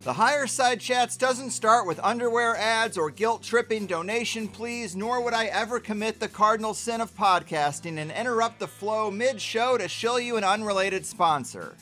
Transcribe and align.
The 0.00 0.12
Higher 0.12 0.46
Side 0.46 0.78
Chats 0.78 1.16
doesn't 1.16 1.50
start 1.50 1.84
with 1.84 1.98
underwear 2.04 2.54
ads 2.54 2.96
or 2.96 3.10
guilt 3.10 3.42
tripping 3.42 3.88
donation 3.88 4.46
pleas, 4.46 4.94
nor 4.94 5.20
would 5.20 5.34
I 5.34 5.46
ever 5.46 5.80
commit 5.80 6.20
the 6.20 6.28
cardinal 6.28 6.72
sin 6.72 7.00
of 7.00 7.12
podcasting 7.16 7.98
and 7.98 8.12
interrupt 8.12 8.60
the 8.60 8.68
flow 8.68 9.10
mid 9.10 9.40
show 9.40 9.76
to 9.76 9.88
shill 9.88 10.20
you 10.20 10.36
an 10.36 10.44
unrelated 10.44 11.04
sponsor. 11.04 11.74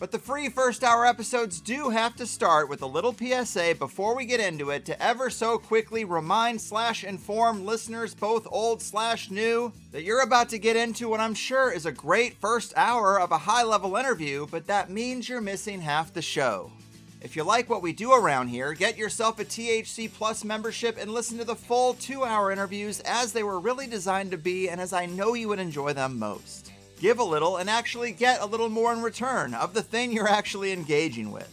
But 0.00 0.12
the 0.12 0.18
free 0.18 0.48
first 0.48 0.82
hour 0.82 1.04
episodes 1.04 1.60
do 1.60 1.90
have 1.90 2.16
to 2.16 2.26
start 2.26 2.70
with 2.70 2.80
a 2.80 2.86
little 2.86 3.14
PSA 3.14 3.74
before 3.78 4.16
we 4.16 4.24
get 4.24 4.40
into 4.40 4.70
it 4.70 4.86
to 4.86 5.02
ever 5.02 5.28
so 5.28 5.58
quickly 5.58 6.06
remind 6.06 6.62
slash 6.62 7.04
inform 7.04 7.66
listeners, 7.66 8.14
both 8.14 8.46
old 8.50 8.80
slash 8.80 9.30
new, 9.30 9.74
that 9.92 10.04
you're 10.04 10.22
about 10.22 10.48
to 10.48 10.58
get 10.58 10.76
into 10.76 11.10
what 11.10 11.20
I'm 11.20 11.34
sure 11.34 11.70
is 11.70 11.84
a 11.84 11.92
great 11.92 12.40
first 12.40 12.72
hour 12.76 13.20
of 13.20 13.30
a 13.30 13.38
high 13.38 13.62
level 13.62 13.94
interview, 13.96 14.46
but 14.50 14.66
that 14.68 14.88
means 14.88 15.28
you're 15.28 15.42
missing 15.42 15.82
half 15.82 16.14
the 16.14 16.22
show. 16.22 16.72
If 17.20 17.34
you 17.34 17.42
like 17.42 17.68
what 17.68 17.82
we 17.82 17.92
do 17.92 18.12
around 18.12 18.46
here, 18.46 18.72
get 18.72 18.96
yourself 18.96 19.40
a 19.40 19.44
THC 19.44 20.12
Plus 20.12 20.44
membership 20.44 20.96
and 21.00 21.12
listen 21.12 21.36
to 21.38 21.44
the 21.44 21.56
full 21.56 21.94
two 21.94 22.22
hour 22.22 22.52
interviews 22.52 23.00
as 23.00 23.32
they 23.32 23.42
were 23.42 23.58
really 23.58 23.88
designed 23.88 24.30
to 24.30 24.38
be 24.38 24.68
and 24.68 24.80
as 24.80 24.92
I 24.92 25.06
know 25.06 25.34
you 25.34 25.48
would 25.48 25.58
enjoy 25.58 25.92
them 25.94 26.16
most. 26.16 26.70
Give 27.00 27.18
a 27.18 27.24
little 27.24 27.56
and 27.56 27.68
actually 27.68 28.12
get 28.12 28.40
a 28.40 28.46
little 28.46 28.68
more 28.68 28.92
in 28.92 29.02
return 29.02 29.52
of 29.54 29.74
the 29.74 29.82
thing 29.82 30.12
you're 30.12 30.28
actually 30.28 30.70
engaging 30.70 31.32
with. 31.32 31.52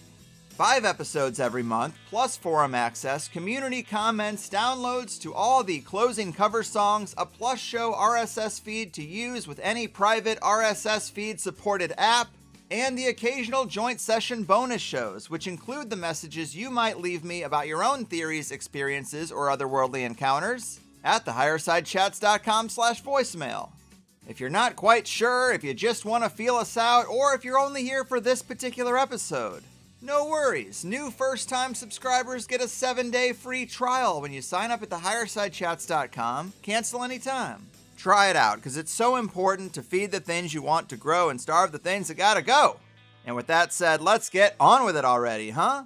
Five 0.49 0.85
episodes 0.85 1.39
every 1.39 1.63
month, 1.63 1.95
plus 2.09 2.37
forum 2.37 2.75
access, 2.75 3.27
community 3.27 3.81
comments, 3.81 4.47
downloads 4.47 5.19
to 5.21 5.33
all 5.33 5.63
the 5.63 5.79
closing 5.79 6.31
cover 6.31 6.61
songs, 6.61 7.15
a 7.17 7.25
plus 7.25 7.59
show 7.59 7.91
RSS 7.91 8.61
feed 8.61 8.93
to 8.93 9.03
use 9.03 9.47
with 9.47 9.59
any 9.63 9.87
private 9.87 10.39
RSS 10.41 11.11
feed 11.11 11.41
supported 11.41 11.91
app, 11.97 12.29
and 12.81 12.97
the 12.97 13.07
occasional 13.07 13.65
joint 13.65 14.01
session 14.01 14.43
bonus 14.43 14.81
shows, 14.81 15.29
which 15.29 15.47
include 15.47 15.89
the 15.89 15.95
messages 15.95 16.55
you 16.55 16.69
might 16.69 16.99
leave 16.99 17.23
me 17.23 17.43
about 17.43 17.67
your 17.67 17.83
own 17.83 18.05
theories, 18.05 18.51
experiences, 18.51 19.31
or 19.31 19.47
otherworldly 19.47 20.05
encounters 20.05 20.81
at 21.03 21.25
thehighersidechats.com 21.25 22.67
slash 22.67 23.01
voicemail. 23.01 23.69
If 24.27 24.39
you're 24.39 24.49
not 24.49 24.75
quite 24.75 25.07
sure, 25.07 25.53
if 25.53 25.63
you 25.63 25.73
just 25.73 26.03
want 26.03 26.25
to 26.25 26.29
feel 26.29 26.55
us 26.55 26.75
out, 26.75 27.07
or 27.07 27.33
if 27.33 27.45
you're 27.45 27.59
only 27.59 27.83
here 27.83 28.03
for 28.03 28.19
this 28.19 28.41
particular 28.41 28.97
episode, 28.97 29.63
no 30.01 30.25
worries. 30.25 30.83
New 30.83 31.11
first 31.11 31.47
time 31.47 31.73
subscribers 31.73 32.45
get 32.45 32.61
a 32.61 32.67
seven 32.67 33.09
day 33.09 33.31
free 33.33 33.65
trial 33.65 34.21
when 34.21 34.33
you 34.33 34.41
sign 34.41 34.71
up 34.71 34.83
at 34.83 34.89
thehighersidechats.com. 34.89 36.53
Cancel 36.61 37.03
anytime. 37.03 37.67
Try 38.05 38.29
it 38.29 38.35
out 38.35 38.57
because 38.57 38.77
it's 38.77 38.91
so 38.91 39.15
important 39.15 39.73
to 39.73 39.81
feed 39.81 40.11
the 40.11 40.19
things 40.19 40.53
you 40.53 40.61
want 40.61 40.89
to 40.89 40.95
grow 40.95 41.29
and 41.29 41.41
starve 41.41 41.71
the 41.71 41.79
things 41.79 42.07
that 42.07 42.13
gotta 42.13 42.43
go. 42.43 42.77
And 43.25 43.35
with 43.35 43.47
that 43.47 43.73
said, 43.73 43.99
let's 43.99 44.29
get 44.29 44.55
on 44.59 44.85
with 44.85 44.95
it 44.95 45.03
already, 45.03 45.49
huh? 45.49 45.85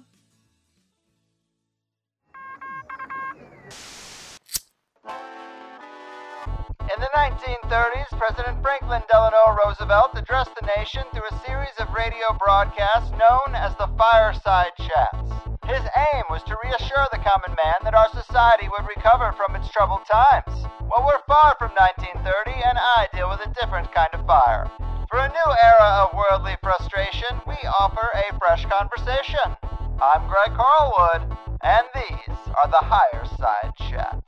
In 5.06 6.98
the 6.98 7.08
1930s, 7.16 8.10
President 8.18 8.60
Franklin 8.60 9.00
Delano 9.10 9.58
Roosevelt 9.64 10.10
addressed 10.12 10.50
the 10.60 10.70
nation 10.76 11.04
through 11.14 11.22
a 11.30 11.40
series 11.46 11.72
of 11.78 11.88
radio 11.94 12.36
broadcasts 12.38 13.12
known 13.12 13.54
as 13.54 13.74
the 13.78 13.88
Fireside 13.96 14.72
Chats. 14.76 15.59
His 15.70 15.86
aim 15.96 16.24
was 16.28 16.42
to 16.50 16.58
reassure 16.64 17.06
the 17.12 17.22
common 17.22 17.54
man 17.54 17.78
that 17.84 17.94
our 17.94 18.10
society 18.10 18.66
would 18.66 18.88
recover 18.88 19.30
from 19.38 19.54
its 19.54 19.70
troubled 19.70 20.02
times. 20.10 20.66
Well, 20.82 21.06
we're 21.06 21.22
far 21.30 21.54
from 21.60 21.70
1930, 21.78 22.26
and 22.58 22.76
I 22.76 23.06
deal 23.14 23.30
with 23.30 23.38
a 23.46 23.54
different 23.54 23.86
kind 23.94 24.10
of 24.12 24.26
fire. 24.26 24.68
For 25.08 25.18
a 25.20 25.28
new 25.28 25.50
era 25.62 26.02
of 26.02 26.18
worldly 26.18 26.56
frustration, 26.60 27.38
we 27.46 27.54
offer 27.78 28.02
a 28.02 28.36
fresh 28.40 28.66
conversation. 28.66 29.54
I'm 30.02 30.26
Greg 30.26 30.58
Carlwood, 30.58 31.38
and 31.62 31.86
these 31.94 32.36
are 32.58 32.68
the 32.68 32.82
Higher 32.82 33.26
Side 33.38 33.70
Chats. 33.78 34.26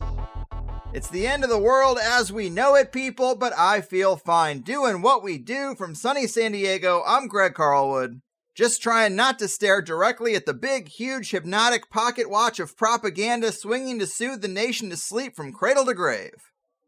It's 0.95 1.09
the 1.09 1.27
end 1.27 1.43
of 1.43 1.51
the 1.51 1.59
world 1.59 1.99
as 2.01 2.33
we 2.33 2.51
know 2.51 2.77
it, 2.77 2.93
people, 2.93 3.35
but 3.35 3.53
I 3.59 3.81
feel 3.81 4.15
fine 4.15 4.61
doing 4.61 5.03
what 5.03 5.25
we 5.25 5.39
do 5.39 5.75
from 5.75 5.97
sunny 5.97 6.29
San 6.29 6.53
Diego. 6.53 7.03
I'm 7.05 7.27
Greg 7.27 7.55
Carlwood. 7.55 8.21
Just 8.55 8.83
trying 8.83 9.17
not 9.17 9.39
to 9.39 9.49
stare 9.49 9.81
directly 9.81 10.35
at 10.35 10.45
the 10.45 10.53
big, 10.53 10.89
huge, 10.89 11.31
hypnotic 11.31 11.89
pocket 11.89 12.29
watch 12.29 12.61
of 12.61 12.77
propaganda 12.77 13.51
swinging 13.51 13.99
to 13.99 14.07
soothe 14.07 14.43
the 14.43 14.49
nation 14.49 14.91
to 14.91 14.97
sleep 14.97 15.35
from 15.35 15.53
cradle 15.53 15.87
to 15.87 15.95
grave. 15.95 16.35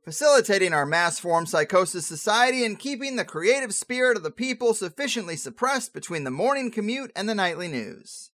Facilitating 0.04 0.74
our 0.74 0.84
mass 0.84 1.18
form 1.18 1.46
psychosis 1.46 2.06
society 2.06 2.66
and 2.66 2.78
keeping 2.78 3.16
the 3.16 3.24
creative 3.24 3.72
spirit 3.72 4.18
of 4.18 4.22
the 4.22 4.30
people 4.30 4.74
sufficiently 4.74 5.36
suppressed 5.36 5.94
between 5.94 6.24
the 6.24 6.30
morning 6.30 6.70
commute 6.70 7.10
and 7.16 7.26
the 7.26 7.34
nightly 7.34 7.68
news. 7.68 8.30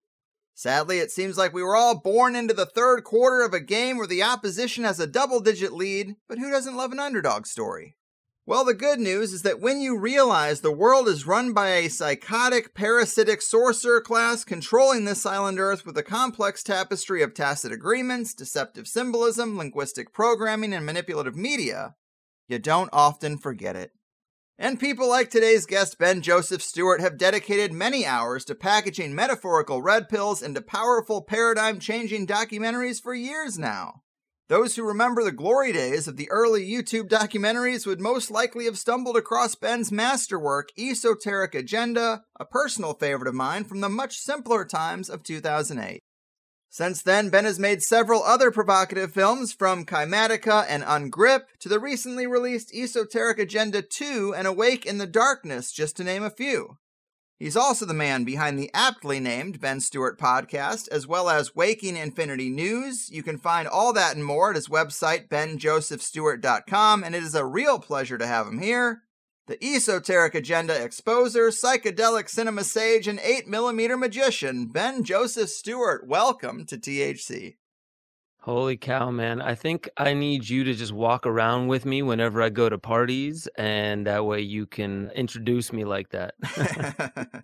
Sadly, 0.54 1.00
it 1.00 1.12
seems 1.12 1.38
like 1.38 1.54
we 1.54 1.62
were 1.62 1.76
all 1.76 2.00
born 2.00 2.34
into 2.34 2.54
the 2.54 2.66
third 2.66 3.04
quarter 3.04 3.44
of 3.44 3.54
a 3.54 3.60
game 3.60 3.98
where 3.98 4.08
the 4.08 4.24
opposition 4.24 4.86
has 4.86 5.02
a 5.02 5.06
double 5.06 5.42
digit 5.42 5.74
lead, 5.74 6.16
but 6.30 6.40
who 6.40 6.50
doesn't 6.50 6.78
love 6.78 6.94
an 6.94 7.00
underdog 7.00 7.46
story? 7.46 7.98
Well, 8.48 8.64
the 8.64 8.74
good 8.74 9.02
news 9.02 9.34
is 9.34 9.42
that 9.42 9.60
when 9.60 9.82
you 9.82 10.00
realize 10.00 10.62
the 10.62 10.72
world 10.72 11.10
is 11.10 11.28
run 11.28 11.52
by 11.52 11.72
a 11.72 11.90
psychotic, 11.90 12.74
parasitic 12.74 13.42
sorcerer 13.42 14.00
class 14.00 14.46
controlling 14.46 15.04
this 15.04 15.26
island 15.26 15.60
Earth 15.60 15.86
with 15.86 15.98
a 15.98 16.02
complex 16.02 16.64
tapestry 16.64 17.22
of 17.22 17.34
tacit 17.34 17.74
agreements, 17.74 18.34
deceptive 18.34 18.88
symbolism, 18.88 19.58
linguistic 19.58 20.14
programming, 20.14 20.72
and 20.72 20.86
manipulative 20.86 21.36
media, 21.36 21.96
you 22.48 22.58
don't 22.58 22.90
often 22.94 23.38
forget 23.38 23.76
it. 23.76 23.92
And 24.58 24.80
people 24.80 25.10
like 25.10 25.30
today's 25.30 25.66
guest, 25.66 26.00
Ben 26.00 26.22
Joseph 26.22 26.62
Stewart, 26.62 27.02
have 27.02 27.18
dedicated 27.18 27.74
many 27.74 28.06
hours 28.06 28.46
to 28.46 28.56
packaging 28.56 29.14
metaphorical 29.14 29.82
red 29.82 30.08
pills 30.08 30.42
into 30.42 30.62
powerful 30.62 31.22
paradigm 31.22 31.80
changing 31.80 32.26
documentaries 32.26 33.02
for 33.02 33.14
years 33.14 33.60
now. 33.60 34.04
Those 34.50 34.78
who 34.78 34.84
remember 34.84 35.24
the 35.24 35.34
glory 35.34 35.74
days 35.74 36.08
of 36.08 36.16
the 36.16 36.32
early 36.32 36.66
YouTube 36.66 37.10
documentaries 37.10 37.86
would 37.86 38.00
most 38.00 38.32
likely 38.32 38.64
have 38.64 38.78
stumbled 38.78 39.18
across 39.18 39.56
Ben's 39.56 39.92
masterwork, 39.92 40.70
Esoteric 40.78 41.54
Agenda, 41.54 42.24
a 42.40 42.46
personal 42.46 42.94
favorite 42.94 43.28
of 43.28 43.36
mine 43.36 43.66
from 43.66 43.82
the 43.82 43.90
much 43.90 44.16
simpler 44.18 44.64
times 44.64 45.10
of 45.10 45.22
2008. 45.24 46.00
Since 46.70 47.02
then, 47.02 47.30
Ben 47.30 47.44
has 47.44 47.60
made 47.60 47.82
several 47.82 48.24
other 48.24 48.50
provocative 48.50 49.12
films, 49.12 49.52
from 49.52 49.86
Kymatica 49.86 50.66
and 50.70 50.84
Ungrip 50.84 51.42
to 51.60 51.68
the 51.68 51.80
recently 51.80 52.26
released 52.26 52.74
Esoteric 52.74 53.40
Agenda 53.40 53.82
2 53.82 54.34
and 54.34 54.48
Awake 54.48 54.86
in 54.86 54.98
the 54.98 55.08
Darkness, 55.08 55.74
just 55.74 55.98
to 55.98 56.06
name 56.06 56.24
a 56.24 56.30
few. 56.30 56.78
He's 57.40 57.56
also 57.56 57.86
the 57.86 57.94
man 57.94 58.24
behind 58.24 58.58
the 58.58 58.72
aptly 58.74 59.20
named 59.20 59.60
Ben 59.60 59.80
Stewart 59.80 60.18
podcast, 60.18 60.88
as 60.90 61.06
well 61.06 61.30
as 61.30 61.56
Waking 61.56 61.96
Infinity 61.96 62.50
News. 62.50 63.12
You 63.12 63.22
can 63.22 63.38
find 63.38 63.68
all 63.68 63.94
that 63.94 64.16
and 64.16 64.26
more 64.26 64.50
at 64.50 64.56
his 64.56 64.68
website, 64.68 65.28
benjosephstewart.com, 65.28 67.04
and 67.04 67.14
it 67.14 67.22
is 67.22 67.36
a 67.36 67.46
real 67.46 67.78
pleasure 67.78 68.18
to 68.18 68.26
have 68.26 68.48
him 68.48 68.60
here 68.60 69.04
the 69.48 69.64
esoteric 69.64 70.36
agenda 70.36 70.78
exposer, 70.78 71.48
psychedelic 71.48 72.30
cinema 72.30 72.66
sage, 72.66 73.08
and 73.08 73.18
8mm 73.20 73.98
magician, 73.98 74.68
Ben 74.68 75.06
Joseph 75.06 75.50
Stewart. 75.50 76.06
Welcome 76.06 76.66
to 76.66 76.78
THC. 76.78 77.56
Holy 78.48 78.78
cow, 78.78 79.12
man. 79.12 79.42
I 79.42 79.56
think 79.56 79.90
I 79.98 80.14
need 80.14 80.48
you 80.48 80.64
to 80.64 80.74
just 80.74 80.94
walk 80.94 81.28
around 81.28 81.68
with 81.68 81.86
me 81.86 82.02
whenever 82.02 82.42
I 82.42 82.48
go 82.48 82.70
to 82.70 82.78
parties, 82.78 83.46
and 83.58 84.08
that 84.08 84.26
way 84.26 84.40
you 84.40 84.66
can 84.66 85.12
introduce 85.14 85.74
me 85.74 85.84
like 85.84 86.12
that. 86.12 86.36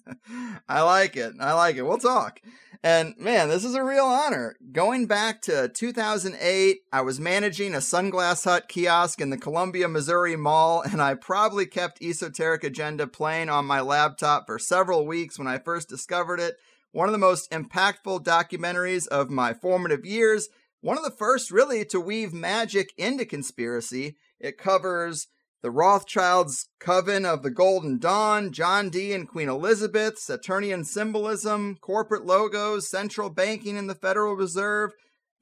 I 0.70 0.82
like 0.82 1.18
it. 1.18 1.34
I 1.42 1.56
like 1.56 1.76
it. 1.76 1.82
We'll 1.82 1.98
talk. 1.98 2.40
And 2.82 3.16
man, 3.18 3.50
this 3.50 3.66
is 3.66 3.76
a 3.76 3.84
real 3.84 4.06
honor. 4.06 4.56
Going 4.72 5.06
back 5.06 5.42
to 5.42 5.68
2008, 5.68 6.84
I 6.94 7.02
was 7.02 7.20
managing 7.20 7.76
a 7.76 7.80
Sunglass 7.80 8.46
Hut 8.46 8.70
kiosk 8.70 9.20
in 9.20 9.30
the 9.30 9.38
Columbia, 9.38 9.90
Missouri 9.90 10.38
Mall, 10.38 10.84
and 10.90 11.02
I 11.02 11.16
probably 11.16 11.66
kept 11.66 12.02
Esoteric 12.02 12.64
Agenda 12.64 13.08
playing 13.08 13.50
on 13.50 13.66
my 13.66 13.82
laptop 13.82 14.46
for 14.46 14.58
several 14.58 15.06
weeks 15.06 15.38
when 15.38 15.50
I 15.50 15.58
first 15.58 15.90
discovered 15.90 16.40
it. 16.40 16.56
One 16.94 17.10
of 17.10 17.12
the 17.12 17.18
most 17.18 17.52
impactful 17.52 18.24
documentaries 18.24 19.06
of 19.08 19.30
my 19.30 19.54
formative 19.54 20.06
years 20.06 20.48
one 20.84 20.98
of 20.98 21.04
the 21.06 21.12
first 21.12 21.50
really 21.50 21.86
to 21.86 22.00
weave 22.00 22.34
magic 22.34 22.94
into 22.98 23.26
conspiracy. 23.26 24.18
It 24.38 24.58
covers 24.58 25.28
the 25.62 25.72
Rothschilds' 25.72 26.68
Coven 26.78 27.26
of 27.26 27.42
the 27.42 27.50
Golden 27.50 28.00
Dawn, 28.00 28.52
John 28.52 28.90
Dee 28.90 29.14
and 29.14 29.26
Queen 29.26 29.48
Elizabeth, 29.48 30.20
Saturnian 30.20 30.84
symbolism, 30.84 31.78
corporate 31.80 32.26
logos, 32.26 32.90
central 32.90 33.30
banking 33.30 33.78
in 33.78 33.88
the 33.88 33.96
Federal 33.96 34.36
Reserve, 34.36 34.92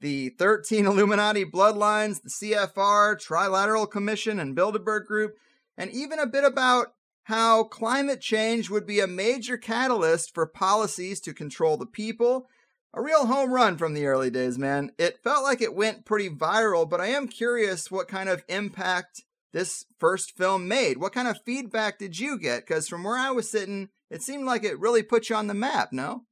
the 0.00 0.28
13 0.28 0.86
Illuminati 0.86 1.44
bloodlines, 1.44 2.22
the 2.22 2.30
CFR, 2.30 3.16
Trilateral 3.20 3.90
Commission, 3.90 4.38
and 4.38 4.56
Bilderberg 4.56 5.06
Group, 5.06 5.34
and 5.76 5.90
even 5.90 6.20
a 6.20 6.26
bit 6.26 6.44
about 6.44 6.94
how 7.24 7.64
climate 7.64 8.20
change 8.20 8.70
would 8.70 8.86
be 8.86 9.00
a 9.00 9.08
major 9.08 9.56
catalyst 9.56 10.32
for 10.32 10.46
policies 10.46 11.20
to 11.22 11.34
control 11.34 11.76
the 11.76 11.86
people 11.86 12.46
a 12.94 13.02
real 13.02 13.26
home 13.26 13.52
run 13.52 13.76
from 13.76 13.94
the 13.94 14.06
early 14.06 14.30
days, 14.30 14.58
man. 14.58 14.92
It 14.98 15.22
felt 15.22 15.44
like 15.44 15.60
it 15.60 15.74
went 15.74 16.04
pretty 16.04 16.28
viral, 16.28 16.88
but 16.88 17.00
I 17.00 17.06
am 17.08 17.28
curious 17.28 17.90
what 17.90 18.08
kind 18.08 18.28
of 18.28 18.44
impact 18.48 19.22
this 19.52 19.84
first 19.98 20.36
film 20.36 20.68
made. 20.68 20.98
What 20.98 21.12
kind 21.12 21.28
of 21.28 21.42
feedback 21.44 21.98
did 21.98 22.18
you 22.18 22.38
get? 22.38 22.66
Because 22.66 22.88
from 22.88 23.04
where 23.04 23.16
I 23.16 23.30
was 23.30 23.50
sitting, 23.50 23.88
it 24.10 24.22
seemed 24.22 24.44
like 24.44 24.64
it 24.64 24.78
really 24.78 25.02
put 25.02 25.28
you 25.30 25.36
on 25.36 25.46
the 25.46 25.54
map, 25.54 25.92
no? 25.92 26.24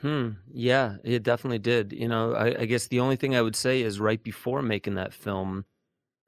Hmm. 0.00 0.30
Yeah, 0.52 0.96
it 1.04 1.22
definitely 1.22 1.58
did. 1.58 1.92
You 1.92 2.08
know, 2.08 2.34
I, 2.34 2.62
I 2.62 2.64
guess 2.66 2.86
the 2.86 3.00
only 3.00 3.16
thing 3.16 3.34
I 3.34 3.42
would 3.42 3.56
say 3.56 3.80
is 3.80 3.98
right 3.98 4.22
before 4.22 4.62
making 4.62 4.94
that 4.94 5.14
film, 5.14 5.64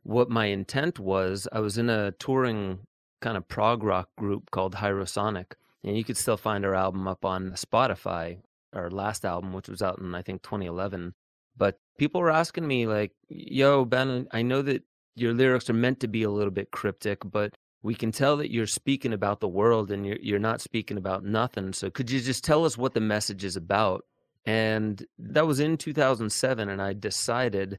what 0.02 0.30
my 0.30 0.46
intent 0.46 0.98
was, 0.98 1.46
I 1.52 1.60
was 1.60 1.76
in 1.76 1.90
a 1.90 2.12
touring 2.12 2.80
kind 3.20 3.36
of 3.36 3.48
prog 3.48 3.82
rock 3.82 4.08
group 4.16 4.50
called 4.50 4.76
Hyrosonic, 4.76 5.52
and 5.84 5.96
you 5.96 6.04
could 6.04 6.16
still 6.16 6.36
find 6.36 6.64
our 6.64 6.74
album 6.74 7.06
up 7.06 7.24
on 7.24 7.52
Spotify, 7.52 8.38
our 8.72 8.90
last 8.90 9.24
album, 9.24 9.52
which 9.52 9.68
was 9.68 9.82
out 9.82 9.98
in 9.98 10.14
I 10.14 10.22
think 10.22 10.42
2011. 10.42 11.14
But 11.56 11.78
people 11.98 12.20
were 12.20 12.30
asking 12.30 12.66
me 12.66 12.86
like, 12.86 13.12
"Yo, 13.28 13.84
Ben, 13.84 14.28
I 14.32 14.42
know 14.42 14.62
that 14.62 14.84
your 15.16 15.34
lyrics 15.34 15.68
are 15.68 15.74
meant 15.74 16.00
to 16.00 16.08
be 16.08 16.22
a 16.22 16.30
little 16.30 16.52
bit 16.52 16.70
cryptic, 16.70 17.18
but 17.24 17.54
we 17.82 17.94
can 17.94 18.12
tell 18.12 18.36
that 18.36 18.52
you're 18.52 18.66
speaking 18.66 19.12
about 19.12 19.40
the 19.40 19.48
world 19.48 19.90
and 19.90 20.06
you're 20.06 20.18
you're 20.20 20.38
not 20.38 20.60
speaking 20.60 20.98
about 20.98 21.24
nothing. 21.24 21.72
So 21.72 21.90
could 21.90 22.10
you 22.10 22.20
just 22.20 22.44
tell 22.44 22.64
us 22.64 22.78
what 22.78 22.94
the 22.94 23.00
message 23.00 23.44
is 23.44 23.56
about?" 23.56 24.04
And 24.44 25.04
that 25.18 25.46
was 25.46 25.60
in 25.60 25.76
2007, 25.76 26.68
and 26.68 26.80
I 26.80 26.94
decided, 26.94 27.78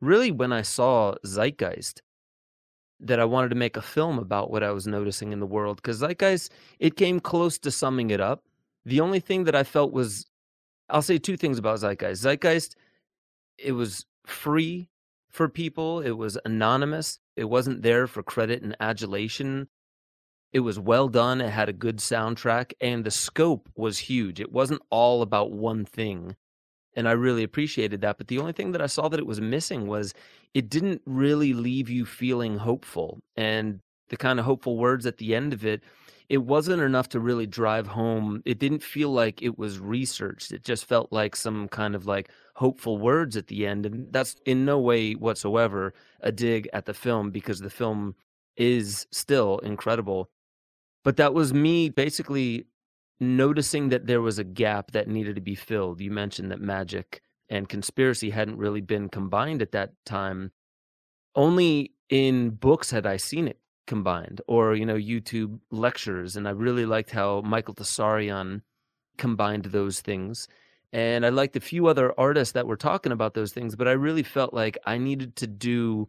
really, 0.00 0.32
when 0.32 0.52
I 0.52 0.62
saw 0.62 1.14
Zeitgeist, 1.24 2.02
that 3.00 3.20
I 3.20 3.24
wanted 3.24 3.50
to 3.50 3.54
make 3.54 3.76
a 3.76 3.82
film 3.82 4.18
about 4.18 4.50
what 4.50 4.62
I 4.62 4.72
was 4.72 4.86
noticing 4.86 5.32
in 5.32 5.40
the 5.40 5.46
world. 5.46 5.76
Because 5.76 6.00
Zeitgeist, 6.00 6.50
it 6.78 6.96
came 6.96 7.20
close 7.20 7.58
to 7.58 7.70
summing 7.70 8.10
it 8.10 8.20
up. 8.20 8.44
The 8.84 9.00
only 9.00 9.20
thing 9.20 9.44
that 9.44 9.54
I 9.54 9.64
felt 9.64 9.92
was, 9.92 10.26
I'll 10.88 11.02
say 11.02 11.18
two 11.18 11.36
things 11.36 11.58
about 11.58 11.80
Zeitgeist. 11.80 12.22
Zeitgeist, 12.22 12.76
it 13.58 13.72
was 13.72 14.06
free 14.24 14.88
for 15.28 15.48
people. 15.48 16.00
It 16.00 16.12
was 16.12 16.38
anonymous. 16.44 17.18
It 17.36 17.44
wasn't 17.44 17.82
there 17.82 18.06
for 18.06 18.22
credit 18.22 18.62
and 18.62 18.76
adulation. 18.80 19.68
It 20.52 20.60
was 20.60 20.78
well 20.78 21.08
done. 21.08 21.40
It 21.40 21.50
had 21.50 21.68
a 21.68 21.72
good 21.72 21.98
soundtrack, 21.98 22.72
and 22.80 23.04
the 23.04 23.10
scope 23.10 23.68
was 23.76 23.98
huge. 23.98 24.40
It 24.40 24.50
wasn't 24.50 24.82
all 24.90 25.22
about 25.22 25.52
one 25.52 25.84
thing. 25.84 26.36
And 26.94 27.08
I 27.08 27.12
really 27.12 27.44
appreciated 27.44 28.00
that. 28.00 28.18
But 28.18 28.26
the 28.26 28.38
only 28.38 28.52
thing 28.52 28.72
that 28.72 28.82
I 28.82 28.86
saw 28.86 29.08
that 29.08 29.20
it 29.20 29.26
was 29.26 29.40
missing 29.40 29.86
was 29.86 30.12
it 30.54 30.68
didn't 30.68 31.02
really 31.06 31.52
leave 31.52 31.88
you 31.88 32.04
feeling 32.04 32.58
hopeful. 32.58 33.20
And 33.36 33.80
the 34.08 34.16
kind 34.16 34.40
of 34.40 34.44
hopeful 34.44 34.76
words 34.76 35.06
at 35.06 35.18
the 35.18 35.36
end 35.36 35.52
of 35.52 35.64
it, 35.64 35.82
it 36.30 36.44
wasn't 36.44 36.80
enough 36.80 37.08
to 37.08 37.18
really 37.18 37.46
drive 37.46 37.88
home. 37.88 38.40
It 38.44 38.60
didn't 38.60 38.84
feel 38.84 39.10
like 39.10 39.42
it 39.42 39.58
was 39.58 39.80
researched. 39.80 40.52
It 40.52 40.62
just 40.62 40.84
felt 40.84 41.12
like 41.12 41.34
some 41.34 41.66
kind 41.66 41.96
of 41.96 42.06
like 42.06 42.30
hopeful 42.54 42.98
words 42.98 43.36
at 43.36 43.48
the 43.48 43.66
end. 43.66 43.84
And 43.84 44.12
that's 44.12 44.36
in 44.46 44.64
no 44.64 44.78
way 44.78 45.14
whatsoever 45.14 45.92
a 46.20 46.30
dig 46.30 46.68
at 46.72 46.86
the 46.86 46.94
film 46.94 47.32
because 47.32 47.58
the 47.58 47.68
film 47.68 48.14
is 48.56 49.08
still 49.10 49.58
incredible. 49.58 50.30
But 51.02 51.16
that 51.16 51.34
was 51.34 51.52
me 51.52 51.88
basically 51.88 52.66
noticing 53.18 53.88
that 53.88 54.06
there 54.06 54.22
was 54.22 54.38
a 54.38 54.44
gap 54.44 54.92
that 54.92 55.08
needed 55.08 55.34
to 55.34 55.42
be 55.42 55.56
filled. 55.56 56.00
You 56.00 56.12
mentioned 56.12 56.52
that 56.52 56.60
magic 56.60 57.22
and 57.48 57.68
conspiracy 57.68 58.30
hadn't 58.30 58.56
really 58.56 58.82
been 58.82 59.08
combined 59.08 59.62
at 59.62 59.72
that 59.72 59.94
time. 60.06 60.52
Only 61.34 61.92
in 62.08 62.50
books 62.50 62.92
had 62.92 63.04
I 63.04 63.16
seen 63.16 63.48
it 63.48 63.58
combined 63.90 64.40
or, 64.46 64.76
you 64.76 64.86
know, 64.86 64.94
YouTube 64.94 65.58
lectures. 65.72 66.36
And 66.36 66.46
I 66.46 66.52
really 66.52 66.86
liked 66.86 67.10
how 67.10 67.40
Michael 67.40 67.74
Tsarion 67.74 68.62
combined 69.18 69.64
those 69.64 70.00
things. 70.00 70.46
And 70.92 71.26
I 71.26 71.30
liked 71.30 71.56
a 71.56 71.60
few 71.60 71.88
other 71.88 72.14
artists 72.16 72.52
that 72.52 72.68
were 72.68 72.76
talking 72.76 73.10
about 73.10 73.34
those 73.34 73.52
things, 73.52 73.74
but 73.74 73.88
I 73.88 73.92
really 74.06 74.22
felt 74.22 74.54
like 74.54 74.78
I 74.86 74.96
needed 74.96 75.34
to 75.36 75.48
do 75.48 76.08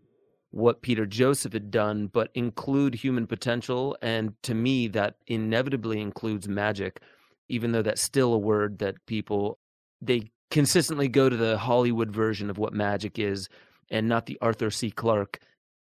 what 0.52 0.84
Peter 0.84 1.08
Joseph 1.08 1.54
had 1.54 1.72
done, 1.72 2.06
but 2.06 2.30
include 2.36 2.94
human 2.94 3.26
potential. 3.26 3.98
And 4.04 4.36
to 4.44 4.54
me, 4.54 4.88
that 4.90 5.16
inevitably 5.26 6.00
includes 6.00 6.48
magic, 6.48 7.02
even 7.50 7.72
though 7.72 7.82
that's 7.82 8.04
still 8.04 8.32
a 8.36 8.38
word 8.38 8.78
that 8.78 9.04
people 9.08 9.58
they 10.04 10.30
consistently 10.52 11.08
go 11.08 11.30
to 11.30 11.38
the 11.38 11.58
Hollywood 11.58 12.12
version 12.12 12.52
of 12.52 12.60
what 12.60 12.74
magic 12.74 13.18
is 13.18 13.50
and 13.90 14.08
not 14.08 14.28
the 14.28 14.38
Arthur 14.40 14.70
C. 14.70 14.92
Clarke. 14.92 15.40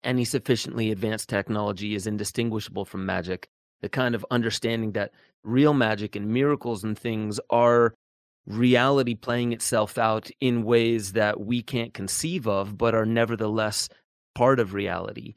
Any 0.06 0.24
sufficiently 0.24 0.92
advanced 0.92 1.28
technology 1.28 1.96
is 1.96 2.08
indistinguishable 2.08 2.86
from 2.86 3.06
magic. 3.06 3.48
The 3.82 3.90
kind 3.90 4.16
of 4.16 4.26
understanding 4.32 4.94
that 4.94 5.12
real 5.44 5.74
magic 5.74 6.16
and 6.16 6.28
miracles 6.28 6.84
and 6.84 6.98
things 6.98 7.40
are 7.50 7.96
reality 8.46 9.16
playing 9.16 9.52
itself 9.52 9.98
out 9.98 10.30
in 10.40 10.64
ways 10.64 11.14
that 11.14 11.40
we 11.40 11.64
can't 11.64 11.94
conceive 11.94 12.48
of, 12.48 12.78
but 12.78 12.94
are 12.94 13.06
nevertheless 13.06 13.90
part 14.36 14.60
of 14.60 14.74
reality. 14.74 15.34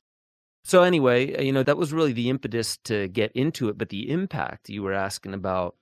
So 0.65 0.83
anyway, 0.83 1.35
uh, 1.35 1.41
you 1.41 1.53
know, 1.53 1.63
that 1.63 1.79
was 1.79 1.95
really 1.95 2.13
the 2.13 2.29
impetus 2.29 2.77
to 2.85 3.09
get 3.09 3.33
into 3.33 3.71
it, 3.71 3.79
but 3.79 3.89
the 3.89 4.11
impact 4.11 4.69
you 4.69 4.83
were 4.83 4.93
asking 4.93 5.33
about, 5.33 5.77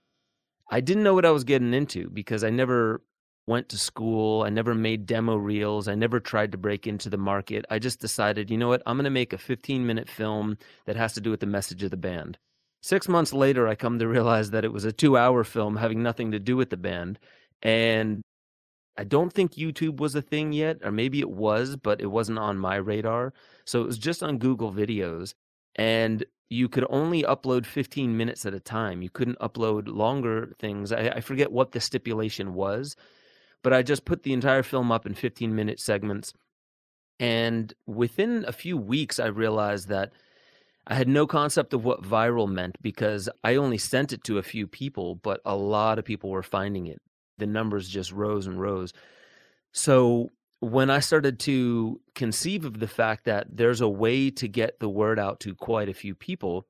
I 0.71 0.81
didn't 0.81 1.03
know 1.03 1.15
what 1.15 1.27
I 1.27 1.33
was 1.33 1.43
getting 1.43 1.75
into 1.75 2.09
because 2.09 2.45
I 2.45 2.51
never 2.51 3.03
went 3.47 3.69
to 3.69 3.79
school, 3.79 4.43
I 4.43 4.51
never 4.51 4.75
made 4.75 5.07
demo 5.07 5.37
reels, 5.37 5.89
I 5.89 5.95
never 5.95 6.21
tried 6.21 6.53
to 6.53 6.59
break 6.59 6.87
into 6.87 7.09
the 7.09 7.17
market. 7.17 7.65
I 7.71 7.79
just 7.79 8.01
decided, 8.01 8.51
you 8.51 8.59
know 8.59 8.69
what, 8.69 8.83
I'm 8.87 8.97
going 8.97 9.05
to 9.05 9.11
make 9.11 9.33
a 9.33 9.39
15-minute 9.39 10.09
film 10.09 10.59
that 10.87 10.97
has 10.97 11.13
to 11.15 11.21
do 11.21 11.31
with 11.31 11.41
the 11.41 11.47
message 11.47 11.83
of 11.83 11.91
the 11.91 11.97
band. 11.97 12.39
6 12.83 13.09
months 13.09 13.33
later, 13.33 13.69
I 13.69 13.75
come 13.75 13.99
to 13.99 14.09
realize 14.09 14.51
that 14.51 14.65
it 14.65 14.73
was 14.73 14.85
a 14.85 14.93
2-hour 14.93 15.45
film 15.45 15.77
having 15.77 16.03
nothing 16.03 16.33
to 16.33 16.39
do 16.39 16.57
with 16.57 16.71
the 16.71 16.77
band, 16.77 17.19
and 17.63 18.23
I 18.99 19.05
don't 19.05 19.33
think 19.33 19.53
YouTube 19.53 19.99
was 19.99 20.15
a 20.15 20.23
thing 20.23 20.53
yet, 20.53 20.79
or 20.83 20.91
maybe 20.91 21.21
it 21.21 21.31
was, 21.31 21.77
but 21.77 22.01
it 22.01 22.07
wasn't 22.07 22.39
on 22.39 22.57
my 22.59 22.77
radar. 22.77 23.35
So 23.67 23.83
it 23.83 23.87
was 23.87 23.99
just 23.99 24.23
on 24.23 24.39
Google 24.39 24.73
Videos, 24.73 25.35
and 25.75 26.25
you 26.49 26.69
could 26.69 26.87
only 26.89 27.23
upload 27.23 27.67
15 27.67 28.17
minutes 28.17 28.47
at 28.47 28.55
a 28.55 28.61
time. 28.61 29.03
You 29.03 29.11
couldn't 29.11 29.39
upload 29.41 29.89
longer 29.89 30.55
things. 30.59 30.93
I, 30.93 31.09
I 31.09 31.21
forget 31.21 31.53
what 31.53 31.73
the 31.73 31.81
stipulation 31.81 32.55
was, 32.55 32.97
but 33.67 33.73
I 33.73 33.83
just 33.83 34.05
put 34.05 34.23
the 34.23 34.33
entire 34.33 34.63
film 34.63 34.93
up 34.93 35.07
in 35.07 35.15
15 35.15 35.53
minute 35.53 35.81
segments. 35.81 36.33
And 37.19 37.75
within 37.85 38.45
a 38.47 38.53
few 38.53 38.77
weeks, 38.77 39.19
I 39.19 39.27
realized 39.27 39.89
that 39.89 40.13
I 40.87 40.95
had 40.95 41.09
no 41.09 41.27
concept 41.27 41.75
of 41.75 41.85
what 41.85 42.05
viral 42.05 42.49
meant 42.49 42.77
because 42.81 43.29
I 43.43 43.57
only 43.57 43.77
sent 43.77 44.13
it 44.13 44.23
to 44.23 44.39
a 44.39 44.45
few 44.45 44.69
people, 44.69 45.17
but 45.17 45.41
a 45.45 45.57
lot 45.57 45.99
of 45.99 46.05
people 46.05 46.31
were 46.31 46.45
finding 46.45 46.87
it 46.87 47.03
the 47.39 47.47
numbers 47.49 47.89
just 47.89 48.13
rose 48.13 48.47
and 48.47 48.61
rose. 48.61 48.93
So 49.73 50.31
when 50.61 50.89
I 50.89 51.01
started 51.01 51.41
to 51.41 52.01
conceive 52.15 52.65
of 52.65 52.79
the 52.79 52.87
fact 52.87 53.25
that 53.25 53.49
there's 53.51 53.81
a 53.81 53.89
way 53.89 54.31
to 54.31 54.47
get 54.47 54.79
the 54.79 54.89
word 54.89 55.19
out 55.19 55.41
to 55.41 55.57
quite 55.57 55.89
a 55.89 55.93
few 55.93 56.15
people, 56.15 56.69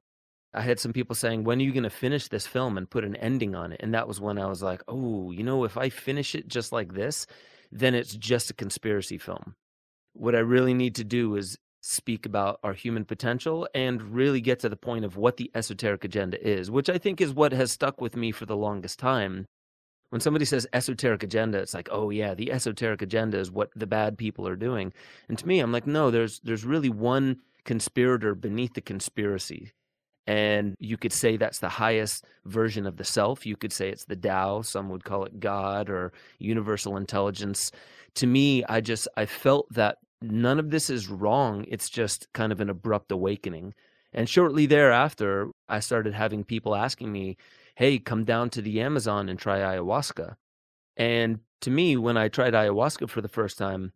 I 0.56 0.62
had 0.62 0.80
some 0.80 0.92
people 0.92 1.14
saying, 1.14 1.44
When 1.44 1.58
are 1.58 1.62
you 1.62 1.72
going 1.72 1.82
to 1.82 1.90
finish 1.90 2.28
this 2.28 2.46
film 2.46 2.78
and 2.78 2.88
put 2.90 3.04
an 3.04 3.16
ending 3.16 3.54
on 3.54 3.72
it? 3.72 3.80
And 3.82 3.94
that 3.94 4.08
was 4.08 4.20
when 4.20 4.38
I 4.38 4.46
was 4.46 4.62
like, 4.62 4.82
Oh, 4.88 5.30
you 5.30 5.44
know, 5.44 5.64
if 5.64 5.76
I 5.76 5.90
finish 5.90 6.34
it 6.34 6.48
just 6.48 6.72
like 6.72 6.94
this, 6.94 7.26
then 7.70 7.94
it's 7.94 8.14
just 8.14 8.50
a 8.50 8.54
conspiracy 8.54 9.18
film. 9.18 9.54
What 10.14 10.34
I 10.34 10.40
really 10.40 10.74
need 10.74 10.94
to 10.96 11.04
do 11.04 11.36
is 11.36 11.58
speak 11.82 12.26
about 12.26 12.58
our 12.64 12.72
human 12.72 13.04
potential 13.04 13.68
and 13.74 14.02
really 14.02 14.40
get 14.40 14.58
to 14.60 14.68
the 14.68 14.76
point 14.76 15.04
of 15.04 15.16
what 15.16 15.36
the 15.36 15.50
esoteric 15.54 16.04
agenda 16.04 16.44
is, 16.44 16.70
which 16.70 16.88
I 16.88 16.98
think 16.98 17.20
is 17.20 17.32
what 17.32 17.52
has 17.52 17.70
stuck 17.70 18.00
with 18.00 18.16
me 18.16 18.32
for 18.32 18.46
the 18.46 18.56
longest 18.56 18.98
time 18.98 19.46
when 20.10 20.20
somebody 20.20 20.44
says 20.44 20.66
esoteric 20.72 21.22
agenda 21.22 21.58
it's 21.58 21.74
like 21.74 21.88
oh 21.90 22.10
yeah 22.10 22.34
the 22.34 22.52
esoteric 22.52 23.02
agenda 23.02 23.38
is 23.38 23.50
what 23.50 23.70
the 23.74 23.86
bad 23.86 24.16
people 24.16 24.46
are 24.46 24.56
doing 24.56 24.92
and 25.28 25.38
to 25.38 25.46
me 25.46 25.58
i'm 25.60 25.72
like 25.72 25.86
no 25.86 26.10
there's 26.10 26.40
there's 26.40 26.64
really 26.64 26.88
one 26.88 27.36
conspirator 27.64 28.34
beneath 28.34 28.74
the 28.74 28.80
conspiracy 28.80 29.72
and 30.26 30.76
you 30.78 30.96
could 30.96 31.12
say 31.12 31.36
that's 31.36 31.60
the 31.60 31.68
highest 31.68 32.24
version 32.44 32.86
of 32.86 32.96
the 32.96 33.04
self. 33.04 33.46
You 33.46 33.56
could 33.56 33.72
say 33.72 33.90
it's 33.90 34.04
the 34.04 34.16
Tao 34.16 34.62
some 34.62 34.88
would 34.88 35.04
call 35.04 35.24
it 35.24 35.40
god 35.40 35.88
or 35.88 36.12
universal 36.38 36.96
intelligence. 36.96 37.70
To 38.16 38.26
me 38.26 38.64
i 38.64 38.80
just 38.80 39.08
i 39.16 39.26
felt 39.26 39.72
that 39.72 39.98
none 40.22 40.58
of 40.58 40.70
this 40.70 40.90
is 40.90 41.08
wrong. 41.08 41.64
It's 41.68 41.88
just 41.88 42.32
kind 42.32 42.52
of 42.52 42.60
an 42.60 42.70
abrupt 42.70 43.12
awakening. 43.12 43.74
And 44.12 44.28
shortly 44.28 44.66
thereafter 44.66 45.50
i 45.68 45.80
started 45.80 46.14
having 46.14 46.44
people 46.44 46.74
asking 46.74 47.12
me 47.12 47.36
hey, 47.76 47.98
come 47.98 48.24
down 48.24 48.50
to 48.50 48.62
the 48.62 48.80
Amazon 48.80 49.28
and 49.28 49.38
try 49.38 49.58
ayahuasca. 49.58 50.34
And 50.96 51.40
to 51.60 51.70
me, 51.70 51.96
when 51.96 52.16
I 52.16 52.28
tried 52.28 52.54
ayahuasca 52.54 53.08
for 53.08 53.20
the 53.20 53.28
first 53.28 53.58
time, 53.58 53.92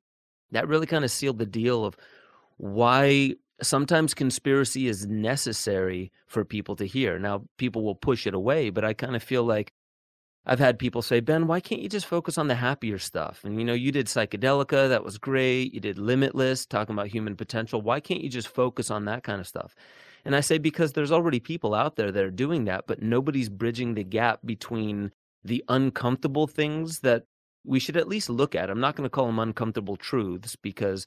that 0.52 0.68
really 0.68 0.86
kind 0.86 1.04
of 1.04 1.10
sealed 1.10 1.38
the 1.38 1.46
deal 1.46 1.84
of 1.84 1.96
why 2.58 3.34
sometimes 3.62 4.14
conspiracy 4.14 4.88
is 4.88 5.06
necessary 5.06 6.12
for 6.26 6.44
people 6.44 6.76
to 6.76 6.86
hear. 6.86 7.18
Now, 7.18 7.44
people 7.58 7.84
will 7.84 7.94
push 7.94 8.26
it 8.26 8.34
away, 8.34 8.70
but 8.70 8.84
I 8.84 8.92
kind 8.92 9.16
of 9.16 9.22
feel 9.22 9.44
like 9.44 9.72
I've 10.46 10.58
had 10.58 10.78
people 10.78 11.02
say, 11.02 11.20
Ben, 11.20 11.46
why 11.46 11.60
can't 11.60 11.82
you 11.82 11.88
just 11.88 12.06
focus 12.06 12.38
on 12.38 12.48
the 12.48 12.54
happier 12.54 12.98
stuff? 12.98 13.44
And 13.44 13.58
you 13.58 13.64
know, 13.64 13.74
you 13.74 13.92
did 13.92 14.06
psychedelica, 14.06 14.88
that 14.88 15.04
was 15.04 15.18
great. 15.18 15.74
You 15.74 15.80
did 15.80 15.98
limitless, 15.98 16.64
talking 16.64 16.94
about 16.94 17.08
human 17.08 17.36
potential. 17.36 17.82
Why 17.82 18.00
can't 18.00 18.22
you 18.22 18.30
just 18.30 18.48
focus 18.48 18.90
on 18.90 19.04
that 19.04 19.22
kind 19.22 19.40
of 19.40 19.46
stuff? 19.46 19.74
And 20.24 20.34
I 20.34 20.40
say 20.40 20.58
because 20.58 20.92
there's 20.92 21.12
already 21.12 21.40
people 21.40 21.74
out 21.74 21.96
there 21.96 22.10
that 22.10 22.24
are 22.24 22.30
doing 22.30 22.64
that, 22.64 22.84
but 22.86 23.02
nobody's 23.02 23.48
bridging 23.48 23.94
the 23.94 24.04
gap 24.04 24.40
between 24.44 25.12
the 25.44 25.64
uncomfortable 25.68 26.46
things 26.46 27.00
that 27.00 27.24
we 27.64 27.78
should 27.78 27.96
at 27.96 28.08
least 28.08 28.30
look 28.30 28.54
at. 28.54 28.70
I'm 28.70 28.80
not 28.80 28.96
going 28.96 29.06
to 29.06 29.10
call 29.10 29.26
them 29.26 29.38
uncomfortable 29.38 29.96
truths 29.96 30.56
because 30.56 31.06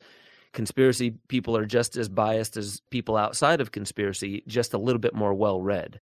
conspiracy 0.53 1.15
people 1.27 1.57
are 1.57 1.65
just 1.65 1.97
as 1.97 2.09
biased 2.09 2.57
as 2.57 2.81
people 2.89 3.17
outside 3.17 3.61
of 3.61 3.71
conspiracy, 3.71 4.43
just 4.47 4.73
a 4.73 4.77
little 4.77 4.99
bit 4.99 5.13
more 5.13 5.33
well 5.33 5.59
read. 5.61 5.99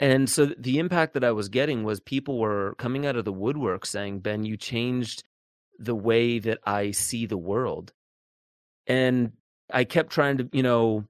And 0.00 0.30
so 0.30 0.46
the 0.46 0.78
impact 0.78 1.14
that 1.14 1.24
I 1.24 1.32
was 1.32 1.48
getting 1.48 1.82
was 1.82 1.98
people 2.00 2.38
were 2.38 2.74
coming 2.78 3.04
out 3.04 3.16
of 3.16 3.24
the 3.24 3.32
woodwork 3.32 3.84
saying, 3.84 4.20
Ben, 4.20 4.44
you 4.44 4.56
changed 4.56 5.24
the 5.78 5.94
way 5.94 6.38
that 6.38 6.58
I 6.64 6.92
see 6.92 7.26
the 7.26 7.36
world. 7.36 7.92
And 8.86 9.32
I 9.72 9.84
kept 9.84 10.10
trying 10.10 10.38
to, 10.38 10.48
you 10.52 10.62
know, 10.62 11.04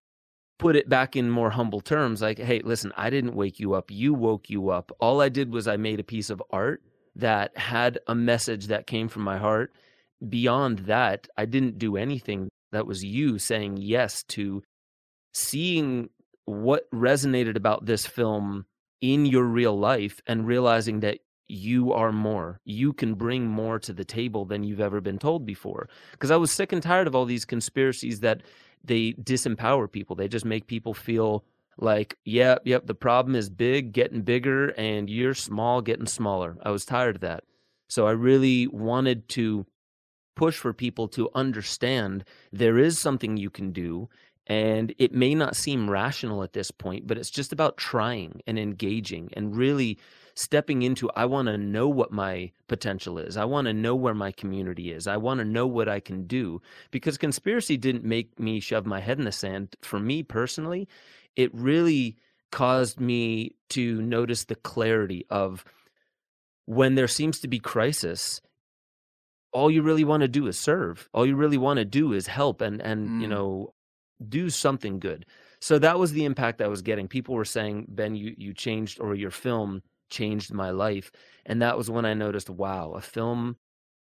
put 0.58 0.74
it 0.74 0.88
back 0.88 1.16
in 1.16 1.30
more 1.30 1.50
humble 1.50 1.80
terms 1.80 2.20
like, 2.20 2.38
hey, 2.38 2.60
listen, 2.64 2.92
I 2.96 3.10
didn't 3.10 3.34
wake 3.34 3.60
you 3.60 3.74
up. 3.74 3.90
You 3.90 4.14
woke 4.14 4.50
you 4.50 4.70
up. 4.70 4.90
All 4.98 5.20
I 5.20 5.28
did 5.28 5.52
was 5.52 5.68
I 5.68 5.76
made 5.76 6.00
a 6.00 6.04
piece 6.04 6.30
of 6.30 6.42
art 6.50 6.82
that 7.14 7.56
had 7.56 7.98
a 8.06 8.14
message 8.14 8.66
that 8.66 8.86
came 8.86 9.08
from 9.08 9.22
my 9.22 9.38
heart. 9.38 9.72
Beyond 10.26 10.80
that, 10.80 11.28
I 11.36 11.44
didn't 11.44 11.78
do 11.78 11.96
anything. 11.96 12.48
That 12.72 12.86
was 12.86 13.04
you 13.04 13.38
saying 13.38 13.78
yes 13.78 14.22
to 14.24 14.62
seeing 15.32 16.10
what 16.44 16.90
resonated 16.90 17.56
about 17.56 17.86
this 17.86 18.06
film 18.06 18.66
in 19.00 19.26
your 19.26 19.44
real 19.44 19.78
life 19.78 20.20
and 20.26 20.46
realizing 20.46 21.00
that 21.00 21.18
you 21.46 21.92
are 21.92 22.12
more. 22.12 22.60
You 22.64 22.92
can 22.92 23.14
bring 23.14 23.46
more 23.46 23.78
to 23.80 23.92
the 23.92 24.04
table 24.04 24.44
than 24.44 24.64
you've 24.64 24.80
ever 24.80 25.00
been 25.00 25.18
told 25.18 25.46
before. 25.46 25.88
Because 26.12 26.30
I 26.30 26.36
was 26.36 26.52
sick 26.52 26.72
and 26.72 26.82
tired 26.82 27.06
of 27.06 27.14
all 27.14 27.24
these 27.24 27.44
conspiracies 27.44 28.20
that 28.20 28.42
they 28.84 29.12
disempower 29.12 29.90
people. 29.90 30.16
They 30.16 30.28
just 30.28 30.44
make 30.44 30.66
people 30.66 30.94
feel 30.94 31.44
like, 31.78 32.16
yep, 32.24 32.62
yep, 32.64 32.86
the 32.86 32.94
problem 32.94 33.34
is 33.34 33.48
big, 33.48 33.92
getting 33.92 34.22
bigger, 34.22 34.68
and 34.70 35.08
you're 35.08 35.34
small, 35.34 35.80
getting 35.80 36.06
smaller. 36.06 36.56
I 36.62 36.70
was 36.70 36.84
tired 36.84 37.16
of 37.16 37.20
that. 37.22 37.44
So 37.88 38.06
I 38.06 38.12
really 38.12 38.66
wanted 38.66 39.28
to 39.30 39.64
push 40.38 40.56
for 40.56 40.72
people 40.72 41.08
to 41.08 41.28
understand 41.34 42.24
there 42.52 42.78
is 42.78 42.96
something 42.96 43.36
you 43.36 43.50
can 43.50 43.72
do. 43.72 44.08
And 44.46 44.94
it 44.96 45.12
may 45.12 45.34
not 45.34 45.56
seem 45.56 45.90
rational 45.90 46.44
at 46.44 46.52
this 46.52 46.70
point, 46.70 47.08
but 47.08 47.18
it's 47.18 47.28
just 47.28 47.52
about 47.52 47.76
trying 47.76 48.40
and 48.46 48.56
engaging 48.56 49.30
and 49.34 49.54
really 49.54 49.98
stepping 50.36 50.82
into 50.82 51.10
I 51.16 51.24
want 51.24 51.48
to 51.48 51.58
know 51.58 51.88
what 51.88 52.12
my 52.12 52.52
potential 52.68 53.18
is. 53.18 53.36
I 53.36 53.44
want 53.44 53.66
to 53.66 53.74
know 53.74 53.96
where 53.96 54.14
my 54.14 54.30
community 54.30 54.92
is. 54.92 55.08
I 55.08 55.16
want 55.16 55.38
to 55.40 55.44
know 55.44 55.66
what 55.66 55.88
I 55.88 55.98
can 55.98 56.28
do 56.28 56.62
because 56.92 57.18
conspiracy 57.18 57.76
didn't 57.76 58.04
make 58.04 58.38
me 58.38 58.60
shove 58.60 58.86
my 58.86 59.00
head 59.00 59.18
in 59.18 59.24
the 59.24 59.32
sand. 59.32 59.74
For 59.82 59.98
me 59.98 60.22
personally, 60.22 60.88
it 61.34 61.52
really 61.52 62.16
caused 62.52 63.00
me 63.00 63.56
to 63.70 64.00
notice 64.00 64.44
the 64.44 64.54
clarity 64.54 65.26
of 65.28 65.64
when 66.64 66.94
there 66.94 67.08
seems 67.08 67.40
to 67.40 67.48
be 67.48 67.58
crisis 67.58 68.40
all 69.52 69.70
you 69.70 69.82
really 69.82 70.04
want 70.04 70.20
to 70.22 70.28
do 70.28 70.46
is 70.46 70.58
serve 70.58 71.08
all 71.12 71.26
you 71.26 71.36
really 71.36 71.58
want 71.58 71.78
to 71.78 71.84
do 71.84 72.12
is 72.12 72.26
help 72.26 72.60
and 72.60 72.80
and 72.82 73.08
mm. 73.08 73.20
you 73.22 73.28
know 73.28 73.72
do 74.28 74.50
something 74.50 74.98
good 74.98 75.24
so 75.60 75.78
that 75.78 75.98
was 75.98 76.12
the 76.12 76.24
impact 76.24 76.60
i 76.60 76.66
was 76.66 76.82
getting 76.82 77.08
people 77.08 77.34
were 77.34 77.44
saying 77.44 77.86
ben 77.88 78.14
you 78.14 78.34
you 78.36 78.52
changed 78.52 79.00
or 79.00 79.14
your 79.14 79.30
film 79.30 79.82
changed 80.08 80.52
my 80.52 80.70
life. 80.70 81.10
And 81.46 81.62
that 81.62 81.76
was 81.76 81.90
when 81.90 82.04
I 82.04 82.14
noticed, 82.14 82.50
wow, 82.50 82.92
a 82.92 83.00
film, 83.00 83.56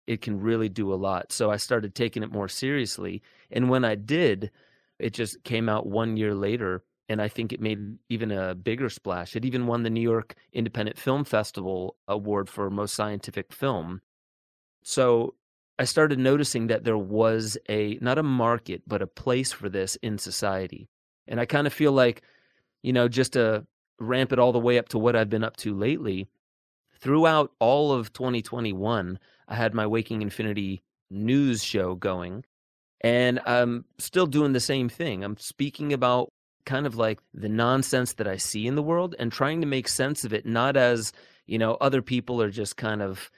it 0.07 0.21
can 0.21 0.41
really 0.41 0.69
do 0.69 0.93
a 0.93 0.97
lot. 0.97 1.33
So 1.33 1.51
I 1.51 1.57
started 1.57 1.95
taking 1.95 2.23
it 2.23 2.33
more 2.33 2.49
seriously. 2.49 3.23
And 3.51 3.71
when 3.71 3.85
I 3.85 3.95
did, 3.95 4.51
it 4.99 5.11
just 5.15 5.43
came 5.45 5.69
out 5.69 5.87
one 5.87 6.17
year 6.17 6.35
later. 6.35 6.85
And 7.09 7.21
I 7.21 7.29
think 7.29 7.53
it 7.53 7.61
made 7.61 7.79
even 8.09 8.31
a 8.31 8.55
bigger 8.55 8.89
splash. 8.89 9.37
It 9.37 9.45
even 9.45 9.67
won 9.67 9.83
the 9.83 9.91
New 9.91 10.01
York 10.01 10.35
Independent 10.53 10.99
Film 10.99 11.25
Festival 11.25 11.97
award 12.09 12.49
for 12.49 12.71
most 12.71 12.95
scientific 12.95 13.53
film. 13.53 14.01
So 14.83 15.35
I 15.79 15.85
started 15.85 16.19
noticing 16.19 16.67
that 16.69 16.85
there 16.85 16.99
was 16.99 17.57
a, 17.69 17.99
not 18.01 18.19
a 18.19 18.23
market, 18.23 18.83
but 18.87 19.03
a 19.03 19.07
place 19.07 19.53
for 19.53 19.69
this 19.69 19.97
in 19.97 20.19
society. 20.19 20.89
And 21.27 21.41
I 21.41 21.47
kind 21.47 21.67
of 21.67 21.73
feel 21.73 21.93
like, 21.93 22.23
you 22.83 22.93
know, 22.93 23.09
just 23.09 23.35
to 23.35 23.67
ramp 23.99 24.33
it 24.33 24.39
all 24.39 24.53
the 24.53 24.59
way 24.59 24.79
up 24.79 24.89
to 24.91 24.99
what 24.99 25.17
I've 25.17 25.31
been 25.31 25.45
up 25.45 25.57
to 25.59 25.75
lately, 25.75 26.29
throughout 27.01 27.53
all 27.59 27.93
of 27.93 28.13
2021, 28.13 29.19
I 29.49 29.55
had 29.55 29.75
my 29.75 29.87
Waking 29.87 30.23
Infinity 30.23 30.83
news 31.11 31.63
show 31.63 31.95
going. 31.95 32.45
And 33.01 33.41
I'm 33.47 33.85
still 33.99 34.27
doing 34.27 34.53
the 34.53 34.61
same 34.61 34.89
thing. 34.89 35.25
I'm 35.25 35.37
speaking 35.37 35.93
about 35.93 36.33
kind 36.65 36.87
of 36.87 36.97
like 36.97 37.21
the 37.35 37.49
nonsense 37.49 38.13
that 38.15 38.29
I 38.29 38.37
see 38.37 38.67
in 38.67 38.77
the 38.77 38.83
world 38.83 39.17
and 39.19 39.33
trying 39.33 39.61
to 39.61 39.67
make 39.67 39.89
sense 39.89 40.25
of 40.25 40.33
it, 40.33 40.47
not 40.47 40.77
as, 40.77 41.13
you 41.47 41.59
know, 41.59 41.75
other 41.81 42.03
people 42.03 42.41
are 42.41 42.51
just 42.51 42.77
kind 42.77 43.03
of 43.03 43.31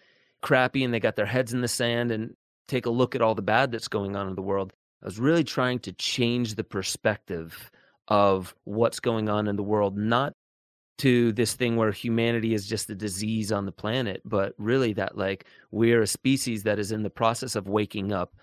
crappy 0.44 0.84
and 0.84 0.92
they 0.92 1.00
got 1.00 1.16
their 1.16 1.26
heads 1.26 1.54
in 1.54 1.62
the 1.62 1.68
sand 1.68 2.12
and 2.12 2.36
take 2.68 2.84
a 2.84 2.90
look 2.90 3.14
at 3.14 3.22
all 3.22 3.34
the 3.34 3.42
bad 3.42 3.72
that's 3.72 3.88
going 3.88 4.14
on 4.14 4.28
in 4.28 4.34
the 4.34 4.42
world. 4.42 4.74
I 5.02 5.06
was 5.06 5.18
really 5.18 5.42
trying 5.42 5.78
to 5.80 5.92
change 5.92 6.54
the 6.54 6.64
perspective 6.64 7.70
of 8.08 8.54
what's 8.64 9.00
going 9.00 9.30
on 9.30 9.48
in 9.48 9.56
the 9.56 9.62
world, 9.62 9.96
not 9.96 10.34
to 10.98 11.32
this 11.32 11.54
thing 11.54 11.76
where 11.76 11.90
humanity 11.90 12.52
is 12.52 12.66
just 12.66 12.90
a 12.90 12.94
disease 12.94 13.52
on 13.52 13.64
the 13.64 13.72
planet, 13.72 14.20
but 14.26 14.54
really 14.58 14.92
that 14.92 15.16
like 15.16 15.46
we're 15.70 16.02
a 16.02 16.06
species 16.06 16.62
that 16.64 16.78
is 16.78 16.92
in 16.92 17.02
the 17.02 17.10
process 17.10 17.56
of 17.56 17.66
waking 17.66 18.12
up. 18.12 18.36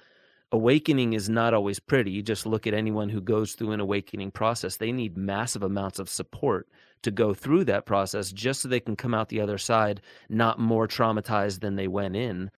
Awakening 0.54 1.14
is 1.14 1.30
not 1.30 1.54
always 1.54 1.80
pretty. 1.80 2.12
You 2.12 2.22
just 2.22 2.46
look 2.46 2.68
at 2.68 2.74
anyone 2.74 3.08
who 3.08 3.22
goes 3.22 3.54
through 3.54 3.72
an 3.72 3.80
awakening 3.80 4.32
process. 4.32 4.76
They 4.76 4.92
need 4.92 5.16
massive 5.16 5.64
amounts 5.64 5.98
of 5.98 6.10
support 6.10 6.68
to 7.04 7.12
go 7.12 7.34
through 7.34 7.64
that 7.66 7.86
process 7.86 8.32
just 8.32 8.62
so 8.62 8.68
they 8.68 8.80
can 8.82 8.96
come 8.96 9.14
out 9.14 9.30
the 9.30 9.42
other 9.42 9.58
side 9.58 10.02
not 10.30 10.60
more 10.60 10.88
traumatized 10.88 11.62
than 11.62 11.76
they 11.76 11.88
went 11.88 12.16
in. 12.16 12.52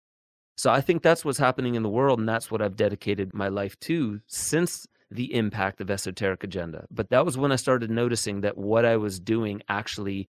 So 0.57 0.71
I 0.71 0.81
think 0.81 1.03
that's 1.03 1.25
what's 1.25 1.39
happening 1.39 1.75
in 1.75 1.83
the 1.83 1.89
world, 1.89 2.19
and 2.19 2.29
that's 2.29 2.51
what 2.51 2.63
I've 2.63 2.77
dedicated 2.77 3.35
my 3.35 3.49
life 3.49 3.79
to 3.81 4.21
since 4.27 4.87
the 5.11 5.35
impact 5.35 5.81
of 5.81 5.91
esoteric 5.91 6.45
agenda. 6.45 6.87
But 6.91 7.11
that 7.11 7.27
was 7.27 7.37
when 7.37 7.53
I 7.53 7.57
started 7.57 7.91
noticing 7.91 8.41
that 8.41 8.57
what 8.57 8.85
I 8.85 8.97
was 8.97 9.21
doing 9.21 9.63
actually 9.69 10.29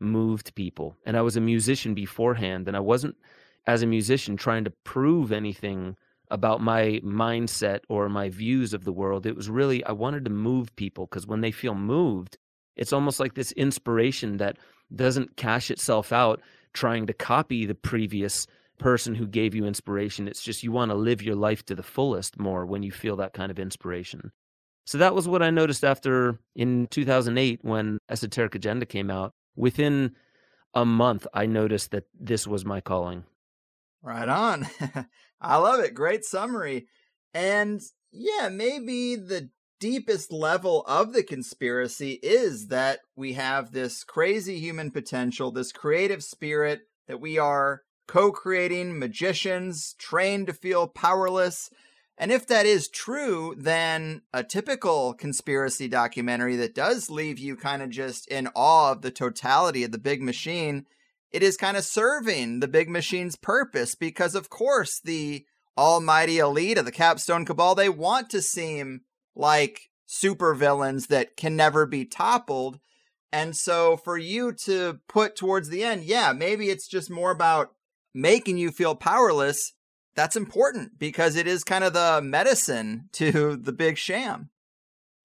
moved 0.00 0.54
people. 0.54 0.96
And 1.04 1.16
I 1.16 1.22
was 1.22 1.36
a 1.36 1.40
musician 1.40 1.94
beforehand, 1.94 2.68
and 2.68 2.76
I 2.76 2.80
wasn't, 2.80 3.16
as 3.66 3.82
a 3.82 3.86
musician, 3.86 4.36
trying 4.36 4.64
to 4.64 4.72
prove 4.84 5.32
anything 5.32 5.96
about 6.32 6.62
my 6.62 6.98
mindset 7.04 7.80
or 7.88 8.08
my 8.08 8.30
views 8.30 8.72
of 8.72 8.84
the 8.84 8.92
world. 8.92 9.26
It 9.26 9.36
was 9.36 9.50
really, 9.50 9.84
I 9.84 9.92
wanted 9.92 10.24
to 10.24 10.30
move 10.30 10.74
people 10.76 11.06
because 11.06 11.26
when 11.26 11.42
they 11.42 11.50
feel 11.52 11.74
moved, 11.74 12.38
it's 12.74 12.92
almost 12.92 13.20
like 13.20 13.34
this 13.34 13.52
inspiration 13.52 14.38
that 14.38 14.56
doesn't 14.94 15.36
cash 15.36 15.70
itself 15.70 16.10
out 16.10 16.40
trying 16.72 17.06
to 17.06 17.12
copy 17.12 17.66
the 17.66 17.74
previous 17.74 18.46
person 18.78 19.14
who 19.14 19.26
gave 19.26 19.54
you 19.54 19.66
inspiration. 19.66 20.26
It's 20.26 20.42
just 20.42 20.62
you 20.62 20.72
want 20.72 20.90
to 20.90 20.96
live 20.96 21.22
your 21.22 21.36
life 21.36 21.64
to 21.66 21.74
the 21.74 21.82
fullest 21.82 22.38
more 22.38 22.64
when 22.64 22.82
you 22.82 22.90
feel 22.90 23.16
that 23.16 23.34
kind 23.34 23.50
of 23.50 23.58
inspiration. 23.58 24.32
So 24.86 24.98
that 24.98 25.14
was 25.14 25.28
what 25.28 25.42
I 25.42 25.50
noticed 25.50 25.84
after 25.84 26.38
in 26.56 26.88
2008 26.88 27.60
when 27.62 27.98
Esoteric 28.08 28.54
Agenda 28.54 28.86
came 28.86 29.10
out. 29.10 29.32
Within 29.54 30.16
a 30.74 30.86
month, 30.86 31.26
I 31.34 31.44
noticed 31.44 31.90
that 31.90 32.04
this 32.18 32.46
was 32.46 32.64
my 32.64 32.80
calling. 32.80 33.24
Right 34.02 34.28
on. 34.28 34.66
I 35.40 35.56
love 35.56 35.80
it. 35.80 35.94
Great 35.94 36.24
summary. 36.24 36.86
And 37.32 37.80
yeah, 38.10 38.48
maybe 38.48 39.16
the 39.16 39.50
deepest 39.80 40.32
level 40.32 40.84
of 40.86 41.12
the 41.12 41.22
conspiracy 41.22 42.20
is 42.22 42.68
that 42.68 43.00
we 43.16 43.32
have 43.32 43.72
this 43.72 44.04
crazy 44.04 44.58
human 44.58 44.90
potential, 44.90 45.50
this 45.50 45.72
creative 45.72 46.22
spirit 46.22 46.82
that 47.08 47.20
we 47.20 47.38
are 47.38 47.82
co 48.06 48.30
creating 48.30 48.98
magicians 48.98 49.94
trained 49.98 50.46
to 50.46 50.52
feel 50.52 50.86
powerless. 50.86 51.70
And 52.18 52.30
if 52.30 52.46
that 52.46 52.66
is 52.66 52.88
true, 52.88 53.54
then 53.56 54.22
a 54.32 54.44
typical 54.44 55.14
conspiracy 55.14 55.88
documentary 55.88 56.56
that 56.56 56.74
does 56.74 57.10
leave 57.10 57.38
you 57.38 57.56
kind 57.56 57.82
of 57.82 57.90
just 57.90 58.28
in 58.28 58.48
awe 58.54 58.92
of 58.92 59.02
the 59.02 59.10
totality 59.10 59.82
of 59.82 59.92
the 59.92 59.98
big 59.98 60.22
machine, 60.22 60.86
it 61.32 61.42
is 61.42 61.56
kind 61.56 61.76
of 61.76 61.84
serving 61.84 62.60
the 62.60 62.68
big 62.68 62.88
machine's 62.88 63.36
purpose 63.36 63.94
because, 63.94 64.34
of 64.34 64.50
course, 64.50 65.00
the 65.00 65.46
almighty 65.76 66.38
elite 66.38 66.78
of 66.78 66.84
the 66.84 66.92
Capstone 66.92 67.44
Cabal, 67.44 67.74
they 67.74 67.88
want 67.88 68.28
to 68.30 68.42
seem 68.42 69.02
like 69.34 69.90
supervillains 70.08 71.08
that 71.08 71.36
can 71.36 71.56
never 71.56 71.86
be 71.86 72.04
toppled. 72.04 72.78
And 73.32 73.56
so 73.56 73.96
for 73.96 74.18
you 74.18 74.52
to 74.64 75.00
put 75.08 75.36
towards 75.36 75.70
the 75.70 75.82
end, 75.82 76.04
yeah, 76.04 76.32
maybe 76.32 76.68
it's 76.68 76.86
just 76.86 77.10
more 77.10 77.30
about 77.30 77.72
making 78.14 78.58
you 78.58 78.70
feel 78.70 78.94
powerless, 78.94 79.72
that's 80.14 80.36
important 80.36 80.98
because 80.98 81.36
it 81.36 81.46
is 81.46 81.64
kind 81.64 81.84
of 81.84 81.94
the 81.94 82.20
medicine 82.22 83.08
to 83.12 83.56
the 83.56 83.72
big 83.72 83.96
sham. 83.96 84.50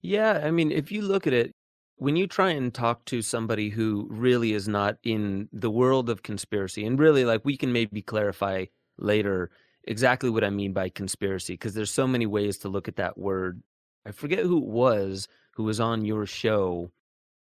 Yeah, 0.00 0.40
I 0.42 0.50
mean, 0.50 0.70
if 0.70 0.92
you 0.92 1.02
look 1.02 1.26
at 1.26 1.32
it, 1.32 1.52
when 1.98 2.16
you 2.16 2.26
try 2.26 2.50
and 2.50 2.72
talk 2.72 3.04
to 3.06 3.22
somebody 3.22 3.68
who 3.68 4.06
really 4.10 4.52
is 4.52 4.68
not 4.68 4.96
in 5.02 5.48
the 5.52 5.70
world 5.70 6.08
of 6.08 6.22
conspiracy, 6.22 6.86
and 6.86 6.98
really, 6.98 7.24
like, 7.24 7.44
we 7.44 7.56
can 7.56 7.72
maybe 7.72 8.02
clarify 8.02 8.66
later 8.98 9.50
exactly 9.84 10.30
what 10.30 10.44
I 10.44 10.50
mean 10.50 10.72
by 10.72 10.88
conspiracy, 10.88 11.54
because 11.54 11.74
there's 11.74 11.90
so 11.90 12.06
many 12.06 12.26
ways 12.26 12.58
to 12.58 12.68
look 12.68 12.88
at 12.88 12.96
that 12.96 13.18
word. 13.18 13.62
I 14.06 14.12
forget 14.12 14.40
who 14.40 14.58
it 14.58 14.68
was 14.68 15.28
who 15.52 15.64
was 15.64 15.80
on 15.80 16.04
your 16.04 16.24
show, 16.24 16.92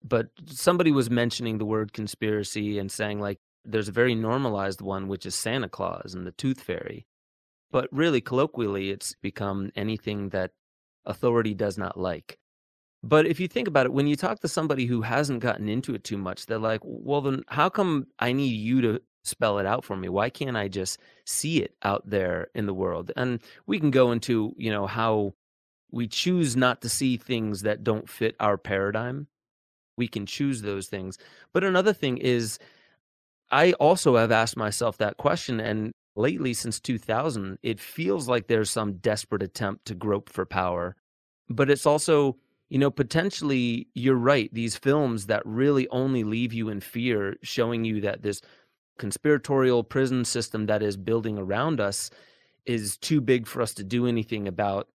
but 0.04 0.28
somebody 0.48 0.92
was 0.92 1.10
mentioning 1.10 1.58
the 1.58 1.66
word 1.66 1.94
conspiracy 1.94 2.78
and 2.80 2.92
saying, 2.92 3.22
like, 3.22 3.40
there's 3.64 3.88
a 3.88 3.94
very 3.94 4.14
normalized 4.14 4.82
one, 4.82 5.08
which 5.08 5.26
is 5.26 5.36
Santa 5.36 5.70
Claus 5.70 6.14
and 6.14 6.28
the 6.28 6.34
Tooth 6.34 6.60
Fairy. 6.60 7.08
But 7.72 7.88
really, 7.92 8.20
colloquially, 8.20 8.90
it's 8.90 9.16
become 9.22 9.72
anything 9.76 10.30
that 10.30 10.52
authority 11.06 11.54
does 11.54 11.78
not 11.78 11.98
like. 11.98 12.40
But 13.04 13.26
if 13.26 13.40
you 13.40 13.50
think 13.50 13.68
about 13.68 13.86
it, 13.86 13.94
when 13.94 14.08
you 14.08 14.16
talk 14.16 14.40
to 14.40 14.48
somebody 14.48 14.86
who 14.86 15.02
hasn't 15.02 15.42
gotten 15.42 15.68
into 15.68 15.94
it 15.94 16.06
too 16.06 16.18
much, 16.18 16.46
they're 16.46 16.58
like, 16.58 16.80
well, 16.84 17.20
then 17.22 17.44
how 17.50 17.68
come 17.70 18.08
I 18.20 18.32
need 18.32 18.56
you 18.56 18.80
to 18.82 19.02
spell 19.26 19.60
it 19.60 19.66
out 19.66 19.84
for 19.84 19.98
me? 19.98 20.08
Why 20.08 20.30
can't 20.30 20.56
I 20.56 20.70
just 20.70 21.00
see 21.26 21.62
it 21.62 21.76
out 21.84 22.10
there 22.10 22.48
in 22.56 22.66
the 22.66 22.74
world? 22.74 23.12
And 23.18 23.42
we 23.68 23.78
can 23.78 23.92
go 23.92 24.14
into, 24.14 24.54
you 24.58 24.72
know, 24.72 24.88
how 24.88 25.34
we 25.92 26.08
choose 26.08 26.56
not 26.56 26.82
to 26.82 26.90
see 26.90 27.18
things 27.18 27.62
that 27.64 27.84
don't 27.84 28.10
fit 28.10 28.36
our 28.40 28.58
paradigm. 28.58 29.28
We 29.98 30.08
can 30.08 30.26
choose 30.26 30.62
those 30.62 30.88
things. 30.88 31.18
But 31.54 31.64
another 31.64 31.94
thing 31.94 32.18
is, 32.18 32.58
I 33.52 33.74
also 33.74 34.16
have 34.16 34.32
asked 34.32 34.58
myself 34.58 34.98
that 34.98 35.18
question. 35.18 35.60
And 35.60 35.92
lately, 36.16 36.54
since 36.54 36.80
2000, 36.80 37.60
it 37.62 37.80
feels 37.80 38.30
like 38.30 38.48
there's 38.48 38.72
some 38.72 38.94
desperate 38.94 39.44
attempt 39.44 39.86
to 39.86 39.94
grope 39.94 40.30
for 40.30 40.46
power. 40.46 40.96
But 41.50 41.70
it's 41.70 41.86
also, 41.86 42.38
you 42.74 42.80
know, 42.80 42.90
potentially, 42.90 43.88
you're 43.94 44.16
right. 44.16 44.52
These 44.52 44.76
films 44.76 45.28
that 45.28 45.46
really 45.46 45.88
only 45.90 46.24
leave 46.24 46.54
you 46.54 46.70
in 46.70 46.80
fear, 46.80 47.36
showing 47.44 47.86
you 47.86 48.02
that 48.02 48.24
this 48.24 48.42
conspiratorial 48.98 49.84
prison 49.84 50.26
system 50.26 50.66
that 50.66 50.82
is 50.82 50.98
building 50.98 51.38
around 51.38 51.80
us 51.80 52.10
is 52.66 52.98
too 52.98 53.22
big 53.22 53.46
for 53.46 53.62
us 53.62 53.76
to 53.76 53.84
do 53.84 54.08
anything 54.08 54.48
about. 54.48 54.88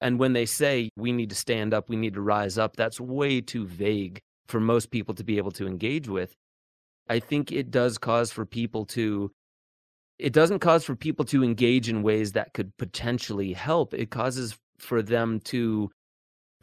And 0.00 0.20
when 0.20 0.32
they 0.32 0.46
say 0.46 0.90
we 0.96 1.10
need 1.10 1.28
to 1.30 1.34
stand 1.34 1.74
up, 1.74 1.88
we 1.88 1.96
need 1.96 2.14
to 2.14 2.20
rise 2.20 2.56
up, 2.56 2.76
that's 2.76 3.00
way 3.00 3.40
too 3.40 3.66
vague 3.66 4.20
for 4.46 4.60
most 4.60 4.92
people 4.92 5.16
to 5.16 5.24
be 5.24 5.36
able 5.36 5.50
to 5.52 5.66
engage 5.66 6.08
with. 6.08 6.36
I 7.08 7.18
think 7.18 7.50
it 7.50 7.72
does 7.72 7.98
cause 7.98 8.30
for 8.30 8.46
people 8.46 8.84
to 8.86 9.32
it 10.20 10.32
doesn't 10.32 10.60
cause 10.60 10.84
for 10.84 10.94
people 10.94 11.24
to 11.24 11.42
engage 11.42 11.88
in 11.88 12.04
ways 12.04 12.30
that 12.30 12.52
could 12.52 12.76
potentially 12.76 13.52
help. 13.52 13.92
It 13.92 14.12
causes 14.12 14.56
for 14.78 15.02
them 15.02 15.40
to 15.46 15.90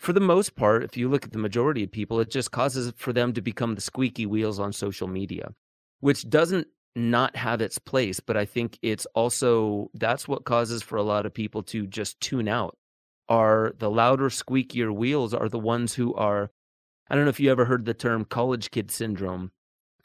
for 0.01 0.13
the 0.13 0.19
most 0.19 0.55
part, 0.55 0.83
if 0.83 0.97
you 0.97 1.07
look 1.07 1.25
at 1.25 1.31
the 1.31 1.37
majority 1.37 1.83
of 1.83 1.91
people, 1.91 2.19
it 2.19 2.31
just 2.31 2.49
causes 2.49 2.91
for 2.97 3.13
them 3.13 3.33
to 3.33 3.41
become 3.41 3.75
the 3.75 3.81
squeaky 3.81 4.25
wheels 4.25 4.59
on 4.59 4.73
social 4.73 5.07
media, 5.07 5.53
which 5.99 6.27
doesn't 6.27 6.65
not 6.95 7.35
have 7.35 7.61
its 7.61 7.77
place, 7.77 8.19
but 8.19 8.35
I 8.35 8.45
think 8.45 8.79
it's 8.81 9.05
also 9.13 9.91
that's 9.93 10.27
what 10.27 10.43
causes 10.43 10.81
for 10.81 10.95
a 10.95 11.03
lot 11.03 11.27
of 11.27 11.35
people 11.35 11.61
to 11.63 11.85
just 11.85 12.19
tune 12.19 12.47
out. 12.47 12.79
Are 13.29 13.73
the 13.77 13.91
louder, 13.91 14.29
squeakier 14.29 14.91
wheels 14.91 15.35
are 15.35 15.47
the 15.47 15.59
ones 15.59 15.93
who 15.93 16.15
are 16.15 16.49
I 17.07 17.15
don't 17.15 17.25
know 17.25 17.29
if 17.29 17.39
you 17.39 17.51
ever 17.51 17.65
heard 17.65 17.85
the 17.85 17.93
term 17.93 18.25
college 18.25 18.71
kid 18.71 18.89
syndrome. 18.89 19.51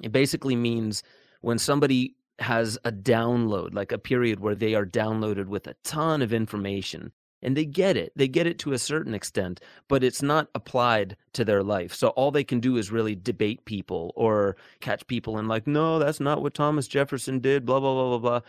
It 0.02 0.12
basically 0.12 0.56
means 0.56 1.02
when 1.40 1.58
somebody 1.58 2.16
has 2.38 2.78
a 2.84 2.92
download, 2.92 3.72
like 3.72 3.92
a 3.92 3.98
period 3.98 4.40
where 4.40 4.54
they 4.54 4.74
are 4.74 4.84
downloaded 4.84 5.46
with 5.46 5.66
a 5.66 5.76
ton 5.84 6.20
of 6.20 6.34
information 6.34 7.12
and 7.42 7.56
they 7.56 7.64
get 7.64 7.96
it. 7.96 8.12
They 8.16 8.28
get 8.28 8.46
it 8.46 8.58
to 8.60 8.72
a 8.72 8.78
certain 8.78 9.14
extent, 9.14 9.60
but 9.88 10.02
it's 10.02 10.22
not 10.22 10.48
applied 10.54 11.16
to 11.34 11.44
their 11.44 11.62
life. 11.62 11.94
So 11.94 12.08
all 12.08 12.30
they 12.30 12.44
can 12.44 12.60
do 12.60 12.76
is 12.76 12.90
really 12.90 13.14
debate 13.14 13.64
people 13.64 14.12
or 14.16 14.56
catch 14.80 15.06
people 15.06 15.38
and 15.38 15.48
like, 15.48 15.66
no, 15.66 15.98
that's 15.98 16.20
not 16.20 16.42
what 16.42 16.54
Thomas 16.54 16.88
Jefferson 16.88 17.40
did, 17.40 17.64
blah, 17.64 17.80
blah, 17.80 17.94
blah, 17.94 18.18
blah, 18.18 18.18
blah. 18.18 18.40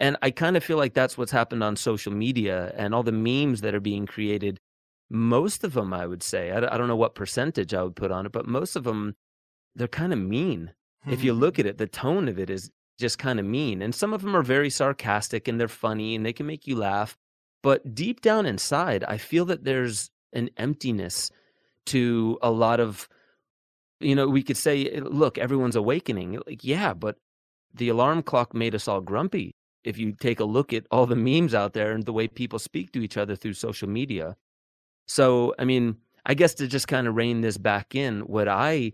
And 0.00 0.16
I 0.22 0.30
kind 0.30 0.56
of 0.56 0.64
feel 0.64 0.76
like 0.76 0.94
that's 0.94 1.16
what's 1.16 1.32
happened 1.32 1.62
on 1.62 1.76
social 1.76 2.12
media 2.12 2.72
and 2.76 2.94
all 2.94 3.02
the 3.02 3.12
memes 3.12 3.60
that 3.60 3.74
are 3.74 3.80
being 3.80 4.06
created. 4.06 4.58
Most 5.08 5.62
of 5.62 5.74
them, 5.74 5.92
I 5.92 6.06
would 6.06 6.22
say, 6.22 6.50
I, 6.50 6.74
I 6.74 6.76
don't 6.76 6.88
know 6.88 6.96
what 6.96 7.14
percentage 7.14 7.72
I 7.72 7.82
would 7.82 7.96
put 7.96 8.10
on 8.10 8.26
it, 8.26 8.32
but 8.32 8.48
most 8.48 8.74
of 8.74 8.84
them, 8.84 9.14
they're 9.76 9.88
kind 9.88 10.12
of 10.12 10.18
mean. 10.18 10.72
if 11.06 11.22
you 11.22 11.32
look 11.32 11.58
at 11.58 11.66
hmm. 11.66 11.70
it, 11.70 11.78
the 11.78 11.86
tone 11.86 12.28
of 12.28 12.38
it 12.38 12.50
is 12.50 12.70
just 12.98 13.18
kind 13.18 13.38
of 13.38 13.46
mean. 13.46 13.82
And 13.82 13.94
some 13.94 14.12
of 14.12 14.22
them 14.22 14.36
are 14.36 14.42
very 14.42 14.70
sarcastic 14.70 15.46
and 15.46 15.60
they're 15.60 15.68
funny 15.68 16.14
and 16.14 16.24
they 16.24 16.32
can 16.32 16.46
make 16.46 16.66
you 16.66 16.76
laugh. 16.76 17.16
But 17.64 17.94
deep 17.94 18.20
down 18.20 18.44
inside, 18.44 19.04
I 19.04 19.16
feel 19.16 19.46
that 19.46 19.64
there's 19.64 20.10
an 20.34 20.50
emptiness 20.58 21.30
to 21.86 22.38
a 22.42 22.50
lot 22.50 22.78
of, 22.78 23.08
you 24.00 24.14
know, 24.14 24.28
we 24.28 24.42
could 24.42 24.58
say, 24.58 24.84
eh, 24.84 25.00
look, 25.02 25.38
everyone's 25.38 25.74
awakening. 25.74 26.38
Like, 26.46 26.62
yeah, 26.62 26.92
but 26.92 27.16
the 27.72 27.88
alarm 27.88 28.22
clock 28.22 28.52
made 28.52 28.74
us 28.74 28.86
all 28.86 29.00
grumpy. 29.00 29.54
If 29.82 29.96
you 29.96 30.12
take 30.12 30.40
a 30.40 30.44
look 30.44 30.74
at 30.74 30.86
all 30.90 31.06
the 31.06 31.16
memes 31.16 31.54
out 31.54 31.72
there 31.72 31.92
and 31.92 32.04
the 32.04 32.12
way 32.12 32.28
people 32.28 32.58
speak 32.58 32.92
to 32.92 33.02
each 33.02 33.16
other 33.16 33.34
through 33.34 33.54
social 33.54 33.88
media. 33.88 34.36
So, 35.08 35.54
I 35.58 35.64
mean, 35.64 35.96
I 36.26 36.34
guess 36.34 36.52
to 36.56 36.66
just 36.66 36.86
kind 36.86 37.06
of 37.06 37.16
rein 37.16 37.40
this 37.40 37.56
back 37.56 37.94
in, 37.94 38.20
what 38.20 38.46
I 38.46 38.92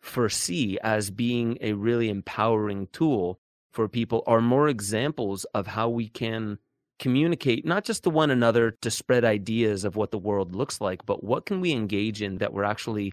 foresee 0.00 0.76
as 0.82 1.12
being 1.12 1.56
a 1.60 1.74
really 1.74 2.08
empowering 2.08 2.88
tool 2.92 3.38
for 3.70 3.86
people 3.86 4.24
are 4.26 4.40
more 4.40 4.68
examples 4.68 5.44
of 5.54 5.68
how 5.68 5.88
we 5.88 6.08
can 6.08 6.58
communicate 6.98 7.64
not 7.64 7.84
just 7.84 8.04
to 8.04 8.10
one 8.10 8.30
another 8.30 8.70
to 8.70 8.90
spread 8.90 9.24
ideas 9.24 9.84
of 9.84 9.96
what 9.96 10.10
the 10.10 10.18
world 10.18 10.54
looks 10.54 10.80
like, 10.80 11.06
but 11.06 11.22
what 11.22 11.46
can 11.46 11.60
we 11.60 11.72
engage 11.72 12.22
in 12.22 12.38
that 12.38 12.52
we're 12.52 12.64
actually 12.64 13.12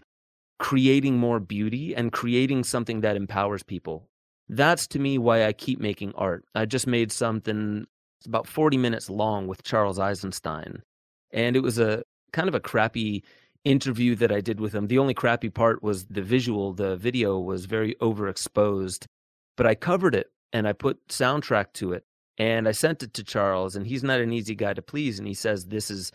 creating 0.58 1.18
more 1.18 1.40
beauty 1.40 1.94
and 1.94 2.12
creating 2.12 2.64
something 2.64 3.00
that 3.00 3.16
empowers 3.16 3.62
people. 3.62 4.08
That's 4.48 4.86
to 4.88 4.98
me 4.98 5.18
why 5.18 5.44
I 5.44 5.52
keep 5.52 5.80
making 5.80 6.12
art. 6.14 6.44
I 6.54 6.66
just 6.66 6.86
made 6.86 7.12
something 7.12 7.86
it's 8.20 8.26
about 8.26 8.46
40 8.46 8.78
minutes 8.78 9.10
long 9.10 9.46
with 9.46 9.62
Charles 9.62 9.98
Eisenstein. 9.98 10.82
And 11.32 11.56
it 11.56 11.62
was 11.62 11.78
a 11.78 12.02
kind 12.32 12.48
of 12.48 12.54
a 12.54 12.60
crappy 12.60 13.24
interview 13.64 14.14
that 14.14 14.32
I 14.32 14.40
did 14.40 14.60
with 14.60 14.74
him. 14.74 14.86
The 14.86 14.98
only 14.98 15.12
crappy 15.12 15.50
part 15.50 15.82
was 15.82 16.06
the 16.06 16.22
visual, 16.22 16.72
the 16.72 16.96
video 16.96 17.38
was 17.38 17.66
very 17.66 17.94
overexposed, 17.96 19.06
but 19.56 19.66
I 19.66 19.74
covered 19.74 20.14
it 20.14 20.28
and 20.52 20.66
I 20.66 20.72
put 20.72 21.06
soundtrack 21.08 21.72
to 21.74 21.92
it 21.92 22.04
and 22.38 22.68
I 22.68 22.72
sent 22.72 23.02
it 23.02 23.14
to 23.14 23.24
Charles, 23.24 23.76
and 23.76 23.86
he's 23.86 24.04
not 24.04 24.20
an 24.20 24.32
easy 24.32 24.54
guy 24.54 24.74
to 24.74 24.82
please. 24.82 25.18
And 25.18 25.26
he 25.26 25.34
says, 25.34 25.66
This 25.66 25.90
is 25.90 26.12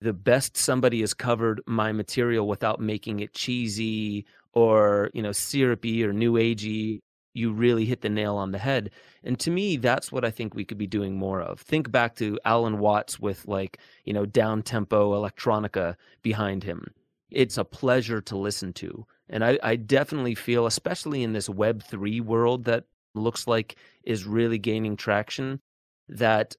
the 0.00 0.12
best 0.12 0.56
somebody 0.56 1.00
has 1.00 1.14
covered 1.14 1.60
my 1.66 1.92
material 1.92 2.46
without 2.46 2.80
making 2.80 3.20
it 3.20 3.34
cheesy 3.34 4.24
or, 4.52 5.10
you 5.12 5.22
know, 5.22 5.32
syrupy 5.32 6.04
or 6.04 6.12
new 6.12 6.34
agey. 6.34 7.00
You 7.34 7.52
really 7.52 7.84
hit 7.84 8.00
the 8.00 8.08
nail 8.08 8.36
on 8.36 8.52
the 8.52 8.58
head. 8.58 8.90
And 9.22 9.38
to 9.40 9.50
me, 9.50 9.76
that's 9.76 10.10
what 10.10 10.24
I 10.24 10.30
think 10.30 10.54
we 10.54 10.64
could 10.64 10.78
be 10.78 10.86
doing 10.86 11.16
more 11.16 11.40
of. 11.40 11.60
Think 11.60 11.90
back 11.90 12.16
to 12.16 12.38
Alan 12.44 12.78
Watts 12.78 13.20
with 13.20 13.46
like, 13.46 13.78
you 14.04 14.12
know, 14.12 14.24
down 14.24 14.62
tempo 14.62 15.12
electronica 15.12 15.94
behind 16.22 16.64
him. 16.64 16.86
It's 17.30 17.58
a 17.58 17.64
pleasure 17.64 18.20
to 18.22 18.36
listen 18.36 18.72
to. 18.74 19.06
And 19.28 19.44
I, 19.44 19.58
I 19.62 19.76
definitely 19.76 20.34
feel, 20.34 20.66
especially 20.66 21.22
in 21.22 21.34
this 21.34 21.48
Web3 21.48 22.22
world 22.22 22.64
that 22.64 22.84
looks 23.18 23.46
like 23.46 23.76
is 24.04 24.24
really 24.24 24.58
gaining 24.58 24.96
traction, 24.96 25.60
that 26.08 26.56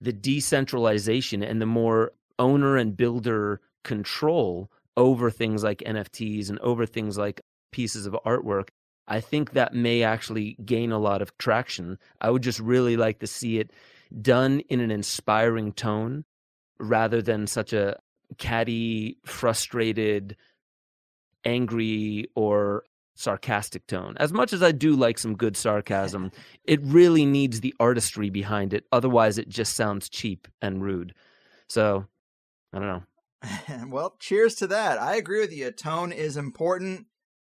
the 0.00 0.12
decentralization 0.12 1.42
and 1.42 1.60
the 1.60 1.66
more 1.66 2.12
owner 2.38 2.76
and 2.76 2.96
builder 2.96 3.60
control 3.84 4.70
over 4.96 5.30
things 5.30 5.62
like 5.62 5.78
NFTs 5.78 6.48
and 6.48 6.58
over 6.60 6.86
things 6.86 7.18
like 7.18 7.40
pieces 7.72 8.06
of 8.06 8.16
artwork, 8.24 8.68
I 9.06 9.20
think 9.20 9.52
that 9.52 9.74
may 9.74 10.02
actually 10.02 10.56
gain 10.64 10.92
a 10.92 10.98
lot 10.98 11.22
of 11.22 11.36
traction. 11.38 11.98
I 12.20 12.30
would 12.30 12.42
just 12.42 12.60
really 12.60 12.96
like 12.96 13.20
to 13.20 13.26
see 13.26 13.58
it 13.58 13.72
done 14.20 14.60
in 14.68 14.80
an 14.80 14.90
inspiring 14.90 15.72
tone 15.72 16.24
rather 16.78 17.22
than 17.22 17.46
such 17.46 17.72
a 17.72 17.96
catty, 18.36 19.18
frustrated, 19.24 20.36
angry, 21.44 22.28
or 22.34 22.84
sarcastic 23.18 23.86
tone. 23.86 24.14
As 24.18 24.32
much 24.32 24.52
as 24.52 24.62
I 24.62 24.72
do 24.72 24.94
like 24.94 25.18
some 25.18 25.36
good 25.36 25.56
sarcasm, 25.56 26.30
it 26.64 26.80
really 26.82 27.26
needs 27.26 27.60
the 27.60 27.74
artistry 27.80 28.30
behind 28.30 28.72
it. 28.72 28.84
Otherwise, 28.92 29.38
it 29.38 29.48
just 29.48 29.74
sounds 29.74 30.08
cheap 30.08 30.46
and 30.62 30.82
rude. 30.82 31.14
So, 31.68 32.06
I 32.72 32.78
don't 32.78 32.86
know. 32.86 33.02
well, 33.88 34.16
cheers 34.18 34.54
to 34.56 34.66
that. 34.68 34.98
I 34.98 35.16
agree 35.16 35.40
with 35.40 35.52
you. 35.52 35.70
Tone 35.70 36.12
is 36.12 36.36
important. 36.36 37.06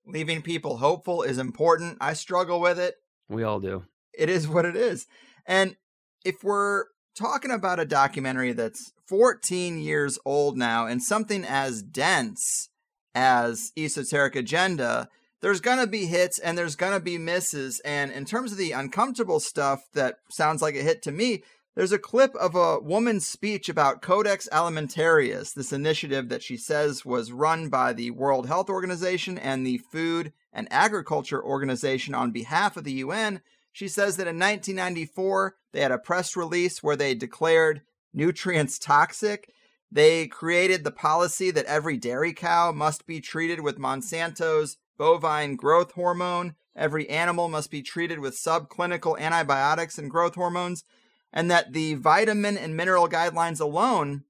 Leaving 0.06 0.42
people 0.42 0.78
hopeful 0.78 1.24
is 1.24 1.38
important. 1.38 1.98
I 2.02 2.14
struggle 2.14 2.60
with 2.60 2.78
it. 2.78 2.96
We 3.30 3.44
all 3.44 3.60
do. 3.60 3.86
It 4.14 4.30
is 4.30 4.48
what 4.48 4.66
it 4.66 4.76
is. 4.76 5.08
And 5.46 5.78
if 6.26 6.44
we're 6.44 6.86
talking 7.16 7.52
about 7.52 7.80
a 7.80 7.86
documentary 7.86 8.52
that's 8.52 8.92
14 9.08 9.80
years 9.80 10.20
old 10.26 10.58
now 10.58 10.88
and 10.88 11.02
something 11.02 11.46
as 11.46 11.82
dense 11.82 12.70
as 13.16 13.72
Esoteric 13.78 14.36
Agenda, 14.36 15.08
there's 15.44 15.60
going 15.60 15.80
to 15.80 15.88
be 15.88 16.06
hits 16.06 16.40
and 16.40 16.58
there's 16.58 16.78
going 16.78 16.94
to 16.94 17.02
be 17.02 17.18
misses. 17.18 17.82
And 17.82 18.14
in 18.14 18.24
terms 18.24 18.54
of 18.54 18.58
the 18.58 18.72
uncomfortable 18.72 19.42
stuff 19.42 19.84
that 19.94 20.16
sounds 20.30 20.62
like 20.62 20.74
a 20.74 20.82
hit 20.82 21.02
to 21.02 21.12
me, 21.12 21.44
there's 21.76 21.92
a 21.92 22.00
clip 22.00 22.34
of 22.36 22.56
a 22.56 22.80
woman's 22.80 23.28
speech 23.28 23.68
about 23.68 24.02
Codex 24.02 24.48
Alimentarius, 24.54 25.54
this 25.54 25.74
initiative 25.74 26.30
that 26.30 26.44
she 26.44 26.56
says 26.56 27.04
was 27.04 27.34
run 27.34 27.68
by 27.68 27.92
the 27.92 28.12
World 28.12 28.48
Health 28.48 28.70
Organization 28.70 29.38
and 29.38 29.68
the 29.68 29.80
Food 29.80 30.32
and 30.54 30.66
Agriculture 30.72 31.44
Organization 31.44 32.16
on 32.16 32.32
behalf 32.32 32.78
of 32.78 32.86
the 32.86 32.94
UN. 32.94 33.42
She 33.74 33.90
says 33.90 34.16
that 34.16 34.28
in 34.28 34.40
1994, 34.40 35.56
they 35.74 35.82
had 35.82 35.92
a 35.92 35.98
press 35.98 36.38
release 36.38 36.82
where 36.82 36.96
they 36.96 37.16
declared 37.16 37.82
nutrients 38.14 38.80
toxic. 38.80 39.50
They 39.92 40.26
created 40.28 40.86
the 40.86 40.92
policy 40.92 41.52
that 41.52 41.66
every 41.66 41.98
dairy 41.98 42.32
cow 42.32 42.72
must 42.72 43.06
be 43.06 43.20
treated 43.20 43.60
with 43.60 43.78
Monsanto's 43.78 44.78
bovine 45.04 45.58
growth 45.58 45.92
hormone. 45.92 46.56
Every 46.78 47.10
animal 47.10 47.50
must 47.50 47.70
be 47.70 47.82
treated 47.82 48.20
with 48.20 48.38
subclinical 48.38 49.20
antibiotics 49.20 49.98
and 49.98 50.10
growth 50.10 50.36
hormones, 50.36 50.86
and 51.34 51.52
that 51.52 51.74
the 51.74 51.96
vitamin 51.96 52.58
and 52.58 52.78
mineral 52.78 53.10
guidelines 53.10 53.60
alone 53.60 54.24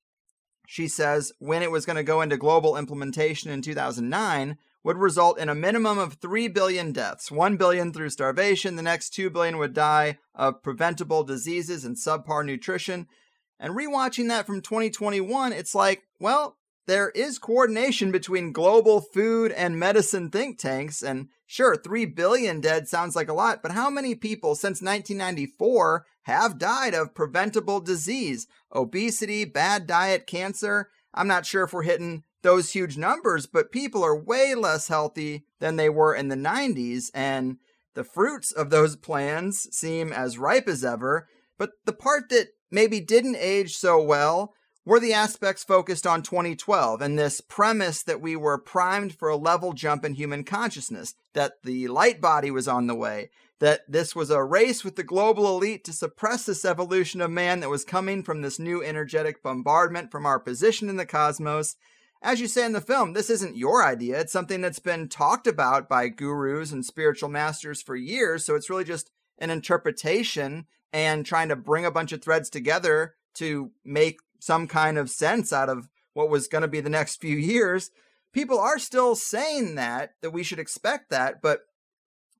she 0.65 0.87
says 0.87 1.31
when 1.37 1.61
it 1.61 1.69
was 1.69 1.85
going 1.85 1.97
to 1.97 2.03
go 2.03 2.21
into 2.21 2.37
global 2.37 2.77
implementation 2.77 3.51
in 3.51 3.61
2009 3.61 4.57
would 4.83 4.97
result 4.97 5.37
in 5.37 5.49
a 5.49 5.53
minimum 5.53 5.99
of 5.99 6.13
3 6.13 6.47
billion 6.47 6.91
deaths 6.91 7.29
1 7.29 7.57
billion 7.57 7.91
through 7.91 8.09
starvation 8.09 8.77
the 8.77 8.81
next 8.81 9.09
2 9.09 9.29
billion 9.29 9.57
would 9.57 9.73
die 9.73 10.17
of 10.33 10.63
preventable 10.63 11.23
diseases 11.23 11.83
and 11.83 11.97
subpar 11.97 12.45
nutrition 12.45 13.07
and 13.59 13.75
rewatching 13.75 14.29
that 14.29 14.47
from 14.47 14.61
2021 14.61 15.51
it's 15.51 15.75
like 15.75 16.03
well 16.19 16.57
there 16.85 17.09
is 17.11 17.39
coordination 17.39 18.11
between 18.11 18.51
global 18.51 18.99
food 18.99 19.51
and 19.51 19.79
medicine 19.79 20.29
think 20.29 20.59
tanks 20.59 21.01
and 21.01 21.29
sure 21.45 21.75
3 21.75 22.05
billion 22.05 22.59
dead 22.59 22.87
sounds 22.87 23.15
like 23.15 23.29
a 23.29 23.33
lot 23.33 23.61
but 23.61 23.71
how 23.71 23.89
many 23.89 24.15
people 24.15 24.55
since 24.55 24.81
1994 24.81 26.05
have 26.23 26.57
died 26.57 26.93
of 26.93 27.15
preventable 27.15 27.79
disease? 27.79 28.47
Obesity 28.73 29.45
bad 29.45 29.87
diet 29.87 30.27
cancer? 30.27 30.89
I'm 31.13 31.27
not 31.27 31.45
sure 31.45 31.63
if 31.63 31.73
we're 31.73 31.83
hitting 31.83 32.23
those 32.41 32.71
huge 32.71 32.97
numbers 32.97 33.45
but 33.45 33.71
people 33.71 34.03
are 34.03 34.19
way 34.19 34.53
less 34.53 34.89
healthy 34.89 35.45
than 35.59 35.77
they 35.77 35.89
were 35.89 36.13
in 36.13 36.27
the 36.27 36.35
90s 36.35 37.09
and 37.13 37.57
the 37.93 38.03
fruits 38.03 38.51
of 38.51 38.69
those 38.69 38.95
plans 38.95 39.67
seem 39.71 40.11
as 40.11 40.37
ripe 40.37 40.67
as 40.67 40.83
ever 40.83 41.27
but 41.57 41.71
the 41.85 41.93
part 41.93 42.29
that 42.29 42.47
maybe 42.71 42.99
didn't 42.99 43.37
age 43.37 43.77
so 43.77 44.01
well 44.01 44.53
were 44.85 44.99
the 44.99 45.13
aspects 45.13 45.63
focused 45.63 46.05
on 46.05 46.21
2012 46.21 47.01
and 47.01 47.17
this 47.17 47.41
premise 47.41 48.03
that 48.03 48.21
we 48.21 48.35
were 48.35 48.57
primed 48.57 49.13
for 49.13 49.29
a 49.29 49.37
level 49.37 49.73
jump 49.73 50.03
in 50.03 50.13
human 50.13 50.43
consciousness, 50.43 51.13
that 51.33 51.53
the 51.63 51.87
light 51.87 52.19
body 52.19 52.51
was 52.51 52.67
on 52.67 52.87
the 52.87 52.95
way, 52.95 53.29
that 53.59 53.81
this 53.87 54.13
was 54.15 54.29
a 54.29 54.43
race 54.43 54.83
with 54.83 54.97
the 54.97 55.03
global 55.03 55.47
elite 55.47 55.85
to 55.85 55.93
suppress 55.93 56.45
this 56.45 56.65
evolution 56.65 57.21
of 57.21 57.31
man 57.31 57.61
that 57.61 57.69
was 57.69 57.85
coming 57.85 58.23
from 58.23 58.41
this 58.41 58.59
new 58.59 58.83
energetic 58.83 59.41
bombardment 59.41 60.11
from 60.11 60.25
our 60.25 60.39
position 60.39 60.89
in 60.89 60.97
the 60.97 61.05
cosmos. 61.05 61.77
As 62.21 62.41
you 62.41 62.47
say 62.47 62.65
in 62.65 62.73
the 62.73 62.81
film, 62.81 63.13
this 63.13 63.29
isn't 63.29 63.57
your 63.57 63.85
idea. 63.85 64.19
It's 64.19 64.33
something 64.33 64.61
that's 64.61 64.79
been 64.79 65.07
talked 65.07 65.47
about 65.47 65.87
by 65.87 66.09
gurus 66.09 66.71
and 66.71 66.85
spiritual 66.85 67.29
masters 67.29 67.81
for 67.81 67.95
years. 67.95 68.45
So 68.45 68.55
it's 68.55 68.69
really 68.69 68.85
just 68.85 69.11
an 69.39 69.49
interpretation 69.49 70.65
and 70.91 71.25
trying 71.25 71.49
to 71.49 71.55
bring 71.55 71.85
a 71.85 71.91
bunch 71.91 72.11
of 72.11 72.21
threads 72.21 72.49
together 72.49 73.15
to 73.35 73.71
make 73.83 74.19
some 74.43 74.67
kind 74.67 74.97
of 74.97 75.09
sense 75.09 75.53
out 75.53 75.69
of 75.69 75.87
what 76.13 76.29
was 76.29 76.49
going 76.49 76.63
to 76.63 76.67
be 76.67 76.81
the 76.81 76.89
next 76.89 77.21
few 77.21 77.37
years. 77.37 77.91
People 78.33 78.59
are 78.59 78.77
still 78.77 79.15
saying 79.15 79.75
that, 79.75 80.15
that 80.21 80.31
we 80.31 80.43
should 80.43 80.59
expect 80.59 81.09
that. 81.09 81.41
But 81.41 81.61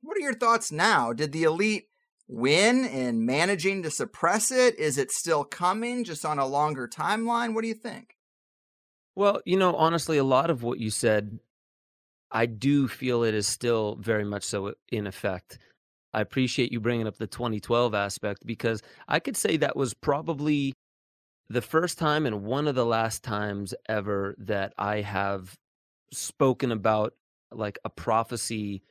what 0.02 0.18
are 0.18 0.22
your 0.22 0.34
thoughts 0.34 0.70
now? 0.70 1.14
Did 1.14 1.32
the 1.32 1.44
elite 1.44 1.86
win 2.28 2.84
in 2.84 3.26
managing 3.26 3.84
to 3.84 3.90
suppress 3.90 4.52
it? 4.52 4.78
Is 4.78 4.98
it 4.98 5.12
still 5.12 5.46
coming 5.46 6.04
just 6.04 6.26
on 6.26 6.40
a 6.40 6.46
longer 6.46 6.90
timeline? 6.90 7.54
What 7.54 7.62
do 7.62 7.70
you 7.70 7.74
think? 7.74 8.18
Well, 9.16 9.40
you 9.46 9.56
know, 9.56 9.74
honestly, 9.74 10.18
a 10.18 10.26
lot 10.26 10.50
of 10.50 10.62
what 10.62 10.80
you 10.80 10.90
said, 10.90 11.40
I 12.32 12.48
do 12.48 12.90
feel 12.90 13.24
it 13.24 13.34
is 13.34 13.48
still 13.48 13.96
very 14.02 14.26
much 14.26 14.44
so 14.44 14.74
in 14.92 15.08
effect. 15.08 15.58
I 16.14 16.20
appreciate 16.20 16.72
you 16.74 16.82
bringing 16.82 17.08
up 17.08 17.18
the 17.18 17.28
2012 17.28 17.94
aspect 17.94 18.46
because 18.46 18.82
I 19.08 19.20
could 19.20 19.38
say 19.38 19.56
that 19.58 19.78
was 19.78 19.94
probably 19.94 20.74
the 21.50 21.62
first 21.62 21.98
time 21.98 22.26
and 22.26 22.44
one 22.44 22.68
of 22.68 22.76
the 22.76 22.86
last 22.86 23.24
times 23.24 23.74
ever 23.88 24.36
that 24.40 24.74
I 24.78 25.02
have 25.02 25.56
spoken 26.12 26.72
about 26.72 27.14
like 27.52 27.80
a 27.84 27.90
prophecy 27.90 28.82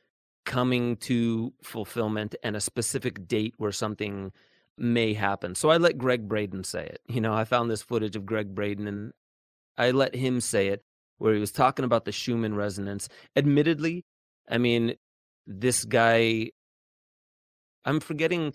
coming 0.45 0.97
to 0.97 1.53
fulfillment 1.63 2.35
and 2.43 2.55
a 2.55 2.61
specific 2.61 3.27
date 3.27 3.53
where 3.57 3.71
something 3.71 4.31
may 4.77 5.13
happen. 5.13 5.55
So 5.55 5.69
I 5.69 5.77
let 5.77 5.97
Gregg 5.97 6.27
Braden 6.27 6.63
say 6.63 6.85
it. 6.85 7.01
You 7.07 7.21
know, 7.21 7.33
I 7.33 7.43
found 7.43 7.69
this 7.69 7.81
footage 7.81 8.15
of 8.15 8.25
Gregg 8.25 8.53
Braden 8.53 8.87
and 8.87 9.13
I 9.77 9.91
let 9.91 10.15
him 10.15 10.41
say 10.41 10.67
it 10.67 10.83
where 11.17 11.33
he 11.33 11.39
was 11.39 11.51
talking 11.51 11.85
about 11.85 12.05
the 12.05 12.11
Schumann 12.11 12.55
resonance. 12.55 13.07
Admittedly, 13.35 14.05
I 14.49 14.57
mean, 14.57 14.95
this 15.47 15.85
guy 15.85 16.51
I'm 17.85 17.99
forgetting 17.99 18.53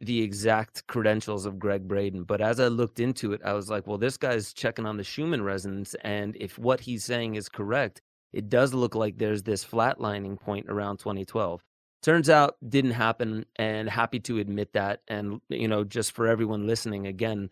the 0.00 0.22
exact 0.22 0.86
credentials 0.86 1.44
of 1.44 1.58
Gregg 1.58 1.86
Braden, 1.86 2.24
but 2.24 2.40
as 2.40 2.58
I 2.58 2.68
looked 2.68 3.00
into 3.00 3.32
it, 3.32 3.42
I 3.44 3.52
was 3.52 3.68
like, 3.68 3.86
well, 3.86 3.98
this 3.98 4.16
guy's 4.16 4.54
checking 4.54 4.86
on 4.86 4.96
the 4.96 5.04
Schumann 5.04 5.42
resonance. 5.42 5.94
And 6.02 6.36
if 6.40 6.58
what 6.58 6.80
he's 6.80 7.04
saying 7.04 7.34
is 7.34 7.48
correct, 7.50 8.00
it 8.32 8.48
does 8.48 8.72
look 8.72 8.94
like 8.94 9.18
there's 9.18 9.42
this 9.42 9.64
flatlining 9.64 10.40
point 10.40 10.66
around 10.68 10.98
2012. 10.98 11.62
Turns 12.02 12.30
out 12.30 12.56
didn't 12.66 12.92
happen, 12.92 13.44
and 13.56 13.90
happy 13.90 14.20
to 14.20 14.38
admit 14.38 14.72
that. 14.72 15.02
And, 15.06 15.42
you 15.50 15.68
know, 15.68 15.84
just 15.84 16.12
for 16.12 16.26
everyone 16.26 16.66
listening 16.66 17.06
again, 17.06 17.50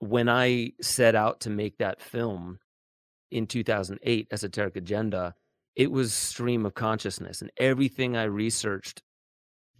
when 0.00 0.28
I 0.28 0.72
set 0.82 1.14
out 1.14 1.40
to 1.42 1.50
make 1.50 1.78
that 1.78 2.02
film 2.02 2.58
in 3.30 3.46
2008, 3.46 4.26
Esoteric 4.32 4.74
Agenda, 4.74 5.36
it 5.76 5.92
was 5.92 6.12
stream 6.12 6.66
of 6.66 6.74
consciousness, 6.74 7.42
and 7.42 7.52
everything 7.58 8.16
I 8.16 8.24
researched 8.24 9.02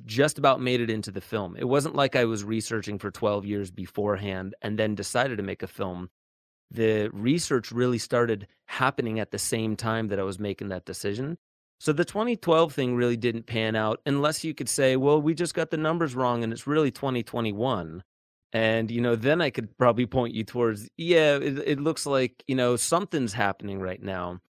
just 0.04 0.38
about 0.38 0.60
made 0.60 0.80
it 0.80 0.90
into 0.90 1.10
the 1.10 1.20
film. 1.20 1.56
It 1.56 1.64
wasn't 1.64 1.94
like 1.94 2.16
I 2.16 2.24
was 2.24 2.44
researching 2.44 2.98
for 2.98 3.10
12 3.10 3.46
years 3.46 3.70
beforehand 3.70 4.54
and 4.62 4.78
then 4.78 4.94
decided 4.94 5.36
to 5.38 5.42
make 5.42 5.62
a 5.62 5.68
film. 5.68 6.10
The 6.70 7.08
research 7.12 7.72
really 7.72 7.98
started 7.98 8.48
happening 8.66 9.20
at 9.20 9.30
the 9.30 9.38
same 9.38 9.76
time 9.76 10.08
that 10.08 10.18
I 10.18 10.24
was 10.24 10.38
making 10.38 10.68
that 10.68 10.84
decision. 10.84 11.38
So 11.78 11.92
the 11.92 12.04
2012 12.04 12.72
thing 12.72 12.96
really 12.96 13.16
didn't 13.16 13.46
pan 13.46 13.76
out 13.76 14.00
unless 14.06 14.44
you 14.44 14.54
could 14.54 14.68
say, 14.68 14.96
well, 14.96 15.20
we 15.20 15.34
just 15.34 15.54
got 15.54 15.70
the 15.70 15.76
numbers 15.76 16.14
wrong 16.14 16.42
and 16.42 16.52
it's 16.52 16.66
really 16.66 16.90
2021. 16.90 18.02
And, 18.52 18.90
you 18.90 19.00
know, 19.00 19.16
then 19.16 19.42
I 19.42 19.50
could 19.50 19.76
probably 19.76 20.06
point 20.06 20.34
you 20.34 20.42
towards, 20.44 20.88
yeah, 20.96 21.36
it, 21.36 21.58
it 21.58 21.80
looks 21.80 22.06
like, 22.06 22.42
you 22.46 22.54
know, 22.54 22.76
something's 22.76 23.34
happening 23.34 23.80
right 23.80 24.02
now. 24.02 24.40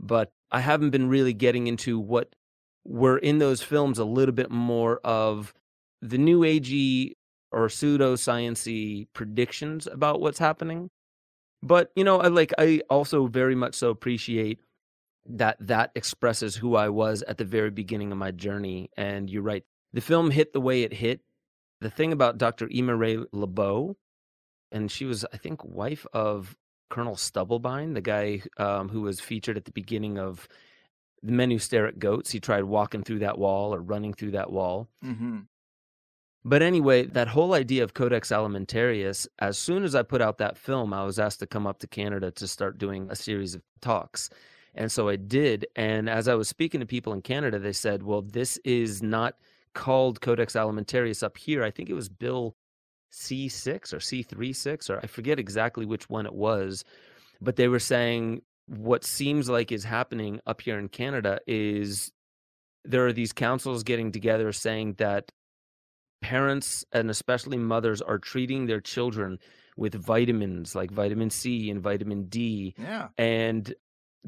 But 0.00 0.32
I 0.50 0.60
haven't 0.60 0.90
been 0.90 1.08
really 1.08 1.34
getting 1.34 1.66
into 1.66 1.98
what 1.98 2.34
were 2.84 3.18
in 3.18 3.38
those 3.38 3.62
films 3.62 3.98
a 3.98 4.04
little 4.04 4.34
bit 4.34 4.50
more 4.50 4.98
of 5.04 5.54
the 6.00 6.18
new 6.18 6.40
agey 6.40 7.12
or 7.50 7.68
pseudosciency 7.68 9.06
predictions 9.12 9.86
about 9.86 10.20
what's 10.20 10.38
happening. 10.38 10.90
But 11.62 11.92
you 11.94 12.02
know, 12.04 12.20
I 12.20 12.28
like 12.28 12.52
I 12.58 12.82
also 12.90 13.26
very 13.26 13.54
much 13.54 13.74
so 13.74 13.90
appreciate 13.90 14.60
that 15.26 15.56
that 15.60 15.92
expresses 15.94 16.56
who 16.56 16.74
I 16.74 16.88
was 16.88 17.22
at 17.22 17.38
the 17.38 17.44
very 17.44 17.70
beginning 17.70 18.10
of 18.10 18.18
my 18.18 18.32
journey. 18.32 18.90
And 18.96 19.30
you're 19.30 19.42
right, 19.42 19.64
the 19.92 20.00
film 20.00 20.30
hit 20.30 20.52
the 20.52 20.60
way 20.60 20.82
it 20.82 20.92
hit. 20.92 21.20
The 21.80 21.90
thing 21.90 22.12
about 22.12 22.38
Dr. 22.38 22.68
Ima 22.70 22.94
Ray 22.94 23.16
Laibow, 23.16 23.96
and 24.70 24.90
she 24.90 25.04
was, 25.04 25.24
I 25.32 25.36
think, 25.36 25.64
wife 25.64 26.06
of 26.12 26.56
Colonel 26.90 27.16
Stubblebine, 27.16 27.94
the 27.94 28.00
guy 28.00 28.42
um, 28.56 28.88
who 28.88 29.02
was 29.02 29.18
featured 29.20 29.56
at 29.56 29.64
the 29.64 29.72
beginning 29.72 30.16
of 30.16 30.46
the 31.22 31.32
men 31.32 31.50
who 31.50 31.58
stare 31.58 31.86
at 31.86 31.98
goats. 31.98 32.30
He 32.30 32.40
tried 32.40 32.64
walking 32.64 33.02
through 33.02 33.20
that 33.20 33.38
wall 33.38 33.74
or 33.74 33.80
running 33.80 34.12
through 34.12 34.32
that 34.32 34.50
wall. 34.50 34.88
Mm-hmm. 35.04 35.40
But 36.44 36.62
anyway, 36.62 37.06
that 37.06 37.28
whole 37.28 37.54
idea 37.54 37.84
of 37.84 37.94
Codex 37.94 38.30
Alimentarius, 38.30 39.28
as 39.38 39.56
soon 39.56 39.84
as 39.84 39.94
I 39.94 40.02
put 40.02 40.20
out 40.20 40.38
that 40.38 40.58
film, 40.58 40.92
I 40.92 41.04
was 41.04 41.20
asked 41.20 41.38
to 41.38 41.46
come 41.46 41.68
up 41.68 41.78
to 41.80 41.86
Canada 41.86 42.32
to 42.32 42.48
start 42.48 42.78
doing 42.78 43.08
a 43.10 43.14
series 43.14 43.54
of 43.54 43.62
talks. 43.80 44.28
And 44.74 44.90
so 44.90 45.08
I 45.08 45.16
did. 45.16 45.66
And 45.76 46.10
as 46.10 46.26
I 46.26 46.34
was 46.34 46.48
speaking 46.48 46.80
to 46.80 46.86
people 46.86 47.12
in 47.12 47.22
Canada, 47.22 47.60
they 47.60 47.72
said, 47.72 48.02
well, 48.02 48.22
this 48.22 48.58
is 48.64 49.02
not 49.02 49.36
called 49.74 50.20
Codex 50.20 50.54
Alimentarius 50.54 51.22
up 51.22 51.36
here. 51.36 51.62
I 51.62 51.70
think 51.70 51.88
it 51.88 51.94
was 51.94 52.08
Bill 52.08 52.56
C6 53.12 53.92
or 53.92 53.98
C36, 53.98 54.90
or 54.90 54.98
I 55.00 55.06
forget 55.06 55.38
exactly 55.38 55.86
which 55.86 56.08
one 56.10 56.26
it 56.26 56.34
was. 56.34 56.84
But 57.40 57.56
they 57.56 57.68
were 57.68 57.78
saying 57.78 58.42
what 58.66 59.04
seems 59.04 59.48
like 59.48 59.72
is 59.72 59.84
happening 59.84 60.40
up 60.46 60.60
here 60.60 60.78
in 60.78 60.88
Canada 60.88 61.40
is 61.46 62.12
there 62.84 63.06
are 63.06 63.12
these 63.12 63.32
councils 63.32 63.82
getting 63.82 64.12
together 64.12 64.52
saying 64.52 64.94
that 64.94 65.30
parents 66.20 66.84
and 66.92 67.10
especially 67.10 67.58
mothers 67.58 68.00
are 68.00 68.18
treating 68.18 68.66
their 68.66 68.80
children 68.80 69.38
with 69.76 69.94
vitamins 69.94 70.74
like 70.74 70.90
vitamin 70.90 71.30
C 71.30 71.70
and 71.70 71.80
vitamin 71.80 72.24
D. 72.24 72.74
Yeah. 72.78 73.08
And 73.18 73.74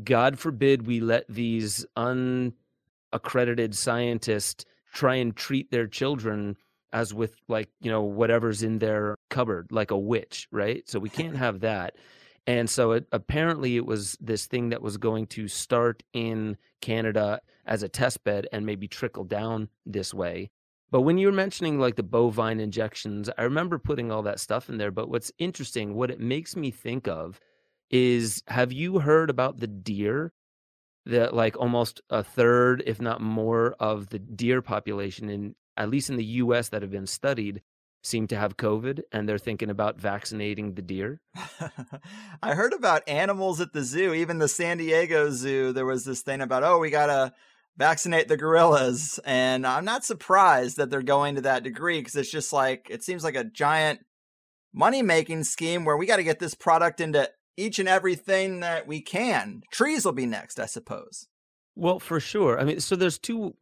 God 0.02 0.38
forbid 0.38 0.86
we 0.86 1.00
let 1.00 1.24
these 1.28 1.86
unaccredited 1.96 3.74
scientists 3.74 4.64
try 4.92 5.16
and 5.16 5.34
treat 5.34 5.70
their 5.70 5.86
children 5.86 6.56
as 6.92 7.12
with 7.12 7.34
like, 7.48 7.68
you 7.80 7.90
know, 7.90 8.02
whatever's 8.02 8.62
in 8.62 8.78
their 8.78 9.16
cupboard, 9.28 9.66
like 9.70 9.90
a 9.90 9.98
witch, 9.98 10.48
right? 10.50 10.88
So 10.88 10.98
we 10.98 11.10
can't 11.10 11.36
have 11.44 11.60
that. 11.60 11.96
And 12.46 12.68
so 12.68 12.92
it, 12.92 13.06
apparently 13.10 13.76
it 13.76 13.86
was 13.86 14.18
this 14.20 14.46
thing 14.46 14.68
that 14.70 14.82
was 14.82 14.96
going 14.96 15.26
to 15.28 15.48
start 15.48 16.02
in 16.12 16.56
Canada 16.80 17.40
as 17.66 17.82
a 17.82 17.88
test 17.88 18.22
bed 18.24 18.46
and 18.52 18.66
maybe 18.66 18.86
trickle 18.86 19.24
down 19.24 19.68
this 19.86 20.12
way. 20.12 20.50
But 20.90 21.00
when 21.02 21.18
you 21.18 21.26
were 21.26 21.32
mentioning 21.32 21.78
like 21.80 21.96
the 21.96 22.02
bovine 22.02 22.60
injections, 22.60 23.30
I 23.38 23.42
remember 23.42 23.78
putting 23.78 24.12
all 24.12 24.22
that 24.22 24.40
stuff 24.40 24.68
in 24.68 24.76
there. 24.76 24.90
But 24.90 25.08
what's 25.08 25.32
interesting, 25.38 25.94
what 25.94 26.10
it 26.10 26.20
makes 26.20 26.54
me 26.54 26.70
think 26.70 27.08
of 27.08 27.40
is 27.90 28.42
have 28.46 28.72
you 28.72 28.98
heard 28.98 29.30
about 29.30 29.58
the 29.58 29.66
deer? 29.66 30.32
That 31.06 31.34
like 31.34 31.58
almost 31.58 32.00
a 32.08 32.22
third, 32.22 32.82
if 32.86 32.98
not 32.98 33.20
more, 33.20 33.74
of 33.78 34.08
the 34.08 34.18
deer 34.18 34.62
population 34.62 35.28
in 35.28 35.54
at 35.76 35.90
least 35.90 36.08
in 36.08 36.16
the 36.16 36.24
US 36.24 36.68
that 36.70 36.80
have 36.82 36.90
been 36.90 37.06
studied 37.06 37.60
seem 38.04 38.26
to 38.28 38.36
have 38.36 38.56
COVID 38.56 39.00
and 39.10 39.28
they're 39.28 39.38
thinking 39.38 39.70
about 39.70 39.98
vaccinating 39.98 40.74
the 40.74 40.82
deer. 40.82 41.20
I 42.42 42.54
heard 42.54 42.72
about 42.72 43.08
animals 43.08 43.60
at 43.60 43.72
the 43.72 43.82
zoo, 43.82 44.12
even 44.12 44.38
the 44.38 44.48
San 44.48 44.76
Diego 44.76 45.30
Zoo. 45.30 45.72
There 45.72 45.86
was 45.86 46.04
this 46.04 46.20
thing 46.20 46.40
about, 46.40 46.62
oh, 46.62 46.78
we 46.78 46.90
got 46.90 47.06
to 47.06 47.32
vaccinate 47.76 48.28
the 48.28 48.36
gorillas. 48.36 49.18
And 49.24 49.66
I'm 49.66 49.84
not 49.84 50.04
surprised 50.04 50.76
that 50.76 50.90
they're 50.90 51.02
going 51.02 51.36
to 51.36 51.40
that 51.42 51.62
degree 51.62 51.98
because 51.98 52.14
it's 52.14 52.30
just 52.30 52.52
like, 52.52 52.88
it 52.90 53.02
seems 53.02 53.24
like 53.24 53.36
a 53.36 53.44
giant 53.44 54.00
money 54.72 55.02
making 55.02 55.44
scheme 55.44 55.84
where 55.84 55.96
we 55.96 56.06
got 56.06 56.16
to 56.16 56.24
get 56.24 56.38
this 56.38 56.54
product 56.54 57.00
into 57.00 57.30
each 57.56 57.78
and 57.78 57.88
everything 57.88 58.60
that 58.60 58.86
we 58.86 59.00
can. 59.00 59.62
Trees 59.70 60.04
will 60.04 60.12
be 60.12 60.26
next, 60.26 60.60
I 60.60 60.66
suppose. 60.66 61.26
Well, 61.74 61.98
for 61.98 62.20
sure. 62.20 62.60
I 62.60 62.64
mean, 62.64 62.80
so 62.80 62.96
there's 62.96 63.18
two 63.18 63.54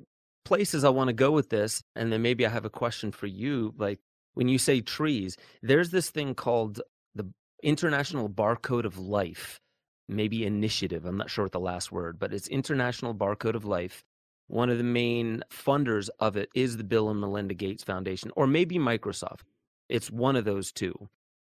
places 0.45 0.85
I 0.85 0.89
want 0.89 1.09
to 1.09 1.15
go 1.15 1.31
with 1.31 1.51
this, 1.51 1.83
and 1.95 2.13
then 2.13 2.23
maybe 2.23 2.45
I 2.45 2.51
have 2.51 2.65
a 2.65 2.71
question 2.71 3.13
for 3.13 3.27
you. 3.27 3.75
Like 3.79 4.01
when 4.35 4.49
you 4.49 4.59
say 4.59 4.81
trees, 4.81 5.37
there's 5.63 5.91
this 5.91 6.11
thing 6.11 6.35
called 6.35 6.81
the 7.15 7.31
International 7.63 8.29
Barcode 8.29 8.85
of 8.85 8.99
Life, 8.99 9.61
maybe 10.09 10.45
initiative. 10.45 11.05
I'm 11.05 11.17
not 11.17 11.31
sure 11.31 11.45
what 11.45 11.53
the 11.53 11.61
last 11.61 11.93
word, 11.93 12.19
but 12.19 12.33
it's 12.33 12.49
International 12.49 13.15
Barcode 13.15 13.55
of 13.55 13.65
Life. 13.65 14.05
One 14.49 14.71
of 14.71 14.79
the 14.79 14.85
main 14.85 15.43
funders 15.51 16.09
of 16.19 16.37
it 16.37 16.49
is 16.55 16.77
the 16.77 16.85
Bill 16.85 17.09
and 17.09 17.21
Melinda 17.21 17.55
Gates 17.55 17.85
Foundation, 17.85 18.31
or 18.37 18.47
maybe 18.47 18.79
Microsoft. 18.79 19.43
It's 19.89 20.11
one 20.11 20.37
of 20.37 20.45
those 20.45 20.73
two. 20.73 21.09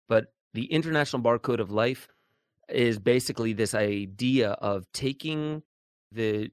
But 0.09 0.27
the 0.53 0.65
International 0.65 1.21
Barcode 1.21 1.59
of 1.59 1.71
Life 1.71 2.07
is 2.69 2.99
basically 2.99 3.53
this 3.53 3.73
idea 3.73 4.51
of 4.51 4.91
taking 4.93 5.63
the 6.11 6.49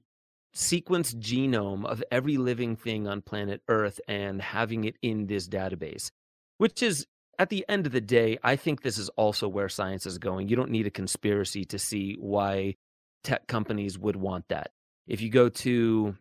sequenced 0.55 1.19
genome 1.19 1.85
of 1.85 2.03
every 2.11 2.37
living 2.37 2.75
thing 2.75 3.07
on 3.07 3.21
planet 3.21 3.61
Earth 3.67 3.99
and 4.07 4.41
having 4.41 4.85
it 4.85 4.95
in 5.01 5.27
this 5.27 5.47
database, 5.47 6.11
which 6.57 6.81
is 6.81 7.05
at 7.37 7.49
the 7.49 7.65
end 7.67 7.85
of 7.85 7.91
the 7.91 8.01
day, 8.01 8.37
I 8.43 8.55
think 8.55 8.81
this 8.81 8.97
is 8.97 9.09
also 9.09 9.47
where 9.47 9.67
science 9.67 10.05
is 10.05 10.17
going. 10.17 10.47
You 10.47 10.55
don't 10.55 10.71
need 10.71 10.87
a 10.87 10.91
conspiracy 10.91 11.65
to 11.65 11.77
see 11.77 12.15
why 12.19 12.75
tech 13.23 13.47
companies 13.47 13.99
would 13.99 14.15
want 14.15 14.47
that. 14.47 14.71
If 15.07 15.21
you 15.21 15.29
go 15.29 15.49
to, 15.49 16.15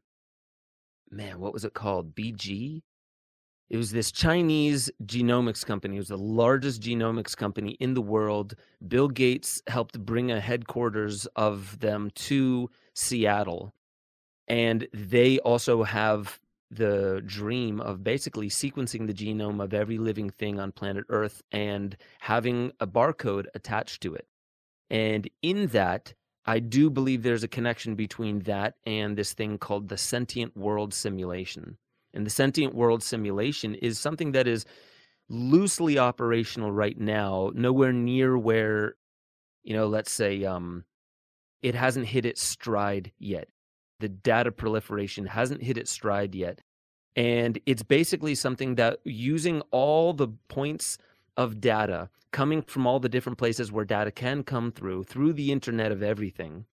man, 1.11 1.39
what 1.39 1.53
was 1.53 1.65
it 1.65 1.75
called? 1.75 2.15
BG? 2.15 2.83
It 3.71 3.77
was 3.77 3.93
this 3.93 4.13
Chinese 4.13 4.91
genomics 5.05 5.65
company. 5.65 5.97
It 5.97 6.01
was 6.01 6.09
the 6.09 6.19
largest 6.19 6.83
genomics 6.83 7.37
company 7.37 7.77
in 7.81 7.95
the 7.95 8.03
world. 8.03 8.57
Bill 8.87 9.09
Gates 9.09 9.63
helped 9.69 9.99
bring 10.05 10.31
a 10.31 10.41
headquarters 10.41 11.27
of 11.35 11.79
them 11.81 12.11
to 12.17 12.69
Seattle. 12.95 13.73
And 14.49 14.87
they 14.93 15.39
also 15.41 15.83
have 15.83 16.39
the 16.71 17.23
dream 17.25 17.81
of 17.81 18.03
basically 18.03 18.49
sequencing 18.49 19.07
the 19.07 19.15
genome 19.15 19.63
of 19.63 19.73
every 19.73 19.99
living 19.99 20.31
thing 20.31 20.59
on 20.59 20.73
planet 20.73 21.05
Earth 21.09 21.43
and 21.53 21.97
having 22.21 22.73
a 22.81 22.87
barcode 22.87 23.47
attached 23.55 24.03
to 24.03 24.15
it. 24.15 24.27
And 24.91 25.29
in 25.43 25.69
that, 25.69 26.15
I 26.47 26.59
do 26.59 26.91
believe 26.91 27.23
there's 27.23 27.45
a 27.45 27.49
connection 27.49 27.95
between 27.95 28.41
that 28.41 28.75
and 28.85 29.17
this 29.17 29.33
thing 29.33 29.57
called 29.57 29.89
the 29.89 29.97
sentient 29.97 30.57
world 30.57 30.93
simulation. 30.93 31.79
And 32.13 32.27
the 32.27 32.31
sentient 32.31 32.75
world 32.75 33.03
simulation 33.03 33.75
is 33.75 33.99
something 33.99 34.33
that 34.33 34.47
is 34.47 34.67
loosely 35.29 35.99
operational 35.99 36.71
right 36.71 36.99
now, 36.99 37.51
nowhere 37.55 37.93
near 37.93 38.37
where, 38.37 38.97
you 39.63 39.75
know, 39.75 39.87
let's 39.87 40.13
say 40.13 40.45
um, 40.45 40.85
it 41.63 41.75
hasn't 41.75 42.07
hit 42.07 42.27
its 42.27 42.43
stride 42.43 43.11
yet. 43.19 43.49
The 44.05 44.11
data 44.11 44.53
proliferation 44.53 45.25
hasn't 45.25 45.63
hit 45.63 45.79
its 45.79 45.91
stride 45.91 46.35
yet. 46.35 46.61
And 47.17 47.59
it's 47.65 47.83
basically 47.83 48.35
something 48.35 48.75
that 48.75 48.99
using 49.05 49.63
all 49.71 50.13
the 50.13 50.29
points 50.49 50.99
of 51.39 51.59
data 51.59 52.11
coming 52.31 52.61
from 52.61 52.87
all 52.87 53.01
the 53.01 53.09
different 53.09 53.39
places 53.39 53.73
where 53.73 53.87
data 53.87 54.11
can 54.11 54.43
come 54.43 54.73
through, 54.73 55.05
through 55.05 55.33
the 55.33 55.51
internet 55.51 55.91
of 55.91 56.03
everything, 56.03 56.67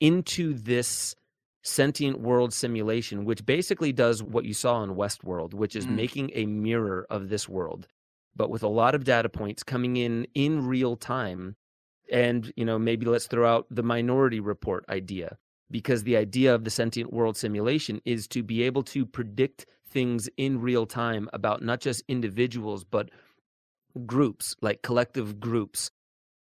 into 0.00 0.54
this 0.54 1.14
sentient 1.62 2.18
world 2.18 2.52
simulation, 2.52 3.24
which 3.24 3.46
basically 3.46 3.92
does 3.92 4.20
what 4.20 4.44
you 4.44 4.54
saw 4.54 4.82
in 4.82 4.96
Westworld, 4.96 5.54
which 5.54 5.76
is 5.76 5.86
mm. 5.86 5.94
making 5.94 6.32
a 6.34 6.46
mirror 6.46 7.06
of 7.10 7.28
this 7.28 7.48
world, 7.48 7.86
but 8.34 8.50
with 8.50 8.64
a 8.64 8.68
lot 8.68 8.96
of 8.96 9.04
data 9.04 9.28
points 9.28 9.62
coming 9.62 9.96
in 9.96 10.26
in 10.34 10.66
real 10.66 10.96
time. 10.96 11.54
And, 12.10 12.52
you 12.56 12.64
know, 12.64 12.76
maybe 12.76 13.06
let's 13.06 13.28
throw 13.28 13.48
out 13.48 13.66
the 13.70 13.84
minority 13.84 14.40
report 14.40 14.84
idea, 14.88 15.38
because 15.70 16.04
the 16.04 16.16
idea 16.16 16.54
of 16.54 16.64
the 16.64 16.70
sentient 16.70 17.12
world 17.12 17.36
simulation 17.36 18.00
is 18.04 18.26
to 18.28 18.42
be 18.42 18.62
able 18.62 18.82
to 18.82 19.06
predict 19.06 19.66
things 19.88 20.28
in 20.36 20.60
real 20.60 20.86
time 20.86 21.28
about 21.32 21.62
not 21.62 21.80
just 21.80 22.02
individuals, 22.08 22.84
but 22.84 23.10
groups, 24.06 24.56
like 24.60 24.82
collective 24.82 25.40
groups. 25.40 25.90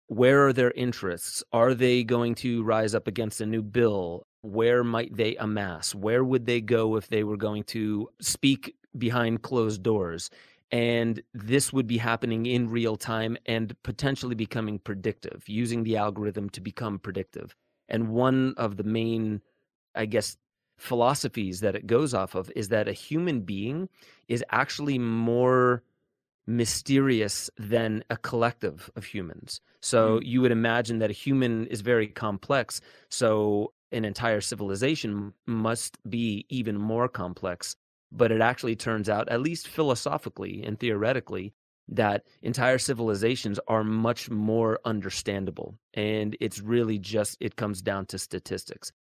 Where 0.07 0.47
are 0.47 0.53
their 0.53 0.71
interests? 0.73 1.43
Are 1.53 1.75
they 1.75 2.05
going 2.05 2.35
to 2.37 2.63
rise 2.63 2.95
up 2.95 3.09
against 3.09 3.41
a 3.41 3.47
new 3.47 3.63
bill? 3.63 4.27
where 4.45 4.85
might 4.85 5.17
they 5.17 5.37
amass? 5.37 5.95
Where 5.95 6.23
would 6.23 6.45
they 6.45 6.61
go 6.61 6.97
if 6.97 7.09
they 7.09 7.25
were 7.25 7.39
going 7.39 7.65
to 7.65 8.11
speak 8.21 8.77
behind 8.97 9.43
closed 9.43 9.83
doors? 9.83 10.31
And 10.71 11.23
this 11.33 11.73
would 11.73 11.87
be 11.87 11.97
happening 11.97 12.47
in 12.47 12.69
real 12.69 12.97
time 12.97 13.39
and 13.47 13.75
potentially 13.83 14.35
becoming 14.35 14.79
predictive, 14.79 15.45
using 15.47 15.83
the 15.83 15.97
algorithm 15.97 16.51
to 16.51 16.61
become 16.61 16.99
predictive. 16.99 17.57
And 17.89 18.09
one 18.09 18.55
of 18.57 18.77
the 18.77 18.85
main, 18.85 19.43
I 19.95 20.07
guess, 20.07 20.37
philosophies 20.77 21.61
that 21.61 21.77
it 21.77 21.87
goes 21.87 22.15
off 22.15 22.35
of 22.35 22.51
is 22.57 22.69
that 22.69 22.89
a 22.89 22.93
human 22.93 23.41
being 23.43 23.89
is 24.29 24.45
actually 24.51 24.99
more 24.99 25.83
mysterious 26.47 27.49
than 27.57 28.05
a 28.11 28.17
collective 28.17 28.91
of 28.97 29.05
humans. 29.05 29.61
So 29.81 30.17
mm-hmm. 30.17 30.27
you 30.27 30.41
would 30.43 30.53
imagine 30.53 30.99
that 30.99 31.11
a 31.11 31.15
human 31.15 31.67
is 31.69 31.81
very 31.81 32.09
complex. 32.09 32.81
So 33.09 33.73
an 33.93 34.05
entire 34.05 34.41
civilization 34.41 35.33
must 35.47 35.99
be 36.09 36.45
even 36.49 36.77
more 36.77 37.09
complex. 37.09 37.77
But 38.13 38.31
it 38.31 38.41
actually 38.41 38.77
turns 38.77 39.09
out, 39.09 39.29
at 39.29 39.41
least 39.41 39.67
philosophically 39.67 40.63
and 40.65 40.79
theoretically, 40.79 41.53
that 41.89 42.25
entire 42.43 42.79
civilizations 42.79 43.61
are 43.69 43.85
much 43.85 44.31
more 44.31 44.79
understandable. 44.85 45.75
And 45.93 46.37
it's 46.41 46.61
really 46.61 46.99
just, 46.99 47.37
it 47.41 47.57
comes 47.57 47.83
down 47.83 48.07
to 48.07 48.19
statistics. 48.19 48.93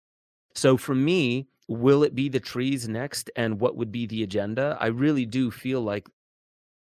So 0.54 0.78
for 0.78 0.94
me, 0.94 1.48
will 1.68 2.04
it 2.04 2.14
be 2.14 2.30
the 2.30 2.40
trees 2.40 2.88
next? 2.88 3.32
And 3.36 3.60
what 3.60 3.76
would 3.78 3.92
be 3.92 4.06
the 4.06 4.24
agenda? 4.24 4.78
I 4.80 4.88
really 4.88 5.26
do 5.26 5.50
feel 5.50 5.82
like 5.82 6.08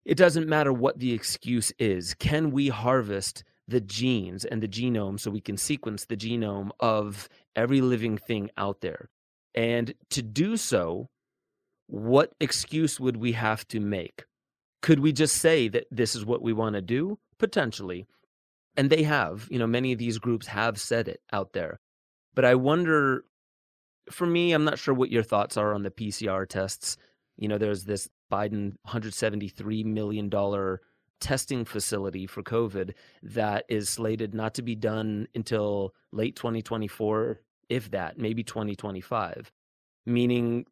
it 0.03 0.17
doesn't 0.17 0.47
matter 0.47 0.71
what 0.71 0.99
the 0.99 1.13
excuse 1.13 1.71
is. 1.79 2.13
Can 2.13 2.51
we 2.51 2.67
harvest 2.67 3.43
the 3.67 3.81
genes 3.81 4.45
and 4.45 4.61
the 4.61 4.67
genome 4.67 5.19
so 5.19 5.31
we 5.31 5.41
can 5.41 5.57
sequence 5.57 6.05
the 6.05 6.17
genome 6.17 6.69
of 6.79 7.27
every 7.55 7.81
living 7.81 8.17
thing 8.17 8.49
out 8.57 8.81
there. 8.81 9.09
And 9.53 9.93
to 10.11 10.21
do 10.21 10.57
so, 10.57 11.09
what 11.87 12.33
excuse 12.39 12.99
would 12.99 13.17
we 13.17 13.31
have 13.33 13.67
to 13.69 13.79
make? 13.79 14.25
Could 14.85 14.99
we 14.99 15.11
just 15.11 15.37
say 15.37 15.67
that 15.69 15.87
this 15.89 16.13
is 16.13 16.25
what 16.25 16.43
we 16.43 16.53
want 16.53 16.75
to 16.75 16.81
do? 16.81 17.17
Potentially. 17.39 18.05
And 18.77 18.91
they 18.91 19.01
have, 19.01 19.47
you 19.49 19.57
know, 19.57 19.65
many 19.65 19.91
of 19.93 19.97
these 19.97 20.19
groups 20.19 20.45
have 20.45 20.79
said 20.79 21.07
it 21.07 21.21
out 21.33 21.53
there. 21.53 21.79
But 22.35 22.45
I 22.45 22.53
wonder, 22.53 23.25
for 24.11 24.27
me, 24.27 24.51
I'm 24.51 24.63
not 24.63 24.77
sure 24.77 24.93
what 24.93 25.09
your 25.09 25.23
thoughts 25.23 25.57
are 25.57 25.73
on 25.73 25.81
the 25.81 25.89
PCR 25.89 26.47
tests. 26.47 26.97
You 27.35 27.47
know, 27.47 27.57
there's 27.57 27.85
this 27.85 28.07
Biden 28.31 28.75
$173 28.87 29.85
million 29.85 30.29
testing 31.19 31.65
facility 31.65 32.27
for 32.27 32.43
COVID 32.43 32.93
that 33.23 33.65
is 33.67 33.89
slated 33.89 34.35
not 34.35 34.53
to 34.53 34.61
be 34.61 34.75
done 34.75 35.27
until 35.33 35.95
late 36.11 36.35
2024, 36.35 37.39
if 37.69 37.89
that, 37.89 38.19
maybe 38.19 38.43
2025. 38.43 39.51
Meaning, 40.05 40.67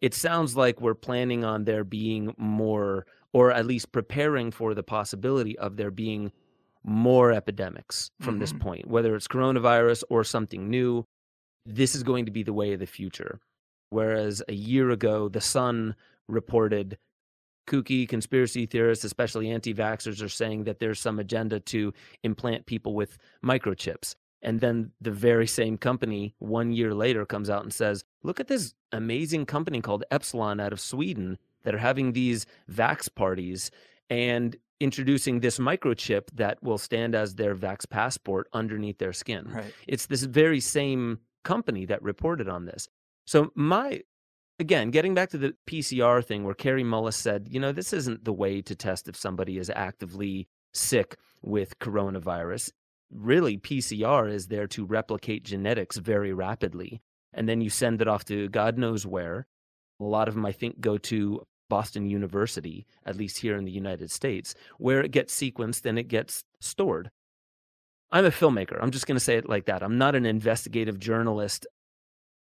it 0.00 0.14
sounds 0.14 0.56
like 0.56 0.80
we're 0.80 0.94
planning 0.94 1.44
on 1.44 1.64
there 1.64 1.84
being 1.84 2.34
more, 2.38 3.04
or 3.32 3.52
at 3.52 3.66
least 3.66 3.92
preparing 3.92 4.50
for 4.50 4.74
the 4.74 4.82
possibility 4.82 5.58
of 5.58 5.76
there 5.76 5.90
being 5.90 6.32
more 6.84 7.32
epidemics 7.32 8.10
from 8.20 8.34
mm-hmm. 8.34 8.40
this 8.40 8.52
point, 8.52 8.86
whether 8.86 9.14
it's 9.14 9.28
coronavirus 9.28 10.04
or 10.08 10.24
something 10.24 10.70
new. 10.70 11.04
This 11.66 11.94
is 11.94 12.02
going 12.02 12.24
to 12.24 12.30
be 12.30 12.42
the 12.42 12.52
way 12.52 12.72
of 12.72 12.80
the 12.80 12.86
future. 12.86 13.40
Whereas 13.90 14.42
a 14.48 14.54
year 14.54 14.90
ago, 14.90 15.28
The 15.28 15.40
Sun 15.40 15.94
reported 16.28 16.98
kooky 17.66 18.08
conspiracy 18.08 18.66
theorists, 18.66 19.04
especially 19.04 19.50
anti 19.50 19.74
vaxxers, 19.74 20.22
are 20.22 20.28
saying 20.28 20.64
that 20.64 20.78
there's 20.78 21.00
some 21.00 21.18
agenda 21.18 21.60
to 21.60 21.92
implant 22.22 22.66
people 22.66 22.94
with 22.94 23.18
microchips. 23.44 24.14
And 24.40 24.60
then 24.60 24.92
the 25.00 25.10
very 25.10 25.46
same 25.46 25.76
company 25.76 26.34
one 26.38 26.72
year 26.72 26.94
later 26.94 27.26
comes 27.26 27.50
out 27.50 27.64
and 27.64 27.72
says, 27.72 28.04
look 28.22 28.40
at 28.40 28.48
this 28.48 28.74
amazing 28.92 29.46
company 29.46 29.80
called 29.80 30.04
Epsilon 30.10 30.60
out 30.60 30.72
of 30.72 30.80
Sweden 30.80 31.38
that 31.68 31.74
are 31.74 31.78
having 31.78 32.14
these 32.14 32.46
vax 32.72 33.14
parties 33.14 33.70
and 34.08 34.56
introducing 34.80 35.40
this 35.40 35.58
microchip 35.58 36.22
that 36.32 36.56
will 36.62 36.78
stand 36.78 37.14
as 37.14 37.34
their 37.34 37.54
vax 37.54 37.86
passport 37.86 38.48
underneath 38.54 38.96
their 38.96 39.12
skin. 39.12 39.44
Right. 39.50 39.74
It's 39.86 40.06
this 40.06 40.22
very 40.22 40.60
same 40.60 41.18
company 41.44 41.84
that 41.84 42.02
reported 42.02 42.48
on 42.48 42.64
this. 42.64 42.88
So 43.26 43.52
my 43.54 44.00
again, 44.58 44.90
getting 44.90 45.12
back 45.12 45.28
to 45.28 45.36
the 45.36 45.54
PCR 45.66 46.24
thing 46.24 46.42
where 46.42 46.54
Kary 46.54 46.84
Mullis 46.84 47.12
said, 47.12 47.48
you 47.50 47.60
know, 47.60 47.72
this 47.72 47.92
isn't 47.92 48.24
the 48.24 48.32
way 48.32 48.62
to 48.62 48.74
test 48.74 49.06
if 49.06 49.14
somebody 49.14 49.58
is 49.58 49.68
actively 49.68 50.48
sick 50.72 51.16
with 51.42 51.78
coronavirus. 51.80 52.72
Really, 53.10 53.58
PCR 53.58 54.32
is 54.32 54.46
there 54.46 54.68
to 54.68 54.86
replicate 54.86 55.44
genetics 55.44 55.98
very 55.98 56.32
rapidly. 56.32 57.02
And 57.34 57.46
then 57.46 57.60
you 57.60 57.68
send 57.68 58.00
it 58.00 58.08
off 58.08 58.24
to 58.24 58.48
God 58.48 58.78
knows 58.78 59.06
where. 59.06 59.46
A 60.00 60.04
lot 60.04 60.28
of 60.28 60.34
them, 60.34 60.46
I 60.46 60.52
think, 60.52 60.80
go 60.80 60.96
to 60.96 61.44
Boston 61.68 62.08
University, 62.08 62.86
at 63.04 63.16
least 63.16 63.38
here 63.38 63.56
in 63.56 63.64
the 63.64 63.72
United 63.72 64.10
States, 64.10 64.54
where 64.78 65.00
it 65.00 65.10
gets 65.10 65.34
sequenced 65.34 65.84
and 65.84 65.98
it 65.98 66.08
gets 66.08 66.44
stored. 66.60 67.10
I'm 68.10 68.24
a 68.24 68.30
filmmaker. 68.30 68.78
I'm 68.80 68.90
just 68.90 69.06
going 69.06 69.16
to 69.16 69.24
say 69.24 69.36
it 69.36 69.48
like 69.48 69.66
that. 69.66 69.82
I'm 69.82 69.98
not 69.98 70.14
an 70.14 70.24
investigative 70.24 70.98
journalist 70.98 71.66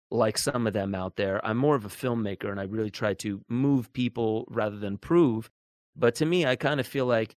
like 0.09 0.37
some 0.37 0.67
of 0.67 0.73
them 0.73 0.95
out 0.95 1.15
there. 1.15 1.45
I'm 1.45 1.57
more 1.57 1.75
of 1.75 1.85
a 1.85 1.89
filmmaker 1.89 2.49
and 2.49 2.59
I 2.59 2.63
really 2.63 2.91
try 2.91 3.13
to 3.15 3.41
move 3.49 3.91
people 3.93 4.45
rather 4.49 4.77
than 4.77 4.97
prove. 4.97 5.49
But 5.95 6.15
to 6.15 6.25
me, 6.25 6.45
I 6.45 6.55
kind 6.55 6.79
of 6.79 6.87
feel 6.87 7.05
like, 7.05 7.35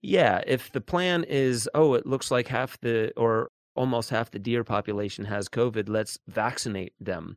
yeah, 0.00 0.40
if 0.46 0.70
the 0.72 0.80
plan 0.80 1.24
is, 1.24 1.68
oh, 1.74 1.94
it 1.94 2.06
looks 2.06 2.30
like 2.30 2.48
half 2.48 2.80
the 2.80 3.12
or 3.16 3.50
almost 3.74 4.10
half 4.10 4.30
the 4.30 4.38
deer 4.38 4.64
population 4.64 5.24
has 5.24 5.48
COVID, 5.48 5.88
let's 5.88 6.18
vaccinate 6.28 6.94
them. 7.00 7.36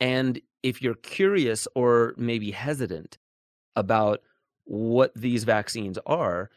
And 0.00 0.40
if 0.62 0.82
you're 0.82 0.94
curious 0.94 1.68
or 1.74 2.14
maybe 2.16 2.50
hesitant 2.50 3.18
about 3.76 4.20
what 4.64 5.12
these 5.14 5.44
vaccines 5.44 5.98
are, 6.06 6.50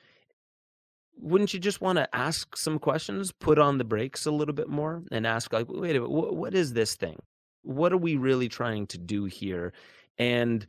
wouldn't 1.17 1.53
you 1.53 1.59
just 1.59 1.81
want 1.81 1.97
to 1.97 2.15
ask 2.15 2.57
some 2.57 2.79
questions, 2.79 3.31
put 3.31 3.59
on 3.59 3.77
the 3.77 3.83
brakes 3.83 4.25
a 4.25 4.31
little 4.31 4.55
bit 4.55 4.69
more, 4.69 5.03
and 5.11 5.27
ask, 5.27 5.53
like, 5.53 5.67
wait 5.69 5.95
a 5.95 6.01
minute, 6.01 6.09
what 6.09 6.55
is 6.55 6.73
this 6.73 6.95
thing? 6.95 7.21
what 7.63 7.93
are 7.93 7.97
we 7.97 8.15
really 8.15 8.49
trying 8.49 8.87
to 8.87 8.97
do 8.97 9.25
here? 9.25 9.73
And 10.17 10.65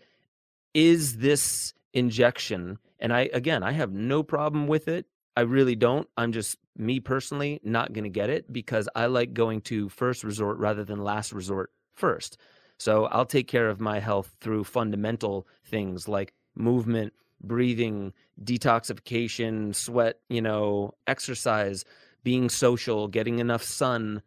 is 0.75 1.19
this 1.19 1.75
injection, 1.93 2.79
and 2.99 3.13
I, 3.13 3.31
again, 3.33 3.63
I 3.63 3.73
have 3.73 3.93
no 3.93 4.23
problem 4.23 4.67
with 4.67 4.89
it. 4.89 5.07
I 5.37 5.43
really 5.43 5.77
don't. 5.77 6.09
I'm 6.17 6.33
just, 6.33 6.59
me 6.77 7.01
personally, 7.01 7.61
not 7.65 7.93
going 7.93 8.05
to 8.05 8.11
get 8.11 8.31
it 8.31 8.53
because 8.53 8.89
I 8.95 9.07
like 9.07 9.33
going 9.33 9.63
to 9.63 9.89
first 9.89 10.25
resort 10.25 10.59
rather 10.59 10.85
than 10.85 11.03
last 11.03 11.33
resort 11.33 11.71
first. 11.95 12.39
So 12.83 13.05
I'll 13.07 13.27
take 13.27 13.47
care 13.47 13.69
of 13.69 13.81
my 13.81 14.01
health 14.01 14.35
through 14.41 14.65
fundamental 14.65 15.47
things 15.65 16.09
like 16.09 16.35
movement, 16.57 17.13
breathing, 17.41 18.13
detoxification, 18.43 19.73
sweat, 19.73 20.19
you 20.29 20.43
know, 20.43 20.95
exercise, 21.07 21.85
being 22.25 22.49
social, 22.49 23.07
getting 23.07 23.39
enough 23.39 23.63
sun, 23.63 24.21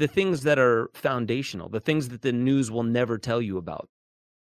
the 0.00 0.08
things 0.08 0.42
that 0.42 0.58
are 0.58 0.90
foundational, 0.94 1.68
the 1.68 1.78
things 1.78 2.08
that 2.08 2.22
the 2.22 2.32
news 2.32 2.72
will 2.72 2.82
never 2.82 3.18
tell 3.18 3.40
you 3.40 3.56
about, 3.56 3.88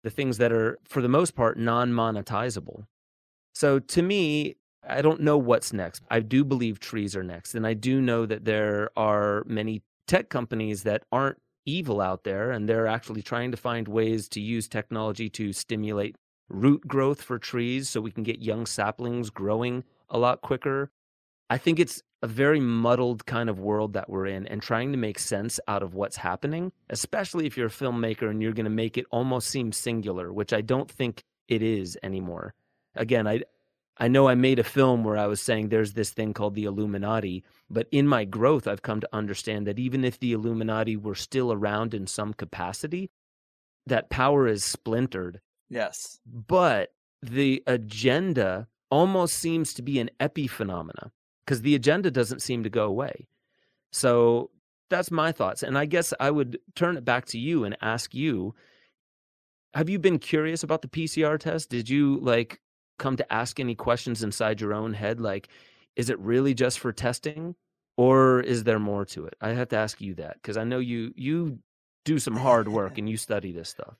the 0.04 0.10
things 0.10 0.38
that 0.38 0.52
are, 0.52 0.78
for 0.88 1.02
the 1.02 1.08
most 1.08 1.32
part, 1.32 1.58
non 1.58 1.92
monetizable. 1.92 2.86
So 3.54 3.78
to 3.78 4.00
me, 4.00 4.56
I 4.88 5.02
don't 5.02 5.20
know 5.20 5.36
what's 5.36 5.74
next. 5.74 6.02
I 6.10 6.20
do 6.20 6.46
believe 6.46 6.80
trees 6.80 7.14
are 7.14 7.22
next. 7.22 7.54
And 7.54 7.66
I 7.66 7.74
do 7.74 8.00
know 8.00 8.24
that 8.24 8.46
there 8.46 8.88
are 8.96 9.44
many 9.46 9.82
tech 10.06 10.30
companies 10.30 10.84
that 10.84 11.02
aren't 11.12 11.36
evil 11.70 12.00
out 12.00 12.24
there 12.24 12.50
and 12.50 12.68
they're 12.68 12.86
actually 12.86 13.22
trying 13.22 13.50
to 13.50 13.56
find 13.56 13.88
ways 13.88 14.28
to 14.30 14.40
use 14.40 14.68
technology 14.68 15.28
to 15.30 15.52
stimulate 15.52 16.16
root 16.48 16.86
growth 16.86 17.22
for 17.22 17.38
trees 17.38 17.88
so 17.88 18.00
we 18.00 18.10
can 18.10 18.24
get 18.24 18.42
young 18.42 18.66
saplings 18.66 19.30
growing 19.30 19.84
a 20.08 20.18
lot 20.18 20.40
quicker. 20.40 20.90
I 21.48 21.58
think 21.58 21.78
it's 21.78 22.02
a 22.22 22.26
very 22.26 22.60
muddled 22.60 23.24
kind 23.24 23.48
of 23.48 23.58
world 23.58 23.94
that 23.94 24.10
we're 24.10 24.26
in 24.26 24.46
and 24.46 24.60
trying 24.60 24.92
to 24.92 24.98
make 24.98 25.18
sense 25.18 25.58
out 25.66 25.82
of 25.82 25.94
what's 25.94 26.16
happening, 26.16 26.72
especially 26.90 27.46
if 27.46 27.56
you're 27.56 27.68
a 27.68 27.70
filmmaker 27.70 28.28
and 28.28 28.42
you're 28.42 28.52
going 28.52 28.64
to 28.64 28.70
make 28.70 28.98
it 28.98 29.06
almost 29.10 29.48
seem 29.48 29.72
singular, 29.72 30.32
which 30.32 30.52
I 30.52 30.60
don't 30.60 30.90
think 30.90 31.22
it 31.48 31.62
is 31.62 31.98
anymore. 32.02 32.54
Again, 32.94 33.26
I 33.26 33.42
I 34.00 34.08
know 34.08 34.28
I 34.28 34.34
made 34.34 34.58
a 34.58 34.64
film 34.64 35.04
where 35.04 35.18
I 35.18 35.26
was 35.26 35.42
saying 35.42 35.68
there's 35.68 35.92
this 35.92 36.10
thing 36.10 36.32
called 36.32 36.54
the 36.54 36.64
Illuminati, 36.64 37.44
but 37.68 37.86
in 37.92 38.08
my 38.08 38.24
growth 38.24 38.66
I've 38.66 38.80
come 38.80 39.00
to 39.00 39.08
understand 39.12 39.66
that 39.66 39.78
even 39.78 40.04
if 40.04 40.18
the 40.18 40.32
Illuminati 40.32 40.96
were 40.96 41.14
still 41.14 41.52
around 41.52 41.92
in 41.92 42.06
some 42.06 42.32
capacity, 42.32 43.10
that 43.86 44.08
power 44.08 44.48
is 44.48 44.64
splintered. 44.64 45.40
Yes. 45.68 46.18
But 46.26 46.94
the 47.22 47.62
agenda 47.66 48.68
almost 48.90 49.34
seems 49.34 49.74
to 49.74 49.82
be 49.82 50.00
an 50.00 50.10
epiphenomena 50.18 51.10
because 51.44 51.60
the 51.60 51.74
agenda 51.74 52.10
doesn't 52.10 52.40
seem 52.40 52.62
to 52.62 52.70
go 52.70 52.86
away. 52.86 53.28
So 53.92 54.50
that's 54.88 55.10
my 55.10 55.30
thoughts. 55.30 55.62
And 55.62 55.76
I 55.76 55.84
guess 55.84 56.14
I 56.18 56.30
would 56.30 56.58
turn 56.74 56.96
it 56.96 57.04
back 57.04 57.26
to 57.26 57.38
you 57.38 57.64
and 57.64 57.76
ask 57.82 58.14
you 58.14 58.54
have 59.74 59.88
you 59.88 60.00
been 60.00 60.18
curious 60.18 60.64
about 60.64 60.82
the 60.82 60.88
PCR 60.88 61.38
test? 61.38 61.68
Did 61.68 61.88
you 61.88 62.18
like 62.20 62.60
come 63.00 63.16
to 63.16 63.32
ask 63.32 63.58
any 63.58 63.74
questions 63.74 64.22
inside 64.22 64.60
your 64.60 64.72
own 64.72 64.94
head? 64.94 65.20
Like, 65.20 65.48
is 65.96 66.10
it 66.10 66.18
really 66.20 66.54
just 66.54 66.78
for 66.78 66.92
testing 66.92 67.56
or 67.96 68.40
is 68.40 68.62
there 68.62 68.78
more 68.78 69.04
to 69.06 69.26
it? 69.26 69.34
I 69.40 69.50
have 69.50 69.70
to 69.70 69.76
ask 69.76 70.00
you 70.00 70.14
that 70.14 70.34
because 70.34 70.56
I 70.56 70.64
know 70.64 70.78
you 70.78 71.12
you 71.16 71.58
do 72.04 72.18
some 72.18 72.36
hard 72.36 72.68
work 72.68 72.98
and 72.98 73.08
you 73.08 73.16
study 73.28 73.50
this 73.50 73.70
stuff. 73.70 73.96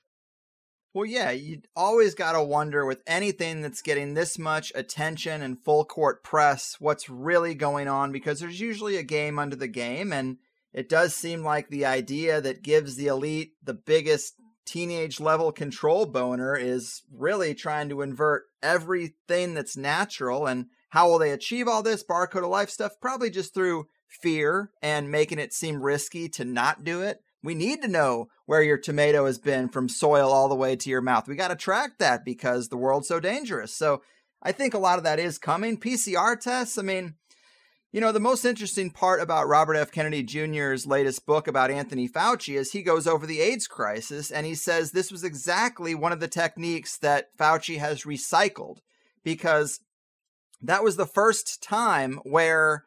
Well, 0.92 1.06
yeah, 1.06 1.30
you 1.30 1.62
always 1.76 2.14
got 2.14 2.32
to 2.32 2.42
wonder 2.42 2.84
with 2.84 3.00
anything 3.06 3.62
that's 3.62 3.80
getting 3.80 4.14
this 4.14 4.38
much 4.38 4.72
attention 4.74 5.40
and 5.40 5.62
full 5.62 5.84
court 5.84 6.24
press, 6.24 6.76
what's 6.80 7.08
really 7.08 7.54
going 7.54 7.86
on 7.86 8.10
because 8.10 8.40
there's 8.40 8.60
usually 8.60 8.96
a 8.96 9.04
game 9.04 9.38
under 9.38 9.54
the 9.54 9.68
game. 9.68 10.12
And 10.12 10.38
it 10.72 10.88
does 10.88 11.14
seem 11.14 11.44
like 11.44 11.68
the 11.68 11.86
idea 11.86 12.40
that 12.40 12.62
gives 12.62 12.96
the 12.96 13.06
elite 13.06 13.52
the 13.62 13.74
biggest 13.74 14.34
teenage 14.66 15.20
level 15.20 15.52
control 15.52 16.06
boner 16.06 16.56
is 16.56 17.02
really 17.12 17.54
trying 17.54 17.88
to 17.88 18.02
invert 18.02 18.49
everything 18.62 19.55
that's 19.55 19.77
natural. 19.77 20.46
And 20.46 20.66
how 20.90 21.09
will 21.09 21.18
they 21.18 21.31
achieve 21.31 21.68
all 21.68 21.83
this 21.83 22.05
barcode 22.05 22.44
of 22.44 22.51
life 22.51 22.70
stuff? 22.70 22.92
Probably 23.01 23.31
just 23.31 23.55
through 23.55 23.87
fear 24.09 24.70
and 24.83 25.11
making 25.11 25.38
it 25.38 25.53
seem 25.53 25.83
risky 25.83 26.29
to 26.31 26.44
not 26.44 26.85
do 26.85 27.03
it. 27.03 27.18
We 27.42 27.55
need 27.55 27.81
to 27.83 27.88
know 27.88 28.27
where 28.44 28.62
your 28.62 28.77
tomato 28.77 29.25
has 29.25 29.38
been 29.38 29.68
from 29.68 29.88
soil 29.88 30.31
all 30.31 30.49
the 30.49 30.55
way 30.55 30.77
to 30.77 30.90
your 30.90 31.01
mouth. 31.01 31.27
We 31.27 31.37
got 31.37 31.49
to 31.49 31.57
track 31.57 31.92
that 31.99 32.25
because 32.25 32.68
the 32.68 32.77
world's 32.77 33.09
so 33.09 33.18
dangerous. 33.18 33.75
So 33.75 34.03
I 34.42 34.53
think 34.53 34.75
a 34.75 34.79
lot 34.79 34.99
of 34.99 35.05
that 35.05 35.18
is 35.18 35.38
coming. 35.38 35.79
PCR 35.79 36.38
tests, 36.38 36.77
I 36.77 36.83
mean, 36.83 37.14
you 37.92 38.00
know, 38.00 38.12
the 38.12 38.20
most 38.20 38.44
interesting 38.44 38.90
part 38.90 39.20
about 39.20 39.48
Robert 39.48 39.74
F. 39.74 39.90
Kennedy 39.90 40.22
Jr.'s 40.22 40.87
latest 40.87 41.26
book 41.26 41.48
about 41.48 41.70
Anthony 41.70 42.09
Fauci 42.09 42.57
is 42.57 42.70
he 42.70 42.83
goes 42.83 43.07
over 43.07 43.26
the 43.26 43.40
AIDS 43.40 43.66
crisis 43.66 44.31
and 44.31 44.46
he 44.46 44.55
says 44.55 44.92
this 44.92 45.11
was 45.11 45.24
exactly 45.24 45.94
one 45.94 46.12
of 46.12 46.20
the 46.20 46.29
techniques 46.29 46.96
that 46.98 47.37
Fauci 47.37 47.79
has 47.79 48.05
recycled 48.05 48.79
because 49.24 49.81
that 50.62 50.85
was 50.85 50.96
the 50.96 51.07
first 51.07 51.62
time 51.62 52.20
where 52.22 52.85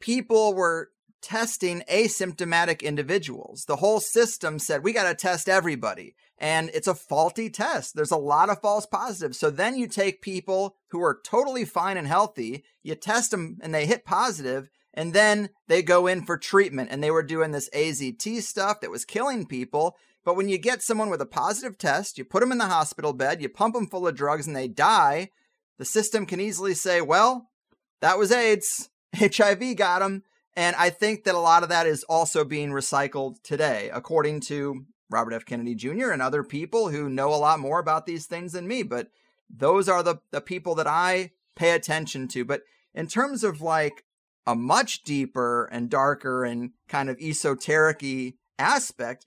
people 0.00 0.54
were 0.54 0.90
testing 1.22 1.82
asymptomatic 1.90 2.82
individuals. 2.82 3.66
The 3.66 3.76
whole 3.76 4.00
system 4.00 4.58
said, 4.58 4.82
we 4.82 4.92
got 4.92 5.08
to 5.08 5.14
test 5.14 5.48
everybody. 5.48 6.14
And 6.40 6.70
it's 6.72 6.86
a 6.86 6.94
faulty 6.94 7.50
test. 7.50 7.94
There's 7.94 8.12
a 8.12 8.16
lot 8.16 8.48
of 8.48 8.60
false 8.60 8.86
positives. 8.86 9.38
So 9.38 9.50
then 9.50 9.76
you 9.76 9.88
take 9.88 10.22
people 10.22 10.76
who 10.88 11.02
are 11.02 11.20
totally 11.24 11.64
fine 11.64 11.96
and 11.96 12.06
healthy, 12.06 12.64
you 12.82 12.94
test 12.94 13.32
them 13.32 13.58
and 13.60 13.74
they 13.74 13.86
hit 13.86 14.04
positive, 14.04 14.70
and 14.94 15.12
then 15.12 15.50
they 15.66 15.82
go 15.82 16.06
in 16.06 16.24
for 16.24 16.36
treatment. 16.36 16.90
And 16.92 17.02
they 17.02 17.10
were 17.10 17.22
doing 17.22 17.50
this 17.50 17.68
AZT 17.70 18.42
stuff 18.42 18.80
that 18.80 18.90
was 18.90 19.04
killing 19.04 19.46
people. 19.46 19.96
But 20.24 20.36
when 20.36 20.48
you 20.48 20.58
get 20.58 20.82
someone 20.82 21.10
with 21.10 21.20
a 21.20 21.26
positive 21.26 21.78
test, 21.78 22.18
you 22.18 22.24
put 22.24 22.40
them 22.40 22.52
in 22.52 22.58
the 22.58 22.66
hospital 22.66 23.12
bed, 23.12 23.42
you 23.42 23.48
pump 23.48 23.74
them 23.74 23.86
full 23.86 24.06
of 24.06 24.14
drugs, 24.14 24.46
and 24.46 24.54
they 24.54 24.68
die, 24.68 25.30
the 25.78 25.84
system 25.84 26.26
can 26.26 26.40
easily 26.40 26.74
say, 26.74 27.00
well, 27.00 27.48
that 28.00 28.18
was 28.18 28.30
AIDS. 28.30 28.90
HIV 29.16 29.76
got 29.76 30.00
them. 30.00 30.22
And 30.56 30.74
I 30.76 30.90
think 30.90 31.24
that 31.24 31.34
a 31.34 31.38
lot 31.38 31.62
of 31.62 31.68
that 31.68 31.86
is 31.86 32.04
also 32.04 32.44
being 32.44 32.70
recycled 32.70 33.36
today, 33.42 33.90
according 33.92 34.40
to 34.42 34.84
Robert 35.10 35.32
F. 35.32 35.44
Kennedy 35.44 35.74
Jr. 35.74 36.10
and 36.10 36.22
other 36.22 36.42
people 36.42 36.90
who 36.90 37.08
know 37.08 37.32
a 37.32 37.36
lot 37.36 37.60
more 37.60 37.78
about 37.78 38.06
these 38.06 38.26
things 38.26 38.52
than 38.52 38.68
me. 38.68 38.82
But 38.82 39.08
those 39.48 39.88
are 39.88 40.02
the, 40.02 40.16
the 40.30 40.40
people 40.40 40.74
that 40.76 40.86
I 40.86 41.32
pay 41.56 41.70
attention 41.70 42.28
to. 42.28 42.44
But 42.44 42.62
in 42.94 43.06
terms 43.06 43.44
of 43.44 43.60
like 43.60 44.04
a 44.46 44.54
much 44.54 45.02
deeper 45.02 45.68
and 45.72 45.90
darker 45.90 46.44
and 46.44 46.70
kind 46.88 47.10
of 47.10 47.18
esoteric 47.20 48.04
aspect, 48.58 49.26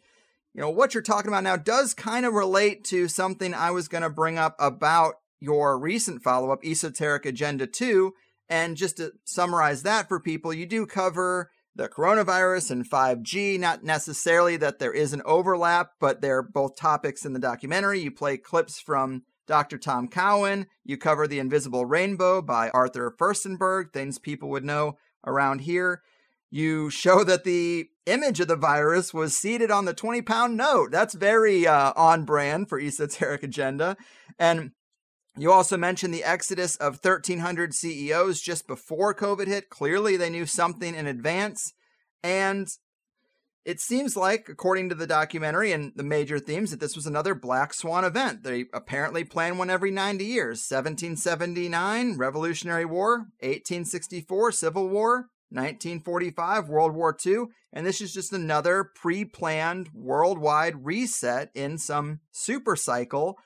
you 0.53 0.61
know, 0.61 0.69
what 0.69 0.93
you're 0.93 1.03
talking 1.03 1.29
about 1.29 1.43
now 1.43 1.55
does 1.55 1.93
kind 1.93 2.25
of 2.25 2.34
relate 2.34 2.84
to 2.86 3.07
something 3.07 3.53
I 3.53 3.71
was 3.71 3.88
going 3.88 4.03
to 4.03 4.09
bring 4.09 4.38
up 4.38 4.55
about 4.59 5.15
your 5.39 5.79
recent 5.79 6.21
follow 6.21 6.51
up, 6.51 6.63
Esoteric 6.63 7.25
Agenda 7.25 7.65
2, 7.65 8.13
and 8.49 8.77
just 8.77 8.97
to 8.97 9.13
summarize 9.23 9.84
that 9.84 10.07
for 10.07 10.19
people, 10.19 10.53
you 10.53 10.65
do 10.65 10.86
cover 10.86 11.49
the 11.76 11.89
coronavirus 11.89 12.72
and 12.72 12.89
5G. 12.89 13.59
Not 13.59 13.84
necessarily 13.84 14.57
that 14.57 14.80
there 14.80 14.93
is 14.93 15.13
an 15.13 15.22
overlap, 15.26 15.91
but 15.99 16.22
they're 16.22 16.43
both 16.43 16.76
topics 16.76 17.26
in 17.26 17.34
the 17.34 17.39
documentary. 17.39 18.01
You 18.01 18.11
play 18.11 18.38
clips 18.38 18.80
from 18.80 19.24
Dr. 19.47 19.78
Tom 19.78 20.07
Cowan. 20.07 20.67
You 20.84 20.97
cover 20.97 21.28
The 21.28 21.39
Invisible 21.39 21.86
Rainbow 21.86 22.41
by 22.41 22.69
Arthur 22.69 23.13
Firstenberg, 23.17 23.91
things 23.93 24.19
people 24.19 24.49
would 24.49 24.63
know 24.63 24.97
around 25.26 25.61
here. 25.61 26.01
you 26.51 26.89
show 26.89 27.24
that 27.24 27.45
the 27.45 27.88
image 28.05 28.39
of 28.41 28.47
the 28.47 28.55
virus 28.57 29.13
was 29.13 29.36
seated 29.36 29.72
on 29.72 29.86
the 29.86 29.93
20 29.93 30.22
pound 30.22 30.57
note. 30.57 30.91
That's 30.91 31.13
very 31.13 31.65
uh, 31.65 31.93
on 31.95 32.26
brand 32.26 32.67
for 32.69 32.80
esoteric 32.80 33.41
agenda. 33.43 33.95
And 34.38 34.72
you 35.38 35.51
also 35.51 35.77
mentioned 35.77 36.13
the 36.13 36.23
exodus 36.23 36.75
of 36.75 36.99
1,300 37.03 37.73
CEOs 37.73 38.41
just 38.41 38.67
before 38.67 39.15
COVID 39.15 39.47
hit. 39.47 39.69
Clearly, 39.69 40.17
they 40.17 40.29
knew 40.29 40.45
something 40.45 40.93
in 40.93 41.07
advance. 41.07 41.73
And 42.21 42.67
it 43.63 43.79
seems 43.79 44.17
like, 44.17 44.49
according 44.49 44.89
to 44.89 44.95
the 44.95 45.07
documentary 45.07 45.71
and 45.71 45.93
the 45.95 46.03
major 46.03 46.39
themes, 46.39 46.71
that 46.71 46.79
this 46.79 46.95
was 46.95 47.05
another 47.05 47.36
black 47.36 47.73
swan 47.73 48.03
event. 48.03 48.43
They 48.43 48.65
apparently 48.73 49.23
plan 49.23 49.57
one 49.57 49.69
every 49.69 49.91
90 49.91 50.25
years 50.25 50.67
1779, 50.69 52.17
Revolutionary 52.17 52.86
War, 52.86 53.27
1864, 53.39 54.51
Civil 54.51 54.89
War, 54.89 55.29
1945, 55.49 56.69
World 56.69 56.93
War 56.93 57.15
II, 57.23 57.45
and 57.73 57.86
this 57.86 58.01
is 58.01 58.13
just 58.13 58.34
another 58.34 58.89
pre 58.95 59.25
planned 59.25 59.89
worldwide 59.93 60.86
reset 60.86 61.51
in 61.53 61.77
some 61.77 62.21
super 62.32 62.75
cycle. 62.75 63.38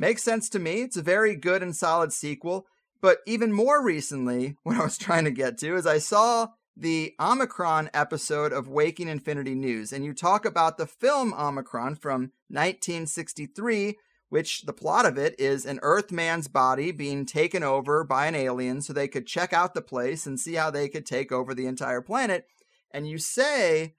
Makes 0.00 0.22
sense 0.22 0.48
to 0.50 0.60
me. 0.60 0.82
It's 0.82 0.96
a 0.96 1.02
very 1.02 1.34
good 1.34 1.60
and 1.60 1.74
solid 1.74 2.12
sequel. 2.12 2.66
But 3.00 3.18
even 3.26 3.52
more 3.52 3.82
recently, 3.82 4.56
what 4.62 4.76
I 4.76 4.84
was 4.84 4.96
trying 4.96 5.24
to 5.24 5.32
get 5.32 5.58
to 5.58 5.74
is 5.74 5.86
I 5.86 5.98
saw 5.98 6.50
the 6.76 7.14
Omicron 7.18 7.90
episode 7.92 8.52
of 8.52 8.68
Waking 8.68 9.08
Infinity 9.08 9.56
News, 9.56 9.92
and 9.92 10.04
you 10.04 10.14
talk 10.14 10.44
about 10.44 10.78
the 10.78 10.86
film 10.86 11.34
Omicron 11.34 11.96
from 11.96 12.30
1963, 12.46 13.96
which 14.28 14.62
the 14.62 14.72
plot 14.72 15.04
of 15.04 15.18
it 15.18 15.34
is 15.36 15.66
an 15.66 15.80
Earthman's 15.82 16.46
body 16.46 16.92
being 16.92 17.26
taken 17.26 17.64
over 17.64 18.04
by 18.04 18.26
an 18.26 18.36
alien 18.36 18.80
so 18.80 18.92
they 18.92 19.08
could 19.08 19.26
check 19.26 19.52
out 19.52 19.74
the 19.74 19.82
place 19.82 20.24
and 20.26 20.38
see 20.38 20.54
how 20.54 20.70
they 20.70 20.88
could 20.88 21.06
take 21.06 21.32
over 21.32 21.54
the 21.54 21.66
entire 21.66 22.00
planet. 22.00 22.46
And 22.92 23.08
you 23.08 23.18
say, 23.18 23.96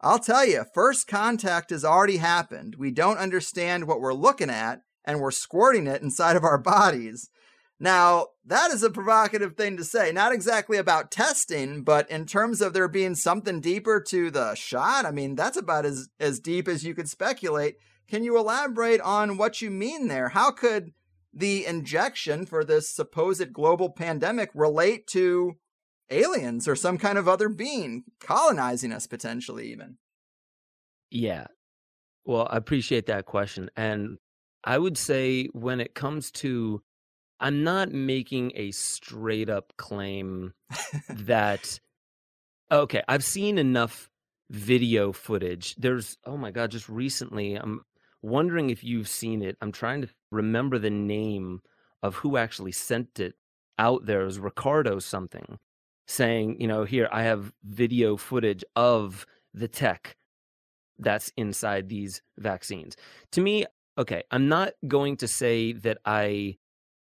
I'll 0.00 0.18
tell 0.18 0.44
you, 0.44 0.64
first 0.74 1.06
contact 1.06 1.70
has 1.70 1.84
already 1.84 2.16
happened. 2.16 2.74
We 2.76 2.90
don't 2.90 3.18
understand 3.18 3.86
what 3.86 4.00
we're 4.00 4.12
looking 4.12 4.50
at, 4.50 4.82
and 5.06 5.20
we're 5.20 5.30
squirting 5.30 5.86
it 5.86 6.02
inside 6.02 6.36
of 6.36 6.44
our 6.44 6.58
bodies. 6.58 7.30
Now, 7.78 8.28
that 8.44 8.70
is 8.70 8.82
a 8.82 8.90
provocative 8.90 9.54
thing 9.54 9.76
to 9.76 9.84
say. 9.84 10.10
Not 10.10 10.32
exactly 10.32 10.78
about 10.78 11.10
testing, 11.10 11.82
but 11.82 12.10
in 12.10 12.24
terms 12.24 12.62
of 12.62 12.72
there 12.72 12.88
being 12.88 13.14
something 13.14 13.60
deeper 13.60 14.00
to 14.08 14.30
the 14.30 14.54
shot, 14.54 15.04
I 15.04 15.10
mean, 15.10 15.34
that's 15.34 15.58
about 15.58 15.84
as, 15.84 16.08
as 16.18 16.40
deep 16.40 16.68
as 16.68 16.84
you 16.84 16.94
could 16.94 17.08
speculate. 17.08 17.76
Can 18.08 18.24
you 18.24 18.38
elaborate 18.38 19.00
on 19.02 19.36
what 19.36 19.60
you 19.60 19.70
mean 19.70 20.08
there? 20.08 20.30
How 20.30 20.50
could 20.50 20.92
the 21.34 21.66
injection 21.66 22.46
for 22.46 22.64
this 22.64 22.88
supposed 22.88 23.52
global 23.52 23.90
pandemic 23.90 24.50
relate 24.54 25.06
to 25.08 25.56
aliens 26.08 26.66
or 26.66 26.76
some 26.76 26.96
kind 26.96 27.18
of 27.18 27.28
other 27.28 27.50
being 27.50 28.04
colonizing 28.20 28.92
us 28.92 29.06
potentially, 29.06 29.70
even? 29.70 29.98
Yeah. 31.10 31.48
Well, 32.24 32.48
I 32.50 32.56
appreciate 32.56 33.06
that 33.06 33.26
question. 33.26 33.70
And 33.76 34.16
I 34.66 34.78
would 34.78 34.98
say 34.98 35.46
when 35.52 35.80
it 35.80 35.94
comes 35.94 36.30
to 36.32 36.82
I'm 37.38 37.62
not 37.62 37.92
making 37.92 38.52
a 38.56 38.72
straight 38.72 39.48
up 39.48 39.72
claim 39.76 40.54
that 41.08 41.78
okay, 42.70 43.02
I've 43.06 43.24
seen 43.24 43.58
enough 43.58 44.10
video 44.50 45.12
footage. 45.12 45.76
There's 45.76 46.18
oh 46.26 46.36
my 46.36 46.50
god, 46.50 46.72
just 46.72 46.88
recently 46.88 47.54
I'm 47.54 47.82
wondering 48.22 48.70
if 48.70 48.82
you've 48.82 49.08
seen 49.08 49.40
it. 49.42 49.56
I'm 49.60 49.72
trying 49.72 50.02
to 50.02 50.08
remember 50.32 50.78
the 50.78 50.90
name 50.90 51.60
of 52.02 52.16
who 52.16 52.36
actually 52.36 52.72
sent 52.72 53.20
it 53.20 53.34
out 53.78 54.06
there. 54.06 54.22
It 54.22 54.26
was 54.26 54.40
Ricardo 54.40 54.98
something 54.98 55.58
saying, 56.08 56.60
you 56.60 56.66
know, 56.66 56.84
here 56.84 57.08
I 57.12 57.22
have 57.22 57.52
video 57.64 58.16
footage 58.16 58.64
of 58.74 59.26
the 59.54 59.68
tech 59.68 60.16
that's 60.98 61.32
inside 61.36 61.88
these 61.88 62.22
vaccines. 62.38 62.96
To 63.32 63.40
me, 63.40 63.66
okay, 63.98 64.22
I'm 64.30 64.48
not 64.48 64.72
going 64.86 65.16
to 65.18 65.28
say 65.28 65.72
that 65.72 65.98
I 66.04 66.58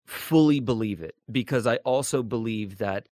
fully 0.05 0.59
believe 0.59 1.01
it 1.01 1.15
because 1.31 1.65
I 1.65 1.77
also 1.77 2.23
believe 2.23 2.79
that 2.79 3.07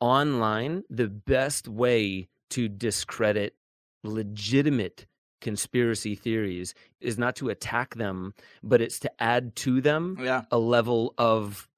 online, 0.00 0.84
the 0.90 1.08
best 1.08 1.68
way 1.68 2.28
to 2.50 2.68
discredit 2.68 3.54
legitimate 4.02 5.06
conspiracy 5.40 6.14
theories 6.14 6.74
is 7.00 7.18
not 7.18 7.36
to 7.36 7.50
attack 7.50 7.94
them, 7.94 8.34
but 8.62 8.80
it's 8.80 8.98
to 9.00 9.10
add 9.22 9.54
to 9.56 9.80
them 9.80 10.16
yeah. 10.20 10.42
a 10.50 10.58
level 10.58 11.14
of 11.18 11.68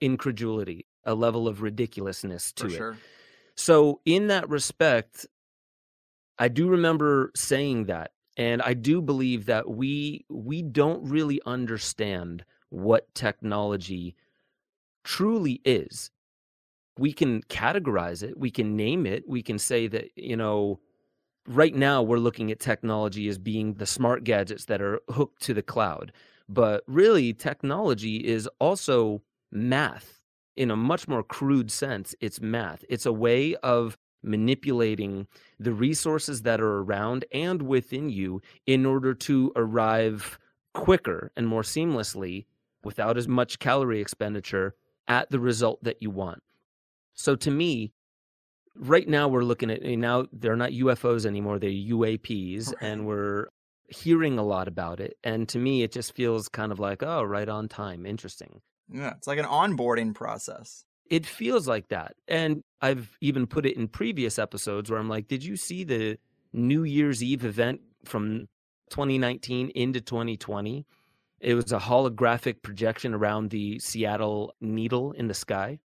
incredulity, 0.00 0.86
a 1.04 1.14
level 1.14 1.48
of 1.48 1.62
ridiculousness 1.62 2.52
to 2.52 2.68
For 2.68 2.74
it. 2.74 2.76
sure. 2.76 2.98
So, 3.56 4.00
in 4.04 4.26
that 4.28 4.48
respect, 4.48 5.26
I 6.38 6.48
do 6.48 6.68
remember 6.68 7.32
saying 7.34 7.84
that, 7.84 8.12
and 8.36 8.60
I 8.62 8.74
do 8.74 9.00
believe 9.00 9.46
that 9.46 9.68
we 9.70 10.24
we 10.28 10.62
don't 10.62 11.08
really 11.08 11.40
understand 11.46 12.44
what 12.68 13.14
technology 13.14 14.14
truly 15.04 15.60
is. 15.64 16.10
We 16.98 17.12
can 17.12 17.42
categorize 17.42 18.22
it, 18.22 18.38
we 18.38 18.50
can 18.50 18.76
name 18.76 19.06
it, 19.06 19.24
we 19.28 19.42
can 19.42 19.58
say 19.58 19.86
that, 19.88 20.10
you 20.16 20.36
know, 20.36 20.80
right 21.46 21.74
now 21.74 22.02
we're 22.02 22.18
looking 22.18 22.50
at 22.50 22.58
technology 22.58 23.28
as 23.28 23.38
being 23.38 23.74
the 23.74 23.86
smart 23.86 24.24
gadgets 24.24 24.64
that 24.66 24.82
are 24.82 25.00
hooked 25.10 25.42
to 25.42 25.54
the 25.54 25.62
cloud. 25.62 26.12
But 26.48 26.84
really, 26.86 27.32
technology 27.32 28.16
is 28.16 28.48
also 28.60 29.22
math 29.50 30.20
in 30.56 30.70
a 30.70 30.76
much 30.76 31.06
more 31.06 31.22
crude 31.22 31.70
sense. 31.70 32.14
It's 32.20 32.40
math, 32.40 32.84
it's 32.88 33.06
a 33.06 33.12
way 33.12 33.54
of 33.56 33.96
manipulating 34.26 35.26
the 35.58 35.72
resources 35.72 36.42
that 36.42 36.60
are 36.60 36.78
around 36.78 37.24
and 37.32 37.62
within 37.62 38.10
you 38.10 38.42
in 38.66 38.84
order 38.84 39.14
to 39.14 39.52
arrive 39.56 40.38
quicker 40.74 41.32
and 41.36 41.46
more 41.48 41.62
seamlessly 41.62 42.46
without 42.84 43.16
as 43.16 43.26
much 43.26 43.58
calorie 43.58 44.00
expenditure 44.00 44.74
at 45.08 45.30
the 45.30 45.40
result 45.40 45.82
that 45.82 46.02
you 46.02 46.10
want. 46.10 46.42
So 47.14 47.34
to 47.36 47.50
me, 47.50 47.92
right 48.74 49.08
now 49.08 49.28
we're 49.28 49.42
looking 49.44 49.70
at 49.70 49.82
now 49.82 50.26
they're 50.32 50.56
not 50.56 50.70
UFOs 50.72 51.24
anymore, 51.24 51.58
they're 51.58 51.70
UAPs, 51.70 52.68
Right. 52.68 52.76
and 52.82 53.06
we're 53.06 53.46
hearing 53.88 54.38
a 54.38 54.42
lot 54.44 54.68
about 54.68 55.00
it. 55.00 55.16
And 55.24 55.48
to 55.48 55.58
me, 55.58 55.82
it 55.82 55.92
just 55.92 56.14
feels 56.14 56.48
kind 56.48 56.72
of 56.72 56.78
like, 56.80 57.02
oh, 57.02 57.22
right 57.22 57.48
on 57.48 57.68
time, 57.68 58.04
interesting. 58.04 58.60
Yeah, 58.92 59.14
it's 59.16 59.26
like 59.26 59.38
an 59.38 59.44
onboarding 59.46 60.14
process. 60.14 60.84
It 61.10 61.26
feels 61.26 61.68
like 61.68 61.88
that. 61.88 62.14
And 62.28 62.62
I've 62.80 63.16
even 63.20 63.46
put 63.46 63.66
it 63.66 63.76
in 63.76 63.88
previous 63.88 64.38
episodes 64.38 64.90
where 64.90 64.98
I'm 64.98 65.08
like, 65.08 65.28
did 65.28 65.44
you 65.44 65.56
see 65.56 65.84
the 65.84 66.18
New 66.52 66.84
Year's 66.84 67.22
Eve 67.22 67.44
event 67.44 67.80
from 68.04 68.48
2019 68.90 69.70
into 69.70 70.00
2020? 70.00 70.84
It 71.40 71.54
was 71.54 71.70
a 71.70 71.78
holographic 71.78 72.62
projection 72.62 73.14
around 73.14 73.50
the 73.50 73.78
Seattle 73.78 74.54
needle 74.60 75.12
in 75.12 75.28
the 75.28 75.34
sky. 75.34 75.78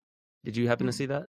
Did 0.44 0.58
you 0.58 0.68
happen 0.68 0.88
to 0.88 0.92
Hmm. 0.92 0.98
see 0.98 1.06
that? 1.08 1.28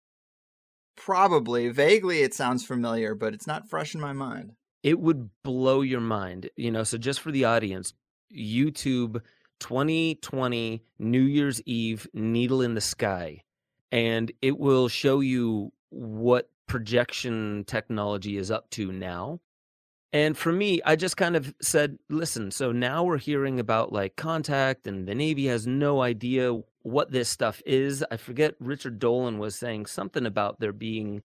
Probably. 0.96 1.70
Vaguely, 1.70 2.22
it 2.22 2.34
sounds 2.34 2.66
familiar, 2.66 3.16
but 3.16 3.34
it's 3.34 3.48
not 3.48 3.70
fresh 3.70 3.96
in 3.96 4.02
my 4.02 4.14
mind. 4.14 4.54
It 4.84 5.00
would 5.00 5.30
blow 5.44 5.82
your 5.82 6.02
mind. 6.02 6.50
You 6.56 6.72
know, 6.72 6.84
so 6.84 6.98
just 6.98 7.20
for 7.22 7.32
the 7.32 7.46
audience, 7.46 7.94
YouTube 8.34 9.22
2020 9.60 10.84
New 11.00 11.22
Year's 11.22 11.62
Eve 11.66 12.08
needle 12.14 12.62
in 12.62 12.74
the 12.76 12.82
sky, 12.82 13.42
and 13.92 14.32
it 14.42 14.58
will 14.58 14.88
show 14.88 15.20
you 15.20 15.72
what 15.90 16.50
projection 16.68 17.64
technology 17.68 18.38
is 18.38 18.50
up 18.50 18.70
to 18.72 18.92
now. 18.92 19.40
And 20.14 20.38
for 20.38 20.52
me, 20.52 20.82
I 20.86 20.96
just 20.98 21.16
kind 21.16 21.36
of 21.36 21.54
said, 21.62 21.98
listen, 22.10 22.52
so 22.52 22.72
now 22.72 23.04
we're 23.04 23.18
hearing 23.18 23.60
about 23.60 23.94
like 23.94 24.16
contact, 24.16 24.88
and 24.88 25.08
the 25.08 25.16
Navy 25.16 25.48
has 25.48 25.66
no 25.66 26.02
idea 26.02 26.60
what 26.82 27.12
this 27.12 27.30
stuff 27.30 27.62
is. 27.66 28.04
I 28.12 28.18
forget 28.18 28.56
Richard 28.60 29.00
Dolan 29.00 29.38
was 29.38 29.56
saying 29.56 29.86
something 29.86 30.26
about 30.26 30.60
there 30.60 30.74
being 30.74 31.24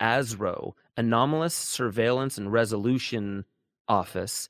ASRO, 0.00 0.72
Anomalous 0.96 1.54
Surveillance 1.54 2.36
and 2.36 2.52
Resolution 2.52 3.44
Office, 3.88 4.48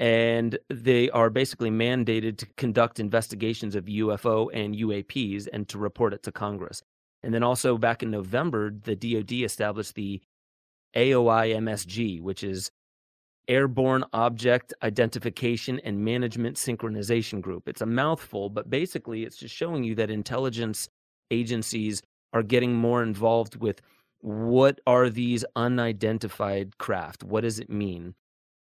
and 0.00 0.58
they 0.70 1.10
are 1.10 1.28
basically 1.28 1.70
mandated 1.70 2.38
to 2.38 2.46
conduct 2.56 2.98
investigations 2.98 3.76
of 3.76 3.84
UFO 3.84 4.48
and 4.52 4.74
UAPs 4.74 5.46
and 5.52 5.68
to 5.68 5.78
report 5.78 6.14
it 6.14 6.22
to 6.22 6.32
Congress. 6.32 6.82
And 7.22 7.34
then 7.34 7.42
also 7.42 7.76
back 7.76 8.02
in 8.02 8.10
November, 8.10 8.70
the 8.70 8.96
DoD 8.96 9.32
established 9.44 9.94
the 9.94 10.22
AOI 10.96 11.54
MSG, 11.54 12.22
which 12.22 12.42
is 12.42 12.70
Airborne 13.46 14.04
Object 14.14 14.72
Identification 14.82 15.78
and 15.80 16.02
Management 16.02 16.56
Synchronization 16.56 17.42
Group. 17.42 17.68
It's 17.68 17.82
a 17.82 17.86
mouthful, 17.86 18.48
but 18.48 18.70
basically 18.70 19.24
it's 19.24 19.36
just 19.36 19.54
showing 19.54 19.84
you 19.84 19.94
that 19.96 20.10
intelligence 20.10 20.88
agencies 21.30 22.00
are 22.32 22.42
getting 22.42 22.74
more 22.74 23.02
involved 23.02 23.56
with 23.56 23.82
what 24.20 24.80
are 24.86 25.10
these 25.10 25.44
unidentified 25.56 26.78
craft? 26.78 27.22
What 27.22 27.42
does 27.42 27.58
it 27.58 27.68
mean? 27.68 28.14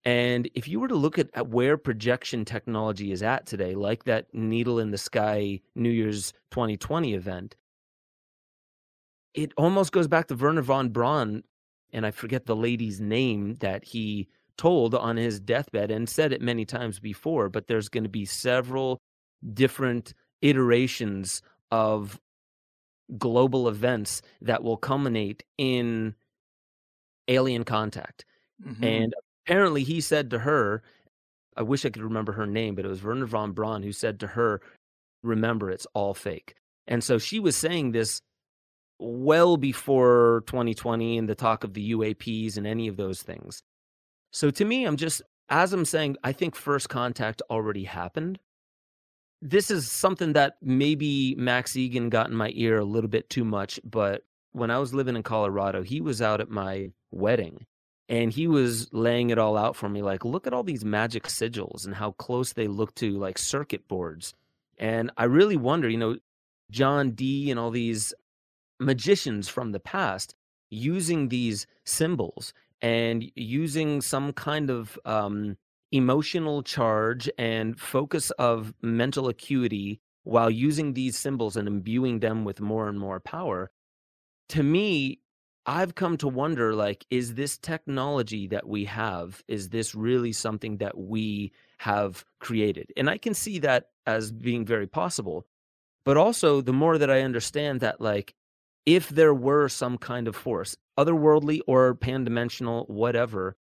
And 0.05 0.49
if 0.55 0.67
you 0.67 0.81
were 0.81 0.89
to 0.89 0.95
look 0.95 1.19
at, 1.19 1.29
at 1.35 1.49
where 1.49 1.77
projection 1.77 2.45
technology 2.45 3.13
is 3.13 3.23
at 3.23 3.47
today, 3.47 3.75
like 3.75 4.05
that 4.05 4.33
needle 4.33 4.79
in 4.79 4.91
the 4.91 4.99
sky 4.99 5.61
New 5.75 5.91
Year's 5.91 6.33
2020 6.53 7.15
event, 7.15 7.57
it 9.35 9.53
almost 9.57 9.93
goes 9.93 10.09
back 10.09 10.27
to 10.29 10.35
Wernher 10.35 10.63
von 10.63 10.89
Braun 10.89 11.43
and 11.93 12.07
I 12.07 12.11
forget 12.11 12.47
the 12.47 12.57
lady's 12.57 13.01
name 13.01 13.57
that 13.57 13.85
he 13.85 14.29
told 14.57 14.95
on 14.95 15.17
his 15.17 15.41
deathbed 15.41 15.91
and 15.91 16.09
said 16.09 16.33
it 16.33 16.41
many 16.41 16.65
times 16.65 17.01
before, 17.01 17.49
but 17.49 17.67
there's 17.67 17.89
going 17.89 18.05
to 18.05 18.11
be 18.11 18.25
several 18.25 19.01
different 19.55 20.15
iterations 20.43 21.43
of 21.71 22.21
global 23.19 23.69
events 23.69 24.23
that 24.43 24.63
will 24.63 24.77
culminate 24.77 25.43
in 25.59 26.15
alien 27.29 27.65
contact. 27.65 28.25
Mm-hmm. 28.65 28.85
And 28.85 29.15
apparently 29.47 29.83
he 29.83 30.01
said 30.01 30.31
to 30.31 30.41
her, 30.41 30.83
I 31.57 31.63
wish 31.63 31.85
I 31.85 31.91
could 31.91 32.03
remember 32.03 32.33
her 32.33 32.47
name, 32.47 32.75
but 32.75 32.85
it 32.85 32.89
was 32.89 33.03
Wernher 33.03 33.27
von 33.27 33.53
Braun 33.53 33.83
who 33.83 33.93
said 33.93 34.21
to 34.21 34.29
her, 34.29 34.61
Remember, 35.23 35.71
it's 35.71 35.87
all 35.93 36.15
fake. 36.15 36.55
And 36.87 37.05
so 37.05 37.19
she 37.19 37.41
was 37.41 37.55
saying 37.57 37.93
this 37.93 38.23
well 38.99 39.57
before 39.57 40.45
2020 40.47 41.19
and 41.19 41.29
the 41.29 41.35
talk 41.35 41.65
of 41.65 41.75
the 41.75 41.93
UAPs 41.93 42.57
and 42.57 42.67
any 42.67 42.89
of 42.89 42.97
those 42.97 43.23
things. 43.23 43.63
So 44.33 44.51
to 44.51 44.65
me, 44.65 44.85
I'm 44.85 44.97
just, 44.97 45.21
as 45.49 45.73
I'm 45.73 45.85
saying, 45.85 46.17
I 46.25 46.33
think 46.33 46.55
first 46.55 46.89
contact 46.89 47.43
already 47.51 47.85
happened. 47.85 48.39
This 49.43 49.71
is 49.71 49.91
something 49.91 50.35
that 50.35 50.55
maybe 50.63 51.35
Max 51.37 51.73
Igan 51.73 52.11
got 52.11 52.31
in 52.31 52.37
my 52.37 52.53
ear 52.55 52.79
a 52.79 52.85
little 52.85 53.09
bit 53.09 53.29
too 53.29 53.45
much, 53.45 53.81
but 53.85 54.23
when 54.53 54.71
I 54.71 54.79
was 54.79 54.95
living 54.95 55.17
in 55.17 55.23
Colorado, 55.23 55.83
he 55.83 56.01
was 56.01 56.23
out 56.23 56.41
at 56.41 56.51
my 56.51 56.91
wedding 57.11 57.67
and 58.11 58.33
he 58.33 58.49
was 58.49 58.93
laying 58.93 59.31
it 59.31 59.39
all 59.39 59.57
out 59.57 59.77
for 59.77 59.89
me 59.89 60.03
like 60.03 60.25
look 60.25 60.47
at 60.47 60.53
all 60.53 60.65
these 60.65 60.85
magic 60.85 61.23
sigils 61.25 61.87
and 61.87 61.95
how 61.95 62.11
close 62.13 62.53
they 62.53 62.67
look 62.67 62.95
to 62.97 63.17
like 63.19 63.39
circuit 63.39 63.89
boards. 63.89 64.35
And 64.79 65.11
i 65.17 65.25
really 65.25 65.57
wonder 65.57 65.89
you 65.89 65.99
know 65.99 66.17
john 66.71 67.11
dee 67.11 67.51
and 67.51 67.61
all 67.61 67.71
these 67.71 68.15
magicians 68.79 69.49
from 69.49 69.73
the 69.73 69.81
past 69.81 70.35
using 70.71 71.29
these 71.29 71.67
symbols 71.85 72.53
and 72.81 73.31
using 73.35 74.01
some 74.01 74.33
kind 74.33 74.71
of 74.71 74.99
um, 75.05 75.57
emotional 75.93 76.63
charge 76.63 77.29
and 77.37 77.79
focus 77.79 78.31
of 78.33 78.73
mental 78.81 79.29
acuity 79.29 80.01
while 80.25 80.51
using 80.51 80.95
these 80.95 81.19
symbols 81.19 81.57
and 81.57 81.69
imbuing 81.69 82.21
them 82.21 82.45
with 82.45 82.61
more 82.61 82.89
and 82.89 82.99
more 82.99 83.21
power. 83.21 83.71
To 84.51 84.63
me 84.63 85.21
I've 85.67 85.95
come 85.95 86.17
to 86.19 86.29
wonder 86.29 86.75
like 86.75 87.05
is 87.11 87.35
this 87.35 87.59
technology 87.59 88.47
that 88.49 88.67
we 88.67 88.87
have 88.87 89.43
is 89.47 89.69
this 89.69 89.95
really 89.95 90.33
something 90.33 90.79
that 90.79 90.97
we 90.97 91.53
have 91.79 92.25
created? 92.39 92.93
And 92.97 93.11
I 93.11 93.19
can 93.19 93.35
see 93.35 93.59
that 93.61 93.91
as 94.07 94.33
being 94.33 94.65
very 94.65 94.87
possible 94.87 95.47
but 96.05 96.17
also 96.17 96.61
the 96.61 96.73
more 96.73 96.99
that 96.99 97.11
I 97.11 97.21
understand 97.23 97.81
that 97.81 98.01
like 98.01 98.35
if 98.87 99.11
there 99.11 99.35
were 99.35 99.69
some 99.69 99.99
kind 99.99 100.27
of 100.27 100.35
force 100.35 100.77
otherworldly 100.99 101.61
or 101.67 101.95
pan-dimensional 101.95 102.87
whatever 102.87 103.57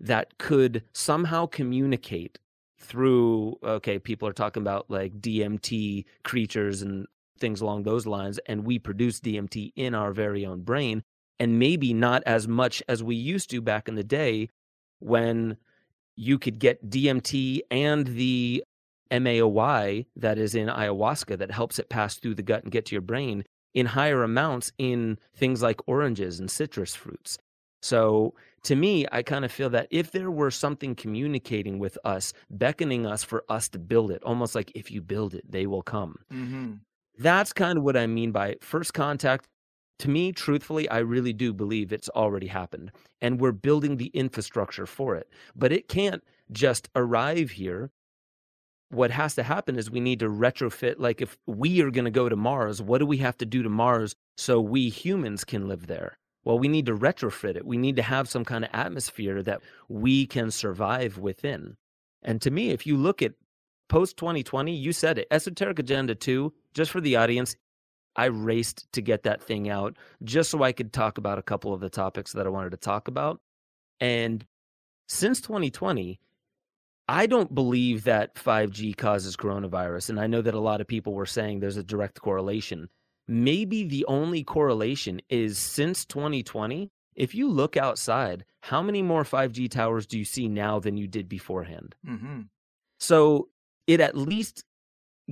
that 0.00 0.38
could 0.38 0.82
somehow 0.92 1.46
communicate 1.46 2.38
through 2.78 3.56
okay 3.62 3.98
people 3.98 4.26
are 4.26 4.32
talking 4.32 4.62
about 4.62 4.90
like 4.90 5.20
DMT 5.20 6.06
creatures 6.24 6.82
and 6.82 7.06
things 7.38 7.60
along 7.60 7.82
those 7.82 8.06
lines 8.06 8.38
and 8.46 8.64
we 8.64 8.78
produce 8.78 9.20
DMT 9.20 9.72
in 9.76 9.94
our 9.94 10.12
very 10.12 10.46
own 10.46 10.62
brain 10.62 11.04
and 11.42 11.58
maybe 11.58 11.92
not 11.92 12.22
as 12.24 12.46
much 12.46 12.84
as 12.86 13.02
we 13.02 13.16
used 13.16 13.50
to 13.50 13.60
back 13.60 13.88
in 13.88 13.96
the 13.96 14.04
day 14.04 14.48
when 15.00 15.56
you 16.14 16.38
could 16.38 16.60
get 16.60 16.88
DMT 16.88 17.62
and 17.68 18.06
the 18.06 18.62
MAOI 19.10 20.06
that 20.14 20.38
is 20.38 20.54
in 20.54 20.68
ayahuasca 20.68 21.36
that 21.36 21.50
helps 21.50 21.80
it 21.80 21.88
pass 21.88 22.14
through 22.14 22.36
the 22.36 22.44
gut 22.44 22.62
and 22.62 22.70
get 22.70 22.86
to 22.86 22.94
your 22.94 23.02
brain 23.02 23.42
in 23.74 23.86
higher 23.86 24.22
amounts 24.22 24.70
in 24.78 25.18
things 25.34 25.62
like 25.62 25.80
oranges 25.88 26.38
and 26.38 26.48
citrus 26.48 26.94
fruits. 26.94 27.38
So 27.80 28.34
to 28.62 28.76
me, 28.76 29.06
I 29.10 29.24
kind 29.24 29.44
of 29.44 29.50
feel 29.50 29.70
that 29.70 29.88
if 29.90 30.12
there 30.12 30.30
were 30.30 30.52
something 30.52 30.94
communicating 30.94 31.80
with 31.80 31.98
us, 32.04 32.32
beckoning 32.50 33.04
us 33.04 33.24
for 33.24 33.42
us 33.48 33.68
to 33.70 33.80
build 33.80 34.12
it, 34.12 34.22
almost 34.22 34.54
like 34.54 34.70
if 34.76 34.92
you 34.92 35.02
build 35.02 35.34
it, 35.34 35.50
they 35.50 35.66
will 35.66 35.82
come. 35.82 36.20
Mm-hmm. 36.32 36.74
That's 37.18 37.52
kind 37.52 37.78
of 37.78 37.82
what 37.82 37.96
I 37.96 38.06
mean 38.06 38.30
by 38.30 38.58
first 38.60 38.94
contact 38.94 39.48
to 40.02 40.10
me, 40.10 40.32
truthfully, 40.32 40.88
I 40.88 40.98
really 40.98 41.32
do 41.32 41.52
believe 41.52 41.92
it's 41.92 42.08
already 42.08 42.48
happened 42.48 42.90
and 43.20 43.40
we're 43.40 43.52
building 43.52 43.98
the 43.98 44.08
infrastructure 44.08 44.84
for 44.84 45.14
it. 45.14 45.28
But 45.54 45.70
it 45.70 45.86
can't 45.86 46.24
just 46.50 46.88
arrive 46.96 47.52
here. 47.52 47.92
What 48.90 49.12
has 49.12 49.36
to 49.36 49.44
happen 49.44 49.76
is 49.76 49.92
we 49.92 50.00
need 50.00 50.18
to 50.18 50.28
retrofit. 50.28 50.96
Like, 50.98 51.22
if 51.22 51.38
we 51.46 51.80
are 51.82 51.92
going 51.92 52.04
to 52.04 52.10
go 52.10 52.28
to 52.28 52.34
Mars, 52.34 52.82
what 52.82 52.98
do 52.98 53.06
we 53.06 53.18
have 53.18 53.38
to 53.38 53.46
do 53.46 53.62
to 53.62 53.68
Mars 53.68 54.16
so 54.36 54.60
we 54.60 54.88
humans 54.88 55.44
can 55.44 55.68
live 55.68 55.86
there? 55.86 56.18
Well, 56.44 56.58
we 56.58 56.66
need 56.66 56.86
to 56.86 56.96
retrofit 56.96 57.54
it. 57.54 57.64
We 57.64 57.76
need 57.76 57.94
to 57.94 58.02
have 58.02 58.28
some 58.28 58.44
kind 58.44 58.64
of 58.64 58.70
atmosphere 58.72 59.40
that 59.44 59.62
we 59.88 60.26
can 60.26 60.50
survive 60.50 61.16
within. 61.16 61.76
And 62.22 62.42
to 62.42 62.50
me, 62.50 62.70
if 62.70 62.88
you 62.88 62.96
look 62.96 63.22
at 63.22 63.34
post 63.88 64.16
2020, 64.16 64.74
you 64.74 64.92
said 64.92 65.18
it, 65.18 65.28
Esoteric 65.30 65.78
Agenda 65.78 66.16
2, 66.16 66.52
just 66.74 66.90
for 66.90 67.00
the 67.00 67.14
audience, 67.14 67.54
I 68.16 68.26
raced 68.26 68.90
to 68.92 69.00
get 69.00 69.22
that 69.22 69.42
thing 69.42 69.68
out 69.68 69.96
just 70.22 70.50
so 70.50 70.62
I 70.62 70.72
could 70.72 70.92
talk 70.92 71.18
about 71.18 71.38
a 71.38 71.42
couple 71.42 71.72
of 71.72 71.80
the 71.80 71.90
topics 71.90 72.32
that 72.32 72.46
I 72.46 72.50
wanted 72.50 72.70
to 72.70 72.76
talk 72.76 73.08
about. 73.08 73.40
And 74.00 74.44
since 75.08 75.40
2020, 75.40 76.20
I 77.08 77.26
don't 77.26 77.54
believe 77.54 78.04
that 78.04 78.34
5G 78.34 78.96
causes 78.96 79.36
coronavirus. 79.36 80.10
And 80.10 80.20
I 80.20 80.26
know 80.26 80.42
that 80.42 80.54
a 80.54 80.60
lot 80.60 80.80
of 80.80 80.86
people 80.86 81.14
were 81.14 81.26
saying 81.26 81.60
there's 81.60 81.76
a 81.76 81.82
direct 81.82 82.20
correlation. 82.20 82.88
Maybe 83.28 83.84
the 83.84 84.04
only 84.06 84.44
correlation 84.44 85.20
is 85.28 85.58
since 85.58 86.04
2020, 86.04 86.90
if 87.14 87.34
you 87.34 87.48
look 87.48 87.76
outside, 87.76 88.44
how 88.60 88.82
many 88.82 89.02
more 89.02 89.24
5G 89.24 89.70
towers 89.70 90.06
do 90.06 90.18
you 90.18 90.24
see 90.24 90.48
now 90.48 90.78
than 90.78 90.96
you 90.96 91.06
did 91.06 91.28
beforehand? 91.28 91.94
Mm-hmm. 92.06 92.42
So 92.98 93.48
it 93.86 94.00
at 94.00 94.16
least 94.16 94.64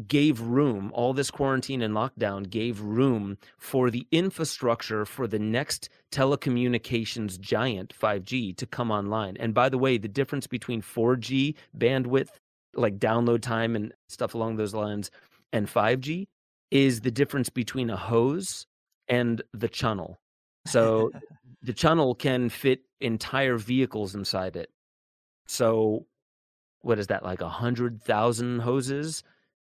gave 0.08 0.40
room, 0.40 0.90
all 0.94 1.12
this 1.12 1.30
quarantine 1.30 1.82
and 1.82 1.94
lockdown 1.94 2.48
gave 2.48 2.80
room 2.80 3.38
for 3.58 3.90
the 3.90 4.06
infrastructure 4.10 5.04
for 5.04 5.26
the 5.26 5.38
next 5.38 5.88
telecommunications 6.12 7.38
giant 7.38 7.94
5G 7.98 8.56
to 8.56 8.66
come 8.66 8.90
online. 8.90 9.36
And 9.38 9.54
by 9.54 9.68
the 9.68 9.78
way, 9.78 9.98
the 9.98 10.08
difference 10.08 10.46
between 10.46 10.82
4G 10.82 11.54
bandwidth, 11.76 12.30
like 12.74 12.98
download 12.98 13.42
time 13.42 13.76
and 13.76 13.92
stuff 14.08 14.34
along 14.34 14.56
those 14.56 14.74
lines, 14.74 15.10
and 15.52 15.66
5G 15.66 16.26
is 16.70 17.00
the 17.00 17.10
difference 17.10 17.48
between 17.48 17.90
a 17.90 17.96
hose 17.96 18.66
and 19.08 19.42
the 19.52 19.68
channel. 19.68 20.20
So 20.66 21.10
the 21.62 21.72
channel 21.72 22.14
can 22.14 22.48
fit 22.48 22.80
entire 23.00 23.56
vehicles 23.56 24.14
inside 24.14 24.56
it. 24.56 24.70
So 25.46 26.06
what 26.82 26.98
is 26.98 27.08
that 27.08 27.24
like 27.24 27.40
a 27.40 27.48
hundred 27.48 28.00
thousand 28.02 28.60
hoses 28.60 29.22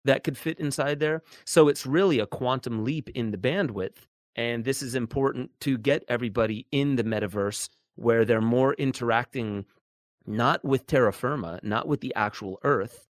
that 0.05 0.25
could 0.25 0.37
fit 0.37 0.59
inside 0.59 1.01
there. 1.01 1.23
So 1.45 1.69
it's 1.69 1.87
really 1.87 2.19
a 2.19 2.27
quantum 2.27 2.85
leap 2.85 3.09
in 3.11 3.31
the 3.31 3.39
bandwidth. 3.39 4.07
And 4.35 4.65
this 4.65 4.83
is 4.83 4.95
important 4.95 5.51
to 5.61 5.77
get 5.77 6.05
everybody 6.09 6.67
in 6.73 6.97
the 6.97 7.05
metaverse 7.05 7.69
where 7.97 8.25
they're 8.25 8.41
more 8.41 8.75
interacting 8.75 9.67
not 10.27 10.65
with 10.65 10.87
terra 10.87 11.13
firma, 11.13 11.61
not 11.63 11.87
with 11.89 12.01
the 12.01 12.15
actual 12.15 12.59
Earth, 12.63 13.07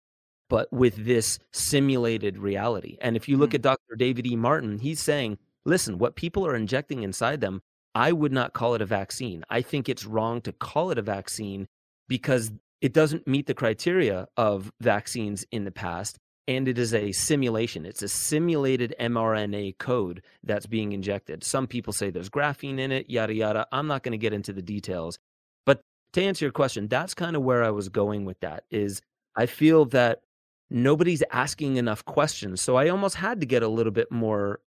but 0.48 0.72
with 0.72 1.04
this 1.04 1.38
simulated 1.52 2.38
reality. 2.38 2.96
And 3.00 3.16
if 3.16 3.28
you 3.28 3.36
look 3.36 3.50
mm. 3.50 3.56
at 3.56 3.62
Dr. 3.62 3.96
David 3.96 4.26
E. 4.26 4.36
Martin, 4.36 4.78
he's 4.78 5.00
saying, 5.00 5.38
listen, 5.64 5.98
what 5.98 6.16
people 6.16 6.46
are 6.46 6.54
injecting 6.54 7.02
inside 7.02 7.40
them, 7.40 7.62
I 7.94 8.12
would 8.12 8.32
not 8.32 8.52
call 8.52 8.74
it 8.74 8.82
a 8.82 8.86
vaccine. 8.86 9.44
I 9.50 9.62
think 9.62 9.88
it's 9.88 10.04
wrong 10.04 10.40
to 10.42 10.52
call 10.52 10.90
it 10.90 10.98
a 10.98 11.02
vaccine 11.02 11.66
because 12.08 12.52
it 12.80 12.92
doesn't 12.92 13.26
meet 13.26 13.46
the 13.46 13.54
criteria 13.54 14.28
of 14.36 14.70
vaccines 14.80 15.44
in 15.50 15.64
the 15.64 15.70
past 15.70 16.18
and 16.48 16.66
it 16.66 16.78
is 16.78 16.94
a 16.94 17.12
simulation. 17.12 17.84
It's 17.84 18.02
a 18.02 18.08
simulated 18.08 18.94
mRNA 18.98 19.76
code 19.76 20.22
that's 20.42 20.66
being 20.66 20.92
injected. 20.92 21.44
Some 21.44 21.66
people 21.66 21.92
say 21.92 22.08
there's 22.08 22.30
graphene 22.30 22.80
in 22.80 22.90
it, 22.90 23.10
yada, 23.10 23.34
yada. 23.34 23.66
I'm 23.70 23.86
not 23.86 24.02
going 24.02 24.12
to 24.12 24.18
get 24.18 24.32
into 24.32 24.54
the 24.54 24.62
details. 24.62 25.18
But 25.66 25.82
to 26.14 26.22
answer 26.22 26.46
your 26.46 26.52
question, 26.52 26.88
that's 26.88 27.12
kind 27.12 27.36
of 27.36 27.42
where 27.42 27.62
I 27.62 27.70
was 27.70 27.90
going 27.90 28.24
with 28.24 28.40
that 28.40 28.64
is 28.70 29.02
I 29.36 29.44
feel 29.44 29.84
that 29.86 30.22
nobody's 30.70 31.22
asking 31.30 31.76
enough 31.76 32.02
questions. 32.06 32.62
So 32.62 32.76
I 32.76 32.88
almost 32.88 33.16
had 33.16 33.40
to 33.40 33.46
get 33.46 33.62
a 33.62 33.68
little 33.68 33.92
bit 33.92 34.10
more 34.10 34.60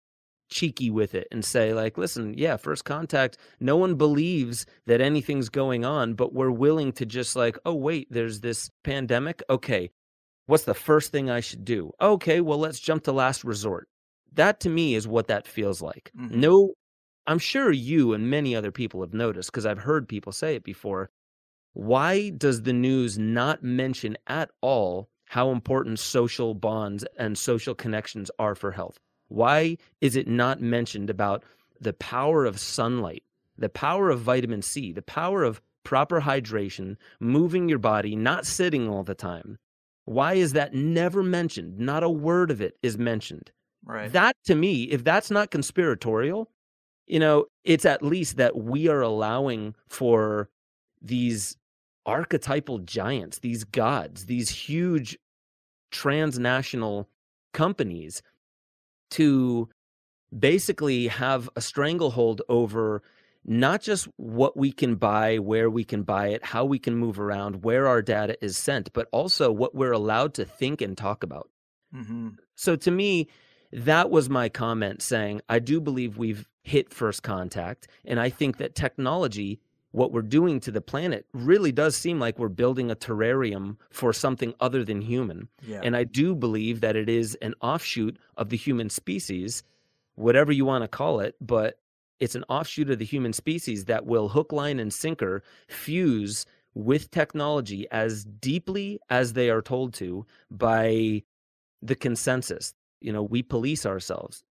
cheeky 0.50 0.90
with 0.90 1.14
it 1.14 1.28
and 1.30 1.44
say 1.44 1.72
like 1.72 1.96
listen 1.96 2.34
yeah 2.36 2.56
first 2.56 2.84
contact 2.84 3.38
no 3.60 3.76
one 3.76 3.94
believes 3.94 4.66
that 4.84 5.00
anything's 5.00 5.48
going 5.48 5.84
on 5.84 6.12
but 6.14 6.34
we're 6.34 6.50
willing 6.50 6.90
to 6.90 7.06
just 7.06 7.36
like 7.36 7.56
oh 7.64 7.72
wait 7.72 8.08
there's 8.10 8.40
this 8.40 8.68
pandemic 8.82 9.44
okay 9.48 9.92
What's 10.50 10.64
the 10.64 10.74
first 10.74 11.12
thing 11.12 11.30
I 11.30 11.38
should 11.38 11.64
do? 11.64 11.92
Okay, 12.00 12.40
well, 12.40 12.58
let's 12.58 12.80
jump 12.80 13.04
to 13.04 13.12
last 13.12 13.44
resort. 13.44 13.88
That 14.32 14.58
to 14.60 14.68
me 14.68 14.96
is 14.96 15.06
what 15.06 15.28
that 15.28 15.46
feels 15.46 15.80
like. 15.80 16.10
Mm-hmm. 16.18 16.40
No, 16.40 16.74
I'm 17.28 17.38
sure 17.38 17.70
you 17.70 18.14
and 18.14 18.28
many 18.28 18.56
other 18.56 18.72
people 18.72 19.00
have 19.00 19.14
noticed 19.14 19.52
because 19.52 19.64
I've 19.64 19.78
heard 19.78 20.08
people 20.08 20.32
say 20.32 20.56
it 20.56 20.64
before. 20.64 21.08
Why 21.72 22.30
does 22.30 22.62
the 22.62 22.72
news 22.72 23.16
not 23.16 23.62
mention 23.62 24.18
at 24.26 24.50
all 24.60 25.08
how 25.26 25.52
important 25.52 26.00
social 26.00 26.54
bonds 26.54 27.04
and 27.16 27.38
social 27.38 27.76
connections 27.76 28.28
are 28.40 28.56
for 28.56 28.72
health? 28.72 28.98
Why 29.28 29.76
is 30.00 30.16
it 30.16 30.26
not 30.26 30.60
mentioned 30.60 31.10
about 31.10 31.44
the 31.80 31.92
power 31.92 32.44
of 32.44 32.58
sunlight, 32.58 33.22
the 33.56 33.68
power 33.68 34.10
of 34.10 34.20
vitamin 34.22 34.62
C, 34.62 34.90
the 34.90 35.00
power 35.00 35.44
of 35.44 35.62
proper 35.84 36.22
hydration, 36.22 36.96
moving 37.20 37.68
your 37.68 37.78
body, 37.78 38.16
not 38.16 38.46
sitting 38.46 38.88
all 38.88 39.04
the 39.04 39.14
time. 39.14 39.58
Why 40.10 40.34
is 40.34 40.54
that 40.54 40.74
never 40.74 41.22
mentioned? 41.22 41.78
Not 41.78 42.02
a 42.02 42.10
word 42.10 42.50
of 42.50 42.60
it 42.60 42.76
is 42.82 42.98
mentioned. 42.98 43.52
Right. 43.84 44.12
That 44.12 44.34
to 44.46 44.56
me, 44.56 44.82
if 44.90 45.04
that's 45.04 45.30
not 45.30 45.52
conspiratorial, 45.52 46.50
you 47.06 47.20
know, 47.20 47.46
it's 47.62 47.84
at 47.84 48.02
least 48.02 48.36
that 48.36 48.56
we 48.56 48.88
are 48.88 49.02
allowing 49.02 49.76
for 49.88 50.48
these 51.00 51.56
archetypal 52.06 52.80
giants, 52.80 53.38
these 53.38 53.62
gods, 53.62 54.26
these 54.26 54.50
huge 54.50 55.16
transnational 55.92 57.08
companies 57.54 58.20
to 59.12 59.68
basically 60.36 61.06
have 61.06 61.48
a 61.54 61.60
stranglehold 61.60 62.42
over 62.48 63.00
not 63.50 63.82
just 63.82 64.06
what 64.16 64.56
we 64.56 64.70
can 64.70 64.94
buy, 64.94 65.38
where 65.38 65.68
we 65.68 65.82
can 65.82 66.04
buy 66.04 66.28
it, 66.28 66.44
how 66.44 66.64
we 66.64 66.78
can 66.78 66.94
move 66.94 67.18
around, 67.18 67.64
where 67.64 67.88
our 67.88 68.00
data 68.00 68.36
is 68.40 68.56
sent, 68.56 68.92
but 68.92 69.08
also 69.10 69.50
what 69.50 69.74
we're 69.74 69.90
allowed 69.90 70.34
to 70.34 70.44
think 70.44 70.80
and 70.80 70.96
talk 70.96 71.24
about. 71.24 71.50
Mm-hmm. 71.92 72.28
So 72.54 72.76
to 72.76 72.90
me, 72.92 73.26
that 73.72 74.08
was 74.08 74.30
my 74.30 74.48
comment 74.48 75.02
saying, 75.02 75.40
I 75.48 75.58
do 75.58 75.80
believe 75.80 76.16
we've 76.16 76.48
hit 76.62 76.94
first 76.94 77.24
contact. 77.24 77.88
And 78.04 78.20
I 78.20 78.30
think 78.30 78.58
that 78.58 78.76
technology, 78.76 79.58
what 79.90 80.12
we're 80.12 80.22
doing 80.22 80.60
to 80.60 80.70
the 80.70 80.80
planet, 80.80 81.26
really 81.32 81.72
does 81.72 81.96
seem 81.96 82.20
like 82.20 82.38
we're 82.38 82.48
building 82.48 82.88
a 82.88 82.94
terrarium 82.96 83.78
for 83.90 84.12
something 84.12 84.54
other 84.60 84.84
than 84.84 85.00
human. 85.00 85.48
Yeah. 85.66 85.80
And 85.82 85.96
I 85.96 86.04
do 86.04 86.36
believe 86.36 86.82
that 86.82 86.94
it 86.94 87.08
is 87.08 87.34
an 87.42 87.54
offshoot 87.60 88.16
of 88.36 88.50
the 88.50 88.56
human 88.56 88.90
species, 88.90 89.64
whatever 90.14 90.52
you 90.52 90.64
want 90.64 90.84
to 90.84 90.88
call 90.88 91.18
it, 91.18 91.34
but 91.40 91.80
it's 92.20 92.34
an 92.34 92.44
offshoot 92.48 92.90
of 92.90 92.98
the 92.98 93.04
human 93.04 93.32
species 93.32 93.86
that 93.86 94.06
will 94.06 94.28
hook, 94.28 94.52
line, 94.52 94.78
and 94.78 94.92
sinker 94.92 95.42
fuse 95.68 96.46
with 96.74 97.10
technology 97.10 97.86
as 97.90 98.24
deeply 98.24 99.00
as 99.08 99.32
they 99.32 99.50
are 99.50 99.62
told 99.62 99.92
to 99.94 100.24
by 100.50 101.22
the 101.82 101.96
consensus. 101.96 102.74
You 103.00 103.12
know, 103.12 103.22
we 103.22 103.42
police 103.42 103.86
ourselves. 103.86 104.44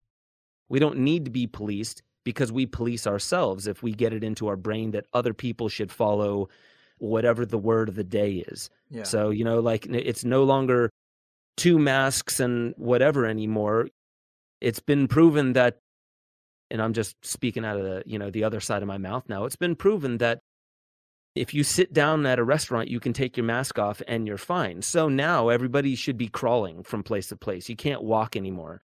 We 0.67 0.80
don't 0.80 0.97
need 0.97 1.26
to 1.26 1.32
be 1.32 1.47
policed 1.47 2.01
because 2.24 2.51
we 2.51 2.65
police 2.65 3.07
ourselves 3.07 3.67
if 3.67 3.82
we 3.82 3.93
get 3.93 4.13
it 4.13 4.24
into 4.24 4.47
our 4.47 4.57
brain 4.57 4.91
that 4.91 5.05
other 5.13 5.34
people 5.34 5.70
should 5.70 5.91
follow 5.91 6.49
whatever 6.97 7.45
the 7.45 7.57
word 7.57 7.88
of 7.88 7.95
the 7.95 8.03
day 8.03 8.43
is. 8.47 8.70
yeah. 8.89 9.03
So, 9.03 9.30
you 9.30 9.43
know, 9.43 9.59
like 9.59 9.86
it's 9.86 10.26
no 10.26 10.43
longer 10.43 10.89
two 11.55 11.80
masks 11.80 12.39
and 12.39 12.74
whatever 12.78 13.26
anymore. 13.26 13.89
It's 14.59 14.80
been 14.80 15.07
proven 15.07 15.53
that 15.53 15.80
and 16.72 16.82
I'm 16.82 16.93
just 16.93 17.15
speaking 17.26 17.65
out 17.65 17.78
of 17.78 17.84
the, 17.84 18.03
you 18.05 18.20
know, 18.20 18.30
the 18.30 18.43
other 18.43 18.59
side 18.59 18.82
of 18.82 18.88
my 18.88 18.97
mouth 18.97 19.24
now. 19.28 19.45
It's 19.45 19.55
been 19.55 19.76
proven 19.76 20.17
that 20.20 20.41
if 21.36 21.53
you 21.53 21.63
sit 21.63 21.93
down 21.93 22.26
at 22.26 22.39
a 22.39 22.43
restaurant, 22.43 22.89
you 22.89 22.99
can 22.99 23.13
take 23.13 23.38
your 23.38 23.45
mask 23.45 23.80
off 23.80 24.01
and 24.07 24.28
you're 24.28 24.38
fine. 24.38 24.82
So 24.82 25.09
now 25.09 25.49
everybody 25.49 25.95
should 25.95 26.17
be 26.17 26.28
crawling 26.28 26.84
from 26.84 27.03
place 27.03 27.28
to 27.28 27.36
place. 27.36 27.70
You 27.70 27.76
can't 27.76 28.03
walk 28.03 28.36
anymore. 28.36 28.82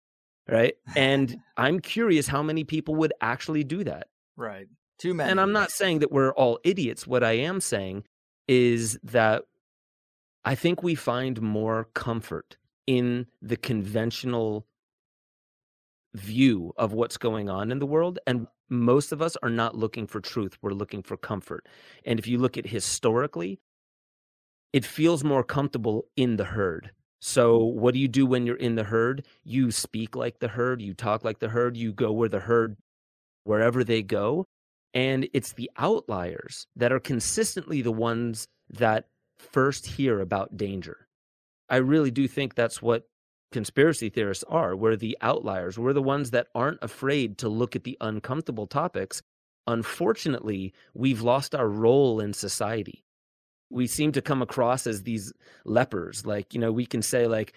Right. 0.48 0.74
And 0.96 1.38
I'm 1.56 1.80
curious 1.80 2.26
how 2.26 2.42
many 2.42 2.64
people 2.64 2.94
would 2.96 3.12
actually 3.20 3.64
do 3.64 3.84
that. 3.84 4.08
right. 4.36 4.66
Too 4.98 5.14
many. 5.14 5.30
And 5.30 5.40
I'm 5.40 5.52
not 5.52 5.70
saying 5.70 6.00
that 6.00 6.10
we're 6.10 6.32
all 6.32 6.58
idiots. 6.64 7.06
What 7.06 7.22
I 7.22 7.32
am 7.32 7.60
saying 7.60 8.02
is 8.48 8.98
that 9.04 9.44
I 10.44 10.56
think 10.56 10.82
we 10.82 10.96
find 10.96 11.40
more 11.40 11.88
comfort 11.94 12.56
in 12.88 13.26
the 13.40 13.56
conventional 13.56 14.66
view 16.14 16.72
of 16.76 16.92
what's 16.92 17.16
going 17.16 17.48
on 17.48 17.70
in 17.70 17.78
the 17.78 17.86
world. 17.86 18.18
And 18.26 18.46
most 18.68 19.12
of 19.12 19.22
us 19.22 19.36
are 19.42 19.50
not 19.50 19.76
looking 19.76 20.06
for 20.06 20.20
truth, 20.20 20.58
we're 20.62 20.72
looking 20.72 21.02
for 21.02 21.16
comfort. 21.16 21.66
And 22.04 22.18
if 22.18 22.26
you 22.26 22.38
look 22.38 22.56
at 22.56 22.66
historically, 22.66 23.60
it 24.72 24.84
feels 24.84 25.24
more 25.24 25.44
comfortable 25.44 26.06
in 26.16 26.36
the 26.36 26.44
herd. 26.44 26.90
So, 27.20 27.58
mm. 27.58 27.74
what 27.74 27.94
do 27.94 28.00
you 28.00 28.08
do 28.08 28.26
when 28.26 28.46
you're 28.46 28.56
in 28.56 28.74
the 28.74 28.84
herd? 28.84 29.26
You 29.44 29.70
speak 29.70 30.14
like 30.14 30.38
the 30.38 30.48
herd, 30.48 30.80
you 30.80 30.94
talk 30.94 31.24
like 31.24 31.38
the 31.38 31.48
herd, 31.48 31.76
you 31.76 31.92
go 31.92 32.12
where 32.12 32.28
the 32.28 32.40
herd, 32.40 32.76
wherever 33.44 33.82
they 33.84 34.02
go. 34.02 34.44
And 34.94 35.28
it's 35.34 35.52
the 35.52 35.70
outliers 35.76 36.66
that 36.76 36.92
are 36.92 37.00
consistently 37.00 37.82
the 37.82 37.92
ones 37.92 38.46
that 38.70 39.06
first 39.38 39.86
hear 39.86 40.20
about 40.20 40.56
danger. 40.56 41.08
I 41.68 41.76
really 41.76 42.10
do 42.10 42.26
think 42.26 42.54
that's 42.54 42.80
what 42.80 43.04
conspiracy 43.52 44.08
theorists 44.08 44.44
are. 44.48 44.76
We're 44.76 44.96
the 44.96 45.16
outliers. 45.20 45.78
We're 45.78 45.92
the 45.92 46.02
ones 46.02 46.30
that 46.30 46.48
aren't 46.54 46.82
afraid 46.82 47.38
to 47.38 47.48
look 47.48 47.74
at 47.76 47.84
the 47.84 47.96
uncomfortable 48.00 48.66
topics. 48.66 49.22
Unfortunately, 49.66 50.72
we've 50.94 51.22
lost 51.22 51.54
our 51.54 51.68
role 51.68 52.20
in 52.20 52.32
society. 52.32 53.04
We 53.70 53.86
seem 53.86 54.12
to 54.12 54.22
come 54.22 54.40
across 54.40 54.86
as 54.86 55.02
these 55.02 55.32
lepers. 55.64 56.24
Like, 56.24 56.54
you 56.54 56.60
know, 56.60 56.72
we 56.72 56.86
can 56.86 57.02
say, 57.02 57.26
like, 57.26 57.52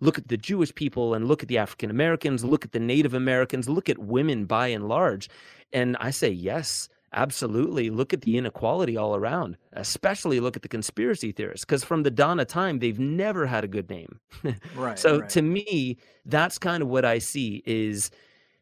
look 0.00 0.18
at 0.18 0.28
the 0.28 0.36
Jewish 0.36 0.74
people 0.74 1.14
and 1.14 1.26
look 1.26 1.42
at 1.42 1.48
the 1.48 1.58
African 1.58 1.90
Americans, 1.90 2.44
look 2.44 2.64
at 2.64 2.72
the 2.72 2.80
Native 2.80 3.14
Americans, 3.14 3.68
look 3.68 3.88
at 3.88 3.98
women 3.98 4.44
by 4.44 4.68
and 4.68 4.88
large. 4.88 5.28
And 5.72 5.96
I 5.98 6.10
say, 6.10 6.30
yes, 6.30 6.88
absolutely. 7.12 7.90
Look 7.90 8.12
at 8.12 8.22
the 8.22 8.36
inequality 8.36 8.96
all 8.96 9.16
around, 9.16 9.56
especially 9.72 10.40
look 10.40 10.56
at 10.56 10.62
the 10.62 10.68
conspiracy 10.68 11.32
theorists, 11.32 11.64
because 11.64 11.84
from 11.84 12.02
the 12.02 12.10
dawn 12.10 12.40
of 12.40 12.46
time, 12.46 12.78
they've 12.78 12.98
never 12.98 13.46
had 13.46 13.64
a 13.64 13.68
good 13.68 13.88
name. 13.90 14.20
Right. 14.74 14.98
so 14.98 15.20
right. 15.20 15.28
to 15.30 15.42
me, 15.42 15.98
that's 16.24 16.58
kind 16.58 16.82
of 16.82 16.88
what 16.88 17.04
I 17.04 17.18
see 17.18 17.62
is 17.66 18.10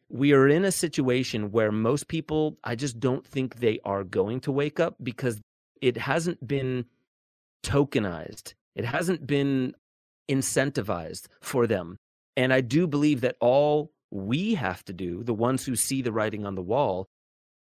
we 0.09 0.33
are 0.33 0.47
in 0.47 0.65
a 0.65 0.71
situation 0.71 1.51
where 1.51 1.71
most 1.71 2.07
people, 2.07 2.57
I 2.63 2.75
just 2.75 2.99
don't 2.99 3.25
think 3.25 3.55
they 3.55 3.79
are 3.83 4.03
going 4.03 4.39
to 4.41 4.51
wake 4.51 4.79
up 4.79 4.95
because 5.03 5.41
it 5.81 5.97
hasn't 5.97 6.47
been 6.47 6.85
tokenized. 7.63 8.53
It 8.75 8.85
hasn't 8.85 9.25
been 9.25 9.73
incentivized 10.29 11.27
for 11.41 11.67
them. 11.67 11.97
And 12.37 12.53
I 12.53 12.61
do 12.61 12.87
believe 12.87 13.21
that 13.21 13.35
all 13.39 13.91
we 14.11 14.55
have 14.55 14.83
to 14.85 14.93
do, 14.93 15.23
the 15.23 15.33
ones 15.33 15.65
who 15.65 15.75
see 15.75 16.01
the 16.01 16.11
writing 16.11 16.45
on 16.45 16.55
the 16.55 16.61
wall, 16.61 17.07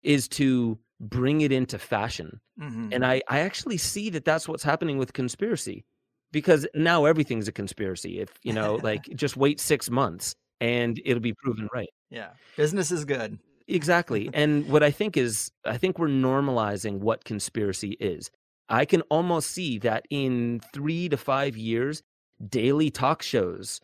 is 0.02 0.28
to 0.28 0.78
bring 1.00 1.40
it 1.40 1.52
into 1.52 1.78
fashion. 1.78 2.40
Mhm. 2.60 2.90
And 2.92 3.04
I, 3.06 3.22
I 3.28 3.40
actually 3.40 3.78
see 3.78 4.10
that 4.10 4.24
that's 4.24 4.46
what's 4.48 4.62
happening 4.62 4.98
with 4.98 5.12
conspiracy 5.12 5.84
because 6.32 6.66
now 6.74 7.06
everything's 7.06 7.48
a 7.48 7.52
conspiracy. 7.52 8.20
If, 8.20 8.30
you 8.42 8.52
know, 8.52 8.78
like 8.82 9.04
just 9.14 9.36
wait 9.36 9.60
six 9.60 9.90
months 9.90 10.34
and 10.60 11.00
it'll 11.04 11.22
be 11.22 11.34
proven 11.34 11.68
right. 11.72 11.88
yeah. 12.10 12.30
Business 12.56 12.90
is 12.90 13.04
good. 13.04 13.38
Exactly. 13.66 14.28
and 14.34 14.68
what 14.68 14.82
I 14.82 14.90
think 14.90 15.16
is, 15.16 15.50
I 15.64 15.78
think 15.78 15.98
we're 15.98 16.08
normalizing 16.08 16.98
what 16.98 17.24
conspiracy 17.24 17.96
is. 17.98 18.30
I 18.68 18.84
can 18.84 19.00
almost 19.02 19.50
see 19.50 19.78
that 19.78 20.06
in 20.10 20.60
three 20.72 21.08
to 21.08 21.16
five 21.16 21.56
years, 21.56 22.02
daily 22.46 22.90
talk 22.90 23.22
shows, 23.22 23.80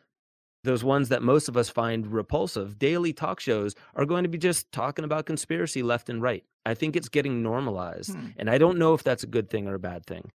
those 0.67 0.85
ones 0.85 1.09
that 1.09 1.23
most 1.23 1.49
of 1.49 1.57
us 1.57 1.71
find 1.71 2.07
repulsive, 2.07 2.79
daily 2.79 3.13
talk 3.13 3.41
shows 3.41 3.75
are 3.95 4.05
going 4.05 4.25
to 4.25 4.29
be 4.29 4.39
just 4.39 4.71
talking 4.73 5.05
about 5.05 5.25
conspiracy 5.27 5.83
left 5.83 6.11
and 6.11 6.21
right. 6.21 6.45
I 6.67 6.75
think 6.75 6.97
it's 6.97 7.09
getting 7.09 7.43
normalized. 7.43 8.13
Hmm. 8.13 8.29
And 8.37 8.51
I 8.51 8.59
don't 8.59 8.79
know 8.79 8.93
if 8.93 9.03
that's 9.03 9.23
a 9.23 9.29
good 9.29 9.49
thing 9.49 9.67
or 9.67 9.75
a 9.75 9.79
bad 9.79 10.05
thing. 10.05 10.31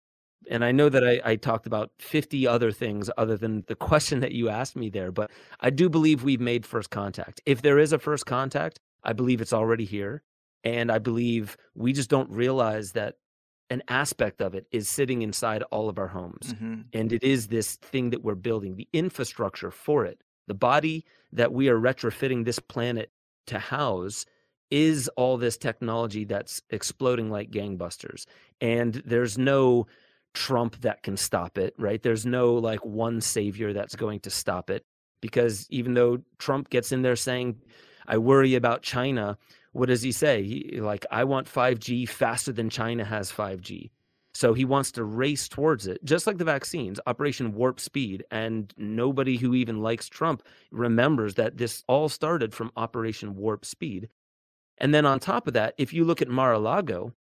And 0.50 0.64
I 0.64 0.72
know 0.72 0.90
that 0.90 1.06
I, 1.06 1.22
I 1.24 1.36
talked 1.36 1.68
about 1.68 1.92
50 2.00 2.48
other 2.48 2.72
things 2.72 3.10
other 3.18 3.38
than 3.38 3.64
the 3.68 3.76
question 3.90 4.22
that 4.22 4.32
you 4.32 4.50
asked 4.50 4.76
me 4.76 4.90
there, 4.90 5.12
but 5.12 5.32
I 5.60 5.70
do 5.70 5.90
believe 5.90 6.24
we've 6.24 6.40
made 6.40 6.66
first 6.66 6.90
contact. 6.90 7.42
If 7.46 7.62
there 7.62 7.80
is 7.80 7.92
a 7.92 8.00
first 8.00 8.26
contact, 8.26 8.80
I 9.04 9.14
believe 9.14 9.42
it's 9.42 9.54
already 9.54 9.86
here. 9.86 10.24
And 10.64 10.92
I 10.92 11.00
believe 11.00 11.58
we 11.74 11.94
just 11.94 12.10
don't 12.10 12.30
realize 12.30 12.92
that 12.92 13.16
an 13.70 13.84
aspect 13.88 14.42
of 14.42 14.56
it 14.56 14.68
is 14.72 14.90
sitting 14.90 15.22
inside 15.22 15.64
all 15.64 15.90
of 15.90 16.00
our 16.00 16.08
homes. 16.08 16.54
Mhm. 16.54 16.86
And 16.94 17.14
it 17.14 17.24
is 17.24 17.48
this 17.48 17.76
thing 17.76 18.10
that 18.10 18.24
we're 18.24 18.36
building, 18.36 18.76
the 18.76 18.88
infrastructure 18.94 19.72
for 19.72 20.06
it. 20.06 20.22
The 20.48 20.54
body 20.56 21.06
that 21.32 21.54
we 21.54 21.70
are 21.70 21.80
retrofitting 21.80 22.46
this 22.46 22.60
planet 22.60 23.12
to 23.48 23.60
house 23.60 24.26
is 24.72 25.08
all 25.16 25.38
this 25.38 25.58
technology 25.58 26.24
that's 26.26 26.62
exploding 26.70 27.30
like 27.30 27.52
gangbusters. 27.52 28.26
And 28.62 28.96
there's 29.06 29.38
no 29.38 29.88
Trump 30.34 30.82
that 30.82 31.04
can 31.04 31.18
stop 31.18 31.58
it, 31.58 31.74
right? 31.78 32.02
There's 32.02 32.26
no 32.26 32.54
like 32.54 32.84
one 32.86 33.22
savior 33.22 33.74
that's 33.74 33.96
going 33.96 34.20
to 34.22 34.30
stop 34.30 34.70
it. 34.70 34.86
Because 35.22 35.68
even 35.70 35.96
though 35.96 36.20
Trump 36.38 36.70
gets 36.70 36.92
in 36.92 37.02
there 37.02 37.16
saying, 37.16 37.62
I 38.08 38.18
worry 38.18 38.56
about 38.56 38.82
China, 38.82 39.38
what 39.72 39.88
does 39.88 40.02
he 40.02 40.12
say? 40.12 40.44
He, 40.44 40.80
like, 40.82 41.06
I 41.12 41.24
want 41.24 41.48
5G 41.48 42.08
faster 42.08 42.52
than 42.52 42.70
China 42.70 43.06
has 43.06 43.32
5G. 43.32 43.90
So 44.34 44.54
he 44.54 44.64
wants 44.64 44.92
to 44.94 45.04
race 45.04 45.48
towards 45.50 45.88
it, 45.88 46.04
just 46.04 46.28
like 46.28 46.38
the 46.38 46.46
vaccines, 46.46 47.00
Operation 47.08 47.54
Warp 47.54 47.80
Speed. 47.80 48.24
And 48.32 48.74
nobody 48.78 49.38
who 49.38 49.54
even 49.56 49.82
likes 49.82 50.08
Trump 50.08 50.44
remembers 50.72 51.36
that 51.36 51.58
this 51.58 51.84
all 51.88 52.10
started 52.10 52.54
from 52.54 52.72
Operation 52.78 53.36
Warp 53.36 53.66
Speed. 53.66 54.10
And 54.78 54.94
then 54.94 55.06
on 55.06 55.20
top 55.20 55.48
of 55.48 55.54
that, 55.54 55.74
if 55.78 55.94
you 55.94 56.06
look 56.06 56.22
at 56.22 56.30
Mar 56.30 56.54
a 56.54 56.60
Lago, 56.60 57.14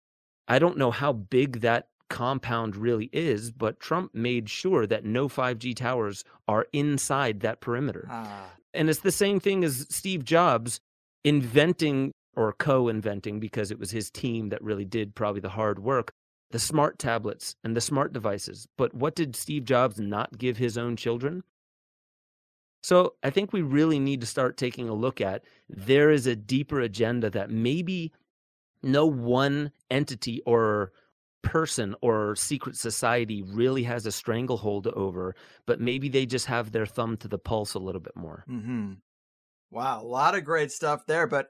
I 0.47 0.59
don't 0.59 0.79
know 0.79 0.91
how 0.91 1.13
big 1.13 1.61
that 1.61 1.89
compound 2.09 2.77
really 2.77 3.11
is, 3.13 3.51
but 3.51 3.81
Trump 3.81 4.15
made 4.15 4.49
sure 4.49 4.87
that 4.87 5.05
no 5.05 5.29
5G 5.29 5.75
towers 5.77 6.25
are 6.47 6.67
inside 6.73 7.41
that 7.41 7.61
perimeter. 7.61 8.07
Ah, 8.11 8.51
And 8.73 8.89
it's 8.89 9.01
the 9.01 9.11
same 9.13 9.41
thing 9.41 9.65
as 9.65 9.87
Steve 9.91 10.25
Jobs 10.25 10.81
inventing 11.25 12.13
or 12.39 12.53
co 12.53 12.89
inventing 12.89 13.41
because 13.41 13.71
it 13.71 13.79
was 13.79 13.91
his 13.91 14.11
team 14.11 14.49
that 14.49 14.63
really 14.63 14.85
did 14.85 15.15
probably 15.15 15.41
the 15.41 15.49
hard 15.49 15.79
work 15.79 16.13
the 16.51 16.59
smart 16.59 16.99
tablets 16.99 17.57
and 17.63 17.77
the 17.77 17.81
smart 17.81 18.13
devices. 18.13 18.67
But 18.77 18.95
what 18.95 19.15
did 19.15 19.37
Steve 19.37 19.65
Jobs 19.65 20.01
not 20.01 20.39
give 20.39 20.57
his 20.57 20.79
own 20.79 20.97
children? 20.97 21.43
So 22.83 23.15
I 23.23 23.31
think 23.31 23.53
we 23.53 23.63
really 23.63 23.99
need 23.99 24.21
to 24.21 24.27
start 24.27 24.57
taking 24.57 24.89
a 24.89 24.95
look 24.95 25.21
at 25.21 25.45
there 25.69 26.11
is 26.11 26.27
a 26.27 26.37
deeper 26.37 26.81
agenda 26.81 27.29
that 27.31 27.51
maybe 27.51 28.13
no 28.83 29.05
one 29.05 29.73
entity 29.91 30.41
or 30.47 30.93
person 31.43 31.95
or 32.01 32.35
secret 32.37 32.77
society 32.77 33.43
really 33.43 33.83
has 33.83 34.07
a 34.07 34.13
stranglehold 34.13 34.87
over, 34.89 35.35
but 35.67 35.81
maybe 35.81 36.09
they 36.09 36.25
just 36.25 36.47
have 36.47 36.73
their 36.73 36.87
thumb 36.87 37.17
to 37.19 37.29
the 37.29 37.39
pulse 37.39 37.75
a 37.75 37.79
little 37.79 38.01
bit 38.01 38.17
more. 38.17 38.45
Mm-hmm. 38.49 38.95
Wow, 39.71 40.03
a 40.03 40.05
lot 40.05 40.35
of 40.35 40.45
great 40.45 40.73
stuff 40.73 41.05
there. 41.07 41.27
But 41.27 41.49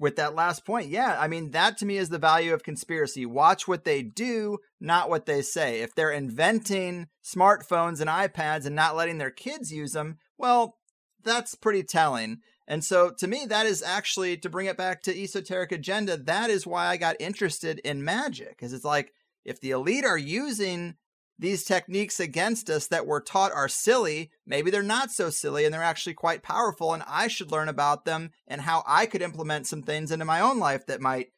with 0.00 0.16
that 0.16 0.34
last 0.34 0.64
point, 0.64 0.88
yeah, 0.88 1.16
I 1.20 1.28
mean, 1.28 1.50
that 1.50 1.76
to 1.78 1.86
me 1.86 1.98
is 1.98 2.08
the 2.08 2.18
value 2.18 2.54
of 2.54 2.62
conspiracy. 2.62 3.26
Watch 3.26 3.68
what 3.68 3.84
they 3.84 4.02
do, 4.02 4.58
not 4.80 5.10
what 5.10 5.26
they 5.26 5.42
say. 5.42 5.82
If 5.82 5.94
they're 5.94 6.10
inventing 6.10 7.08
smartphones 7.22 8.00
and 8.00 8.08
iPads 8.08 8.64
and 8.64 8.74
not 8.74 8.96
letting 8.96 9.18
their 9.18 9.30
kids 9.30 9.70
use 9.70 9.92
them, 9.92 10.16
well, 10.38 10.78
that's 11.22 11.54
pretty 11.54 11.82
telling. 11.82 12.38
And 12.66 12.82
so 12.82 13.10
to 13.18 13.26
me, 13.26 13.44
that 13.46 13.66
is 13.66 13.82
actually, 13.82 14.38
to 14.38 14.48
bring 14.48 14.66
it 14.66 14.78
back 14.78 15.02
to 15.02 15.22
esoteric 15.22 15.70
agenda, 15.70 16.16
that 16.16 16.48
is 16.48 16.66
why 16.66 16.86
I 16.86 16.96
got 16.96 17.16
interested 17.20 17.78
in 17.80 18.02
magic. 18.02 18.50
Because 18.50 18.72
it's 18.72 18.84
like, 18.84 19.12
if 19.44 19.60
the 19.60 19.72
elite 19.72 20.04
are 20.06 20.18
using 20.18 20.96
these 21.40 21.64
techniques 21.64 22.20
against 22.20 22.68
us 22.68 22.86
that 22.88 23.06
we're 23.06 23.20
taught 23.20 23.52
are 23.52 23.68
silly, 23.68 24.30
maybe 24.46 24.70
they're 24.70 24.82
not 24.82 25.10
so 25.10 25.30
silly 25.30 25.64
and 25.64 25.72
they're 25.72 25.82
actually 25.82 26.14
quite 26.14 26.42
powerful, 26.42 26.92
and 26.92 27.02
I 27.06 27.28
should 27.28 27.50
learn 27.50 27.68
about 27.68 28.04
them 28.04 28.30
and 28.46 28.60
how 28.60 28.82
I 28.86 29.06
could 29.06 29.22
implement 29.22 29.66
some 29.66 29.82
things 29.82 30.12
into 30.12 30.24
my 30.24 30.40
own 30.40 30.58
life 30.58 30.86
that 30.86 31.00
might 31.00 31.28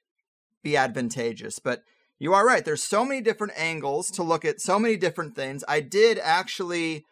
be 0.62 0.76
advantageous. 0.76 1.60
But 1.60 1.82
you 2.18 2.34
are 2.34 2.46
right, 2.46 2.64
there's 2.64 2.82
so 2.82 3.04
many 3.04 3.20
different 3.20 3.52
angles 3.56 4.10
to 4.12 4.22
look 4.22 4.44
at 4.44 4.60
so 4.60 4.78
many 4.78 4.96
different 4.96 5.34
things. 5.36 5.64
I 5.68 5.80
did 5.80 6.18
actually 6.18 7.04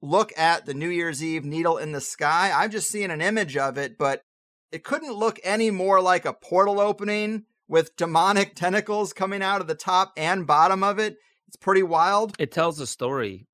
look 0.00 0.36
at 0.36 0.66
the 0.66 0.74
New 0.74 0.88
Year's 0.88 1.22
Eve 1.22 1.44
needle 1.44 1.78
in 1.78 1.92
the 1.92 2.00
sky. 2.00 2.50
I'm 2.52 2.70
just 2.70 2.90
seeing 2.90 3.10
an 3.10 3.20
image 3.20 3.56
of 3.56 3.78
it, 3.78 3.96
but 3.96 4.24
it 4.72 4.84
couldn't 4.84 5.14
look 5.14 5.38
any 5.44 5.70
more 5.70 6.00
like 6.00 6.24
a 6.24 6.32
portal 6.32 6.80
opening 6.80 7.44
with 7.68 7.96
demonic 7.96 8.54
tentacles 8.56 9.12
coming 9.12 9.42
out 9.42 9.60
of 9.60 9.68
the 9.68 9.74
top 9.76 10.12
and 10.16 10.46
bottom 10.46 10.82
of 10.82 10.98
it. 10.98 11.18
It's 11.52 11.62
pretty 11.62 11.82
wild. 11.82 12.34
It 12.38 12.50
tells 12.50 12.80
a 12.80 12.86
story. 12.86 13.46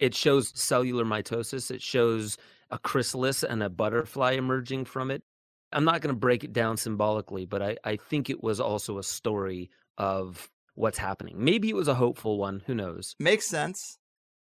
It 0.00 0.16
shows 0.16 0.52
cellular 0.60 1.04
mitosis. 1.04 1.70
It 1.70 1.80
shows 1.80 2.36
a 2.70 2.78
chrysalis 2.80 3.44
and 3.44 3.62
a 3.62 3.70
butterfly 3.70 4.32
emerging 4.32 4.86
from 4.86 5.12
it. 5.12 5.22
I'm 5.70 5.84
not 5.84 6.00
going 6.00 6.12
to 6.12 6.18
break 6.18 6.42
it 6.42 6.52
down 6.52 6.76
symbolically, 6.76 7.46
but 7.46 7.62
I, 7.62 7.76
I 7.84 7.96
think 7.96 8.30
it 8.30 8.42
was 8.42 8.58
also 8.58 8.98
a 8.98 9.04
story 9.04 9.70
of 9.96 10.50
what's 10.74 10.98
happening. 10.98 11.36
Maybe 11.38 11.68
it 11.68 11.76
was 11.76 11.86
a 11.86 11.94
hopeful 11.94 12.36
one. 12.36 12.64
Who 12.66 12.74
knows? 12.74 13.14
Makes 13.20 13.46
sense. 13.46 13.98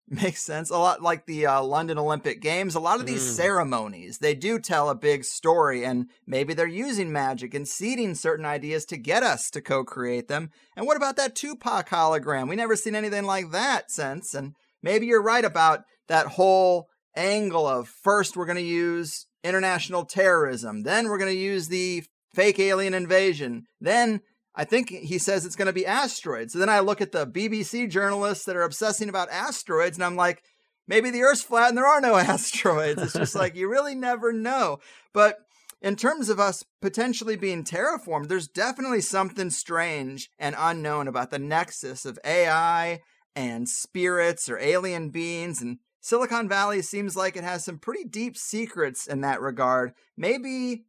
Makes 0.10 0.44
sense. 0.44 0.70
A 0.70 0.78
lot 0.78 1.02
like 1.02 1.26
the 1.26 1.46
uh, 1.46 1.64
London 1.64 1.98
Olympic 1.98 2.42
Games, 2.42 2.76
a 2.76 2.80
lot 2.80 3.00
of 3.00 3.06
these 3.06 3.24
mm. 3.24 3.36
ceremonies, 3.36 4.18
they 4.18 4.36
do 4.36 4.60
tell 4.60 4.90
a 4.90 4.96
big 4.96 5.24
story, 5.24 5.86
and 5.86 6.10
maybe 6.28 6.54
they're 6.54 6.68
using 6.68 7.12
magic 7.12 7.54
and 7.54 7.68
seeding 7.68 8.14
certain 8.14 8.46
ideas 8.46 8.86
to 8.86 8.98
get 8.98 9.24
us 9.24 9.50
to 9.52 9.62
co 9.62 9.84
create 9.84 10.28
them. 10.28 10.52
And 10.76 10.86
what 10.86 10.98
about 10.98 11.16
that 11.16 11.36
Tupac 11.36 11.90
hologram? 11.90 12.50
We 12.50 12.58
never 12.58 12.76
seen 12.76 12.96
anything 12.96 13.24
like 13.24 13.52
that 13.52 13.92
since. 13.92 14.34
And 14.34 14.56
maybe 14.82 15.06
you're 15.06 15.24
right 15.24 15.46
about 15.46 15.84
that 16.10 16.28
whole 16.28 16.90
angle 17.16 17.66
of 17.66 17.88
first 17.88 18.36
we're 18.36 18.46
going 18.46 18.58
to 18.58 18.62
use 18.62 19.26
international 19.44 20.06
terrorism, 20.06 20.84
then 20.84 21.08
we're 21.08 21.18
going 21.18 21.34
to 21.34 21.38
use 21.38 21.70
the 21.70 22.04
fake 22.34 22.60
alien 22.60 22.94
invasion, 22.94 23.66
then 23.80 24.22
I 24.56 24.66
think 24.66 24.90
he 24.90 25.18
says 25.18 25.46
it's 25.46 25.56
going 25.56 25.68
to 25.68 25.74
be 25.74 25.86
asteroids. 25.86 26.54
So 26.54 26.60
then 26.60 26.70
I 26.70 26.80
look 26.80 27.02
at 27.02 27.12
the 27.12 27.26
BBC 27.26 27.90
journalists 27.90 28.46
that 28.46 28.56
are 28.56 28.62
obsessing 28.62 29.10
about 29.10 29.32
asteroids, 29.32 29.98
and 29.98 30.04
I'm 30.04 30.16
like, 30.16 30.44
maybe 30.88 31.10
the 31.10 31.24
Earth's 31.24 31.42
flat 31.42 31.70
and 31.70 31.78
there 31.78 31.88
are 31.88 32.02
no 32.02 32.16
asteroids. 32.18 33.02
It's 33.02 33.14
just 33.14 33.36
like 33.36 33.56
you 33.56 33.70
really 33.70 33.96
never 33.96 34.32
know. 34.32 34.80
But 35.14 35.40
in 35.82 35.96
terms 35.96 36.30
of 36.30 36.40
us 36.40 36.64
potentially 36.82 37.36
being 37.36 37.64
terraformed, 37.64 38.28
there's 38.28 38.48
definitely 38.48 39.02
something 39.02 39.50
strange 39.50 40.30
and 40.40 40.56
unknown 40.58 41.08
about 41.08 41.32
the 41.32 41.40
nexus 41.40 42.06
of 42.06 42.20
AI 42.24 43.02
and 43.36 43.68
spirits 43.68 44.50
or 44.50 44.60
alien 44.60 45.10
beings. 45.10 45.62
And 45.62 45.80
Silicon 46.00 46.48
Valley 46.48 46.82
seems 46.82 47.18
like 47.18 47.36
it 47.36 47.44
has 47.44 47.66
some 47.66 47.80
pretty 47.80 48.06
deep 48.06 48.38
secrets 48.38 49.08
in 49.08 49.22
that 49.22 49.42
regard. 49.42 49.94
Maybe 50.16 50.86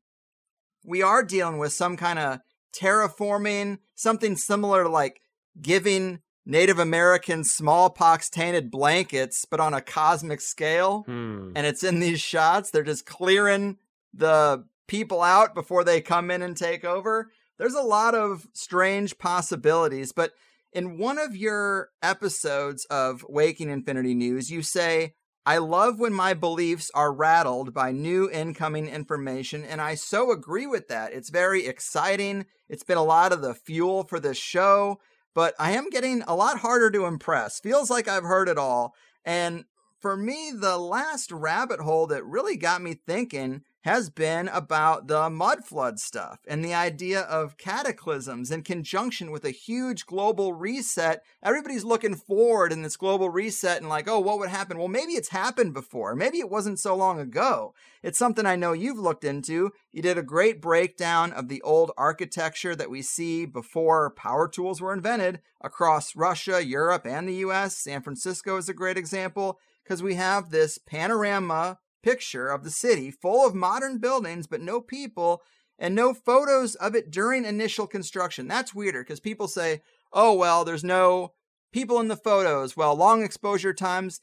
we 0.84 1.02
are 1.02 1.22
dealing 1.22 1.58
with 1.58 1.72
some 1.72 1.96
kind 1.96 2.18
of 2.18 2.40
terraforming, 2.78 3.78
something 3.94 4.36
similar 4.36 4.84
to 4.84 4.88
like 4.88 5.20
giving 5.60 6.20
Native 6.46 6.78
American 6.78 7.44
smallpox 7.44 8.28
tainted 8.28 8.70
blankets, 8.70 9.46
but 9.50 9.60
on 9.60 9.72
a 9.72 9.80
cosmic 9.80 10.40
scale. 10.40 11.02
Hmm. 11.06 11.52
And 11.56 11.66
it's 11.66 11.82
in 11.82 12.00
these 12.00 12.20
shots. 12.20 12.70
They're 12.70 12.82
just 12.82 13.06
clearing 13.06 13.78
the 14.12 14.64
people 14.86 15.22
out 15.22 15.54
before 15.54 15.84
they 15.84 16.00
come 16.00 16.30
in 16.30 16.42
and 16.42 16.56
take 16.56 16.84
over. 16.84 17.30
There's 17.58 17.74
a 17.74 17.82
lot 17.82 18.14
of 18.14 18.48
strange 18.52 19.16
possibilities, 19.16 20.12
but 20.12 20.32
in 20.72 20.98
one 20.98 21.18
of 21.18 21.36
your 21.36 21.90
episodes 22.02 22.84
of 22.86 23.24
Waking 23.28 23.70
Infinity 23.70 24.14
News, 24.14 24.50
you 24.50 24.60
say, 24.62 25.14
I 25.46 25.58
love 25.58 26.00
when 26.00 26.12
my 26.12 26.34
beliefs 26.34 26.90
are 26.94 27.12
rattled 27.12 27.72
by 27.72 27.92
new 27.92 28.30
incoming 28.30 28.88
information, 28.88 29.62
and 29.62 29.80
I 29.80 29.94
so 29.94 30.32
agree 30.32 30.66
with 30.66 30.88
that. 30.88 31.12
It's 31.12 31.30
very 31.30 31.66
exciting. 31.66 32.46
It's 32.68 32.82
been 32.84 32.98
a 32.98 33.04
lot 33.04 33.32
of 33.32 33.42
the 33.42 33.54
fuel 33.54 34.04
for 34.04 34.18
this 34.18 34.38
show, 34.38 35.00
but 35.34 35.54
I 35.58 35.72
am 35.72 35.90
getting 35.90 36.22
a 36.22 36.34
lot 36.34 36.58
harder 36.58 36.90
to 36.90 37.06
impress. 37.06 37.60
Feels 37.60 37.90
like 37.90 38.08
I've 38.08 38.24
heard 38.24 38.48
it 38.48 38.58
all. 38.58 38.94
And 39.24 39.64
for 40.00 40.16
me, 40.16 40.52
the 40.54 40.78
last 40.78 41.32
rabbit 41.32 41.80
hole 41.80 42.06
that 42.08 42.24
really 42.24 42.56
got 42.56 42.82
me 42.82 42.94
thinking 42.94 43.62
has 43.84 44.08
been 44.08 44.48
about 44.48 45.08
the 45.08 45.28
mud 45.28 45.62
flood 45.62 46.00
stuff 46.00 46.38
and 46.48 46.64
the 46.64 46.72
idea 46.72 47.20
of 47.20 47.58
cataclysms 47.58 48.50
in 48.50 48.62
conjunction 48.62 49.30
with 49.30 49.44
a 49.44 49.50
huge 49.50 50.06
global 50.06 50.54
reset. 50.54 51.22
Everybody's 51.42 51.84
looking 51.84 52.14
forward 52.14 52.72
in 52.72 52.80
this 52.80 52.96
global 52.96 53.28
reset 53.28 53.82
and 53.82 53.90
like, 53.90 54.08
oh, 54.08 54.18
what 54.18 54.38
would 54.38 54.48
happen? 54.48 54.78
Well, 54.78 54.88
maybe 54.88 55.12
it's 55.12 55.28
happened 55.28 55.74
before. 55.74 56.16
Maybe 56.16 56.38
it 56.38 56.48
wasn't 56.48 56.80
so 56.80 56.96
long 56.96 57.20
ago. 57.20 57.74
It's 58.02 58.18
something 58.18 58.46
I 58.46 58.56
know 58.56 58.72
you've 58.72 58.98
looked 58.98 59.22
into. 59.22 59.70
You 59.92 60.00
did 60.00 60.16
a 60.16 60.22
great 60.22 60.62
breakdown 60.62 61.34
of 61.34 61.48
the 61.48 61.60
old 61.60 61.92
architecture 61.98 62.74
that 62.74 62.90
we 62.90 63.02
see 63.02 63.44
before 63.44 64.14
power 64.16 64.48
tools 64.48 64.80
were 64.80 64.94
invented 64.94 65.42
across 65.60 66.16
Russia, 66.16 66.64
Europe, 66.64 67.04
and 67.04 67.28
the 67.28 67.36
US. 67.36 67.76
San 67.76 68.00
Francisco 68.00 68.56
is 68.56 68.70
a 68.70 68.74
great 68.74 68.96
example 68.96 69.58
because 69.82 70.02
we 70.02 70.14
have 70.14 70.48
this 70.48 70.78
panorama 70.78 71.80
picture 72.04 72.48
of 72.48 72.62
the 72.62 72.70
city 72.70 73.10
full 73.10 73.46
of 73.46 73.54
modern 73.54 73.98
buildings, 73.98 74.46
but 74.46 74.60
no 74.60 74.80
people 74.80 75.40
and 75.78 75.94
no 75.94 76.12
photos 76.12 76.74
of 76.76 76.94
it 76.94 77.10
during 77.10 77.44
initial 77.44 77.86
construction. 77.86 78.46
That's 78.46 78.74
weirder 78.74 79.02
because 79.02 79.20
people 79.20 79.48
say, 79.48 79.80
oh, 80.12 80.34
well, 80.34 80.64
there's 80.64 80.84
no 80.84 81.32
people 81.72 81.98
in 82.00 82.08
the 82.08 82.16
photos. 82.16 82.76
Well, 82.76 82.94
long 82.94 83.24
exposure 83.24 83.72
times, 83.72 84.20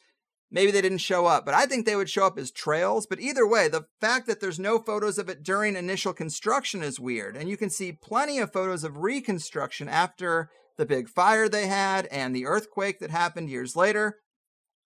maybe 0.51 0.71
they 0.71 0.81
didn't 0.81 0.99
show 0.99 1.25
up, 1.25 1.43
but 1.43 1.55
I 1.55 1.65
think 1.65 1.85
they 1.85 1.95
would 1.95 2.09
show 2.09 2.27
up 2.27 2.37
as 2.37 2.51
trails. 2.51 3.07
But 3.07 3.19
either 3.19 3.47
way, 3.47 3.67
the 3.67 3.87
fact 3.99 4.27
that 4.27 4.39
there's 4.39 4.59
no 4.59 4.77
photos 4.77 5.17
of 5.17 5.27
it 5.27 5.43
during 5.43 5.75
initial 5.75 6.13
construction 6.13 6.83
is 6.83 6.99
weird. 6.99 7.35
And 7.35 7.49
you 7.49 7.57
can 7.57 7.71
see 7.71 7.91
plenty 7.91 8.37
of 8.37 8.53
photos 8.53 8.83
of 8.83 8.99
reconstruction 8.99 9.89
after 9.89 10.49
the 10.77 10.85
big 10.85 11.09
fire 11.09 11.49
they 11.49 11.67
had 11.67 12.05
and 12.05 12.35
the 12.35 12.45
earthquake 12.45 12.99
that 12.99 13.11
happened 13.11 13.49
years 13.49 13.75
later. 13.75 14.19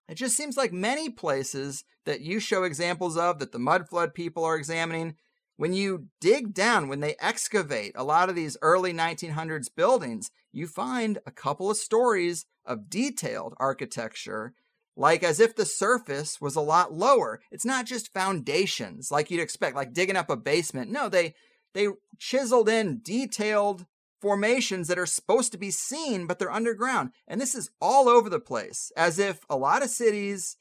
It 0.07 0.15
just 0.15 0.37
seems 0.37 0.55
like 0.57 0.71
many 0.71 1.09
places 1.09 1.83
that 2.05 2.21
you 2.21 2.39
show 2.39 2.63
examples 2.63 3.17
of 3.17 3.39
that 3.39 3.51
the 3.51 3.59
mud 3.59 3.89
flood 3.89 4.13
people 4.13 4.43
are 4.43 4.55
examining, 4.55 5.15
when 5.57 5.73
you 5.73 6.07
dig 6.19 6.53
down, 6.53 6.87
when 6.87 6.99
they 6.99 7.15
excavate 7.19 7.93
a 7.95 8.03
lot 8.03 8.29
of 8.29 8.35
these 8.35 8.57
early 8.61 8.93
1900s 8.93 9.67
buildings, 9.73 10.29
you 10.51 10.67
find 10.67 11.19
a 11.25 11.31
couple 11.31 11.71
of 11.71 11.77
stories 11.77 12.45
of 12.65 12.89
detailed 12.89 13.53
architecture, 13.57 14.53
like 14.95 15.23
as 15.23 15.39
if 15.39 15.55
the 15.55 15.65
surface 15.65 16.41
was 16.41 16.55
a 16.55 16.61
lot 16.61 16.93
lower. 16.93 17.41
It's 17.51 17.65
not 17.65 17.85
just 17.85 18.13
foundations 18.13 19.11
like 19.11 19.31
you'd 19.31 19.41
expect, 19.41 19.75
like 19.75 19.93
digging 19.93 20.17
up 20.17 20.29
a 20.29 20.37
basement. 20.37 20.91
No, 20.91 21.09
they 21.09 21.33
they 21.73 21.87
chiseled 22.17 22.69
in 22.69 23.01
detailed 23.01 23.85
formations 24.21 24.87
that 24.87 24.99
are 24.99 25.05
supposed 25.05 25.51
to 25.51 25.57
be 25.57 25.71
seen, 25.71 26.27
but 26.27 26.39
they're 26.39 26.51
underground. 26.51 27.11
And 27.27 27.39
this 27.39 27.55
is 27.55 27.69
all 27.81 28.07
over 28.09 28.29
the 28.29 28.39
place, 28.39 28.91
as 28.97 29.19
if 29.19 29.45
a 29.49 29.57
lot 29.57 29.83
of 29.83 29.89
cities, 29.89 30.57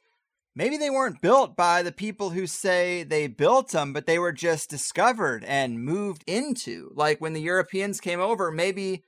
maybe 0.54 0.76
they 0.76 0.90
weren't 0.90 1.22
built 1.22 1.56
by 1.56 1.82
the 1.82 1.92
people 1.92 2.30
who 2.30 2.46
say 2.46 3.02
they 3.02 3.26
built 3.26 3.70
them, 3.70 3.92
but 3.92 4.06
they 4.06 4.18
were 4.18 4.32
just 4.32 4.70
discovered 4.70 5.44
and 5.44 5.84
moved 5.84 6.24
into. 6.26 6.90
Like 6.94 7.20
when 7.20 7.32
the 7.32 7.40
Europeans 7.40 8.00
came 8.00 8.20
over, 8.20 8.50
maybe 8.50 9.04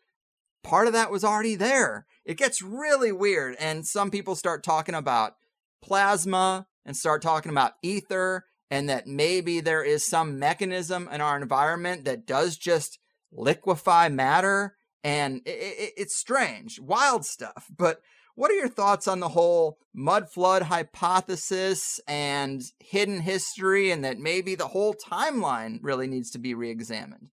part 0.63 0.87
of 0.87 0.93
that 0.93 1.11
was 1.11 1.25
already 1.25 1.55
there. 1.55 2.07
It 2.25 2.39
gets 2.39 2.63
really 2.63 3.13
weird. 3.13 3.57
And 3.61 3.87
some 3.87 4.11
people 4.11 4.35
start 4.35 4.65
talking 4.65 4.95
about 4.95 5.35
plasma 5.83 6.67
and 6.85 6.97
start 6.97 7.23
talking 7.23 7.53
about 7.53 7.75
ether 7.83 8.45
and 8.71 8.89
that 8.89 9.07
maybe 9.07 9.61
there 9.61 9.85
is 9.85 10.05
some 10.05 10.39
mechanism 10.39 11.09
in 11.13 11.21
our 11.21 11.41
environment 11.41 12.05
that 12.05 12.27
does 12.27 12.57
just 12.57 12.99
liquefy 13.33 14.09
matter. 14.09 14.77
And 15.05 15.43
it, 15.47 15.51
it, 15.51 15.93
it's 15.97 16.17
strange, 16.17 16.81
wild 16.81 17.25
stuff. 17.25 17.67
But 17.77 18.01
what 18.37 18.51
are 18.51 18.55
your 18.55 18.69
thoughts 18.69 19.09
on 19.09 19.21
the 19.21 19.31
whole 19.31 19.79
mud 19.95 20.31
flood 20.31 20.63
hypothesis 20.63 21.99
and 22.07 22.63
hidden 22.81 23.21
history, 23.21 23.91
and 23.91 24.05
that 24.05 24.19
maybe 24.19 24.55
the 24.55 24.69
whole 24.69 24.95
timeline 24.95 25.79
really 25.81 26.07
needs 26.07 26.31
to 26.33 26.39
be 26.39 26.55
re 26.55 26.71
examined? 26.71 27.31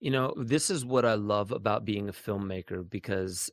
You 0.00 0.10
know, 0.10 0.34
this 0.36 0.68
is 0.68 0.84
what 0.84 1.04
I 1.04 1.14
love 1.14 1.52
about 1.52 1.84
being 1.84 2.08
a 2.08 2.12
filmmaker 2.12 2.88
because 2.88 3.50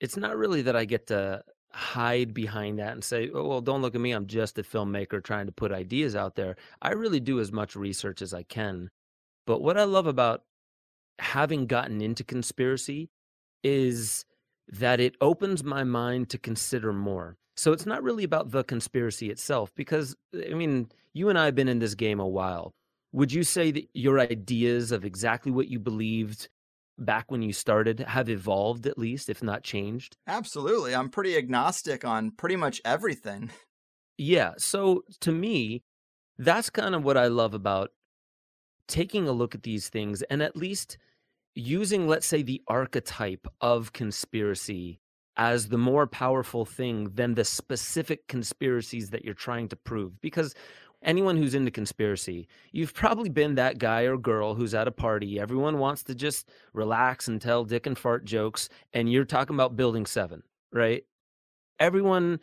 it's 0.00 0.16
not 0.16 0.36
really 0.36 0.62
that 0.62 0.76
I 0.76 0.84
get 0.84 1.08
to 1.08 1.42
hide 1.72 2.32
behind 2.32 2.78
that 2.78 2.92
and 2.92 3.04
say, 3.04 3.28
oh, 3.34 3.46
well, 3.46 3.60
don't 3.60 3.82
look 3.82 3.94
at 3.94 4.00
me. 4.00 4.12
I'm 4.12 4.26
just 4.26 4.58
a 4.58 4.62
filmmaker 4.62 5.22
trying 5.22 5.46
to 5.46 5.52
put 5.52 5.72
ideas 5.72 6.16
out 6.16 6.36
there. 6.36 6.56
I 6.80 6.92
really 6.92 7.20
do 7.20 7.40
as 7.40 7.52
much 7.52 7.76
research 7.76 8.22
as 8.22 8.32
I 8.32 8.44
can. 8.44 8.90
But 9.48 9.62
what 9.62 9.78
I 9.78 9.84
love 9.84 10.06
about 10.06 10.42
having 11.18 11.66
gotten 11.66 12.02
into 12.02 12.22
conspiracy 12.22 13.08
is 13.64 14.26
that 14.68 15.00
it 15.00 15.16
opens 15.22 15.64
my 15.64 15.84
mind 15.84 16.28
to 16.28 16.38
consider 16.38 16.92
more. 16.92 17.38
So 17.56 17.72
it's 17.72 17.86
not 17.86 18.02
really 18.02 18.24
about 18.24 18.50
the 18.50 18.62
conspiracy 18.62 19.30
itself, 19.30 19.72
because, 19.74 20.14
I 20.34 20.52
mean, 20.52 20.90
you 21.14 21.30
and 21.30 21.38
I 21.38 21.46
have 21.46 21.54
been 21.54 21.66
in 21.66 21.78
this 21.78 21.94
game 21.94 22.20
a 22.20 22.28
while. 22.28 22.74
Would 23.12 23.32
you 23.32 23.42
say 23.42 23.70
that 23.70 23.88
your 23.94 24.20
ideas 24.20 24.92
of 24.92 25.06
exactly 25.06 25.50
what 25.50 25.68
you 25.68 25.78
believed 25.78 26.50
back 26.98 27.30
when 27.30 27.40
you 27.40 27.54
started 27.54 28.00
have 28.00 28.28
evolved 28.28 28.86
at 28.86 28.98
least, 28.98 29.30
if 29.30 29.42
not 29.42 29.64
changed? 29.64 30.18
Absolutely. 30.26 30.94
I'm 30.94 31.08
pretty 31.08 31.38
agnostic 31.38 32.04
on 32.04 32.32
pretty 32.32 32.56
much 32.56 32.82
everything. 32.84 33.50
Yeah. 34.18 34.52
So 34.58 35.04
to 35.20 35.32
me, 35.32 35.84
that's 36.36 36.68
kind 36.68 36.94
of 36.94 37.02
what 37.02 37.16
I 37.16 37.28
love 37.28 37.54
about 37.54 37.92
taking 38.88 39.28
a 39.28 39.32
look 39.32 39.54
at 39.54 39.62
these 39.62 39.88
things 39.88 40.22
and 40.22 40.42
at 40.42 40.56
least 40.56 40.98
using, 41.54 42.08
let's 42.08 42.26
say, 42.26 42.42
the 42.42 42.62
archetype 42.66 43.46
of 43.60 43.92
conspiracy 43.92 45.00
as 45.36 45.68
the 45.68 45.78
more 45.78 46.06
powerful 46.06 46.64
thing 46.64 47.10
than 47.14 47.34
the 47.34 47.44
specific 47.44 48.26
conspiracies 48.26 49.10
that 49.10 49.24
you're 49.24 49.34
trying 49.34 49.68
to 49.68 49.76
prove. 49.76 50.20
Because 50.20 50.54
anyone 51.02 51.36
who's 51.36 51.54
into 51.54 51.70
conspiracy, 51.70 52.48
you've 52.72 52.94
probably 52.94 53.28
been 53.28 53.54
that 53.54 53.78
guy 53.78 54.02
or 54.02 54.18
girl 54.18 54.54
who's 54.54 54.74
at 54.74 54.88
a 54.88 54.92
party. 54.92 55.38
Everyone 55.38 55.78
wants 55.78 56.02
to 56.04 56.14
just 56.14 56.48
relax 56.72 57.28
and 57.28 57.40
tell 57.40 57.64
dick 57.64 57.86
and 57.86 57.96
fart 57.96 58.24
jokes, 58.24 58.68
and 58.92 59.10
you're 59.10 59.24
talking 59.24 59.54
about 59.54 59.76
Building 59.76 60.06
7, 60.06 60.42
right? 60.72 61.04
Everyone 61.78 62.40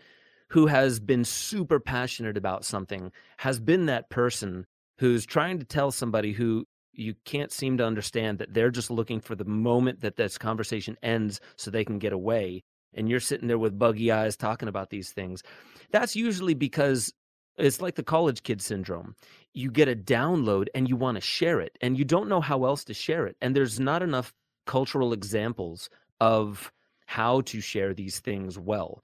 who 0.50 0.68
has 0.68 1.00
been 1.00 1.26
super 1.26 1.80
passionate 1.80 2.38
about 2.38 2.64
something 2.64 3.12
has 3.38 3.60
been 3.60 3.88
that 3.88 4.10
person 4.10 4.66
who's 4.98 5.26
trying 5.26 5.60
to 5.60 5.66
tell 5.66 5.92
somebody 5.92 6.32
who 6.32 6.66
you 6.94 7.14
can't 7.26 7.52
seem 7.52 7.78
to 7.78 7.86
understand 7.86 8.40
that 8.40 8.54
they're 8.54 8.72
just 8.72 8.90
looking 8.90 9.20
for 9.20 9.36
the 9.36 9.46
moment 9.46 10.02
that 10.02 10.16
this 10.16 10.38
conversation 10.38 10.98
ends 11.04 11.42
so 11.58 11.70
they 11.70 11.84
can 11.84 12.00
get 12.00 12.14
away 12.14 12.64
and 12.94 13.10
you're 13.10 13.20
sitting 13.20 13.50
there 13.50 13.58
with 13.58 13.78
buggy 13.78 14.12
eyes 14.12 14.38
talking 14.38 14.70
about 14.70 14.90
these 14.90 15.12
things 15.12 15.44
that's 15.92 16.16
usually 16.16 16.54
because 16.54 17.14
it's 17.58 17.82
like 17.82 17.96
the 17.96 18.04
college 18.04 18.44
kid 18.44 18.62
syndrome. 18.62 19.16
You 19.54 19.72
get 19.72 19.88
a 19.88 19.96
download 19.96 20.68
and 20.76 20.90
you 20.90 20.96
want 20.96 21.16
to 21.16 21.22
share 21.22 21.62
it, 21.62 21.78
and 21.82 21.98
you 21.98 22.04
don't 22.04 22.30
know 22.30 22.42
how 22.42 22.66
else 22.66 22.84
to 22.86 22.94
share 22.94 23.26
it. 23.28 23.38
And 23.42 23.56
there's 23.56 23.80
not 23.80 24.04
enough 24.04 24.34
cultural 24.66 25.14
examples 25.14 25.90
of 26.20 26.72
how 27.06 27.42
to 27.42 27.62
share 27.62 27.94
these 27.94 28.20
things 28.20 28.58
well. 28.60 29.04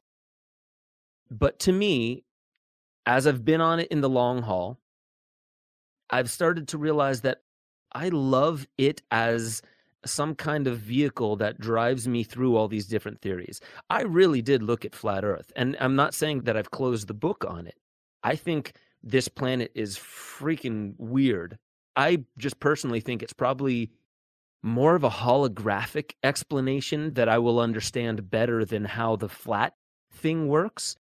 But 1.30 1.60
to 1.60 1.72
me, 1.72 2.24
as 3.06 3.26
I've 3.26 3.46
been 3.46 3.62
on 3.62 3.80
it 3.80 3.88
in 3.90 4.02
the 4.02 4.10
long 4.10 4.42
haul, 4.42 4.80
I've 6.12 6.30
started 6.30 6.68
to 6.70 6.78
realize 6.78 7.22
that 7.22 7.42
I 7.94 8.10
love 8.10 8.68
it 8.78 9.02
as 9.12 9.62
some 10.06 10.34
kind 10.36 10.68
of 10.68 10.80
vehicle 10.80 11.36
that 11.38 11.60
drives 11.60 12.08
me 12.08 12.24
through 12.24 12.56
all 12.56 12.68
these 12.68 12.88
different 12.88 13.22
theories. 13.22 13.62
I 13.90 14.02
really 14.02 14.42
did 14.42 14.64
look 14.64 14.84
at 14.84 14.96
flat 14.96 15.24
earth, 15.24 15.52
and 15.56 15.78
I'm 15.80 15.96
not 15.96 16.14
saying 16.14 16.42
that 16.42 16.58
I've 16.58 16.72
closed 16.72 17.08
the 17.08 17.14
book 17.14 17.46
on 17.48 17.68
it. 17.68 17.78
I 18.24 18.36
think 18.36 18.74
this 19.04 19.28
planet 19.28 19.72
is 19.76 19.98
freaking 19.98 20.96
weird. 20.98 21.58
I 21.96 22.24
just 22.38 22.60
personally 22.60 23.00
think 23.00 23.22
it's 23.22 23.34
probably 23.34 23.92
more 24.64 24.96
of 24.96 25.04
a 25.04 25.10
holographic 25.10 26.14
explanation 26.24 27.14
that 27.14 27.28
I 27.28 27.40
will 27.40 27.60
understand 27.60 28.30
better 28.30 28.64
than 28.64 28.86
how 28.86 29.16
the 29.16 29.30
flat 29.30 29.74
thing 30.14 30.48
works. 30.48 30.96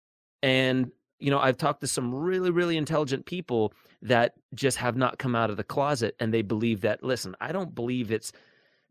And, 0.42 0.92
you 1.18 1.30
know, 1.30 1.38
I've 1.38 1.56
talked 1.56 1.80
to 1.80 1.86
some 1.86 2.14
really, 2.14 2.50
really 2.50 2.76
intelligent 2.76 3.26
people 3.26 3.72
that 4.02 4.34
just 4.54 4.76
have 4.78 4.96
not 4.96 5.18
come 5.18 5.34
out 5.34 5.50
of 5.50 5.56
the 5.56 5.64
closet 5.64 6.14
and 6.20 6.32
they 6.32 6.42
believe 6.42 6.82
that, 6.82 7.02
listen, 7.02 7.34
I 7.40 7.52
don't 7.52 7.74
believe 7.74 8.12
it's 8.12 8.32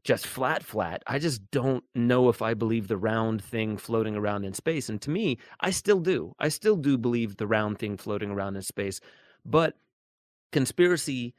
just 0.04 0.28
flat, 0.28 0.64
flat. 0.64 1.04
I 1.08 1.20
just 1.20 1.50
don't 1.52 1.84
know 1.96 2.30
if 2.30 2.42
I 2.42 2.54
believe 2.54 2.88
the 2.88 2.98
round 2.98 3.44
thing 3.44 3.78
floating 3.78 4.16
around 4.16 4.46
in 4.46 4.54
space. 4.54 4.90
And 4.90 5.02
to 5.02 5.10
me, 5.10 5.38
I 5.60 5.72
still 5.72 6.00
do. 6.00 6.34
I 6.40 6.50
still 6.50 6.76
do 6.76 6.98
believe 6.98 7.38
the 7.38 7.48
round 7.48 7.80
thing 7.80 7.98
floating 7.98 8.32
around 8.32 8.56
in 8.56 8.62
space. 8.62 9.02
But 9.46 9.76
conspiracy, 10.52 11.34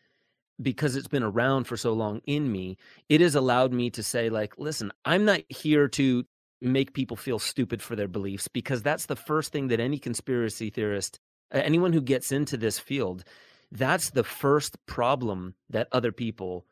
because 0.61 0.97
it's 0.97 1.09
been 1.09 1.22
around 1.22 1.64
for 1.64 1.76
so 1.76 1.93
long 1.93 2.20
in 2.26 2.51
me, 2.51 2.76
it 3.09 3.20
has 3.20 3.34
allowed 3.34 3.72
me 3.72 3.91
to 3.91 4.03
say, 4.03 4.28
like, 4.28 4.59
listen, 4.59 4.93
I'm 5.05 5.24
not 5.24 5.41
here 5.49 5.89
to 5.89 6.24
make 6.61 6.93
people 6.93 7.17
feel 7.17 7.39
stupid 7.39 7.81
for 7.83 7.97
their 7.97 8.09
beliefs 8.09 8.49
because 8.49 8.83
that's 8.83 9.07
the 9.07 9.17
first 9.17 9.53
thing 9.53 9.69
that 9.69 9.81
any 9.81 9.99
conspiracy 9.99 10.71
theorist, 10.71 11.21
anyone 11.53 11.93
who 11.93 12.01
gets 12.01 12.33
into 12.33 12.57
this 12.57 12.79
field, 12.79 13.25
that's 13.71 14.11
the 14.11 14.25
first 14.25 14.77
problem 14.87 15.55
that 15.71 15.89
other 15.93 16.13
people 16.13 16.67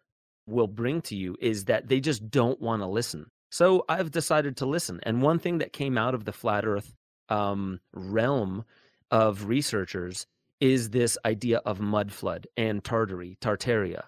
will 0.46 0.66
bring 0.66 1.00
to 1.02 1.16
you 1.16 1.36
is 1.40 1.64
that 1.64 1.88
they 1.88 2.00
just 2.00 2.30
don't 2.30 2.60
want 2.60 2.82
to 2.82 2.86
listen. 2.86 3.26
So 3.50 3.84
I've 3.88 4.10
decided 4.10 4.56
to 4.58 4.66
listen. 4.66 5.00
And 5.02 5.22
one 5.22 5.38
thing 5.38 5.58
that 5.58 5.72
came 5.72 5.98
out 5.98 6.14
of 6.14 6.24
the 6.24 6.32
flat 6.32 6.66
Earth 6.66 6.94
um, 7.28 7.80
realm 7.92 8.64
of 9.10 9.46
researchers 9.46 10.26
is 10.60 10.90
this 10.90 11.18
idea 11.24 11.58
of 11.58 11.80
mud 11.80 12.12
flood 12.12 12.46
and 12.56 12.82
Tartary, 12.82 13.36
Tartaria. 13.40 14.04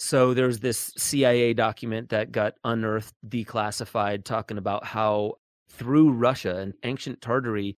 So 0.00 0.32
there's 0.32 0.60
this 0.60 0.92
CIA 0.96 1.54
document 1.54 2.10
that 2.10 2.30
got 2.30 2.54
unearthed, 2.62 3.14
declassified, 3.26 4.24
talking 4.24 4.56
about 4.56 4.84
how 4.84 5.34
through 5.68 6.12
Russia 6.12 6.56
and 6.56 6.74
ancient 6.84 7.20
Tartary 7.20 7.76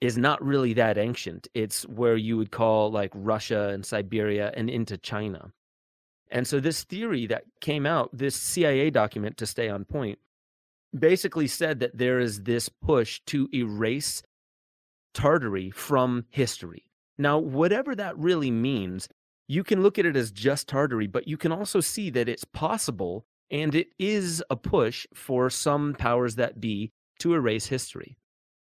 is 0.00 0.16
not 0.16 0.40
really 0.44 0.74
that 0.74 0.96
ancient. 0.96 1.48
It's 1.54 1.82
where 1.82 2.16
you 2.16 2.36
would 2.36 2.52
call 2.52 2.92
like 2.92 3.10
Russia 3.14 3.70
and 3.70 3.84
Siberia 3.84 4.52
and 4.54 4.70
into 4.70 4.96
China. 4.96 5.50
And 6.30 6.46
so 6.46 6.60
this 6.60 6.84
theory 6.84 7.26
that 7.26 7.44
came 7.60 7.84
out, 7.84 8.10
this 8.12 8.36
CIA 8.36 8.90
document 8.90 9.36
to 9.38 9.46
stay 9.46 9.68
on 9.68 9.84
point, 9.84 10.20
basically 10.96 11.48
said 11.48 11.80
that 11.80 11.98
there 11.98 12.20
is 12.20 12.44
this 12.44 12.68
push 12.68 13.20
to 13.26 13.48
erase 13.52 14.22
Tartary 15.14 15.70
from 15.70 16.26
history. 16.30 16.84
Now, 17.18 17.38
whatever 17.38 17.94
that 17.94 18.16
really 18.18 18.50
means, 18.50 19.08
you 19.48 19.62
can 19.62 19.82
look 19.82 19.98
at 19.98 20.06
it 20.06 20.16
as 20.16 20.30
just 20.30 20.68
Tartary, 20.68 21.06
but 21.06 21.28
you 21.28 21.36
can 21.36 21.52
also 21.52 21.80
see 21.80 22.10
that 22.10 22.28
it's 22.28 22.44
possible 22.44 23.24
and 23.50 23.74
it 23.74 23.88
is 23.98 24.42
a 24.50 24.56
push 24.56 25.06
for 25.14 25.48
some 25.50 25.94
powers 25.94 26.34
that 26.34 26.60
be 26.60 26.92
to 27.20 27.34
erase 27.34 27.66
history. 27.66 28.18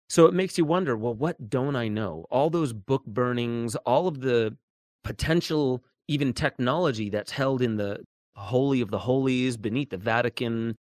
So 0.09 0.25
it 0.25 0.34
makes 0.34 0.57
you 0.57 0.65
wonder 0.65 0.95
well, 0.95 1.13
what 1.13 1.49
don't 1.49 1.75
I 1.75 1.88
know? 1.88 2.25
All 2.30 2.49
those 2.49 2.73
book 2.73 3.05
burnings, 3.05 3.75
all 3.78 4.07
of 4.07 4.21
the 4.21 4.55
potential 5.03 5.84
even 6.07 6.34
technology 6.34 7.09
that's 7.09 7.32
held 7.32 7.61
in 7.61 7.75
the 7.75 7.99
holy 8.36 8.82
of 8.82 8.91
the 8.91 8.99
holies 8.99 9.57
beneath 9.57 9.89
the 9.89 9.97
Vatican. 9.97 10.75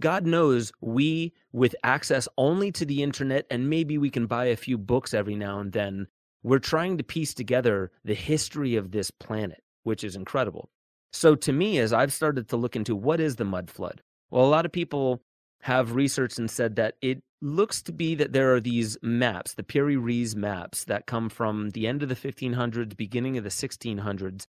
God 0.00 0.26
knows 0.26 0.72
we, 0.80 1.32
with 1.52 1.76
access 1.84 2.28
only 2.36 2.72
to 2.72 2.84
the 2.84 3.02
internet, 3.02 3.46
and 3.50 3.70
maybe 3.70 3.96
we 3.96 4.10
can 4.10 4.26
buy 4.26 4.46
a 4.46 4.56
few 4.56 4.76
books 4.76 5.14
every 5.14 5.36
now 5.36 5.60
and 5.60 5.72
then, 5.72 6.06
we're 6.46 6.60
trying 6.60 6.96
to 6.96 7.02
piece 7.02 7.34
together 7.34 7.90
the 8.04 8.14
history 8.14 8.76
of 8.76 8.92
this 8.92 9.10
planet, 9.10 9.64
which 9.82 10.04
is 10.04 10.14
incredible. 10.14 10.70
So, 11.12 11.34
to 11.34 11.52
me, 11.52 11.78
as 11.78 11.92
I've 11.92 12.12
started 12.12 12.48
to 12.50 12.56
look 12.56 12.76
into 12.76 12.94
what 12.94 13.18
is 13.18 13.34
the 13.34 13.44
mud 13.44 13.68
flood, 13.68 14.00
well, 14.30 14.44
a 14.44 14.46
lot 14.46 14.64
of 14.64 14.70
people 14.70 15.22
have 15.62 15.96
researched 15.96 16.38
and 16.38 16.48
said 16.48 16.76
that 16.76 16.94
it 17.02 17.20
looks 17.42 17.82
to 17.82 17.92
be 17.92 18.14
that 18.14 18.32
there 18.32 18.54
are 18.54 18.60
these 18.60 18.96
maps, 19.02 19.54
the 19.54 19.64
Piri 19.64 19.96
Reis 19.96 20.36
maps, 20.36 20.84
that 20.84 21.06
come 21.06 21.28
from 21.28 21.70
the 21.70 21.88
end 21.88 22.04
of 22.04 22.08
the 22.08 22.14
1500s, 22.14 22.96
beginning 22.96 23.36
of 23.36 23.42
the 23.42 23.50
1600s, 23.50 24.46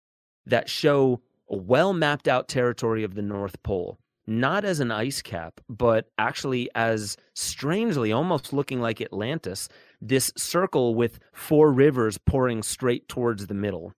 that 0.47 0.69
show 0.69 1.21
a 1.49 1.57
well 1.57 1.93
mapped 1.93 2.27
out 2.27 2.49
territory 2.49 3.05
of 3.05 3.15
the 3.15 3.23
North 3.23 3.63
Pole, 3.63 4.01
not 4.27 4.65
as 4.65 4.81
an 4.81 4.91
ice 4.91 5.23
cap, 5.23 5.61
but 5.69 6.09
actually 6.19 6.69
as 6.75 7.17
strangely 7.35 8.11
almost 8.11 8.53
looking 8.53 8.81
like 8.81 9.01
Atlantis, 9.01 9.69
this 10.09 10.33
circle 10.37 10.95
with 10.95 11.19
four 11.33 11.73
rivers 11.73 12.19
pouring 12.19 12.63
straight 12.63 13.09
towards 13.09 13.47
the 13.47 13.55
middle. 13.55 13.93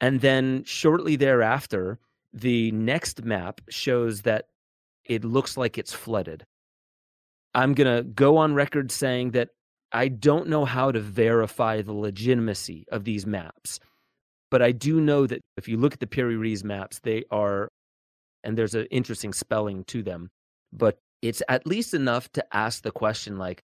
And 0.00 0.20
then 0.20 0.64
shortly 0.64 1.16
thereafter, 1.16 1.98
the 2.32 2.70
next 2.72 3.24
map 3.24 3.60
shows 3.68 4.22
that 4.22 4.46
it 5.04 5.24
looks 5.24 5.56
like 5.56 5.78
it's 5.78 5.92
flooded. 5.92 6.44
I'm 7.54 7.74
going 7.74 7.96
to 7.96 8.02
go 8.02 8.36
on 8.38 8.54
record 8.54 8.90
saying 8.90 9.32
that 9.32 9.48
I 9.92 10.08
don't 10.08 10.48
know 10.48 10.64
how 10.64 10.90
to 10.90 11.00
verify 11.00 11.82
the 11.82 11.92
legitimacy 11.92 12.86
of 12.90 13.04
these 13.04 13.26
maps. 13.26 13.78
But 14.50 14.62
I 14.62 14.72
do 14.72 15.00
know 15.00 15.26
that 15.26 15.40
if 15.56 15.68
you 15.68 15.76
look 15.76 15.94
at 15.94 16.00
the 16.00 16.06
Piri 16.06 16.56
maps, 16.62 17.00
they 17.02 17.24
are, 17.30 17.68
and 18.44 18.56
there's 18.56 18.74
an 18.74 18.86
interesting 18.90 19.32
spelling 19.32 19.84
to 19.84 20.02
them, 20.02 20.30
but 20.72 20.98
it's 21.20 21.42
at 21.48 21.66
least 21.66 21.94
enough 21.94 22.30
to 22.32 22.44
ask 22.52 22.82
the 22.82 22.90
question 22.90 23.38
like, 23.38 23.62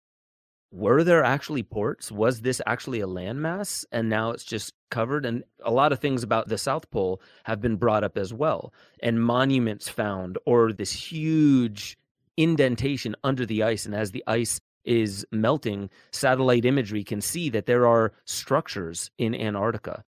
were 0.72 1.04
there 1.04 1.24
actually 1.24 1.64
ports? 1.64 2.12
Was 2.12 2.42
this 2.42 2.62
actually 2.66 3.02
a 3.02 3.08
landmass? 3.08 3.86
And 3.92 4.10
now 4.10 4.32
it's 4.32 4.44
just 4.44 4.74
covered. 4.90 5.26
And 5.26 5.44
a 5.64 5.72
lot 5.72 5.92
of 5.92 6.00
things 6.00 6.24
about 6.24 6.48
the 6.48 6.58
South 6.58 6.90
Pole 6.92 7.22
have 7.46 7.62
been 7.62 7.78
brought 7.78 8.04
up 8.04 8.18
as 8.18 8.34
well. 8.34 8.74
And 9.02 9.24
monuments 9.24 9.88
found, 9.88 10.38
or 10.46 10.74
this 10.74 10.92
huge 10.92 11.98
indentation 12.36 13.16
under 13.24 13.46
the 13.46 13.64
ice. 13.64 13.86
And 13.86 13.96
as 13.96 14.12
the 14.12 14.24
ice 14.28 14.60
is 14.84 15.26
melting, 15.32 15.90
satellite 16.12 16.66
imagery 16.66 17.04
can 17.04 17.22
see 17.22 17.50
that 17.50 17.66
there 17.66 17.88
are 17.88 18.14
structures 18.26 19.12
in 19.18 19.36
Antarctica. 19.36 20.04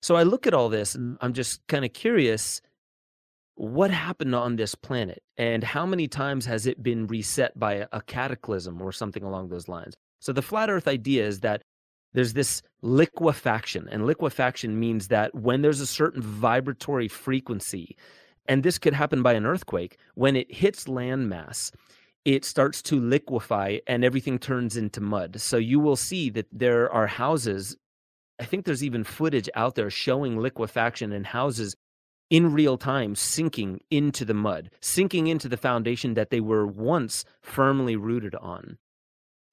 So 0.00 0.16
I 0.16 0.22
look 0.22 0.46
at 0.46 0.54
all 0.54 0.68
this 0.68 0.94
and 0.94 1.14
mm. 1.14 1.18
I'm 1.20 1.32
just 1.32 1.66
kind 1.66 1.84
of 1.84 1.92
curious 1.92 2.60
what 3.58 3.90
happened 3.90 4.34
on 4.34 4.54
this 4.54 4.76
planet 4.76 5.22
and 5.36 5.64
how 5.64 5.84
many 5.84 6.06
times 6.06 6.46
has 6.46 6.66
it 6.66 6.80
been 6.80 7.08
reset 7.08 7.58
by 7.58 7.86
a, 7.90 8.00
cataclysm 8.02 8.80
or 8.80 8.92
something 8.92 9.24
along 9.24 9.48
those 9.48 9.68
lines. 9.68 9.94
So 10.20 10.32
the 10.32 10.42
flat 10.42 10.70
earth 10.70 10.86
idea 10.86 11.26
is 11.26 11.40
that 11.40 11.62
there's 12.12 12.34
this 12.34 12.62
liquefaction 12.82 13.88
and 13.90 14.06
liquefaction 14.06 14.78
means 14.78 15.08
that 15.08 15.34
when 15.34 15.62
there's 15.62 15.80
a 15.80 15.86
certain 15.86 16.22
vibratory 16.22 17.08
frequency 17.08 17.96
and 18.46 18.62
this 18.62 18.78
could 18.78 18.94
happen 18.94 19.22
by 19.22 19.32
an 19.32 19.44
earthquake 19.44 19.98
when 20.14 20.36
it 20.36 20.54
hits 20.54 20.84
landmass 20.84 21.72
it 22.24 22.44
starts 22.44 22.80
to 22.82 23.00
liquefy 23.00 23.78
and 23.86 24.04
everything 24.04 24.38
turns 24.38 24.76
into 24.76 25.00
mud. 25.00 25.40
So 25.40 25.56
you 25.56 25.80
will 25.80 25.96
see 25.96 26.30
that 26.30 26.46
there 26.52 26.90
are 26.92 27.06
houses. 27.06 27.76
I 28.38 28.44
think 28.44 28.64
there's 28.64 28.84
even 28.84 29.02
footage 29.02 29.48
out 29.54 29.74
there 29.74 29.90
showing 29.90 30.38
liquefaction 30.38 31.12
in 31.12 31.24
houses 31.24 31.74
in 32.30 32.52
real 32.52 32.76
time 32.76 33.14
sinking 33.14 33.80
into 33.90 34.24
the 34.24 34.34
mud, 34.34 34.70
sinking 34.80 35.26
into 35.26 35.48
the 35.48 35.56
foundation 35.56 36.14
that 36.14 36.30
they 36.30 36.40
were 36.40 36.66
once 36.66 37.24
firmly 37.40 37.96
rooted 37.96 38.34
on. 38.34 38.78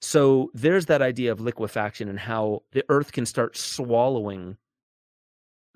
So 0.02 0.52
there's 0.54 0.86
that 0.88 1.02
idea 1.02 1.32
of 1.32 1.40
liquefaction 1.40 2.10
and 2.10 2.20
how 2.20 2.64
the 2.74 2.84
earth 2.90 3.12
can 3.12 3.26
start 3.26 3.58
swallowing 3.58 4.58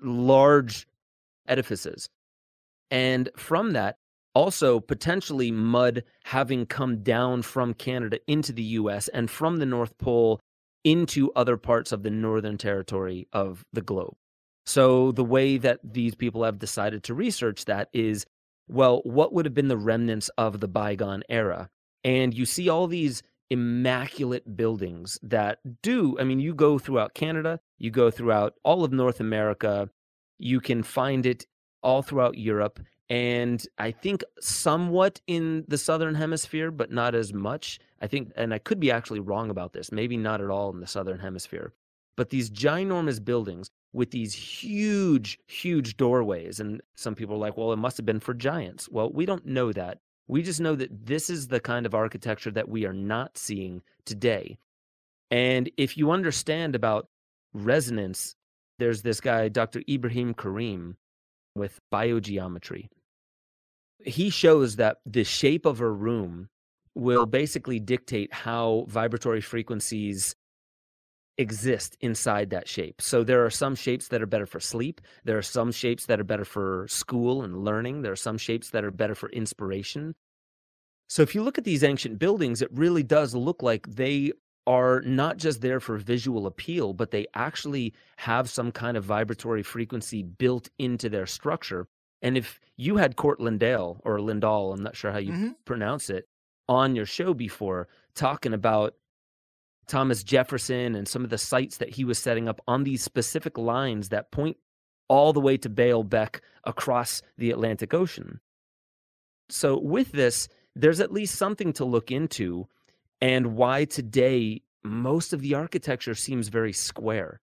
large 0.00 0.86
edifices. 1.48 2.08
And 2.90 3.28
from 3.36 3.72
that, 3.72 3.96
also 4.34 4.78
potentially 4.78 5.50
mud 5.50 6.04
having 6.24 6.66
come 6.66 7.02
down 7.02 7.42
from 7.42 7.74
Canada 7.74 8.20
into 8.26 8.52
the 8.52 8.62
US 8.62 9.08
and 9.08 9.28
from 9.30 9.56
the 9.56 9.66
North 9.66 9.96
Pole 9.98 10.40
into 10.84 11.32
other 11.34 11.56
parts 11.56 11.92
of 11.92 12.02
the 12.02 12.10
northern 12.10 12.56
territory 12.56 13.26
of 13.32 13.64
the 13.72 13.82
globe. 13.82 14.14
So 14.70 15.10
the 15.10 15.24
way 15.24 15.56
that 15.56 15.80
these 15.82 16.14
people 16.14 16.44
have 16.44 16.60
decided 16.60 17.02
to 17.04 17.14
research 17.14 17.64
that 17.64 17.88
is 17.92 18.24
well, 18.68 19.00
what 19.02 19.32
would 19.32 19.44
have 19.46 19.54
been 19.54 19.66
the 19.66 19.76
remnants 19.76 20.28
of 20.38 20.60
the 20.60 20.68
bygone 20.68 21.24
era? 21.28 21.70
And 22.04 22.32
you 22.32 22.46
see 22.46 22.68
all 22.68 22.86
these 22.86 23.20
immaculate 23.50 24.56
buildings 24.56 25.18
that 25.24 25.58
do, 25.82 26.16
I 26.20 26.22
mean, 26.22 26.38
you 26.38 26.54
go 26.54 26.78
throughout 26.78 27.14
Canada, 27.14 27.58
you 27.78 27.90
go 27.90 28.12
throughout 28.12 28.54
all 28.62 28.84
of 28.84 28.92
North 28.92 29.18
America, 29.18 29.90
you 30.38 30.60
can 30.60 30.84
find 30.84 31.26
it 31.26 31.46
all 31.82 32.02
throughout 32.02 32.38
Europe 32.38 32.78
and 33.08 33.66
I 33.76 33.90
think 33.90 34.22
somewhat 34.40 35.20
in 35.26 35.64
the 35.66 35.78
southern 35.78 36.14
hemisphere, 36.14 36.70
but 36.70 36.92
not 36.92 37.16
as 37.16 37.34
much. 37.34 37.80
I 38.00 38.06
think, 38.06 38.30
and 38.36 38.54
I 38.54 38.58
could 38.58 38.78
be 38.78 38.92
actually 38.92 39.18
wrong 39.18 39.50
about 39.50 39.72
this, 39.72 39.90
maybe 39.90 40.16
not 40.16 40.40
at 40.40 40.48
all 40.48 40.70
in 40.72 40.78
the 40.78 40.86
southern 40.86 41.18
hemisphere. 41.18 41.72
But 42.16 42.30
these 42.30 42.50
ginormous 42.50 43.22
buildings 43.22 43.68
with 43.92 44.10
these 44.10 44.34
huge, 44.34 45.38
huge 45.46 45.96
doorways, 45.96 46.60
and 46.60 46.80
some 46.94 47.14
people 47.14 47.36
are 47.36 47.38
like, 47.38 47.56
well, 47.56 47.72
it 47.72 47.76
must 47.76 47.96
have 47.96 48.06
been 48.06 48.20
for 48.20 48.34
giants. 48.34 48.88
Well, 48.88 49.10
we 49.12 49.26
don't 49.26 49.46
know 49.46 49.72
that. 49.72 49.98
We 50.28 50.42
just 50.42 50.60
know 50.60 50.76
that 50.76 51.06
this 51.06 51.28
is 51.28 51.48
the 51.48 51.60
kind 51.60 51.86
of 51.86 51.94
architecture 51.94 52.52
that 52.52 52.68
we 52.68 52.86
are 52.86 52.92
not 52.92 53.36
seeing 53.36 53.82
today. 54.04 54.58
And 55.30 55.70
if 55.76 55.96
you 55.96 56.12
understand 56.12 56.74
about 56.74 57.08
resonance, 57.52 58.36
there's 58.78 59.02
this 59.02 59.20
guy, 59.20 59.48
Dr. 59.48 59.82
Ibrahim 59.88 60.34
Karim, 60.34 60.96
with 61.56 61.80
biogeometry 61.92 62.88
he 64.04 64.30
shows 64.30 64.76
that 64.76 64.98
the 65.06 65.24
shape 65.24 65.66
of 65.66 65.80
a 65.80 65.90
room 65.90 66.48
will 66.94 67.26
basically 67.26 67.78
dictate 67.78 68.32
how 68.32 68.84
vibratory 68.88 69.40
frequencies 69.40 70.34
exist 71.40 71.96
inside 72.00 72.50
that 72.50 72.68
shape. 72.68 73.00
So 73.00 73.24
there 73.24 73.44
are 73.44 73.50
some 73.50 73.74
shapes 73.74 74.08
that 74.08 74.22
are 74.22 74.26
better 74.26 74.46
for 74.46 74.60
sleep. 74.60 75.00
There 75.24 75.38
are 75.38 75.42
some 75.42 75.72
shapes 75.72 76.06
that 76.06 76.20
are 76.20 76.24
better 76.24 76.44
for 76.44 76.86
school 76.88 77.42
and 77.42 77.64
learning. 77.64 78.02
There 78.02 78.12
are 78.12 78.16
some 78.16 78.38
shapes 78.38 78.70
that 78.70 78.84
are 78.84 78.90
better 78.90 79.14
for 79.14 79.28
inspiration. 79.30 80.14
So 81.08 81.22
if 81.22 81.34
you 81.34 81.42
look 81.42 81.58
at 81.58 81.64
these 81.64 81.82
ancient 81.82 82.18
buildings, 82.18 82.62
it 82.62 82.70
really 82.72 83.02
does 83.02 83.34
look 83.34 83.62
like 83.62 83.86
they 83.88 84.32
are 84.66 85.00
not 85.00 85.38
just 85.38 85.60
there 85.60 85.80
for 85.80 85.96
visual 85.96 86.46
appeal, 86.46 86.92
but 86.92 87.10
they 87.10 87.26
actually 87.34 87.94
have 88.18 88.48
some 88.48 88.70
kind 88.70 88.96
of 88.96 89.04
vibratory 89.04 89.62
frequency 89.62 90.22
built 90.22 90.68
into 90.78 91.08
their 91.08 91.26
structure 91.26 91.88
and 92.22 92.36
if 92.36 92.60
you 92.76 92.96
had 92.96 93.16
Court 93.16 93.40
Lindahl 93.40 93.98
or 94.04 94.18
Lindahl, 94.18 94.74
I'm 94.74 94.82
not 94.82 94.96
sure 94.96 95.12
how 95.12 95.18
you 95.18 95.32
mm-hmm. 95.32 95.48
pronounce 95.64 96.10
it, 96.10 96.26
on 96.68 96.94
your 96.94 97.06
show 97.06 97.34
before 97.34 97.88
talking 98.14 98.54
about 98.54 98.94
Thomas 99.90 100.22
Jefferson 100.22 100.94
and 100.94 101.06
some 101.08 101.24
of 101.24 101.30
the 101.30 101.36
sites 101.36 101.78
that 101.78 101.90
he 101.90 102.04
was 102.04 102.18
setting 102.18 102.48
up 102.48 102.60
on 102.68 102.84
these 102.84 103.02
specific 103.02 103.58
lines 103.58 104.08
that 104.08 104.30
point 104.30 104.56
all 105.08 105.32
the 105.32 105.40
way 105.40 105.56
to 105.56 105.68
Baalbek 105.68 106.40
across 106.64 107.22
the 107.36 107.50
Atlantic 107.50 107.92
Ocean. 107.92 108.40
So, 109.48 109.76
with 109.78 110.12
this, 110.12 110.48
there's 110.76 111.00
at 111.00 111.12
least 111.12 111.34
something 111.34 111.72
to 111.72 111.84
look 111.84 112.12
into, 112.12 112.68
and 113.20 113.56
why 113.56 113.84
today 113.84 114.62
most 114.84 115.32
of 115.32 115.40
the 115.40 115.54
architecture 115.54 116.14
seems 116.14 116.46
very 116.46 116.72
square. 116.72 117.40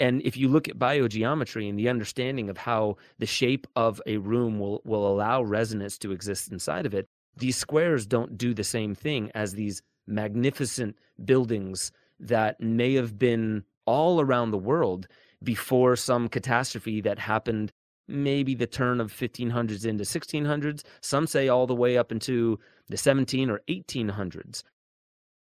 And 0.00 0.22
if 0.22 0.36
you 0.36 0.48
look 0.48 0.66
at 0.66 0.78
biogeometry 0.78 1.68
and 1.68 1.78
the 1.78 1.88
understanding 1.88 2.50
of 2.50 2.58
how 2.58 2.96
the 3.18 3.26
shape 3.26 3.68
of 3.76 4.02
a 4.06 4.16
room 4.16 4.58
will, 4.58 4.82
will 4.84 5.06
allow 5.06 5.42
resonance 5.42 5.98
to 5.98 6.10
exist 6.10 6.50
inside 6.50 6.84
of 6.84 6.94
it, 6.94 7.06
these 7.36 7.56
squares 7.56 8.06
don't 8.06 8.36
do 8.36 8.54
the 8.54 8.64
same 8.64 8.96
thing 8.96 9.30
as 9.34 9.52
these 9.52 9.82
magnificent 10.10 10.96
buildings 11.24 11.92
that 12.18 12.60
may 12.60 12.94
have 12.94 13.18
been 13.18 13.64
all 13.86 14.20
around 14.20 14.50
the 14.50 14.58
world 14.58 15.06
before 15.42 15.96
some 15.96 16.28
catastrophe 16.28 17.00
that 17.00 17.18
happened 17.18 17.72
maybe 18.08 18.54
the 18.54 18.66
turn 18.66 19.00
of 19.00 19.12
1500s 19.12 19.86
into 19.86 20.04
1600s 20.04 20.82
some 21.00 21.26
say 21.26 21.48
all 21.48 21.66
the 21.66 21.74
way 21.74 21.96
up 21.96 22.10
into 22.10 22.58
the 22.88 22.96
17 22.96 23.48
or 23.48 23.60
1800s 23.68 24.62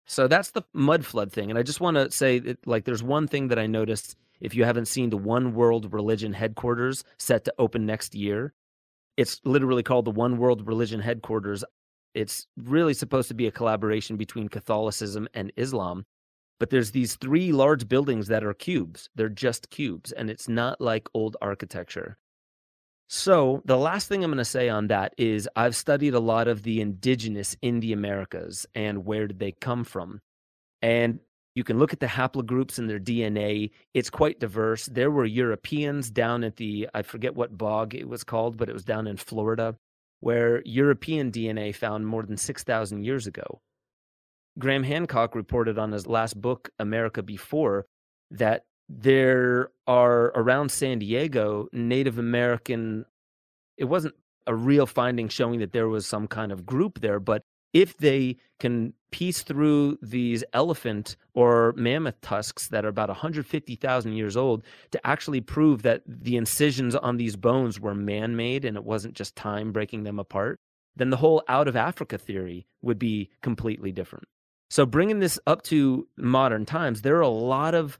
so 0.04 0.28
that's 0.28 0.50
the 0.50 0.62
mud 0.74 1.04
flood 1.04 1.32
thing 1.32 1.48
and 1.48 1.58
i 1.58 1.62
just 1.62 1.80
want 1.80 1.96
to 1.96 2.10
say 2.10 2.38
that 2.38 2.64
like 2.66 2.84
there's 2.84 3.02
one 3.02 3.26
thing 3.26 3.48
that 3.48 3.58
i 3.58 3.66
noticed 3.66 4.16
if 4.40 4.54
you 4.54 4.64
haven't 4.64 4.86
seen 4.86 5.10
the 5.10 5.16
One 5.16 5.54
World 5.54 5.92
Religion 5.92 6.32
headquarters 6.32 7.04
set 7.18 7.44
to 7.44 7.54
open 7.58 7.86
next 7.86 8.14
year, 8.14 8.52
it's 9.16 9.40
literally 9.44 9.82
called 9.82 10.04
the 10.04 10.10
One 10.10 10.38
World 10.38 10.66
Religion 10.66 11.00
headquarters. 11.00 11.64
It's 12.14 12.46
really 12.56 12.94
supposed 12.94 13.28
to 13.28 13.34
be 13.34 13.46
a 13.46 13.52
collaboration 13.52 14.16
between 14.16 14.48
Catholicism 14.48 15.28
and 15.34 15.52
Islam. 15.56 16.04
But 16.58 16.70
there's 16.70 16.90
these 16.90 17.16
three 17.16 17.52
large 17.52 17.88
buildings 17.88 18.26
that 18.28 18.44
are 18.44 18.54
cubes. 18.54 19.08
They're 19.14 19.28
just 19.28 19.70
cubes, 19.70 20.10
and 20.12 20.28
it's 20.28 20.48
not 20.48 20.80
like 20.80 21.08
old 21.14 21.36
architecture. 21.40 22.18
So, 23.10 23.62
the 23.64 23.76
last 23.76 24.08
thing 24.08 24.22
I'm 24.22 24.30
going 24.30 24.38
to 24.38 24.44
say 24.44 24.68
on 24.68 24.88
that 24.88 25.14
is 25.16 25.48
I've 25.56 25.74
studied 25.74 26.14
a 26.14 26.20
lot 26.20 26.46
of 26.46 26.62
the 26.62 26.80
indigenous 26.80 27.56
in 27.62 27.80
the 27.80 27.94
Americas 27.94 28.66
and 28.74 29.06
where 29.06 29.26
did 29.26 29.38
they 29.38 29.52
come 29.52 29.84
from. 29.84 30.20
And 30.82 31.20
you 31.54 31.64
can 31.64 31.78
look 31.78 31.94
at 31.94 32.00
the 32.00 32.06
haplogroups 32.06 32.78
in 32.78 32.86
their 32.86 33.00
DNA. 33.00 33.70
It's 33.94 34.10
quite 34.10 34.40
diverse. 34.40 34.86
There 34.86 35.10
were 35.10 35.24
Europeans 35.24 36.10
down 36.10 36.44
at 36.44 36.56
the, 36.56 36.88
I 36.92 37.00
forget 37.00 37.34
what 37.34 37.56
bog 37.56 37.94
it 37.94 38.08
was 38.08 38.24
called, 38.24 38.58
but 38.58 38.68
it 38.68 38.74
was 38.74 38.84
down 38.84 39.06
in 39.06 39.16
Florida, 39.16 39.74
where 40.20 40.62
European 40.64 41.30
DNA 41.30 41.74
found 41.74 42.06
more 42.06 42.22
than 42.22 42.36
6,000 42.36 43.04
years 43.04 43.26
ago. 43.26 43.60
Graham 44.58 44.82
Hancock 44.82 45.34
reported 45.34 45.78
on 45.78 45.92
his 45.92 46.06
last 46.06 46.40
book, 46.40 46.70
America 46.78 47.22
Before, 47.22 47.86
that 48.30 48.64
there 48.88 49.70
are 49.86 50.26
around 50.34 50.70
San 50.70 50.98
Diego 50.98 51.68
Native 51.72 52.18
American, 52.18 53.04
it 53.76 53.84
wasn't 53.84 54.14
a 54.46 54.54
real 54.54 54.86
finding 54.86 55.28
showing 55.28 55.60
that 55.60 55.72
there 55.72 55.88
was 55.88 56.06
some 56.06 56.26
kind 56.26 56.50
of 56.50 56.66
group 56.66 57.00
there, 57.00 57.20
but 57.20 57.42
if 57.72 57.96
they 57.98 58.36
can 58.58 58.92
piece 59.10 59.42
through 59.42 59.98
these 60.02 60.44
elephant 60.52 61.16
or 61.34 61.72
mammoth 61.76 62.20
tusks 62.20 62.68
that 62.68 62.84
are 62.84 62.88
about 62.88 63.08
150,000 63.08 64.12
years 64.12 64.36
old 64.36 64.62
to 64.90 65.06
actually 65.06 65.40
prove 65.40 65.82
that 65.82 66.02
the 66.06 66.36
incisions 66.36 66.94
on 66.94 67.16
these 67.16 67.36
bones 67.36 67.80
were 67.80 67.94
man 67.94 68.36
made 68.36 68.64
and 68.64 68.76
it 68.76 68.84
wasn't 68.84 69.14
just 69.14 69.36
time 69.36 69.72
breaking 69.72 70.02
them 70.02 70.18
apart, 70.18 70.58
then 70.96 71.10
the 71.10 71.16
whole 71.16 71.42
out 71.48 71.68
of 71.68 71.76
Africa 71.76 72.18
theory 72.18 72.66
would 72.82 72.98
be 72.98 73.30
completely 73.42 73.92
different. 73.92 74.26
So 74.70 74.84
bringing 74.84 75.20
this 75.20 75.38
up 75.46 75.62
to 75.64 76.06
modern 76.16 76.66
times, 76.66 77.00
there 77.00 77.16
are 77.16 77.22
a 77.22 77.28
lot 77.28 77.74
of 77.74 77.98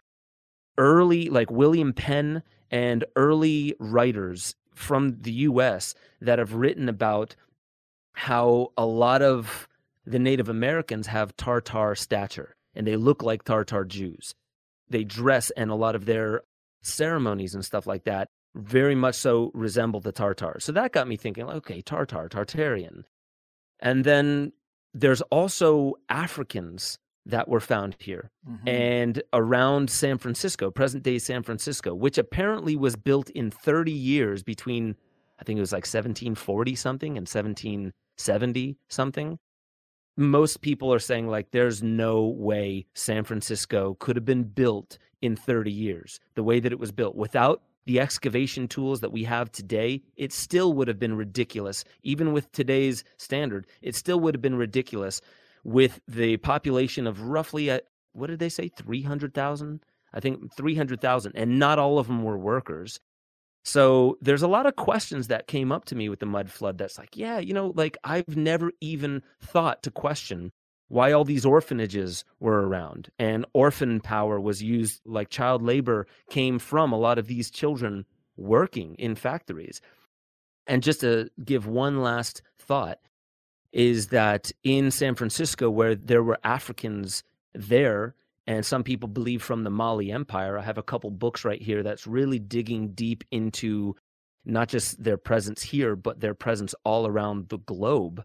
early, 0.77 1.31
like 1.31 1.51
William 1.51 1.93
Penn 1.93 2.43
and 2.71 3.05
early 3.16 3.75
writers 3.81 4.55
from 4.75 5.16
the 5.23 5.33
US 5.33 5.95
that 6.21 6.39
have 6.39 6.55
written 6.55 6.89
about 6.89 7.35
how 8.19 8.73
a 8.77 8.85
lot 8.85 9.23
of 9.23 9.69
the 10.05 10.19
Native 10.19 10.49
Americans 10.49 11.07
have 11.07 11.37
Tartar 11.37 11.95
stature 11.95 12.57
and 12.75 12.85
they 12.85 12.97
look 12.97 13.23
like 13.23 13.45
Tartar 13.45 13.85
Jews. 13.85 14.35
They 14.91 15.05
dress 15.05 15.51
and 15.51 15.71
a 15.71 15.77
lot 15.77 15.95
of 15.95 16.05
their 16.05 16.43
ceremonies 16.83 17.55
and 17.55 17.64
stuff 17.64 17.87
like 17.87 18.03
that 18.05 18.29
very 18.57 18.97
much 18.97 19.14
so 19.14 19.53
resemble 19.55 20.01
the 20.01 20.11
Tartars. 20.11 20.64
So 20.64 20.73
that 20.73 20.93
got 20.93 21.07
me 21.07 21.16
thinking, 21.16 21.45
okay, 21.45 21.81
Tartar, 21.81 22.29
Tartarian. 22.29 23.05
And 23.79 24.05
then 24.05 24.53
there's 24.93 25.21
also 25.23 25.95
Africans 26.09 26.99
that 27.25 27.47
were 27.47 27.61
found 27.61 27.95
here 28.01 28.31
mm-hmm. 28.49 28.66
and 28.66 29.23
around 29.33 29.91
San 29.91 30.19
Francisco, 30.19 30.73
present 30.73 31.05
day 31.05 31.21
San 31.21 31.45
Francisco, 31.45 31.95
which 31.95 32.19
apparently 32.19 32.75
was 32.75 32.97
built 32.97 33.31
in 33.31 33.53
30 33.53 33.93
years 33.93 34.43
between, 34.43 34.97
I 35.39 35.45
think 35.45 35.59
it 35.59 35.61
was 35.61 35.73
like 35.73 35.85
1740 35.85 36.75
something 36.75 37.16
and 37.16 37.29
1770 38.19 38.77
something. 38.89 39.39
Most 40.16 40.61
people 40.61 40.93
are 40.93 40.99
saying, 40.99 41.29
like, 41.29 41.53
there's 41.53 41.83
no 41.83 42.27
way 42.27 42.87
San 42.95 43.23
Francisco 43.23 43.97
could 44.01 44.16
have 44.16 44.25
been 44.25 44.43
built 44.43 44.99
in 45.23 45.37
30 45.37 45.71
years, 45.71 46.19
the 46.35 46.43
way 46.43 46.59
that 46.61 46.73
it 46.73 46.79
was 46.79 46.91
built 46.93 47.14
without 47.14 47.62
the 47.87 48.01
excavation 48.01 48.69
tools 48.69 49.01
that 49.01 49.12
we 49.12 49.25
have 49.25 49.51
today, 49.51 50.03
it 50.16 50.33
still 50.33 50.75
would 50.75 50.89
have 50.89 50.99
been 50.99 51.16
ridiculous. 51.16 51.85
Even 52.03 52.33
with 52.33 52.53
today's 52.53 53.03
standard, 53.16 53.66
it 53.81 53.95
still 53.95 54.21
would 54.21 54.35
have 54.35 54.43
been 54.43 54.57
ridiculous 54.57 55.23
with 55.64 56.01
the 56.07 56.37
population 56.39 57.07
of 57.07 57.23
roughly, 57.23 57.71
what 58.12 58.27
did 58.27 58.41
they 58.41 58.51
say, 58.51 58.69
300,000? 58.69 59.81
I 60.12 60.21
think 60.21 60.55
300,000, 60.55 61.33
and 61.35 61.59
not 61.59 61.79
all 61.79 61.99
of 61.99 62.09
them 62.09 62.23
were 62.23 62.37
workers. 62.37 63.01
So 63.64 64.16
there's 64.22 64.42
a 64.42 64.48
lot 64.48 64.66
of 64.66 64.76
questions 64.76 65.28
that 65.28 65.46
came 65.46 65.72
up 65.72 65.84
to 65.86 65.94
me 65.94 66.09
with 66.09 66.20
the 66.20 66.26
mud 66.26 66.50
flood 66.50 66.78
that's 66.78 66.98
like, 66.98 67.16
yeah, 67.16 67.38
you 67.38 67.52
know, 67.52 67.72
like 67.76 67.98
I've 68.04 68.36
never 68.36 68.72
even 68.80 69.22
thought 69.40 69.82
to 69.82 69.90
question 69.90 70.52
why 70.88 71.12
all 71.12 71.24
these 71.24 71.44
orphanages 71.44 72.24
were 72.40 72.66
around 72.66 73.11
and 73.18 73.44
orphan 73.52 74.00
power 74.00 74.40
was 74.40 74.62
used 74.62 75.02
like 75.04 75.28
child 75.28 75.62
labor 75.62 76.06
came 76.30 76.59
from 76.59 76.92
a 76.92 76.98
lot 76.98 77.18
of 77.18 77.26
these 77.26 77.50
children 77.50 78.06
working 78.38 78.94
in 78.94 79.14
factories. 79.14 79.82
And 80.66 80.82
just 80.82 81.00
to 81.00 81.30
give 81.44 81.66
one 81.66 82.02
last 82.02 82.42
thought, 82.59 82.98
is 83.72 84.09
that 84.09 84.50
in 84.64 84.90
San 84.90 85.14
Francisco, 85.14 85.68
where 85.68 85.94
there 85.94 86.22
were 86.22 86.38
Africans 86.42 87.22
there, 87.54 88.14
and 88.49 88.64
some 88.64 88.82
people 88.82 89.09
believe 89.11 89.42
from 89.42 89.62
the 89.62 89.70
Mali 89.70 90.11
Empire, 90.11 90.59
I 90.59 90.62
have 90.62 90.78
a 90.78 90.82
couple 90.82 91.11
books 91.11 91.44
right 91.44 91.61
here 91.61 91.82
that's 91.82 92.07
really 92.07 92.38
digging 92.38 92.92
deep 92.92 93.22
into 93.30 93.94
not 94.46 94.68
just 94.68 95.05
their 95.05 95.18
presence 95.18 95.62
here, 95.62 95.94
but 95.94 96.20
their 96.20 96.32
presence 96.32 96.74
all 96.82 97.07
around 97.07 97.51
the 97.51 97.59
globe, 97.59 98.24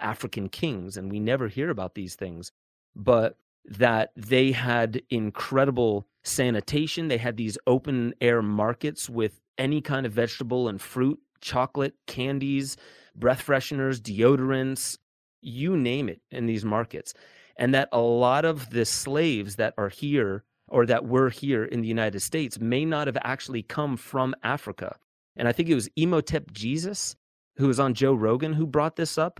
African 0.00 0.48
kings. 0.48 0.96
And 0.96 1.12
we 1.12 1.20
never 1.20 1.46
hear 1.46 1.70
about 1.70 1.94
these 1.94 2.16
things, 2.16 2.50
but 2.96 3.36
that 3.64 4.10
they 4.16 4.50
had 4.50 5.00
incredible 5.10 6.08
sanitation. 6.24 7.06
They 7.06 7.18
had 7.18 7.36
these 7.36 7.56
open 7.68 8.14
air 8.20 8.42
markets 8.42 9.08
with 9.08 9.40
any 9.58 9.80
kind 9.80 10.06
of 10.06 10.12
vegetable 10.12 10.66
and 10.66 10.80
fruit, 10.80 11.20
chocolate, 11.40 11.94
candies 12.08 12.76
breath 13.14 13.44
fresheners, 13.46 14.00
deodorants, 14.00 14.98
you 15.42 15.76
name 15.76 16.08
it 16.08 16.20
in 16.30 16.46
these 16.46 16.64
markets. 16.64 17.14
And 17.62 17.72
that 17.76 17.88
a 17.92 18.00
lot 18.00 18.44
of 18.44 18.70
the 18.70 18.84
slaves 18.84 19.54
that 19.54 19.72
are 19.78 19.88
here 19.88 20.42
or 20.66 20.84
that 20.84 21.06
were 21.06 21.28
here 21.30 21.64
in 21.64 21.80
the 21.80 21.86
United 21.86 22.18
States 22.18 22.58
may 22.58 22.84
not 22.84 23.06
have 23.06 23.16
actually 23.22 23.62
come 23.62 23.96
from 23.96 24.34
Africa. 24.42 24.96
And 25.36 25.46
I 25.46 25.52
think 25.52 25.68
it 25.68 25.76
was 25.76 25.88
Imhotep 25.94 26.50
Jesus 26.50 27.14
who 27.58 27.68
was 27.68 27.78
on 27.78 27.94
Joe 27.94 28.14
Rogan 28.14 28.54
who 28.54 28.66
brought 28.66 28.96
this 28.96 29.16
up. 29.16 29.38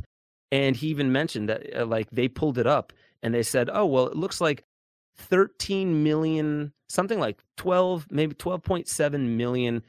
And 0.52 0.76
he 0.76 0.86
even 0.86 1.10
mentioned 1.10 1.48
that, 1.48 1.76
uh, 1.76 1.84
like, 1.84 2.10
they 2.12 2.28
pulled 2.28 2.58
it 2.58 2.66
up 2.66 2.92
and 3.24 3.34
they 3.34 3.42
said, 3.42 3.68
oh, 3.72 3.86
well, 3.86 4.06
it 4.06 4.16
looks 4.16 4.40
like 4.40 4.62
13 5.16 6.04
million, 6.04 6.72
something 6.88 7.18
like 7.18 7.40
12, 7.56 8.06
maybe 8.08 8.36
12.7 8.36 9.36
million 9.36 9.82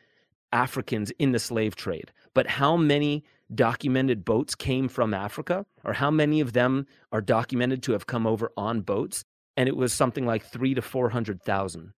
Africans 0.51 1.11
in 1.19 1.34
the 1.34 1.39
slave 1.39 1.75
trade. 1.75 2.11
But 2.34 2.47
how 2.47 2.77
many 2.77 3.25
documented 3.56 4.26
boats 4.26 4.56
came 4.56 4.88
from 4.88 5.14
Africa, 5.14 5.66
or 5.84 5.93
how 5.93 6.12
many 6.12 6.41
of 6.41 6.54
them 6.54 6.88
are 7.12 7.22
documented 7.22 7.84
to 7.84 7.93
have 7.93 8.08
come 8.08 8.28
over 8.28 8.51
on 8.58 8.82
boats, 8.82 9.24
and 9.58 9.70
it 9.70 9.76
was 9.76 9.93
something 9.93 10.26
like 10.26 10.45
three 10.45 10.74
to 10.74 10.82
four 10.82 11.10
hundred 11.10 11.41
thousand. 11.41 11.93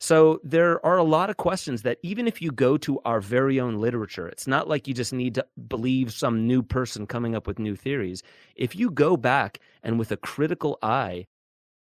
So 0.00 0.40
there 0.42 0.84
are 0.84 0.98
a 0.98 1.04
lot 1.04 1.30
of 1.30 1.36
questions 1.36 1.82
that 1.82 1.98
even 2.02 2.28
if 2.28 2.42
you 2.42 2.50
go 2.50 2.76
to 2.78 3.00
our 3.04 3.20
very 3.20 3.58
own 3.58 3.76
literature, 3.76 4.28
it's 4.28 4.46
not 4.46 4.68
like 4.68 4.86
you 4.86 4.92
just 4.92 5.12
need 5.12 5.34
to 5.36 5.46
believe 5.68 6.12
some 6.12 6.46
new 6.46 6.62
person 6.62 7.06
coming 7.06 7.34
up 7.34 7.46
with 7.46 7.58
new 7.58 7.74
theories. 7.74 8.22
If 8.54 8.76
you 8.76 8.90
go 8.90 9.16
back 9.16 9.60
and 9.82 9.98
with 9.98 10.12
a 10.12 10.16
critical 10.16 10.78
eye 10.82 11.26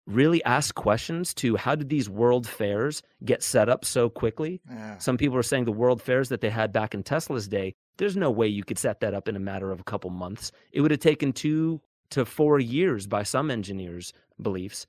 really 0.08 0.44
ask 0.46 0.74
questions 0.74 1.34
to 1.36 1.58
how 1.58 1.76
did 1.76 1.90
these 1.90 2.10
world 2.10 2.48
fairs 2.48 3.04
get 3.26 3.44
set 3.44 3.70
up 3.70 3.86
so 3.86 4.10
quickly? 4.10 4.62
Yeah. 4.68 4.98
Some 4.98 5.18
people 5.18 5.38
are 5.38 5.44
saying 5.44 5.66
the 5.66 5.72
world 5.72 6.02
fairs 6.02 6.30
that 6.30 6.42
they 6.42 6.50
had 6.50 6.72
back 6.72 6.94
in 6.94 7.04
Tesla's 7.04 7.48
day 7.48 7.76
there's 7.98 8.16
no 8.16 8.32
way 8.32 8.48
you 8.48 8.64
could 8.64 8.78
set 8.78 9.00
that 9.02 9.14
up 9.14 9.28
in 9.28 9.36
a 9.36 9.40
matter 9.40 9.72
of 9.72 9.80
a 9.80 9.84
couple 9.84 10.10
months. 10.10 10.52
It 10.72 10.82
would 10.82 10.92
have 10.92 11.00
taken 11.00 11.34
two 11.34 11.82
to 12.12 12.26
four 12.26 12.60
years 12.60 13.08
by 13.08 13.24
some 13.24 13.52
engineers' 13.52 14.14
beliefs. 14.42 14.88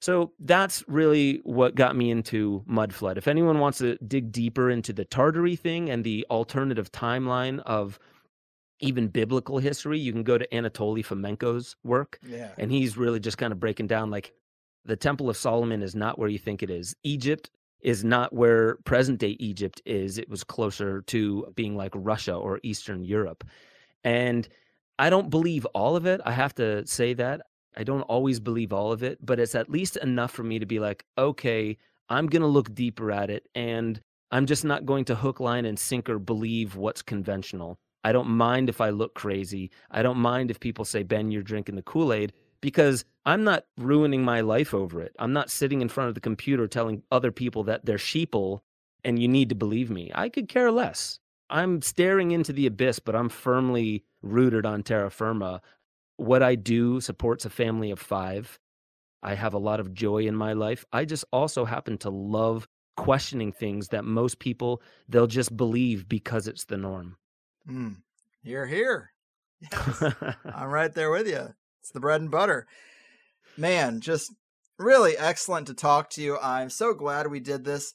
So 0.00 0.32
that's 0.40 0.82
really 0.88 1.40
what 1.44 1.76
got 1.76 1.94
me 1.94 2.10
into 2.10 2.64
Mudflood. 2.68 3.18
If 3.18 3.28
anyone 3.28 3.60
wants 3.60 3.78
to 3.78 3.96
dig 3.98 4.32
deeper 4.32 4.68
into 4.68 4.92
the 4.92 5.04
Tartary 5.04 5.54
thing 5.54 5.90
and 5.90 6.02
the 6.02 6.26
alternative 6.28 6.90
timeline 6.90 7.60
of 7.60 8.00
even 8.80 9.06
biblical 9.06 9.58
history, 9.58 10.00
you 10.00 10.12
can 10.12 10.24
go 10.24 10.36
to 10.36 10.46
Anatoly 10.48 11.06
Fomenko's 11.06 11.76
work. 11.84 12.18
Yeah. 12.26 12.50
And 12.58 12.72
he's 12.72 12.96
really 12.96 13.20
just 13.20 13.38
kind 13.38 13.52
of 13.52 13.60
breaking 13.60 13.86
down 13.86 14.10
like 14.10 14.32
the 14.84 14.96
Temple 14.96 15.30
of 15.30 15.36
Solomon 15.36 15.82
is 15.82 15.94
not 15.94 16.18
where 16.18 16.28
you 16.28 16.38
think 16.38 16.64
it 16.64 16.70
is. 16.70 16.96
Egypt 17.04 17.50
is 17.82 18.04
not 18.04 18.32
where 18.32 18.76
present 18.84 19.18
day 19.18 19.36
Egypt 19.40 19.82
is. 19.84 20.18
It 20.18 20.28
was 20.28 20.44
closer 20.44 21.02
to 21.02 21.46
being 21.54 21.76
like 21.76 21.92
Russia 21.94 22.34
or 22.34 22.60
Eastern 22.62 23.02
Europe. 23.02 23.44
And 24.04 24.48
I 24.98 25.10
don't 25.10 25.30
believe 25.30 25.66
all 25.66 25.96
of 25.96 26.06
it. 26.06 26.20
I 26.24 26.32
have 26.32 26.54
to 26.56 26.86
say 26.86 27.14
that. 27.14 27.42
I 27.76 27.84
don't 27.84 28.02
always 28.02 28.38
believe 28.38 28.72
all 28.72 28.92
of 28.92 29.02
it, 29.02 29.18
but 29.24 29.40
it's 29.40 29.54
at 29.54 29.70
least 29.70 29.96
enough 29.96 30.30
for 30.30 30.42
me 30.42 30.58
to 30.58 30.66
be 30.66 30.78
like, 30.78 31.04
okay, 31.16 31.78
I'm 32.08 32.26
going 32.26 32.42
to 32.42 32.48
look 32.48 32.74
deeper 32.74 33.10
at 33.10 33.30
it. 33.30 33.48
And 33.54 34.00
I'm 34.30 34.46
just 34.46 34.64
not 34.64 34.86
going 34.86 35.04
to 35.06 35.14
hook, 35.14 35.40
line, 35.40 35.64
and 35.64 35.78
sinker 35.78 36.18
believe 36.18 36.76
what's 36.76 37.02
conventional. 37.02 37.78
I 38.04 38.12
don't 38.12 38.28
mind 38.28 38.68
if 38.68 38.80
I 38.80 38.90
look 38.90 39.14
crazy. 39.14 39.70
I 39.90 40.02
don't 40.02 40.18
mind 40.18 40.50
if 40.50 40.60
people 40.60 40.84
say, 40.84 41.02
Ben, 41.02 41.30
you're 41.30 41.42
drinking 41.42 41.76
the 41.76 41.82
Kool 41.82 42.12
Aid 42.12 42.32
because 42.62 43.04
I'm 43.26 43.44
not 43.44 43.66
ruining 43.76 44.24
my 44.24 44.40
life 44.40 44.72
over 44.72 45.02
it. 45.02 45.14
I'm 45.18 45.34
not 45.34 45.50
sitting 45.50 45.82
in 45.82 45.90
front 45.90 46.08
of 46.08 46.14
the 46.14 46.20
computer 46.20 46.66
telling 46.66 47.02
other 47.12 47.30
people 47.30 47.64
that 47.64 47.84
they're 47.84 47.98
sheeple 47.98 48.60
and 49.04 49.18
you 49.18 49.28
need 49.28 49.50
to 49.50 49.54
believe 49.54 49.90
me. 49.90 50.10
I 50.14 50.30
could 50.30 50.48
care 50.48 50.70
less. 50.70 51.18
I'm 51.50 51.82
staring 51.82 52.30
into 52.30 52.52
the 52.52 52.66
abyss, 52.66 52.98
but 52.98 53.14
I'm 53.14 53.28
firmly 53.28 54.04
rooted 54.22 54.64
on 54.64 54.82
terra 54.82 55.10
firma. 55.10 55.60
What 56.16 56.42
I 56.42 56.54
do 56.54 57.00
supports 57.00 57.44
a 57.44 57.50
family 57.50 57.90
of 57.90 57.98
five. 57.98 58.58
I 59.22 59.34
have 59.34 59.52
a 59.52 59.58
lot 59.58 59.80
of 59.80 59.92
joy 59.92 60.26
in 60.26 60.34
my 60.34 60.54
life. 60.54 60.84
I 60.92 61.04
just 61.04 61.24
also 61.32 61.64
happen 61.64 61.98
to 61.98 62.10
love 62.10 62.66
questioning 62.96 63.52
things 63.52 63.88
that 63.88 64.04
most 64.04 64.38
people 64.38 64.82
they'll 65.08 65.26
just 65.26 65.56
believe 65.56 66.08
because 66.08 66.48
it's 66.48 66.64
the 66.64 66.76
norm. 66.76 67.16
Mm, 67.68 67.96
you're 68.42 68.66
here. 68.66 69.12
Yes. 69.60 70.02
I'm 70.44 70.68
right 70.68 70.92
there 70.92 71.10
with 71.10 71.28
you. 71.28 71.54
It's 71.82 71.90
the 71.90 71.98
bread 71.98 72.20
and 72.20 72.30
butter. 72.30 72.68
Man, 73.56 74.00
just 74.00 74.32
really 74.78 75.18
excellent 75.18 75.66
to 75.66 75.74
talk 75.74 76.10
to 76.10 76.22
you. 76.22 76.38
I'm 76.38 76.70
so 76.70 76.94
glad 76.94 77.26
we 77.26 77.40
did 77.40 77.64
this. 77.64 77.94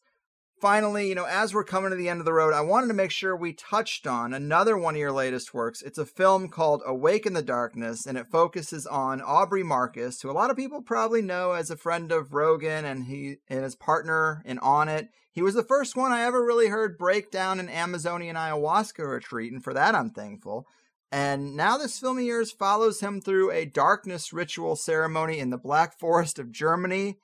Finally, 0.60 1.08
you 1.08 1.16
know, 1.16 1.24
as 1.24 1.54
we're 1.54 1.64
coming 1.64 1.92
to 1.92 1.96
the 1.96 2.10
end 2.10 2.20
of 2.20 2.26
the 2.26 2.34
road, 2.34 2.54
I 2.54 2.60
wanted 2.62 2.88
to 2.88 2.94
make 2.94 3.12
sure 3.12 3.34
we 3.34 3.54
touched 3.54 4.06
on 4.06 4.34
another 4.34 4.78
one 4.78 4.96
of 4.96 5.00
your 5.00 5.14
latest 5.14 5.54
works. 5.54 5.82
It's 5.82 5.98
a 5.98 6.06
film 6.06 6.50
called 6.50 6.82
Awake 6.86 7.26
in 7.26 7.32
the 7.32 7.42
Darkness, 7.42 8.06
and 8.06 8.18
it 8.18 8.28
focuses 8.30 8.86
on 8.86 9.22
Aubrey 9.22 9.64
Marcus, 9.64 10.22
who 10.22 10.30
a 10.30 10.34
lot 10.34 10.50
of 10.50 10.58
people 10.58 10.82
probably 10.82 11.22
know 11.22 11.54
as 11.54 11.72
a 11.72 11.78
friend 11.78 12.12
of 12.12 12.34
Rogan 12.34 12.84
and 12.84 13.06
he 13.06 13.38
and 13.50 13.64
his 13.64 13.76
partner 13.76 14.42
in 14.46 14.58
Onnit. 14.58 15.08
He 15.32 15.42
was 15.42 15.54
the 15.54 15.64
first 15.64 15.96
one 15.96 16.12
I 16.12 16.24
ever 16.24 16.44
really 16.44 16.68
heard 16.68 16.98
break 16.98 17.32
down 17.32 17.62
an 17.62 17.70
Amazonian 17.70 18.36
ayahuasca 18.36 19.08
retreat, 19.08 19.54
and 19.54 19.64
for 19.64 19.74
that 19.74 19.96
I'm 19.96 20.10
thankful. 20.10 20.66
And 21.12 21.56
now 21.56 21.78
this 21.78 22.00
film 22.00 22.18
of 22.18 22.24
yours 22.24 22.52
follows 22.52 23.00
him 23.00 23.22
through 23.22 23.52
a 23.52 23.66
darkness 23.66 24.34
ritual 24.34 24.76
ceremony 24.76 25.40
in 25.40 25.50
the 25.50 25.58
Black 25.58 25.98
Forest 25.98 26.38
of 26.38 26.52
Germany, 26.52 27.20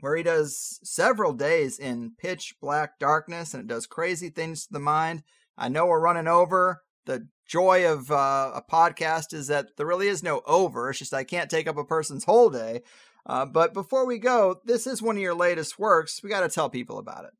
where 0.00 0.16
he 0.16 0.22
does 0.22 0.80
several 0.82 1.32
days 1.32 1.78
in 1.78 2.12
pitch 2.18 2.54
black 2.60 2.98
darkness 2.98 3.52
and 3.52 3.62
it 3.62 3.66
does 3.66 3.86
crazy 3.86 4.30
things 4.30 4.66
to 4.66 4.72
the 4.72 4.80
mind. 4.80 5.22
I 5.56 5.68
know 5.68 5.86
we're 5.86 6.00
running 6.00 6.28
over, 6.28 6.82
the 7.06 7.28
joy 7.46 7.90
of 7.90 8.10
uh, 8.10 8.52
a 8.54 8.62
podcast 8.62 9.34
is 9.34 9.48
that 9.48 9.76
there 9.76 9.86
really 9.86 10.08
is 10.08 10.22
no 10.22 10.40
over. 10.46 10.90
It's 10.90 10.98
just 10.98 11.14
I 11.14 11.24
can't 11.24 11.50
take 11.50 11.68
up 11.68 11.76
a 11.76 11.84
person's 11.84 12.24
whole 12.24 12.50
day. 12.50 12.82
Uh, 13.26 13.46
but 13.46 13.72
before 13.72 14.06
we 14.06 14.18
go, 14.18 14.60
this 14.64 14.86
is 14.86 15.02
one 15.02 15.16
of 15.16 15.22
your 15.22 15.34
latest 15.34 15.78
works. 15.78 16.22
We 16.22 16.30
got 16.30 16.40
to 16.40 16.48
tell 16.48 16.68
people 16.68 16.98
about 16.98 17.24
it. 17.24 17.32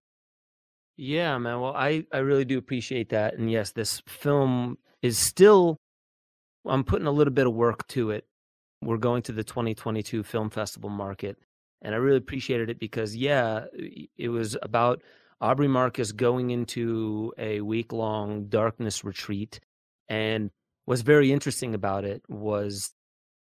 Yeah, 0.97 1.39
man. 1.39 1.61
Well, 1.61 1.75
I 1.75 2.07
I 2.13 2.19
really 2.19 2.45
do 2.45 2.59
appreciate 2.59 3.09
that. 3.11 3.35
And 3.37 3.51
yes, 3.51 3.73
this 3.73 4.03
film 4.07 4.79
is 5.03 5.19
still 5.19 5.79
I'm 6.67 6.85
putting 6.85 7.07
a 7.07 7.13
little 7.13 7.33
bit 7.33 7.47
of 7.47 7.55
work 7.55 7.87
to 7.89 8.11
it. 8.11 8.27
We're 8.83 8.99
going 8.99 9.23
to 9.23 9.33
the 9.33 9.45
2022 9.45 10.23
Film 10.23 10.51
Festival 10.51 10.91
market, 10.91 11.39
and 11.83 11.95
I 11.95 11.99
really 11.99 12.19
appreciated 12.19 12.71
it 12.71 12.79
because 12.79 13.17
yeah, 13.17 13.65
it 14.17 14.29
was 14.29 14.57
about 14.63 15.03
Aubrey 15.41 15.69
Marcus 15.69 16.13
going 16.13 16.51
into 16.51 17.33
a 17.39 17.61
week 17.61 17.93
long 17.93 18.47
darkness 18.47 19.05
retreat. 19.05 19.61
And 20.09 20.51
what's 20.85 21.03
very 21.03 21.33
interesting 21.33 21.75
about 21.75 22.05
it 22.05 22.23
was 22.29 22.93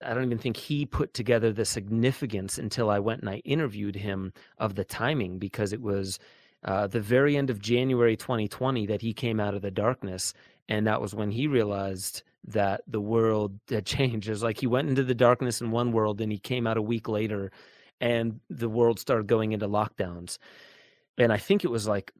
I 0.04 0.14
don't 0.14 0.26
even 0.26 0.38
think 0.38 0.58
he 0.58 0.86
put 0.86 1.14
together 1.14 1.52
the 1.52 1.66
significance 1.66 2.58
until 2.58 2.90
I 2.90 3.00
went 3.00 3.22
and 3.22 3.30
I 3.30 3.38
interviewed 3.46 3.96
him 3.96 4.34
of 4.58 4.76
the 4.76 4.84
timing 4.84 5.40
because 5.40 5.74
it 5.74 5.82
was 5.82 6.20
uh, 6.66 6.88
the 6.88 7.00
very 7.00 7.38
end 7.38 7.50
of 7.50 7.62
January 7.62 8.18
2020 8.18 8.88
that 8.88 9.02
he 9.02 9.14
came 9.14 9.40
out 9.40 9.54
of 9.54 9.62
the 9.62 9.72
darkness. 9.72 10.34
And 10.68 10.88
that 10.88 11.00
was 11.00 11.14
when 11.14 11.30
he 11.32 11.48
realized 11.48 12.24
that 12.48 12.82
the 12.88 13.00
world 13.00 13.60
had 13.70 13.86
changed. 13.86 14.28
It 14.28 14.32
was 14.32 14.44
like 14.44 14.60
he 14.60 14.68
went 14.68 14.90
into 14.90 15.04
the 15.04 15.16
darkness 15.16 15.62
in 15.62 15.72
one 15.72 15.92
world 15.92 16.20
and 16.22 16.32
he 16.32 16.40
came 16.40 16.68
out 16.68 16.78
a 16.78 16.82
week 16.82 17.08
later 17.08 17.52
and 18.02 18.40
the 18.50 18.68
world 18.68 19.00
started 19.00 19.28
going 19.28 19.52
into 19.52 19.68
lockdowns. 19.68 20.38
And 21.18 21.32
I 21.32 21.38
think 21.38 21.64
it 21.64 21.72
was 21.72 21.88
like 21.88 22.12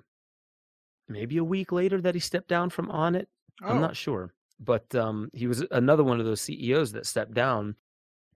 maybe 1.10 1.38
a 1.38 1.44
week 1.44 1.72
later 1.72 2.00
that 2.02 2.16
he 2.16 2.22
stepped 2.22 2.48
down 2.48 2.70
from 2.70 2.88
Onnit. 2.88 3.26
Oh. 3.64 3.70
I'm 3.70 3.82
not 3.82 3.96
sure. 3.96 4.34
But 4.60 4.94
um, 4.96 5.30
he 5.34 5.48
was 5.48 5.66
another 5.72 6.04
one 6.04 6.20
of 6.20 6.26
those 6.26 6.42
CEOs 6.42 6.94
that 6.94 7.06
stepped 7.06 7.34
down. 7.34 7.76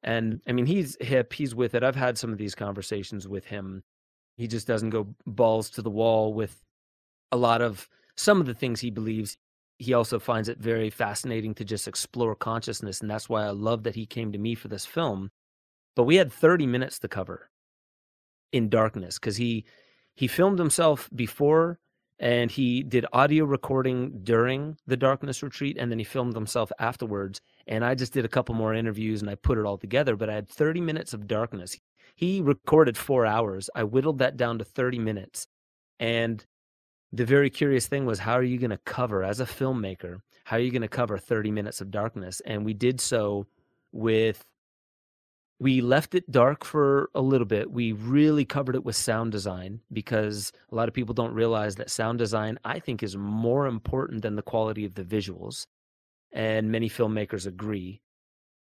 And 0.03 0.41
I 0.47 0.53
mean, 0.53 0.65
he's 0.65 0.97
hip, 0.99 1.33
he's 1.33 1.55
with 1.55 1.75
it. 1.75 1.83
I've 1.83 1.95
had 1.95 2.17
some 2.17 2.31
of 2.31 2.37
these 2.37 2.55
conversations 2.55 3.27
with 3.27 3.45
him 3.45 3.83
he 4.39 4.47
just 4.47 4.67
doesn't 4.67 4.91
go 4.91 5.13
balls 5.27 5.69
to 5.69 5.81
the 5.81 5.89
wall 5.89 6.33
with 6.33 6.63
a 7.33 7.37
lot 7.37 7.61
of 7.61 7.89
some 8.15 8.39
of 8.39 8.47
the 8.47 8.53
things 8.53 8.79
he 8.79 8.89
believes. 8.89 9.37
He 9.79 9.93
also 9.93 10.17
finds 10.17 10.47
it 10.47 10.59
very 10.59 10.89
fascinating 10.89 11.53
to 11.55 11.65
just 11.65 11.89
explore 11.89 12.35
consciousness. 12.35 13.01
And 13.01 13.11
that's 13.11 13.27
why 13.27 13.43
I 13.43 13.49
love 13.49 13.83
that 13.83 13.95
he 13.95 14.05
came 14.05 14.31
to 14.31 14.37
me 14.37 14.55
for 14.55 14.69
this 14.69 14.85
film. 14.85 15.29
But 15.93 16.05
we 16.05 16.15
had 16.15 16.31
30 16.31 16.67
minutes 16.67 16.99
to 16.99 17.09
cover 17.09 17.49
in 18.53 18.69
darkness 18.69 19.19
because 19.19 19.35
he 19.35 19.65
he 20.15 20.27
filmed 20.27 20.57
himself 20.57 21.09
before 21.13 21.77
and 22.19 22.51
he 22.51 22.83
did 22.83 23.05
audio 23.13 23.45
recording 23.45 24.19
during 24.23 24.77
the 24.87 24.97
darkness 24.97 25.41
retreat 25.41 25.77
and 25.79 25.89
then 25.91 25.99
he 25.99 26.05
filmed 26.05 26.35
himself 26.35 26.71
afterwards 26.79 27.41
and 27.67 27.85
i 27.85 27.95
just 27.95 28.13
did 28.13 28.25
a 28.25 28.29
couple 28.29 28.53
more 28.53 28.73
interviews 28.73 29.21
and 29.21 29.29
i 29.29 29.35
put 29.35 29.57
it 29.57 29.65
all 29.65 29.77
together 29.77 30.15
but 30.15 30.29
i 30.29 30.33
had 30.33 30.49
30 30.49 30.81
minutes 30.81 31.13
of 31.13 31.27
darkness 31.27 31.77
he 32.19 32.41
recorded 32.41 32.97
four 32.97 33.25
hours. 33.25 33.69
I 33.73 33.85
whittled 33.85 34.17
that 34.17 34.35
down 34.35 34.59
to 34.59 34.65
30 34.65 34.99
minutes. 34.99 35.47
And 36.01 36.45
the 37.13 37.23
very 37.23 37.49
curious 37.49 37.87
thing 37.87 38.05
was, 38.05 38.19
how 38.19 38.33
are 38.33 38.43
you 38.43 38.57
going 38.57 38.71
to 38.71 38.77
cover, 38.79 39.23
as 39.23 39.39
a 39.39 39.45
filmmaker, 39.45 40.17
how 40.43 40.57
are 40.57 40.59
you 40.59 40.69
going 40.69 40.81
to 40.81 40.89
cover 40.89 41.17
30 41.17 41.49
minutes 41.51 41.79
of 41.79 41.91
darkness? 41.91 42.41
And 42.41 42.65
we 42.65 42.73
did 42.73 42.99
so 42.99 43.47
with, 43.93 44.43
we 45.59 45.81
left 45.81 46.15
it 46.15 46.31
dark 46.31 46.63
for 46.63 47.09
a 47.13 47.21
little 47.21 47.45
bit. 47.45 47.69
We 47.69 47.91
really 47.91 48.45
covered 48.45 48.75
it 48.75 48.85
with 48.85 48.95
sound 48.95 49.33
design 49.33 49.81
because 49.91 50.53
a 50.71 50.75
lot 50.75 50.87
of 50.87 50.93
people 50.93 51.13
don't 51.13 51.33
realize 51.33 51.75
that 51.75 51.89
sound 51.89 52.17
design, 52.17 52.57
I 52.63 52.79
think, 52.79 53.03
is 53.03 53.17
more 53.17 53.67
important 53.67 54.21
than 54.21 54.37
the 54.37 54.41
quality 54.41 54.85
of 54.85 54.95
the 54.95 55.03
visuals. 55.03 55.67
And 56.31 56.71
many 56.71 56.89
filmmakers 56.89 57.45
agree. 57.45 58.01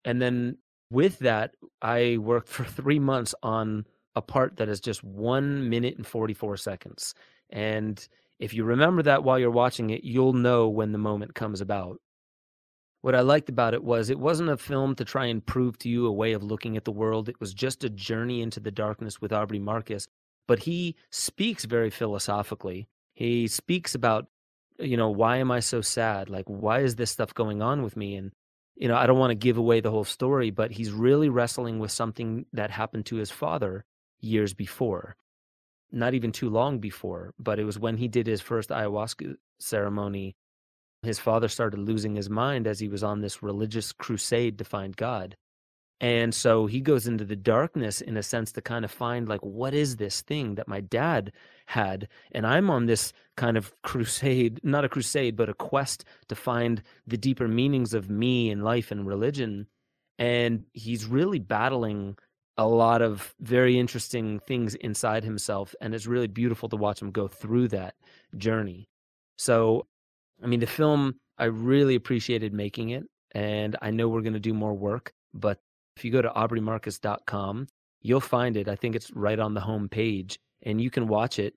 And 0.06 0.22
then 0.22 0.58
with 0.92 1.18
that, 1.20 1.56
I 1.82 2.18
worked 2.18 2.50
for 2.50 2.64
three 2.64 3.00
months 3.00 3.34
on 3.42 3.86
a 4.16 4.22
part 4.22 4.58
that 4.58 4.70
is 4.70 4.80
just 4.80 5.04
one 5.04 5.70
minute 5.70 5.98
and 5.98 6.06
44 6.06 6.58
seconds. 6.58 7.16
And 7.50 8.08
if 8.40 8.54
you 8.54 8.64
remember 8.64 9.02
that 9.04 9.24
while 9.24 9.40
you're 9.40 9.50
watching 9.50 9.90
it, 9.90 10.04
you'll 10.04 10.34
know 10.34 10.70
when 10.70 10.92
the 10.92 11.00
moment 11.00 11.34
comes 11.34 11.60
about. 11.60 12.00
What 13.04 13.16
I 13.16 13.20
liked 13.20 13.50
about 13.50 13.74
it 13.74 13.84
was 13.84 14.10
it 14.10 14.18
wasn't 14.18 14.50
a 14.50 14.56
film 14.56 14.96
to 14.96 15.04
try 15.04 15.26
and 15.26 15.46
prove 15.46 15.78
to 15.80 15.90
you 15.90 16.08
a 16.08 16.12
way 16.12 16.32
of 16.32 16.42
looking 16.42 16.78
at 16.78 16.86
the 16.86 16.92
world. 16.92 17.28
It 17.28 17.38
was 17.42 17.54
just 17.54 17.84
a 17.84 17.90
journey 17.90 18.42
into 18.42 18.62
the 18.62 18.72
darkness 18.72 19.20
with 19.20 19.34
Aubrey 19.34 19.60
Marcus. 19.60 20.08
But 20.48 20.60
he 20.60 20.96
speaks 21.10 21.66
very 21.66 21.90
philosophically. 21.90 22.88
He 23.14 23.48
speaks 23.48 23.94
about, 23.94 24.28
you 24.80 24.96
know, 24.96 25.10
why 25.10 25.36
am 25.36 25.52
I 25.52 25.60
so 25.60 25.82
sad? 25.82 26.30
Like, 26.30 26.46
why 26.46 26.80
is 26.80 26.96
this 26.96 27.12
stuff 27.12 27.34
going 27.34 27.62
on 27.62 27.84
with 27.84 27.98
me? 27.98 28.16
And 28.16 28.32
you 28.78 28.88
know, 28.88 28.96
I 28.96 29.06
don't 29.06 29.20
want 29.20 29.32
to 29.32 29.36
give 29.36 29.58
away 29.58 29.82
the 29.82 29.92
whole 29.92 30.06
story, 30.06 30.50
but 30.50 30.72
he's 30.72 30.92
really 30.92 31.28
wrestling 31.28 31.80
with 31.80 31.92
something 31.92 32.46
that 32.54 32.72
happened 32.72 33.06
to 33.08 33.18
his 33.18 33.32
father 33.32 33.84
years 34.22 34.54
before. 34.54 35.18
Not 35.92 36.14
even 36.14 36.32
too 36.32 36.50
long 36.50 36.80
before, 36.80 37.34
but 37.38 37.60
it 37.60 37.66
was 37.66 37.78
when 37.78 37.98
he 37.98 38.08
did 38.08 38.28
his 38.28 38.40
first 38.40 38.70
ayahuasca 38.70 39.36
ceremony. 39.60 40.38
His 41.04 41.20
father 41.20 41.48
started 41.48 41.80
losing 41.80 42.16
his 42.16 42.30
mind 42.30 42.66
as 42.66 42.80
he 42.80 42.88
was 42.88 43.04
on 43.04 43.22
this 43.22 43.44
religious 43.44 43.92
crusade 43.92 44.58
to 44.58 44.64
find 44.64 44.96
God. 44.96 45.36
And 46.00 46.36
so 46.36 46.66
he 46.66 46.82
goes 46.82 47.08
into 47.08 47.24
the 47.24 47.36
darkness 47.36 48.02
in 48.02 48.18
a 48.18 48.24
sense 48.24 48.52
to 48.54 48.62
kind 48.62 48.84
of 48.84 48.92
find 48.92 49.30
like 49.30 49.40
what 49.42 49.74
is 49.74 49.96
this 49.96 50.22
thing 50.22 50.56
that 50.56 50.68
my 50.68 50.82
dad 50.82 51.32
had 51.66 52.10
and 52.34 52.46
I'm 52.46 52.70
on 52.70 52.88
this 52.88 53.14
kind 53.38 53.56
of 53.56 53.74
crusade, 53.84 54.60
not 54.64 54.84
a 54.84 54.90
crusade 54.90 55.38
but 55.38 55.50
a 55.50 55.54
quest 55.54 56.04
to 56.28 56.36
find 56.36 56.84
the 57.08 57.18
deeper 57.18 57.48
meanings 57.48 57.94
of 57.94 58.10
me 58.10 58.50
and 58.50 58.64
life 58.64 58.92
and 58.92 59.08
religion 59.08 59.68
and 60.20 60.66
he's 60.74 61.06
really 61.06 61.40
battling 61.40 62.18
a 62.58 62.68
lot 62.68 63.02
of 63.02 63.34
very 63.40 63.80
interesting 63.80 64.40
things 64.40 64.76
inside 64.76 65.24
himself 65.24 65.74
and 65.80 65.96
it's 65.96 66.06
really 66.06 66.28
beautiful 66.28 66.68
to 66.70 66.76
watch 66.76 67.02
him 67.02 67.12
go 67.12 67.28
through 67.28 67.70
that 67.70 67.96
journey. 68.38 68.90
So 69.38 69.88
I 70.44 70.48
mean 70.48 70.60
the 70.60 70.68
film 70.68 71.16
I 71.38 71.46
really 71.46 71.96
appreciated 71.96 72.54
making 72.54 72.90
it 72.90 73.04
and 73.32 73.76
I 73.82 73.92
know 73.92 74.10
we're 74.10 74.22
going 74.22 74.34
to 74.34 74.40
do 74.40 74.54
more 74.54 74.74
work 74.74 75.14
but 75.34 75.60
if 75.98 76.04
you 76.04 76.12
go 76.12 76.22
to 76.22 76.30
aubreymarcus.com, 76.30 77.68
you'll 78.02 78.20
find 78.20 78.58
it. 78.58 78.68
I 78.68 78.76
think 78.76 78.96
it's 78.96 79.12
right 79.12 79.40
on 79.40 79.54
the 79.54 79.62
home 79.62 79.90
page 79.90 80.40
and 80.64 80.82
you 80.82 80.90
can 80.90 81.08
watch 81.08 81.40
it. 81.40 81.54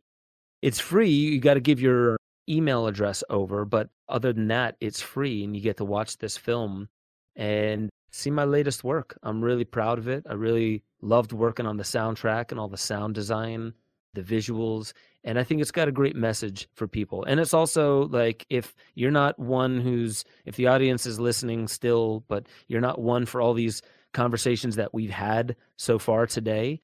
It's 0.63 0.81
free. 0.81 1.11
You 1.11 1.41
got 1.41 1.55
to 1.55 1.61
give 1.61 1.81
your 1.81 2.17
email 2.49 2.87
address 2.87 3.23
over, 3.31 3.65
but 3.65 3.89
other 4.09 4.33
than 4.33 4.49
that, 4.49 4.77
it's 4.81 5.01
free 5.01 5.45
and 5.45 5.55
you 5.57 5.63
get 5.63 5.77
to 5.79 5.85
watch 5.85 6.19
this 6.19 6.37
film 6.37 6.89
and 7.35 7.91
see 8.11 8.31
my 8.31 8.45
latest 8.45 8.85
work. 8.85 9.19
I'm 9.23 9.43
really 9.43 9.65
proud 9.65 9.99
of 9.99 10.09
it. 10.09 10.25
I 10.29 10.35
really 10.35 10.83
loved 11.03 11.33
working 11.33 11.67
on 11.67 11.77
the 11.77 11.85
soundtrack 11.85 12.51
and 12.51 12.61
all 12.61 12.69
the 12.69 12.77
sound 12.77 13.15
design, 13.15 13.75
the 14.15 14.23
visuals, 14.23 14.93
and 15.27 15.41
I 15.41 15.45
think 15.45 15.61
it's 15.61 15.73
got 15.73 15.89
a 15.89 15.93
great 15.93 16.15
message 16.15 16.69
for 16.73 16.87
people. 16.87 17.25
And 17.25 17.41
it's 17.41 17.53
also 17.53 18.07
like 18.07 18.47
if 18.49 18.75
you're 18.95 19.11
not 19.11 19.39
one 19.39 19.81
who's 19.81 20.25
if 20.45 20.55
the 20.55 20.69
audience 20.69 21.05
is 21.05 21.19
listening 21.19 21.67
still, 21.67 22.25
but 22.29 22.47
you're 22.69 22.81
not 22.81 23.01
one 23.01 23.27
for 23.27 23.41
all 23.41 23.53
these 23.53 23.83
conversations 24.15 24.77
that 24.77 24.95
we've 24.95 25.11
had 25.11 25.57
so 25.77 25.99
far 25.99 26.27
today, 26.27 26.81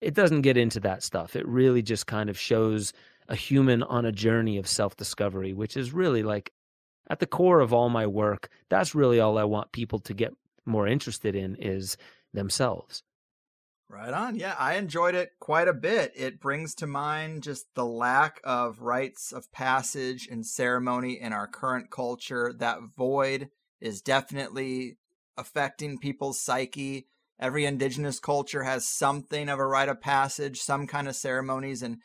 it 0.00 0.14
doesn't 0.14 0.40
get 0.40 0.56
into 0.56 0.80
that 0.80 1.02
stuff. 1.02 1.36
It 1.36 1.46
really 1.46 1.82
just 1.82 2.06
kind 2.06 2.30
of 2.30 2.38
shows 2.38 2.94
a 3.28 3.36
human 3.36 3.82
on 3.82 4.06
a 4.06 4.10
journey 4.10 4.56
of 4.56 4.66
self 4.66 4.96
discovery, 4.96 5.52
which 5.52 5.76
is 5.76 5.92
really 5.92 6.22
like 6.22 6.50
at 7.10 7.20
the 7.20 7.26
core 7.26 7.60
of 7.60 7.74
all 7.74 7.90
my 7.90 8.06
work. 8.06 8.48
That's 8.70 8.94
really 8.94 9.20
all 9.20 9.36
I 9.36 9.44
want 9.44 9.70
people 9.70 9.98
to 10.00 10.14
get 10.14 10.32
more 10.64 10.88
interested 10.88 11.36
in 11.36 11.56
is 11.56 11.98
themselves. 12.32 13.02
Right 13.92 14.14
on. 14.14 14.36
Yeah, 14.36 14.56
I 14.58 14.76
enjoyed 14.76 15.14
it 15.14 15.32
quite 15.38 15.68
a 15.68 15.74
bit. 15.74 16.12
It 16.16 16.40
brings 16.40 16.74
to 16.76 16.86
mind 16.86 17.42
just 17.42 17.66
the 17.74 17.84
lack 17.84 18.40
of 18.42 18.80
rites 18.80 19.32
of 19.32 19.52
passage 19.52 20.26
and 20.30 20.46
ceremony 20.46 21.20
in 21.20 21.34
our 21.34 21.46
current 21.46 21.90
culture. 21.90 22.54
That 22.58 22.78
void 22.96 23.50
is 23.82 24.00
definitely 24.00 24.96
affecting 25.36 25.98
people's 25.98 26.40
psyche. 26.40 27.06
Every 27.38 27.66
indigenous 27.66 28.18
culture 28.18 28.62
has 28.62 28.88
something 28.88 29.50
of 29.50 29.58
a 29.58 29.66
rite 29.66 29.90
of 29.90 30.00
passage, 30.00 30.62
some 30.62 30.86
kind 30.86 31.06
of 31.06 31.14
ceremonies, 31.14 31.82
and 31.82 31.98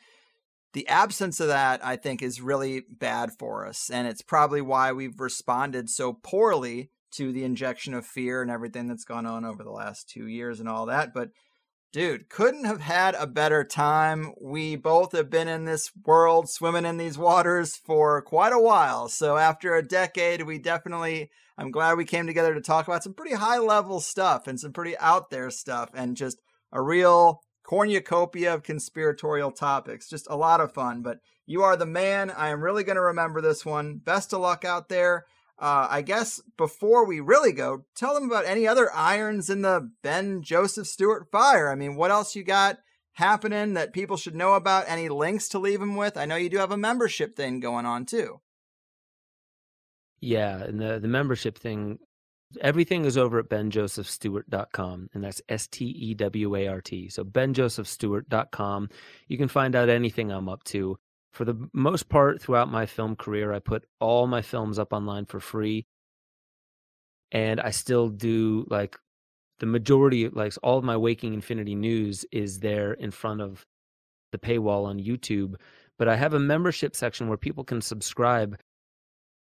the 0.74 0.86
absence 0.88 1.40
of 1.40 1.48
that, 1.48 1.82
I 1.82 1.96
think, 1.96 2.20
is 2.20 2.42
really 2.42 2.82
bad 2.90 3.30
for 3.38 3.66
us. 3.66 3.88
And 3.88 4.06
it's 4.06 4.20
probably 4.20 4.60
why 4.60 4.92
we've 4.92 5.18
responded 5.18 5.88
so 5.88 6.12
poorly 6.12 6.90
to 7.12 7.32
the 7.32 7.44
injection 7.44 7.94
of 7.94 8.04
fear 8.04 8.42
and 8.42 8.50
everything 8.50 8.88
that's 8.88 9.04
gone 9.04 9.24
on 9.24 9.46
over 9.46 9.64
the 9.64 9.70
last 9.70 10.10
two 10.10 10.26
years 10.26 10.60
and 10.60 10.68
all 10.68 10.84
that. 10.84 11.14
But 11.14 11.30
dude, 11.92 12.28
couldn't 12.28 12.64
have 12.64 12.80
had 12.80 13.14
a 13.14 13.26
better 13.26 13.64
time. 13.64 14.32
We 14.40 14.76
both 14.76 15.12
have 15.12 15.30
been 15.30 15.48
in 15.48 15.64
this 15.64 15.90
world, 16.04 16.48
swimming 16.48 16.84
in 16.84 16.96
these 16.96 17.18
waters 17.18 17.76
for 17.76 18.22
quite 18.22 18.52
a 18.52 18.60
while. 18.60 19.08
So 19.08 19.36
after 19.36 19.74
a 19.74 19.86
decade, 19.86 20.42
we 20.42 20.58
definitely 20.58 21.30
I'm 21.58 21.72
glad 21.72 21.96
we 21.98 22.04
came 22.04 22.28
together 22.28 22.54
to 22.54 22.60
talk 22.60 22.86
about 22.86 23.02
some 23.02 23.14
pretty 23.14 23.34
high 23.34 23.58
level 23.58 23.98
stuff 23.98 24.46
and 24.46 24.60
some 24.60 24.72
pretty 24.72 24.96
out 24.98 25.30
there 25.30 25.50
stuff 25.50 25.90
and 25.92 26.16
just 26.16 26.38
a 26.72 26.80
real 26.80 27.40
cornucopia 27.64 28.54
of 28.54 28.62
conspiratorial 28.62 29.50
topics. 29.50 30.08
Just 30.08 30.28
a 30.30 30.36
lot 30.36 30.60
of 30.60 30.72
fun. 30.72 31.02
But 31.02 31.18
you 31.46 31.62
are 31.64 31.76
the 31.76 31.84
man. 31.84 32.30
I 32.30 32.50
am 32.50 32.62
really 32.62 32.84
going 32.84 32.96
to 32.96 33.02
remember 33.02 33.40
this 33.40 33.66
one. 33.66 33.98
Best 33.98 34.32
of 34.32 34.40
luck 34.40 34.64
out 34.64 34.88
there. 34.88 35.24
Uh, 35.60 35.88
I 35.90 36.02
guess 36.02 36.40
before 36.56 37.04
we 37.04 37.20
really 37.20 37.52
go, 37.52 37.84
tell 37.96 38.14
them 38.14 38.24
about 38.24 38.46
any 38.46 38.66
other 38.66 38.92
irons 38.94 39.50
in 39.50 39.62
the 39.62 39.90
Ben 40.02 40.42
Joseph 40.42 40.86
Stewart 40.86 41.30
fire. 41.30 41.68
I 41.68 41.74
mean, 41.74 41.96
what 41.96 42.12
else 42.12 42.36
you 42.36 42.44
got 42.44 42.78
happening 43.14 43.74
that 43.74 43.92
people 43.92 44.16
should 44.16 44.36
know 44.36 44.54
about? 44.54 44.84
Any 44.88 45.08
links 45.08 45.48
to 45.48 45.58
leave 45.58 45.80
them 45.80 45.96
with? 45.96 46.16
I 46.16 46.26
know 46.26 46.36
you 46.36 46.48
do 46.48 46.58
have 46.58 46.70
a 46.70 46.76
membership 46.76 47.34
thing 47.34 47.58
going 47.58 47.86
on 47.86 48.06
too. 48.06 48.40
Yeah, 50.20 50.58
and 50.58 50.80
the 50.80 50.98
the 51.00 51.08
membership 51.08 51.58
thing, 51.58 51.98
everything 52.60 53.04
is 53.04 53.18
over 53.18 53.40
at 53.40 53.48
benjosephstewart.com, 53.48 55.10
and 55.12 55.24
that's 55.24 55.42
S 55.48 55.66
T 55.66 55.86
E 55.86 56.14
W 56.14 56.56
A 56.56 56.68
R 56.68 56.80
T. 56.80 57.08
So 57.08 57.24
benjosephstewart.com. 57.24 58.90
You 59.26 59.38
can 59.38 59.48
find 59.48 59.74
out 59.74 59.88
anything 59.88 60.30
I'm 60.30 60.48
up 60.48 60.62
to. 60.64 60.98
For 61.32 61.44
the 61.44 61.68
most 61.72 62.08
part, 62.08 62.40
throughout 62.40 62.70
my 62.70 62.86
film 62.86 63.16
career, 63.16 63.52
I 63.52 63.58
put 63.58 63.84
all 64.00 64.26
my 64.26 64.42
films 64.42 64.78
up 64.78 64.92
online 64.92 65.26
for 65.26 65.40
free, 65.40 65.86
and 67.30 67.60
I 67.60 67.70
still 67.70 68.08
do 68.08 68.66
like 68.70 68.98
the 69.60 69.66
majority, 69.66 70.28
like 70.28 70.54
all 70.62 70.78
of 70.78 70.84
my 70.84 70.96
Waking 70.96 71.34
Infinity 71.34 71.74
news 71.74 72.24
is 72.32 72.60
there 72.60 72.92
in 72.92 73.10
front 73.10 73.40
of 73.40 73.66
the 74.32 74.38
paywall 74.38 74.86
on 74.86 74.98
YouTube. 74.98 75.54
But 75.98 76.08
I 76.08 76.16
have 76.16 76.34
a 76.34 76.38
membership 76.38 76.94
section 76.94 77.28
where 77.28 77.36
people 77.36 77.64
can 77.64 77.80
subscribe 77.80 78.58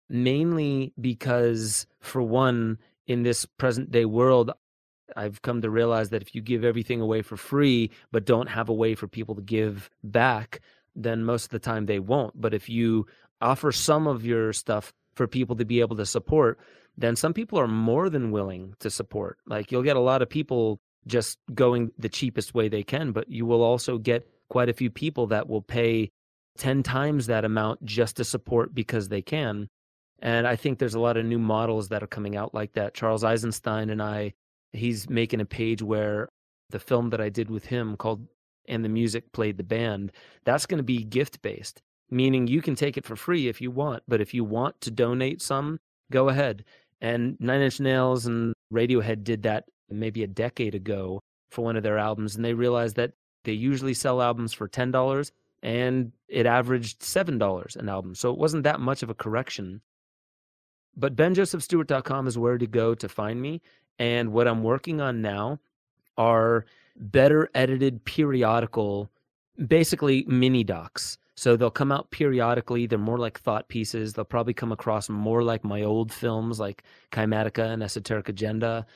mainly 0.08 0.92
because, 1.00 1.86
for 2.00 2.22
one, 2.22 2.78
in 3.06 3.22
this 3.22 3.44
present 3.44 3.90
day 3.90 4.04
world, 4.04 4.52
I've 5.14 5.42
come 5.42 5.62
to 5.62 5.70
realize 5.70 6.10
that 6.10 6.22
if 6.22 6.34
you 6.34 6.40
give 6.40 6.64
everything 6.64 7.00
away 7.00 7.22
for 7.22 7.36
free, 7.36 7.90
but 8.10 8.24
don't 8.24 8.48
have 8.48 8.68
a 8.68 8.74
way 8.74 8.94
for 8.94 9.06
people 9.06 9.34
to 9.36 9.42
give 9.42 9.90
back, 10.02 10.60
then 10.96 11.24
most 11.24 11.44
of 11.44 11.50
the 11.50 11.58
time 11.58 11.86
they 11.86 11.98
won't. 11.98 12.40
But 12.40 12.54
if 12.54 12.68
you 12.68 13.06
offer 13.40 13.70
some 13.70 14.06
of 14.06 14.24
your 14.24 14.52
stuff 14.52 14.92
for 15.14 15.26
people 15.26 15.56
to 15.56 15.64
be 15.64 15.80
able 15.80 15.96
to 15.96 16.06
support, 16.06 16.58
then 16.96 17.16
some 17.16 17.34
people 17.34 17.60
are 17.60 17.68
more 17.68 18.08
than 18.08 18.30
willing 18.30 18.74
to 18.80 18.90
support. 18.90 19.38
Like 19.46 19.70
you'll 19.70 19.82
get 19.82 19.96
a 19.96 20.00
lot 20.00 20.22
of 20.22 20.30
people 20.30 20.80
just 21.06 21.38
going 21.54 21.90
the 21.98 22.08
cheapest 22.08 22.54
way 22.54 22.68
they 22.68 22.82
can, 22.82 23.12
but 23.12 23.28
you 23.28 23.46
will 23.46 23.62
also 23.62 23.98
get 23.98 24.26
quite 24.48 24.68
a 24.68 24.74
few 24.74 24.90
people 24.90 25.28
that 25.28 25.48
will 25.48 25.62
pay 25.62 26.10
10 26.58 26.82
times 26.82 27.26
that 27.26 27.44
amount 27.44 27.84
just 27.84 28.16
to 28.16 28.24
support 28.24 28.74
because 28.74 29.08
they 29.08 29.22
can. 29.22 29.68
And 30.20 30.46
I 30.46 30.56
think 30.56 30.78
there's 30.78 30.94
a 30.94 31.00
lot 31.00 31.16
of 31.16 31.26
new 31.26 31.38
models 31.38 31.88
that 31.88 32.02
are 32.02 32.08
coming 32.08 32.36
out 32.36 32.54
like 32.54 32.72
that. 32.72 32.94
Charles 32.94 33.22
Eisenstein 33.22 33.90
and 33.90 34.02
I, 34.02 34.32
he's 34.72 35.10
making 35.10 35.40
a 35.40 35.44
page 35.44 35.82
where 35.82 36.28
the 36.70 36.78
film 36.78 37.10
that 37.10 37.20
I 37.20 37.28
did 37.28 37.50
with 37.50 37.66
him 37.66 37.96
called 37.96 38.26
And 38.68 38.84
the 38.84 38.88
Music 38.88 39.32
Played 39.32 39.56
the 39.56 39.64
Band, 39.64 40.12
that's 40.44 40.66
going 40.66 40.78
to 40.78 40.84
be 40.84 41.04
gift 41.04 41.42
based, 41.42 41.82
meaning 42.10 42.46
you 42.46 42.62
can 42.62 42.74
take 42.74 42.96
it 42.96 43.04
for 43.04 43.16
free 43.16 43.48
if 43.48 43.60
you 43.60 43.70
want. 43.70 44.02
But 44.08 44.20
if 44.20 44.34
you 44.34 44.44
want 44.44 44.80
to 44.82 44.90
donate 44.90 45.42
some, 45.42 45.78
go 46.10 46.28
ahead. 46.28 46.64
And 47.00 47.36
Nine 47.40 47.60
Inch 47.60 47.80
Nails 47.80 48.26
and 48.26 48.54
Radiohead 48.72 49.24
did 49.24 49.42
that 49.44 49.64
maybe 49.90 50.22
a 50.22 50.28
decade 50.28 50.74
ago 50.74 51.20
for 51.50 51.64
one 51.64 51.76
of 51.76 51.82
their 51.82 51.98
albums. 51.98 52.36
And 52.36 52.44
they 52.44 52.54
realized 52.54 52.96
that 52.96 53.12
they 53.44 53.52
usually 53.52 53.94
sell 53.94 54.20
albums 54.20 54.52
for 54.52 54.68
$10 54.68 55.30
and 55.62 56.12
it 56.28 56.46
averaged 56.46 57.00
$7 57.00 57.76
an 57.76 57.88
album. 57.88 58.14
So 58.14 58.30
it 58.30 58.38
wasn't 58.38 58.64
that 58.64 58.80
much 58.80 59.02
of 59.02 59.10
a 59.10 59.14
correction. 59.14 59.80
But 60.96 61.16
benjosephstewart.com 61.16 62.26
is 62.26 62.38
where 62.38 62.58
to 62.58 62.66
go 62.66 62.94
to 62.94 63.08
find 63.08 63.40
me. 63.40 63.62
And 63.98 64.32
what 64.32 64.48
I'm 64.48 64.62
working 64.62 65.00
on 65.00 65.22
now 65.22 65.60
are 66.16 66.66
better 66.98 67.48
edited 67.54 68.04
periodical, 68.04 69.10
basically 69.66 70.24
mini 70.26 70.64
docs. 70.64 71.18
So 71.36 71.54
they'll 71.56 71.70
come 71.70 71.92
out 71.92 72.10
periodically. 72.10 72.86
They're 72.86 72.98
more 72.98 73.18
like 73.18 73.38
thought 73.38 73.68
pieces. 73.68 74.14
They'll 74.14 74.24
probably 74.24 74.54
come 74.54 74.72
across 74.72 75.08
more 75.08 75.42
like 75.42 75.64
my 75.64 75.82
old 75.82 76.10
films 76.12 76.58
like 76.58 76.82
Kymatica 77.12 77.72
and 77.72 77.82
Esoteric 77.82 78.28
Agenda, 78.28 78.86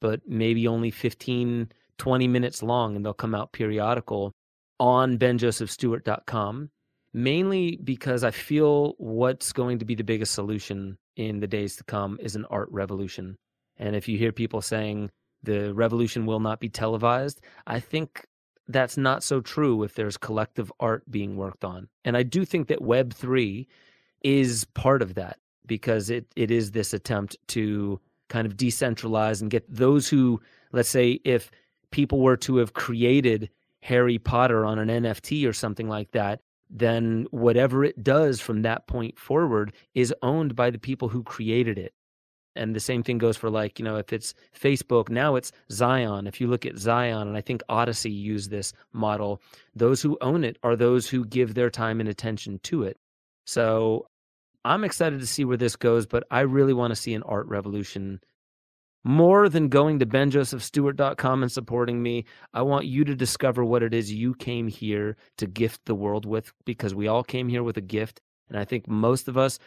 but 0.00 0.20
maybe 0.26 0.68
only 0.68 0.92
15, 0.92 1.72
20 1.98 2.28
minutes 2.28 2.62
long, 2.62 2.94
and 2.94 3.04
they'll 3.04 3.14
come 3.14 3.34
out 3.34 3.52
periodical 3.52 4.32
on 4.78 5.18
benjosephstewart.com, 5.18 6.70
mainly 7.12 7.80
because 7.82 8.22
I 8.22 8.30
feel 8.30 8.94
what's 8.98 9.52
going 9.52 9.80
to 9.80 9.84
be 9.84 9.96
the 9.96 10.04
biggest 10.04 10.34
solution 10.34 10.98
in 11.16 11.40
the 11.40 11.48
days 11.48 11.74
to 11.76 11.84
come 11.84 12.18
is 12.22 12.36
an 12.36 12.44
art 12.48 12.68
revolution. 12.70 13.36
And 13.76 13.96
if 13.96 14.08
you 14.08 14.16
hear 14.16 14.30
people 14.30 14.62
saying 14.62 15.10
the 15.42 15.72
revolution 15.74 16.26
will 16.26 16.40
not 16.40 16.60
be 16.60 16.68
televised, 16.68 17.40
I 17.66 17.80
think 17.80 18.26
that's 18.68 18.96
not 18.96 19.22
so 19.22 19.40
true 19.40 19.82
if 19.82 19.94
there's 19.94 20.16
collective 20.16 20.70
art 20.78 21.10
being 21.10 21.36
worked 21.36 21.64
on. 21.64 21.88
And 22.04 22.16
I 22.16 22.22
do 22.22 22.44
think 22.44 22.68
that 22.68 22.80
Web3 22.80 23.66
is 24.22 24.64
part 24.74 25.00
of 25.00 25.14
that 25.14 25.38
because 25.66 26.10
it, 26.10 26.26
it 26.36 26.50
is 26.50 26.72
this 26.72 26.92
attempt 26.92 27.36
to 27.48 28.00
kind 28.28 28.46
of 28.46 28.56
decentralize 28.56 29.40
and 29.40 29.50
get 29.50 29.64
those 29.72 30.08
who, 30.08 30.40
let's 30.72 30.88
say, 30.88 31.20
if 31.24 31.50
people 31.90 32.20
were 32.20 32.36
to 32.36 32.56
have 32.56 32.74
created 32.74 33.48
Harry 33.80 34.18
Potter 34.18 34.66
on 34.66 34.78
an 34.78 34.88
NFT 34.88 35.48
or 35.48 35.52
something 35.52 35.88
like 35.88 36.10
that, 36.12 36.40
then 36.70 37.26
whatever 37.30 37.84
it 37.84 38.02
does 38.04 38.40
from 38.40 38.62
that 38.62 38.86
point 38.86 39.18
forward 39.18 39.72
is 39.94 40.14
owned 40.22 40.54
by 40.54 40.70
the 40.70 40.78
people 40.78 41.08
who 41.08 41.22
created 41.22 41.78
it. 41.78 41.94
And 42.58 42.74
the 42.74 42.80
same 42.80 43.02
thing 43.02 43.18
goes 43.18 43.36
for 43.36 43.48
like, 43.48 43.78
you 43.78 43.84
know, 43.84 43.96
if 43.96 44.12
it's 44.12 44.34
Facebook, 44.58 45.08
now 45.08 45.36
it's 45.36 45.52
Zion. 45.70 46.26
If 46.26 46.40
you 46.40 46.48
look 46.48 46.66
at 46.66 46.76
Zion, 46.76 47.28
and 47.28 47.36
I 47.36 47.40
think 47.40 47.62
Odysee 47.68 48.10
used 48.10 48.50
this 48.50 48.72
model, 48.92 49.40
those 49.74 50.02
who 50.02 50.18
own 50.20 50.44
it 50.44 50.58
are 50.62 50.76
those 50.76 51.08
who 51.08 51.24
give 51.24 51.54
their 51.54 51.70
time 51.70 52.00
and 52.00 52.08
attention 52.08 52.58
to 52.64 52.82
it. 52.82 52.98
So 53.46 54.06
I'm 54.64 54.84
excited 54.84 55.20
to 55.20 55.26
see 55.26 55.44
where 55.44 55.56
this 55.56 55.76
goes, 55.76 56.04
but 56.04 56.24
I 56.30 56.40
really 56.40 56.74
want 56.74 56.90
to 56.90 56.96
see 56.96 57.14
an 57.14 57.22
art 57.22 57.46
revolution 57.46 58.20
more 59.04 59.48
than 59.48 59.68
going 59.68 60.00
to 60.00 60.06
benjosephstewart.com 60.06 61.42
and 61.42 61.50
supporting 61.50 62.02
me, 62.02 62.24
I 62.52 62.62
want 62.62 62.86
you 62.86 63.04
to 63.04 63.14
discover 63.14 63.64
what 63.64 63.82
it 63.82 63.94
is 63.94 64.12
you 64.12 64.34
came 64.34 64.68
here 64.68 65.16
to 65.38 65.46
gift 65.46 65.86
the 65.86 65.94
world 65.94 66.26
with 66.26 66.52
because 66.66 66.94
we 66.94 67.08
all 67.08 67.22
came 67.22 67.48
here 67.48 67.62
with 67.62 67.76
a 67.76 67.82
gift. 67.82 68.20
And 68.48 68.58
I 68.58 68.64
think 68.64 68.88
most 68.88 69.28
of 69.28 69.38
us, 69.38 69.58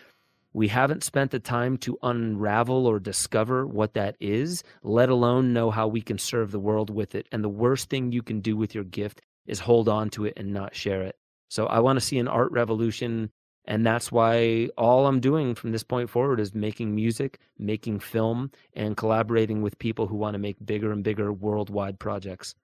we 0.54 0.68
haven't 0.68 1.04
spent 1.04 1.32
the 1.32 1.40
time 1.40 1.78
to 1.80 1.98
unravel 2.04 2.88
or 2.88 3.00
discover 3.00 3.66
what 3.66 3.94
that 3.94 4.16
is, 4.20 4.64
let 4.84 5.10
alone 5.10 5.54
know 5.54 5.72
how 5.72 5.88
we 5.88 6.02
can 6.02 6.18
serve 6.18 6.52
the 6.52 6.60
world 6.60 6.90
with 6.90 7.16
it. 7.16 7.28
And 7.32 7.44
the 7.44 7.50
worst 7.50 7.90
thing 7.90 8.12
you 8.12 8.22
can 8.22 8.42
do 8.42 8.58
with 8.58 8.76
your 8.76 8.84
gift 8.84 9.22
is 9.46 9.60
hold 9.60 9.88
on 9.88 10.10
to 10.12 10.26
it 10.26 10.34
and 10.38 10.54
not 10.54 10.76
share 10.76 11.02
it. 11.04 11.16
So 11.50 11.66
I 11.68 11.80
want 11.80 11.98
to 11.98 12.06
see 12.06 12.20
an 12.20 12.28
art 12.28 12.52
revolution 12.52 13.32
and 13.66 13.86
that's 13.86 14.12
why 14.12 14.70
all 14.78 15.06
I'm 15.06 15.20
doing 15.20 15.54
from 15.54 15.72
this 15.72 15.84
point 15.84 16.10
forward 16.10 16.40
is 16.40 16.56
making 16.56 16.96
music, 16.96 17.40
making 17.58 18.00
film, 18.00 18.52
and 18.74 18.98
collaborating 18.98 19.62
with 19.62 19.78
people 19.78 20.08
who 20.08 20.16
want 20.16 20.34
to 20.34 20.40
make 20.40 20.66
bigger 20.66 20.92
and 20.92 21.04
bigger 21.04 21.32
worldwide 21.32 22.00
projects. 22.00 22.56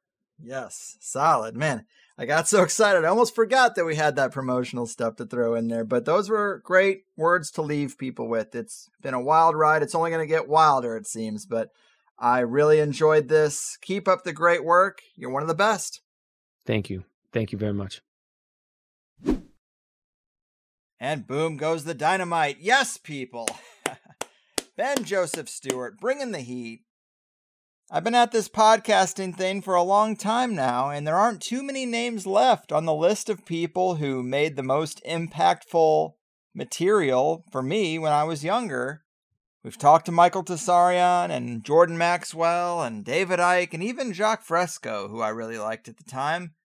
Yes, 0.42 0.98
solid. 1.00 1.56
Man, 1.56 1.86
I 2.18 2.26
got 2.26 2.48
so 2.48 2.64
excited. 2.64 3.04
I 3.04 3.10
almost 3.10 3.36
forgot 3.36 3.76
that 3.76 3.86
we 3.86 3.96
had 3.96 4.16
that 4.16 4.32
promotional 4.32 4.86
stuff 4.86 5.16
to 5.18 5.26
throw 5.26 5.56
in 5.56 5.68
there. 5.68 5.84
But 5.84 6.06
those 6.06 6.30
were 6.30 6.62
great 6.64 7.04
words 7.16 7.52
to 7.52 7.62
leave 7.62 7.98
people 7.98 8.28
with. 8.28 8.56
It's 8.56 8.90
been 9.02 9.14
a 9.14 9.22
wild 9.22 9.56
ride. 9.56 9.84
It's 9.84 9.96
only 9.96 10.12
going 10.12 10.28
to 10.28 10.34
get 10.34 10.48
wilder, 10.48 10.96
it 10.96 11.08
seems. 11.08 11.46
But 11.46 11.70
I 12.20 12.40
really 12.40 12.80
enjoyed 12.80 13.28
this. 13.28 13.78
Keep 13.82 14.08
up 14.08 14.24
the 14.24 14.34
great 14.34 14.64
work. 14.64 15.02
You're 15.16 15.32
one 15.32 15.44
of 15.44 15.48
the 15.48 15.56
best. 15.56 16.02
Thank 16.66 16.90
you. 16.90 17.04
Thank 17.32 17.52
you 17.52 17.58
very 17.58 17.74
much. 17.74 18.02
And 21.00 21.28
boom 21.28 21.58
goes 21.58 21.84
the 21.84 21.94
dynamite. 21.94 22.58
Yes, 22.60 22.98
people. 22.98 23.48
ben 24.76 25.04
Joseph 25.04 25.50
Stewart 25.50 26.00
bringing 26.00 26.32
the 26.32 26.40
heat. 26.40 26.82
I've 27.90 28.04
been 28.04 28.16
at 28.16 28.34
this 28.34 28.50
podcasting 28.50 29.34
thing 29.34 29.62
for 29.62 29.74
a 29.74 29.82
long 29.82 30.18
time 30.18 30.54
now, 30.54 30.90
and 30.90 31.08
there 31.08 31.16
aren't 31.16 31.42
too 31.42 31.64
many 31.64 31.86
names 31.86 32.28
left 32.28 32.74
on 32.74 32.84
the 32.84 32.94
list 32.94 33.30
of 33.30 33.46
people 33.46 33.96
who 33.96 34.22
made 34.22 34.58
the 34.58 34.64
most 34.64 35.02
impactful 35.08 36.16
material 36.54 37.46
for 37.50 37.64
me 37.64 37.98
when 37.98 38.12
I 38.12 38.26
was 38.26 38.44
younger. 38.44 39.06
We've 39.64 39.78
talked 39.78 40.06
to 40.08 40.12
Michael 40.12 40.44
Tsarion 40.44 41.30
and 41.30 41.64
Jordan 41.64 41.98
Maxwell 41.98 42.82
and 42.82 43.06
David 43.06 43.40
Icke 43.40 43.74
and 43.74 43.84
even 43.84 44.12
Jacque 44.12 44.44
Fresco, 44.44 45.08
who 45.08 45.22
I 45.22 45.30
really 45.30 45.58
liked 45.58 45.88
at 45.88 45.96
the 45.96 46.04
time. 46.04 46.56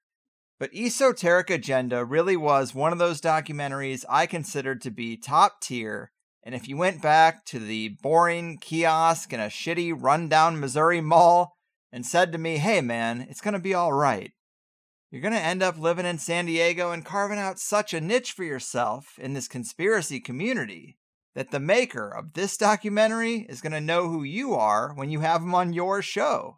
But 0.59 0.75
Esoteric 0.75 1.51
Agenda 1.51 2.05
really 2.05 2.37
was 2.37 2.75
one 2.75 2.93
of 2.93 2.99
those 2.99 3.21
documentaries 3.21 4.05
I 4.09 4.27
considered 4.27 4.83
to 4.83 4.91
be 4.91 5.17
top 5.17 5.61
tier. 5.61 6.11
And 6.43 6.55
if 6.55 6.69
you 6.69 6.77
went 6.77 7.01
back 7.01 7.45
to 7.47 7.59
the 7.59 7.91
boring 8.03 8.59
kiosk 8.59 9.33
in 9.33 9.41
a 9.41 9.47
shitty, 9.47 9.95
rundown 9.97 10.59
Missouri 10.59 11.01
mall 11.01 11.57
and 11.93 12.05
said 12.05 12.33
to 12.33 12.39
me, 12.39 12.57
hey 12.57 12.81
man, 12.81 13.27
it's 13.29 13.41
going 13.41 13.55
to 13.55 13.61
be 13.61 13.75
all 13.75 13.93
right, 13.93 14.33
you're 15.13 15.21
going 15.21 15.35
to 15.35 15.39
end 15.39 15.63
up 15.63 15.79
living 15.79 16.07
in 16.07 16.19
San 16.19 16.47
Diego 16.47 16.91
and 16.91 17.05
carving 17.05 17.39
out 17.39 17.59
such 17.59 17.93
a 17.93 18.01
niche 18.01 18.33
for 18.33 18.45
yourself 18.45 19.19
in 19.19 19.35
this 19.35 19.47
conspiracy 19.47 20.19
community 20.19 20.97
that 21.35 21.51
the 21.51 21.61
maker 21.61 22.09
of 22.09 22.33
this 22.33 22.57
documentary 22.57 23.47
is 23.49 23.61
going 23.61 23.73
to 23.73 23.81
know 23.81 24.09
who 24.09 24.23
you 24.23 24.55
are 24.55 24.95
when 24.95 25.11
you 25.11 25.21
have 25.21 25.43
him 25.43 25.55
on 25.55 25.75
your 25.75 26.01
show. 26.01 26.57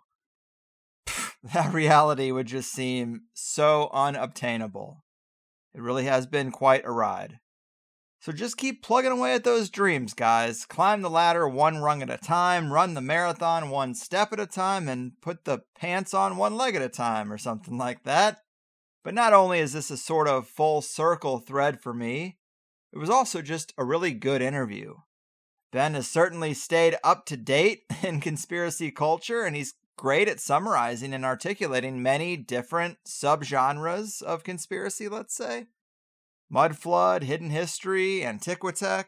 that 1.43 1.74
reality 1.74 2.31
would 2.31 2.47
just 2.47 2.70
seem 2.70 3.23
so 3.35 3.90
unobtainable. 3.93 5.05
It 5.74 5.82
really 5.82 6.05
has 6.05 6.27
been 6.27 6.52
quite 6.52 6.85
a 6.85 6.93
ride. 6.93 7.40
So 8.24 8.32
just 8.32 8.56
keep 8.56 8.82
plugging 8.82 9.12
away 9.12 9.34
at 9.34 9.44
those 9.44 9.68
dreams, 9.68 10.14
guys. 10.14 10.64
Climb 10.64 11.02
the 11.02 11.10
ladder 11.10 11.46
one 11.46 11.82
rung 11.82 12.01
at 12.01 12.09
a 12.09 12.16
time, 12.16 12.72
run 12.72 12.94
the 12.94 13.02
marathon 13.02 13.68
one 13.68 13.94
step 13.94 14.32
at 14.32 14.40
a 14.40 14.46
time, 14.46 14.88
and 14.88 15.12
put 15.20 15.44
the 15.44 15.59
pants 15.74 16.14
on 16.14 16.38
one 16.38 16.56
leg 16.56 16.74
at 16.74 16.80
a 16.80 16.88
time, 16.88 17.30
or 17.30 17.36
something 17.36 17.76
like 17.76 18.05
that. 18.05 18.38
But 19.02 19.12
not 19.12 19.34
only 19.34 19.59
is 19.59 19.74
this 19.74 19.90
a 19.90 19.98
sort 19.98 20.26
of 20.26 20.48
full 20.48 20.80
circle 20.80 21.38
thread 21.38 21.82
for 21.82 21.92
me, 21.92 22.38
it 22.94 22.98
was 22.98 23.10
also 23.10 23.42
just 23.42 23.74
a 23.76 23.84
really 23.84 24.12
good 24.12 24.40
interview. 24.40 24.94
Ben 25.70 25.92
has 25.92 26.09
certainly 26.09 26.55
stayed 26.55 26.96
up 27.05 27.26
to 27.26 27.36
date 27.36 27.82
in 28.02 28.22
conspiracy 28.22 28.90
culture, 28.90 29.44
and 29.44 29.55
he's 29.55 29.74
great 29.98 30.28
at 30.28 30.40
summarizing 30.40 31.12
and 31.12 31.26
articulating 31.26 32.02
many 32.02 32.38
different 32.38 32.96
subgenres 33.06 34.22
of 34.22 34.44
conspiracy, 34.44 35.10
let's 35.10 35.36
say. 35.36 35.66
Mudflood, 36.55 37.24
Hidden 37.24 37.51
History, 37.51 38.20
Antiquitech. 38.20 39.06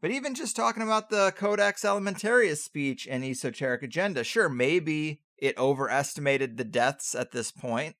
But 0.00 0.10
even 0.10 0.34
just 0.34 0.56
talking 0.56 0.82
about 0.82 1.10
the 1.10 1.34
Codex 1.36 1.82
Alimentarius 1.82 2.58
speech 2.58 3.06
and 3.06 3.22
Esoteric 3.22 3.82
Agenda, 3.82 4.24
sure, 4.24 4.48
maybe 4.48 5.20
it 5.36 5.58
overestimated 5.58 6.56
the 6.56 6.64
deaths 6.64 7.14
at 7.14 7.32
this 7.32 7.52
point, 7.52 7.96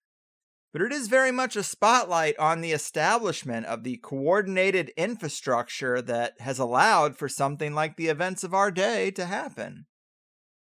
but 0.73 0.81
it 0.81 0.93
is 0.93 1.09
very 1.09 1.31
much 1.31 1.57
a 1.57 1.63
spotlight 1.63 2.39
on 2.39 2.63
the 2.63 2.73
establishment 2.73 3.67
of 3.67 3.85
the 3.85 3.99
coordinated 3.99 4.93
infrastructure 4.97 6.01
that 6.01 6.41
has 6.41 6.59
allowed 6.59 7.17
for 7.17 7.29
something 7.29 7.75
like 7.75 7.97
the 7.97 8.09
events 8.09 8.45
of 8.45 8.55
our 8.55 8.71
day 8.71 9.11
to 9.11 9.27
happen. 9.27 9.85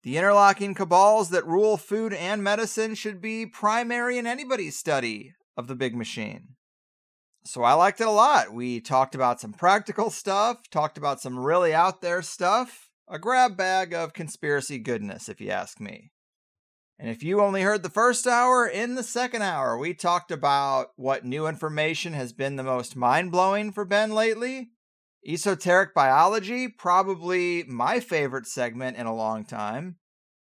The 0.01 0.17
interlocking 0.17 0.73
cabals 0.73 1.29
that 1.29 1.45
rule 1.45 1.77
food 1.77 2.13
and 2.13 2.43
medicine 2.43 2.95
should 2.95 3.21
be 3.21 3.45
primary 3.45 4.17
in 4.17 4.25
anybody's 4.25 4.75
study 4.75 5.33
of 5.55 5.67
the 5.67 5.75
big 5.75 5.95
machine. 5.95 6.55
So 7.45 7.61
I 7.61 7.73
liked 7.73 8.01
it 8.01 8.07
a 8.07 8.11
lot. 8.11 8.53
We 8.53 8.81
talked 8.81 9.13
about 9.13 9.39
some 9.39 9.53
practical 9.53 10.09
stuff, 10.09 10.67
talked 10.71 10.97
about 10.97 11.21
some 11.21 11.37
really 11.37 11.75
out 11.75 12.01
there 12.01 12.23
stuff, 12.23 12.89
a 13.07 13.19
grab 13.19 13.55
bag 13.55 13.93
of 13.93 14.13
conspiracy 14.13 14.79
goodness, 14.79 15.29
if 15.29 15.39
you 15.39 15.51
ask 15.51 15.79
me. 15.79 16.11
And 16.97 17.09
if 17.09 17.21
you 17.21 17.41
only 17.41 17.61
heard 17.61 17.83
the 17.83 17.89
first 17.89 18.25
hour, 18.25 18.65
in 18.65 18.95
the 18.95 19.03
second 19.03 19.43
hour, 19.43 19.77
we 19.77 19.93
talked 19.93 20.31
about 20.31 20.87
what 20.95 21.23
new 21.23 21.45
information 21.45 22.13
has 22.13 22.33
been 22.33 22.55
the 22.55 22.63
most 22.63 22.95
mind 22.95 23.31
blowing 23.31 23.71
for 23.71 23.85
Ben 23.85 24.11
lately. 24.11 24.69
Esoteric 25.27 25.93
biology, 25.93 26.67
probably 26.67 27.63
my 27.63 27.99
favorite 27.99 28.47
segment 28.47 28.97
in 28.97 29.05
a 29.05 29.15
long 29.15 29.45
time. 29.45 29.97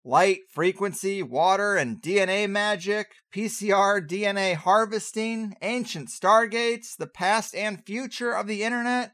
Light, 0.06 0.40
frequency, 0.50 1.22
water, 1.22 1.76
and 1.76 2.02
DNA 2.02 2.50
magic, 2.50 3.12
PCR, 3.34 4.06
DNA 4.06 4.56
harvesting, 4.56 5.56
ancient 5.62 6.08
stargates, 6.08 6.96
the 6.96 7.08
past 7.08 7.54
and 7.54 7.86
future 7.86 8.32
of 8.32 8.48
the 8.48 8.64
internet, 8.64 9.12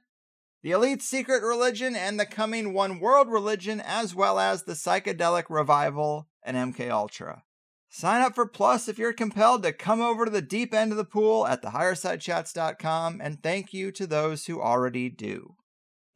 the 0.61 0.71
elite 0.71 1.01
secret 1.01 1.41
religion, 1.41 1.95
and 1.95 2.19
the 2.19 2.25
coming 2.25 2.71
one 2.71 2.99
world 2.99 3.29
religion, 3.29 3.81
as 3.81 4.13
well 4.13 4.39
as 4.39 4.63
the 4.63 4.73
psychedelic 4.73 5.45
revival 5.49 6.27
and 6.43 6.55
MK 6.55 6.91
Ultra. 6.91 7.43
Sign 7.89 8.21
up 8.21 8.35
for 8.35 8.45
Plus 8.45 8.87
if 8.87 8.99
you're 8.99 9.13
compelled 9.13 9.63
to 9.63 9.73
come 9.73 10.01
over 10.01 10.25
to 10.25 10.31
the 10.31 10.41
deep 10.41 10.73
end 10.73 10.91
of 10.91 10.97
the 10.97 11.05
pool 11.05 11.47
at 11.47 11.63
thehighersidechats.com, 11.63 13.21
and 13.23 13.41
thank 13.41 13.73
you 13.73 13.91
to 13.91 14.05
those 14.05 14.45
who 14.45 14.61
already 14.61 15.09
do. 15.09 15.55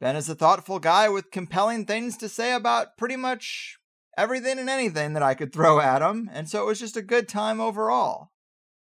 Ben 0.00 0.14
is 0.14 0.28
a 0.28 0.34
thoughtful 0.34 0.78
guy 0.78 1.08
with 1.08 1.32
compelling 1.32 1.86
things 1.86 2.16
to 2.18 2.28
say 2.28 2.52
about 2.52 2.96
pretty 2.96 3.16
much 3.16 3.79
everything 4.16 4.58
and 4.58 4.70
anything 4.70 5.12
that 5.14 5.22
I 5.22 5.34
could 5.34 5.52
throw 5.52 5.80
at 5.80 6.02
him, 6.02 6.30
and 6.32 6.48
so 6.48 6.62
it 6.62 6.66
was 6.66 6.80
just 6.80 6.96
a 6.96 7.02
good 7.02 7.28
time 7.28 7.60
overall. 7.60 8.30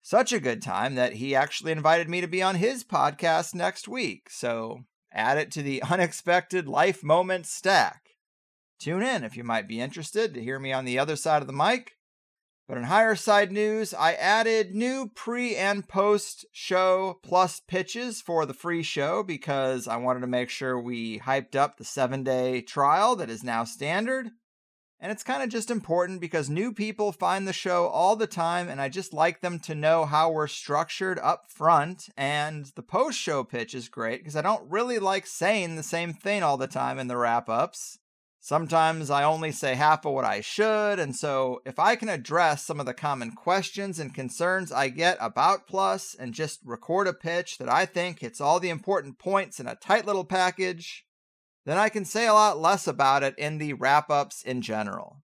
Such 0.01 0.33
a 0.33 0.39
good 0.39 0.61
time 0.61 0.95
that 0.95 1.13
he 1.13 1.33
actually 1.33 1.71
invited 1.71 2.09
me 2.09 2.19
to 2.21 2.27
be 2.27 2.43
on 2.43 2.55
his 2.55 2.83
podcast 2.83 3.55
next 3.55 3.87
week, 3.87 4.29
so 4.29 4.81
add 5.13 5.37
it 5.37 5.51
to 5.51 5.61
the 5.61 5.81
unexpected 5.89 6.67
life 6.67 7.03
moments 7.03 7.49
stack. 7.49 8.09
Tune 8.79 9.01
in 9.01 9.23
if 9.23 9.37
you 9.37 9.45
might 9.45 9.67
be 9.67 9.79
interested 9.79 10.33
to 10.33 10.43
hear 10.43 10.59
me 10.59 10.73
on 10.73 10.83
the 10.83 10.99
other 10.99 11.15
side 11.15 11.41
of 11.41 11.47
the 11.47 11.53
mic. 11.53 11.93
But 12.67 12.77
in 12.77 12.85
higher 12.85 13.15
side 13.15 13.51
news, 13.51 13.93
I 13.93 14.13
added 14.13 14.73
new 14.73 15.09
pre 15.13 15.55
and 15.55 15.87
post 15.87 16.45
show 16.51 17.19
plus 17.21 17.59
pitches 17.59 18.21
for 18.21 18.45
the 18.45 18.53
free 18.53 18.83
show 18.83 19.21
because 19.21 19.87
I 19.87 19.97
wanted 19.97 20.21
to 20.21 20.27
make 20.27 20.49
sure 20.49 20.79
we 20.79 21.19
hyped 21.19 21.55
up 21.55 21.77
the 21.77 21.83
seven 21.83 22.23
day 22.23 22.61
trial 22.61 23.15
that 23.17 23.29
is 23.29 23.43
now 23.43 23.63
standard. 23.63 24.31
And 25.03 25.11
it's 25.11 25.21
kind 25.21 25.43
of 25.43 25.49
just 25.49 25.69
important 25.69 26.21
because 26.21 26.49
new 26.49 26.71
people 26.71 27.11
find 27.11 27.45
the 27.45 27.51
show 27.51 27.87
all 27.87 28.15
the 28.15 28.25
time, 28.25 28.69
and 28.69 28.79
I 28.79 28.87
just 28.87 29.13
like 29.13 29.41
them 29.41 29.59
to 29.59 29.75
know 29.75 30.05
how 30.05 30.31
we're 30.31 30.47
structured 30.47 31.19
up 31.19 31.51
front. 31.51 32.07
And 32.15 32.67
the 32.77 32.83
post 32.83 33.19
show 33.19 33.43
pitch 33.43 33.73
is 33.73 33.89
great 33.89 34.21
because 34.21 34.37
I 34.37 34.41
don't 34.41 34.71
really 34.71 34.99
like 34.99 35.27
saying 35.27 35.75
the 35.75 35.83
same 35.83 36.13
thing 36.13 36.41
all 36.41 36.55
the 36.55 36.67
time 36.67 36.99
in 36.99 37.09
the 37.09 37.17
wrap 37.17 37.49
ups. 37.49 37.99
Sometimes 38.39 39.09
I 39.09 39.25
only 39.25 39.51
say 39.51 39.75
half 39.75 40.05
of 40.05 40.13
what 40.13 40.23
I 40.23 40.39
should, 40.39 40.99
and 40.99 41.13
so 41.13 41.61
if 41.65 41.79
I 41.79 41.97
can 41.97 42.07
address 42.07 42.65
some 42.65 42.79
of 42.79 42.85
the 42.85 42.93
common 42.93 43.31
questions 43.31 43.99
and 43.99 44.15
concerns 44.15 44.71
I 44.71 44.87
get 44.87 45.17
about 45.19 45.67
Plus 45.67 46.15
and 46.15 46.33
just 46.33 46.61
record 46.63 47.07
a 47.07 47.13
pitch 47.13 47.57
that 47.57 47.67
I 47.67 47.85
think 47.85 48.19
hits 48.19 48.39
all 48.39 48.61
the 48.61 48.69
important 48.69 49.19
points 49.19 49.59
in 49.59 49.67
a 49.67 49.75
tight 49.75 50.05
little 50.05 50.23
package, 50.23 51.05
then 51.65 51.77
I 51.77 51.89
can 51.89 52.05
say 52.05 52.27
a 52.27 52.33
lot 52.33 52.59
less 52.59 52.87
about 52.87 53.23
it 53.23 53.35
in 53.37 53.57
the 53.57 53.73
wrap 53.73 54.09
ups 54.09 54.41
in 54.41 54.61
general. 54.61 55.21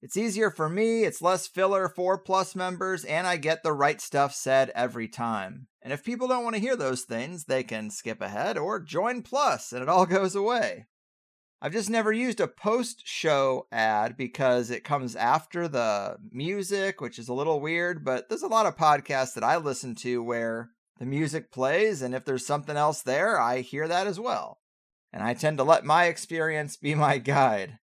It's 0.00 0.16
easier 0.16 0.50
for 0.50 0.68
me, 0.68 1.02
it's 1.02 1.20
less 1.20 1.48
filler 1.48 1.88
for 1.88 2.18
Plus 2.18 2.54
members, 2.54 3.04
and 3.04 3.26
I 3.26 3.36
get 3.36 3.64
the 3.64 3.72
right 3.72 4.00
stuff 4.00 4.32
said 4.32 4.70
every 4.74 5.08
time. 5.08 5.66
And 5.82 5.92
if 5.92 6.04
people 6.04 6.28
don't 6.28 6.44
want 6.44 6.54
to 6.54 6.60
hear 6.60 6.76
those 6.76 7.02
things, 7.02 7.44
they 7.44 7.64
can 7.64 7.90
skip 7.90 8.20
ahead 8.20 8.56
or 8.56 8.78
join 8.78 9.22
Plus 9.22 9.72
and 9.72 9.82
it 9.82 9.88
all 9.88 10.06
goes 10.06 10.36
away. 10.36 10.86
I've 11.60 11.72
just 11.72 11.90
never 11.90 12.12
used 12.12 12.38
a 12.38 12.46
post 12.46 13.02
show 13.04 13.66
ad 13.72 14.16
because 14.16 14.70
it 14.70 14.84
comes 14.84 15.16
after 15.16 15.66
the 15.66 16.18
music, 16.30 17.00
which 17.00 17.18
is 17.18 17.28
a 17.28 17.34
little 17.34 17.60
weird, 17.60 18.04
but 18.04 18.28
there's 18.28 18.42
a 18.42 18.48
lot 18.48 18.66
of 18.66 18.76
podcasts 18.76 19.34
that 19.34 19.42
I 19.42 19.56
listen 19.56 19.96
to 19.96 20.22
where 20.22 20.70
the 21.00 21.06
music 21.06 21.50
plays, 21.50 22.00
and 22.00 22.14
if 22.14 22.24
there's 22.24 22.46
something 22.46 22.76
else 22.76 23.02
there, 23.02 23.40
I 23.40 23.62
hear 23.62 23.88
that 23.88 24.06
as 24.06 24.20
well. 24.20 24.60
And 25.12 25.22
I 25.22 25.34
tend 25.34 25.58
to 25.58 25.64
let 25.64 25.84
my 25.84 26.04
experience 26.04 26.76
be 26.76 26.94
my 26.94 27.18
guide. 27.18 27.78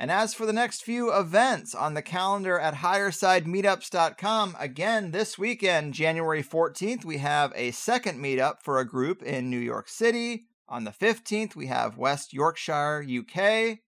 And 0.00 0.10
as 0.10 0.32
for 0.32 0.46
the 0.46 0.52
next 0.54 0.82
few 0.82 1.12
events 1.12 1.74
on 1.74 1.92
the 1.92 2.00
calendar 2.00 2.58
at 2.58 2.76
highersidemeetups.com, 2.76 4.56
again, 4.58 5.10
this 5.10 5.38
weekend, 5.38 5.92
January 5.92 6.42
14th, 6.42 7.04
we 7.04 7.18
have 7.18 7.52
a 7.54 7.70
second 7.72 8.18
meetup 8.18 8.62
for 8.62 8.78
a 8.78 8.88
group 8.88 9.22
in 9.22 9.50
New 9.50 9.58
York 9.58 9.90
City. 9.90 10.46
On 10.70 10.84
the 10.84 10.90
15th, 10.90 11.54
we 11.54 11.66
have 11.66 11.98
West 11.98 12.32
Yorkshire, 12.32 13.04
UK, 13.04 13.80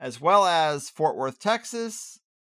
as 0.00 0.20
well 0.20 0.46
as 0.46 0.90
Fort 0.90 1.16
Worth, 1.16 1.38
Texas. 1.38 2.18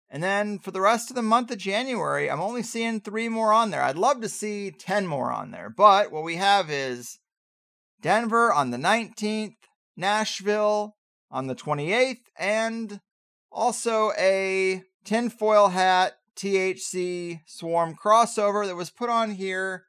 And 0.08 0.22
then 0.22 0.60
for 0.60 0.70
the 0.70 0.80
rest 0.80 1.10
of 1.10 1.16
the 1.16 1.22
month 1.22 1.50
of 1.50 1.58
January, 1.58 2.30
I'm 2.30 2.40
only 2.40 2.62
seeing 2.62 3.00
three 3.00 3.28
more 3.28 3.52
on 3.52 3.70
there. 3.70 3.82
I'd 3.82 3.96
love 3.96 4.20
to 4.20 4.28
see 4.28 4.70
10 4.70 5.08
more 5.08 5.32
on 5.32 5.50
there. 5.50 5.70
But 5.70 6.12
what 6.12 6.22
we 6.22 6.36
have 6.36 6.70
is 6.70 7.18
Denver 8.02 8.52
on 8.52 8.70
the 8.70 8.76
19th, 8.76 9.54
Nashville 9.96 10.96
on 11.30 11.46
the 11.46 11.54
28th, 11.54 12.24
and 12.36 13.00
also 13.50 14.12
a 14.18 14.82
tinfoil 15.04 15.68
hat 15.68 16.14
THC 16.36 17.40
swarm 17.46 17.94
crossover 17.94 18.66
that 18.66 18.76
was 18.76 18.90
put 18.90 19.08
on 19.08 19.32
here 19.32 19.84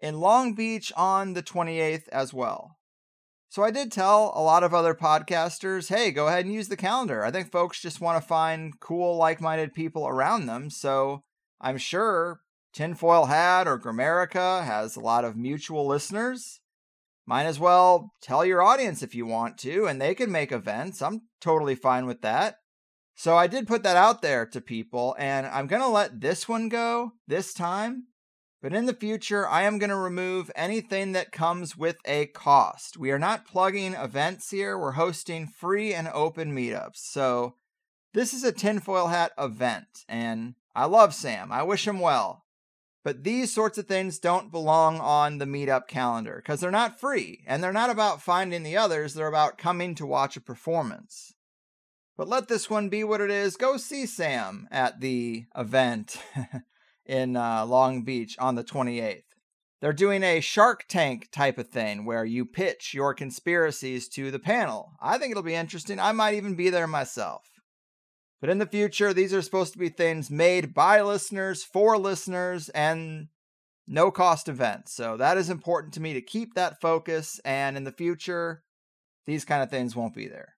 in 0.00 0.20
Long 0.20 0.54
Beach 0.54 0.92
on 0.96 1.34
the 1.34 1.42
28th 1.42 2.08
as 2.08 2.32
well. 2.32 2.76
So 3.48 3.62
I 3.62 3.70
did 3.70 3.92
tell 3.92 4.32
a 4.34 4.40
lot 4.42 4.64
of 4.64 4.72
other 4.72 4.94
podcasters, 4.94 5.88
hey, 5.94 6.10
go 6.10 6.28
ahead 6.28 6.46
and 6.46 6.54
use 6.54 6.68
the 6.68 6.76
calendar. 6.76 7.22
I 7.22 7.30
think 7.30 7.52
folks 7.52 7.82
just 7.82 8.00
want 8.00 8.22
to 8.22 8.26
find 8.26 8.80
cool, 8.80 9.16
like 9.16 9.42
minded 9.42 9.74
people 9.74 10.08
around 10.08 10.46
them. 10.46 10.70
So 10.70 11.20
I'm 11.60 11.76
sure 11.76 12.40
Tinfoil 12.72 13.26
Hat 13.26 13.68
or 13.68 13.78
Grimerica 13.78 14.64
has 14.64 14.96
a 14.96 15.00
lot 15.00 15.26
of 15.26 15.36
mutual 15.36 15.86
listeners. 15.86 16.61
Might 17.26 17.44
as 17.44 17.58
well 17.58 18.12
tell 18.20 18.44
your 18.44 18.62
audience 18.62 19.02
if 19.02 19.14
you 19.14 19.26
want 19.26 19.58
to, 19.58 19.86
and 19.86 20.00
they 20.00 20.14
can 20.14 20.32
make 20.32 20.52
events. 20.52 21.00
I'm 21.00 21.22
totally 21.40 21.74
fine 21.74 22.06
with 22.06 22.22
that. 22.22 22.56
So 23.14 23.36
I 23.36 23.46
did 23.46 23.68
put 23.68 23.82
that 23.84 23.96
out 23.96 24.22
there 24.22 24.46
to 24.46 24.60
people, 24.60 25.14
and 25.18 25.46
I'm 25.46 25.66
going 25.66 25.82
to 25.82 25.88
let 25.88 26.20
this 26.20 26.48
one 26.48 26.68
go 26.68 27.12
this 27.28 27.54
time 27.54 28.06
but 28.62 28.72
in 28.72 28.86
the 28.86 28.94
future, 28.94 29.46
I 29.46 29.62
am 29.62 29.78
going 29.78 29.90
to 29.90 29.96
remove 29.96 30.50
anything 30.54 31.12
that 31.12 31.32
comes 31.32 31.76
with 31.76 31.96
a 32.04 32.26
cost. 32.26 32.96
We 32.96 33.10
are 33.10 33.18
not 33.18 33.44
plugging 33.44 33.94
events 33.94 34.50
here, 34.50 34.78
we're 34.78 34.92
hosting 34.92 35.48
free 35.48 35.92
and 35.92 36.06
open 36.08 36.54
meetups. 36.54 36.98
So 36.98 37.56
this 38.14 38.32
is 38.32 38.44
a 38.44 38.52
tinfoil 38.52 39.08
hat 39.08 39.32
event, 39.36 40.04
and 40.08 40.54
I 40.76 40.84
love 40.84 41.12
Sam. 41.12 41.50
I 41.50 41.64
wish 41.64 41.88
him 41.88 41.98
well. 41.98 42.41
But 43.04 43.24
these 43.24 43.52
sorts 43.52 43.78
of 43.78 43.86
things 43.86 44.18
don't 44.18 44.52
belong 44.52 45.00
on 45.00 45.38
the 45.38 45.44
meetup 45.44 45.88
calendar 45.88 46.36
because 46.36 46.60
they're 46.60 46.70
not 46.70 47.00
free 47.00 47.42
and 47.46 47.62
they're 47.62 47.72
not 47.72 47.90
about 47.90 48.22
finding 48.22 48.62
the 48.62 48.76
others, 48.76 49.14
they're 49.14 49.26
about 49.26 49.58
coming 49.58 49.94
to 49.96 50.06
watch 50.06 50.36
a 50.36 50.40
performance. 50.40 51.34
But 52.16 52.28
let 52.28 52.48
this 52.48 52.70
one 52.70 52.88
be 52.88 53.02
what 53.02 53.20
it 53.20 53.30
is. 53.30 53.56
Go 53.56 53.76
see 53.76 54.06
Sam 54.06 54.68
at 54.70 55.00
the 55.00 55.46
event. 55.56 56.22
in 57.06 57.36
uh, 57.36 57.66
Long 57.66 58.02
Beach 58.02 58.36
on 58.38 58.54
the 58.54 58.64
28th. 58.64 59.22
They're 59.80 59.92
doing 59.92 60.22
a 60.22 60.40
Shark 60.40 60.84
Tank 60.88 61.28
type 61.32 61.58
of 61.58 61.68
thing 61.68 62.04
where 62.04 62.24
you 62.24 62.46
pitch 62.46 62.94
your 62.94 63.14
conspiracies 63.14 64.08
to 64.10 64.30
the 64.30 64.38
panel. 64.38 64.92
I 65.00 65.18
think 65.18 65.32
it'll 65.32 65.42
be 65.42 65.54
interesting. 65.54 65.98
I 65.98 66.12
might 66.12 66.34
even 66.34 66.54
be 66.54 66.70
there 66.70 66.86
myself. 66.86 67.42
But 68.42 68.50
in 68.50 68.58
the 68.58 68.66
future, 68.66 69.14
these 69.14 69.32
are 69.32 69.40
supposed 69.40 69.72
to 69.72 69.78
be 69.78 69.88
things 69.88 70.28
made 70.28 70.74
by 70.74 71.00
listeners, 71.00 71.62
for 71.62 71.96
listeners, 71.96 72.68
and 72.70 73.28
no 73.86 74.10
cost 74.10 74.48
events. 74.48 74.92
So 74.92 75.16
that 75.16 75.38
is 75.38 75.48
important 75.48 75.94
to 75.94 76.00
me 76.00 76.12
to 76.12 76.20
keep 76.20 76.54
that 76.54 76.80
focus. 76.80 77.40
And 77.44 77.76
in 77.76 77.84
the 77.84 77.92
future, 77.92 78.64
these 79.26 79.44
kind 79.44 79.62
of 79.62 79.70
things 79.70 79.94
won't 79.94 80.16
be 80.16 80.26
there. 80.26 80.56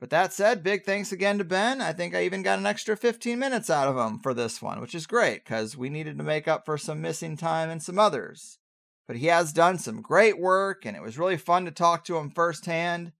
But 0.00 0.10
that 0.10 0.32
said, 0.32 0.64
big 0.64 0.84
thanks 0.84 1.12
again 1.12 1.38
to 1.38 1.44
Ben. 1.44 1.80
I 1.80 1.92
think 1.92 2.12
I 2.12 2.24
even 2.24 2.42
got 2.42 2.58
an 2.58 2.66
extra 2.66 2.96
15 2.96 3.38
minutes 3.38 3.70
out 3.70 3.86
of 3.86 3.96
him 3.96 4.18
for 4.18 4.34
this 4.34 4.60
one, 4.60 4.80
which 4.80 4.96
is 4.96 5.06
great 5.06 5.44
because 5.44 5.76
we 5.76 5.88
needed 5.88 6.18
to 6.18 6.24
make 6.24 6.48
up 6.48 6.66
for 6.66 6.76
some 6.76 7.00
missing 7.00 7.36
time 7.36 7.70
and 7.70 7.80
some 7.80 8.00
others. 8.00 8.58
But 9.06 9.14
he 9.14 9.26
has 9.26 9.52
done 9.52 9.78
some 9.78 10.02
great 10.02 10.40
work, 10.40 10.84
and 10.84 10.96
it 10.96 11.02
was 11.02 11.18
really 11.18 11.36
fun 11.36 11.66
to 11.66 11.70
talk 11.70 12.04
to 12.06 12.16
him 12.16 12.30
firsthand. 12.30 13.12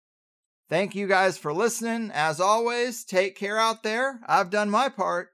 Thank 0.73 0.95
you 0.95 1.07
guys 1.07 1.37
for 1.37 1.53
listening. 1.53 2.11
As 2.15 2.41
always, 2.41 3.05
take 3.05 3.37
care 3.37 3.59
out 3.59 3.83
there. 3.83 4.21
I've 4.27 4.49
done 4.49 4.71
my 4.71 4.89
part. 4.89 5.29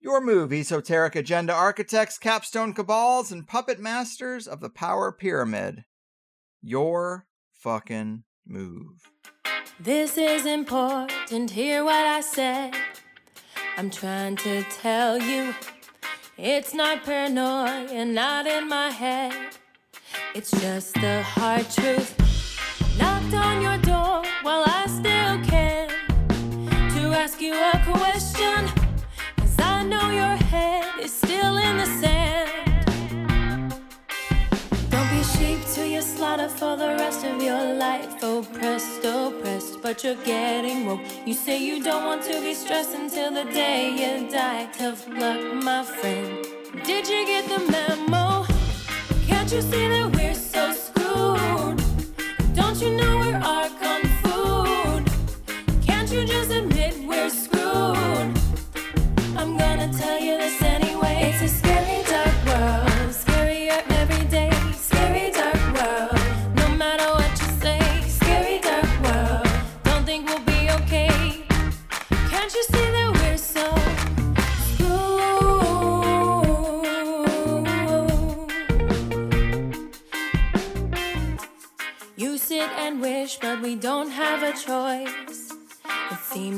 Your 0.00 0.22
move, 0.22 0.54
esoteric 0.54 1.14
agenda 1.14 1.52
architects, 1.52 2.16
capstone 2.16 2.72
cabals, 2.72 3.30
and 3.30 3.46
puppet 3.46 3.78
masters 3.78 4.48
of 4.48 4.60
the 4.60 4.70
power 4.70 5.12
pyramid. 5.12 5.84
Your 6.62 7.26
fucking 7.52 8.24
move. 8.46 9.10
This 9.78 10.16
is 10.16 10.46
important, 10.46 11.50
hear 11.50 11.84
what 11.84 12.06
I 12.06 12.22
said. 12.22 12.74
I'm 13.76 13.90
trying 13.90 14.36
to 14.36 14.62
tell 14.62 15.20
you 15.20 15.54
it's 16.38 16.72
not 16.72 17.04
paranoia, 17.04 18.06
not 18.06 18.46
in 18.46 18.66
my 18.66 18.88
head. 18.88 19.58
It's 20.34 20.52
just 20.52 20.94
the 20.94 21.22
hard 21.22 21.68
truth. 21.68 22.16
Knocked 22.98 23.34
on 23.34 23.60
your 23.60 23.76
door 23.76 24.29
while 24.42 24.64
I 24.66 24.86
still 24.86 25.38
can 25.44 25.88
to 26.94 27.12
ask 27.12 27.40
you 27.40 27.52
a 27.52 27.78
question. 27.84 28.68
Cause 29.36 29.56
I 29.58 29.82
know 29.82 30.10
your 30.10 30.36
head 30.52 30.84
is 31.00 31.12
still 31.12 31.58
in 31.58 31.76
the 31.76 31.86
sand. 31.86 32.50
Don't 34.90 35.10
be 35.10 35.22
sheep 35.34 35.60
to 35.74 35.86
your 35.86 36.02
slaughter 36.02 36.48
for 36.48 36.76
the 36.76 36.88
rest 37.02 37.24
of 37.24 37.42
your 37.42 37.74
life. 37.74 38.22
Oppressed, 38.22 39.04
oppressed, 39.04 39.82
but 39.82 40.02
you're 40.02 40.22
getting 40.24 40.86
woke. 40.86 41.00
You 41.26 41.34
say 41.34 41.62
you 41.62 41.82
don't 41.82 42.06
want 42.06 42.22
to 42.22 42.40
be 42.40 42.54
stressed 42.54 42.94
until 42.94 43.30
the 43.32 43.44
day 43.44 43.90
you 44.00 44.30
die. 44.30 44.68
Tough 44.72 45.06
luck, 45.08 45.40
my 45.54 45.84
friend. 45.84 46.46
Did 46.84 47.06
you 47.06 47.26
get 47.26 47.44
the 47.48 47.60
memo? 47.70 48.46
Can't 49.26 49.52
you 49.52 49.60
see 49.60 49.88
that 49.88 50.16
we're 50.16 50.34
so 50.34 50.72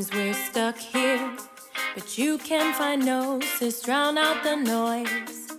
Seems 0.03 0.15
we're 0.15 0.35
stuck 0.35 0.77
here, 0.79 1.37
but 1.95 2.19
you 2.19 2.39
can 2.39 2.75
find 2.75 3.05
gnosis, 3.05 3.83
drown 3.83 4.19
out 4.19 4.43
the 4.43 4.57
noise. 4.57 5.53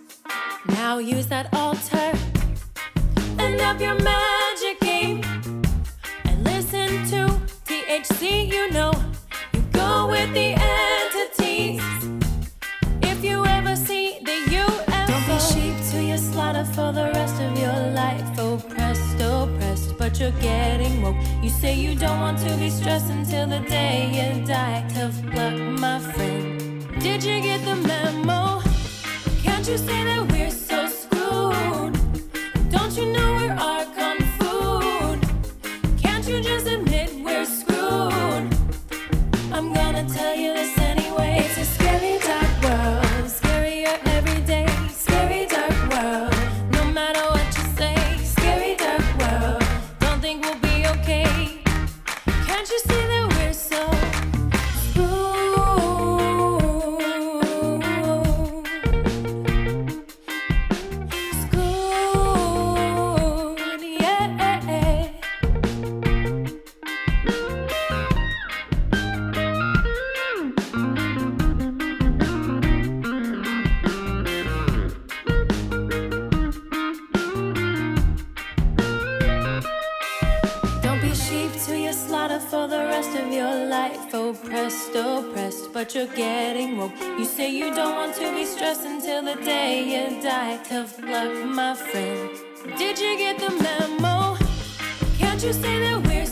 Now 0.67 0.97
use 0.97 1.27
that 1.27 1.47
altar 1.53 2.11
and 3.39 3.61
up 3.61 3.79
your 3.79 3.95
magic 3.99 4.81
game 4.81 5.21
and 6.25 6.43
listen 6.43 6.89
to 7.11 7.39
THC. 7.65 8.51
You 8.51 8.71
know, 8.71 8.91
you 9.53 9.61
go 9.71 10.07
with 10.09 10.33
the 10.33 10.55
entities. 10.59 11.81
If 13.01 13.23
you 13.23 13.45
ever 13.45 13.77
see 13.77 14.19
the 14.23 14.37
UFO, 14.57 15.07
don't 15.07 15.25
be 15.27 15.39
sheep 15.39 15.91
to 15.91 16.03
your 16.03 16.17
slaughter 16.17 16.65
for 16.65 16.91
the 16.91 17.11
rest 17.13 17.41
of 17.41 17.57
your 17.57 17.79
life. 17.93 18.27
Oppressed, 18.37 19.21
oppressed, 19.21 19.97
but 19.97 20.19
you're 20.19 20.37
getting 20.41 20.92
woke. 21.03 21.15
You 21.41 21.49
say 21.49 21.73
you 21.75 21.95
don't 21.95 22.19
want 22.19 22.39
to 22.39 22.55
be 22.57 22.69
stressed 22.69 23.09
until 23.09 23.47
the 23.47 23.59
day 23.59 23.97
you 24.17 24.45
die. 24.45 24.85
Tough 24.93 25.17
luck, 25.35 25.55
my 25.79 25.99
friend. 25.99 26.59
Did 26.99 27.23
you 27.23 27.41
get 27.41 27.63
the 27.65 27.75
memo? 27.75 28.61
Can't 29.43 29.67
you 29.67 29.77
see 29.77 30.03
that 30.09 30.31
we're 30.31 30.49
you're 86.03 86.15
getting 86.15 86.77
woke. 86.77 86.99
You 86.99 87.25
say 87.25 87.49
you 87.49 87.73
don't 87.73 87.95
want 87.95 88.15
to 88.15 88.33
be 88.33 88.45
stressed 88.45 88.85
until 88.85 89.23
the 89.23 89.35
day 89.41 89.83
you 89.83 90.21
die. 90.21 90.57
Tough 90.63 90.99
luck, 91.01 91.33
my 91.45 91.75
friend. 91.75 92.29
Did 92.77 92.99
you 92.99 93.17
get 93.17 93.39
the 93.39 93.51
memo? 93.63 94.37
Can't 95.17 95.41
you 95.43 95.53
see 95.53 95.79
that 95.79 96.05
we're 96.05 96.25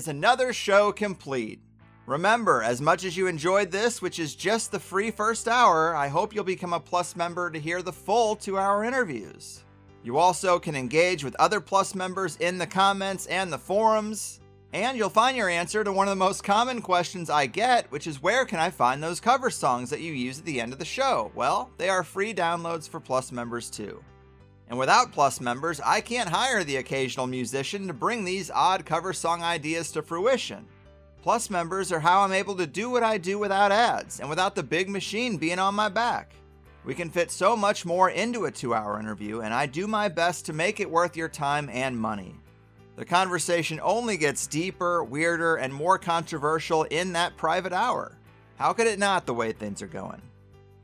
is 0.00 0.08
another 0.08 0.50
show 0.54 0.90
complete. 0.90 1.60
Remember, 2.06 2.62
as 2.62 2.80
much 2.80 3.04
as 3.04 3.18
you 3.18 3.26
enjoyed 3.26 3.70
this, 3.70 4.00
which 4.00 4.18
is 4.18 4.34
just 4.34 4.72
the 4.72 4.80
free 4.80 5.10
first 5.10 5.46
hour, 5.46 5.94
I 5.94 6.08
hope 6.08 6.34
you'll 6.34 6.42
become 6.42 6.72
a 6.72 6.80
Plus 6.80 7.14
member 7.16 7.50
to 7.50 7.60
hear 7.60 7.82
the 7.82 7.92
full 7.92 8.34
two 8.34 8.56
hour 8.56 8.82
interviews. 8.82 9.62
You 10.02 10.16
also 10.16 10.58
can 10.58 10.74
engage 10.74 11.22
with 11.22 11.36
other 11.38 11.60
Plus 11.60 11.94
members 11.94 12.36
in 12.36 12.56
the 12.56 12.66
comments 12.66 13.26
and 13.26 13.52
the 13.52 13.58
forums. 13.58 14.40
And 14.72 14.96
you'll 14.96 15.10
find 15.10 15.36
your 15.36 15.50
answer 15.50 15.84
to 15.84 15.92
one 15.92 16.08
of 16.08 16.12
the 16.12 16.24
most 16.24 16.44
common 16.44 16.80
questions 16.80 17.28
I 17.28 17.44
get, 17.44 17.92
which 17.92 18.06
is 18.06 18.22
where 18.22 18.46
can 18.46 18.58
I 18.58 18.70
find 18.70 19.02
those 19.02 19.20
cover 19.20 19.50
songs 19.50 19.90
that 19.90 20.00
you 20.00 20.14
use 20.14 20.38
at 20.38 20.46
the 20.46 20.62
end 20.62 20.72
of 20.72 20.78
the 20.78 20.84
show? 20.86 21.30
Well, 21.34 21.68
they 21.76 21.90
are 21.90 22.04
free 22.04 22.32
downloads 22.32 22.88
for 22.88 23.00
Plus 23.00 23.32
members 23.32 23.68
too. 23.68 24.02
And 24.70 24.78
without 24.78 25.10
Plus 25.10 25.40
members, 25.40 25.80
I 25.84 26.00
can't 26.00 26.28
hire 26.28 26.62
the 26.62 26.76
occasional 26.76 27.26
musician 27.26 27.88
to 27.88 27.92
bring 27.92 28.24
these 28.24 28.52
odd 28.52 28.86
cover 28.86 29.12
song 29.12 29.42
ideas 29.42 29.90
to 29.92 30.02
fruition. 30.02 30.64
Plus 31.22 31.50
members 31.50 31.90
are 31.90 31.98
how 31.98 32.20
I'm 32.20 32.32
able 32.32 32.54
to 32.54 32.68
do 32.68 32.88
what 32.88 33.02
I 33.02 33.18
do 33.18 33.36
without 33.38 33.72
ads 33.72 34.20
and 34.20 34.30
without 34.30 34.54
the 34.54 34.62
big 34.62 34.88
machine 34.88 35.36
being 35.36 35.58
on 35.58 35.74
my 35.74 35.88
back. 35.88 36.32
We 36.84 36.94
can 36.94 37.10
fit 37.10 37.32
so 37.32 37.56
much 37.56 37.84
more 37.84 38.10
into 38.10 38.46
a 38.46 38.50
two 38.50 38.72
hour 38.72 38.98
interview, 38.98 39.40
and 39.40 39.52
I 39.52 39.66
do 39.66 39.88
my 39.88 40.08
best 40.08 40.46
to 40.46 40.52
make 40.52 40.78
it 40.78 40.88
worth 40.88 41.16
your 41.16 41.28
time 41.28 41.68
and 41.70 41.98
money. 41.98 42.36
The 42.94 43.04
conversation 43.04 43.80
only 43.82 44.16
gets 44.16 44.46
deeper, 44.46 45.02
weirder, 45.02 45.56
and 45.56 45.74
more 45.74 45.98
controversial 45.98 46.84
in 46.84 47.12
that 47.14 47.36
private 47.36 47.72
hour. 47.72 48.16
How 48.56 48.72
could 48.72 48.86
it 48.86 49.00
not, 49.00 49.26
the 49.26 49.34
way 49.34 49.52
things 49.52 49.82
are 49.82 49.88
going? 49.88 50.22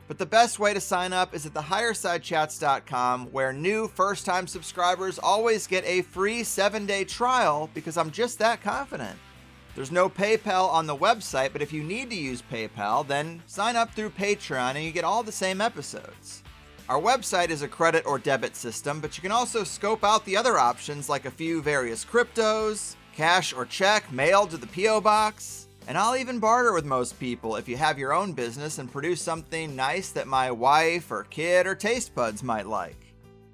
But 0.09 0.19
the 0.19 0.27
best 0.27 0.59
way 0.59 0.73
to 0.73 0.81
sign 0.81 1.12
up 1.12 1.35
is 1.35 1.47
at 1.47 1.55
thehighersidechats.com, 1.55 3.33
where 3.33 3.53
new 3.53 3.89
first 3.89 4.24
time 4.24 4.47
subscribers 4.47 5.19
always 5.19 5.66
get 5.66 5.85
a 5.85 6.03
free 6.03 6.45
seven 6.45 6.87
day 6.87 7.05
trial 7.05 7.69
because 7.74 7.97
I'm 7.97 8.11
just 8.11 8.39
that 8.39 8.62
confident. 8.62 9.19
There's 9.74 9.93
no 9.93 10.09
PayPal 10.09 10.70
on 10.70 10.87
the 10.87 10.97
website, 10.97 11.53
but 11.53 11.61
if 11.61 11.73
you 11.73 11.83
need 11.83 12.09
to 12.11 12.16
use 12.16 12.43
PayPal, 12.51 13.07
then 13.07 13.43
sign 13.47 13.77
up 13.77 13.93
through 13.93 14.11
Patreon 14.11 14.77
and 14.77 14.85
you 14.85 14.93
get 14.93 15.05
all 15.05 15.23
the 15.23 15.33
same 15.33 15.61
episodes. 15.61 16.43
Our 16.89 17.01
website 17.01 17.51
is 17.51 17.62
a 17.62 17.69
credit 17.69 18.07
or 18.07 18.19
debit 18.19 18.55
system, 18.55 19.01
but 19.01 19.19
you 19.19 19.23
can 19.23 19.33
also 19.33 19.65
scope 19.65 20.05
out 20.05 20.24
the 20.24 20.37
other 20.37 20.57
options 20.57 21.09
like 21.09 21.24
a 21.24 21.31
few 21.31 21.61
various 21.61 22.05
cryptos, 22.05 22.95
cash 23.12 23.53
or 23.53 23.66
check 23.66 24.11
mailed 24.12 24.51
to 24.53 24.57
the 24.57 24.69
P.O. 24.69 25.01
Box, 25.01 25.66
and 25.89 25.97
I'll 25.97 26.17
even 26.17 26.41
barter 26.41 26.73
with 26.73 26.85
most 26.85 27.19
people 27.21 27.57
if 27.57 27.69
you 27.69 27.77
have 27.77 27.99
your 27.99 28.13
own 28.13 28.33
business 28.33 28.79
and 28.79 28.91
produce 28.91 29.23
something 29.23 29.77
nice 29.77 30.11
that 30.11 30.27
my 30.27 30.51
wife 30.51 31.11
or 31.11 31.25
kid 31.25 31.67
or 31.67 31.75
taste 31.75 32.15
buds 32.15 32.43
might 32.43 32.67
like. 32.67 32.97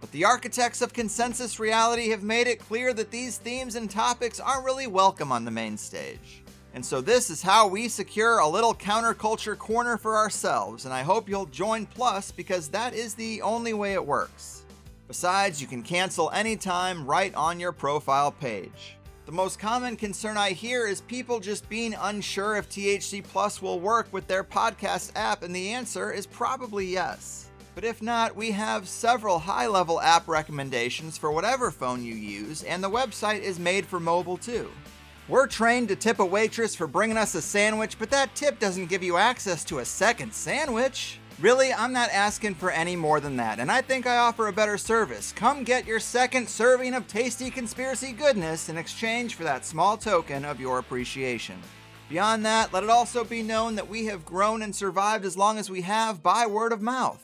But 0.00 0.10
the 0.12 0.24
architects 0.24 0.82
of 0.82 0.92
consensus 0.92 1.60
reality 1.60 2.08
have 2.08 2.22
made 2.22 2.46
it 2.46 2.58
clear 2.58 2.92
that 2.94 3.10
these 3.10 3.36
themes 3.36 3.76
and 3.76 3.90
topics 3.90 4.40
aren't 4.40 4.64
really 4.64 4.86
welcome 4.86 5.30
on 5.30 5.44
the 5.44 5.50
main 5.50 5.76
stage. 5.76 6.42
And 6.74 6.84
so 6.84 7.02
this 7.02 7.28
is 7.28 7.42
how 7.42 7.68
we 7.68 7.86
secure 7.86 8.38
a 8.38 8.48
little 8.48 8.74
counterculture 8.74 9.56
corner 9.58 9.98
for 9.98 10.16
ourselves, 10.16 10.86
and 10.86 10.94
I 10.94 11.02
hope 11.02 11.28
you'll 11.28 11.46
join 11.46 11.84
Plus 11.84 12.32
because 12.32 12.68
that 12.68 12.94
is 12.94 13.14
the 13.14 13.42
only 13.42 13.74
way 13.74 13.92
it 13.92 14.04
works. 14.04 14.64
Besides, 15.06 15.60
you 15.60 15.66
can 15.66 15.82
cancel 15.82 16.30
anytime 16.30 17.06
right 17.06 17.34
on 17.34 17.60
your 17.60 17.72
profile 17.72 18.32
page. 18.32 18.96
The 19.24 19.30
most 19.30 19.60
common 19.60 19.96
concern 19.96 20.36
I 20.36 20.50
hear 20.50 20.88
is 20.88 21.00
people 21.02 21.38
just 21.38 21.68
being 21.68 21.94
unsure 21.94 22.56
if 22.56 22.68
THC 22.68 23.22
Plus 23.22 23.62
will 23.62 23.78
work 23.78 24.08
with 24.10 24.26
their 24.26 24.42
podcast 24.42 25.12
app, 25.14 25.44
and 25.44 25.54
the 25.54 25.70
answer 25.70 26.10
is 26.10 26.26
probably 26.26 26.86
yes. 26.86 27.48
But 27.76 27.84
if 27.84 28.02
not, 28.02 28.34
we 28.34 28.50
have 28.50 28.88
several 28.88 29.38
high 29.38 29.68
level 29.68 30.00
app 30.00 30.26
recommendations 30.26 31.16
for 31.16 31.30
whatever 31.30 31.70
phone 31.70 32.04
you 32.04 32.14
use, 32.14 32.64
and 32.64 32.82
the 32.82 32.90
website 32.90 33.42
is 33.42 33.60
made 33.60 33.86
for 33.86 34.00
mobile 34.00 34.36
too. 34.36 34.68
We're 35.28 35.46
trained 35.46 35.86
to 35.88 35.96
tip 35.96 36.18
a 36.18 36.26
waitress 36.26 36.74
for 36.74 36.88
bringing 36.88 37.16
us 37.16 37.36
a 37.36 37.42
sandwich, 37.42 38.00
but 38.00 38.10
that 38.10 38.34
tip 38.34 38.58
doesn't 38.58 38.88
give 38.88 39.04
you 39.04 39.18
access 39.18 39.62
to 39.66 39.78
a 39.78 39.84
second 39.84 40.34
sandwich. 40.34 41.20
Really, 41.42 41.72
I'm 41.72 41.92
not 41.92 42.10
asking 42.10 42.54
for 42.54 42.70
any 42.70 42.94
more 42.94 43.18
than 43.18 43.36
that, 43.38 43.58
and 43.58 43.68
I 43.68 43.82
think 43.82 44.06
I 44.06 44.18
offer 44.18 44.46
a 44.46 44.52
better 44.52 44.78
service. 44.78 45.32
Come 45.32 45.64
get 45.64 45.88
your 45.88 45.98
second 45.98 46.48
serving 46.48 46.94
of 46.94 47.08
tasty 47.08 47.50
conspiracy 47.50 48.12
goodness 48.12 48.68
in 48.68 48.78
exchange 48.78 49.34
for 49.34 49.42
that 49.42 49.64
small 49.64 49.96
token 49.96 50.44
of 50.44 50.60
your 50.60 50.78
appreciation. 50.78 51.60
Beyond 52.08 52.46
that, 52.46 52.72
let 52.72 52.84
it 52.84 52.90
also 52.90 53.24
be 53.24 53.42
known 53.42 53.74
that 53.74 53.88
we 53.88 54.06
have 54.06 54.24
grown 54.24 54.62
and 54.62 54.72
survived 54.72 55.24
as 55.24 55.36
long 55.36 55.58
as 55.58 55.68
we 55.68 55.80
have 55.80 56.22
by 56.22 56.46
word 56.46 56.72
of 56.72 56.80
mouth. 56.80 57.20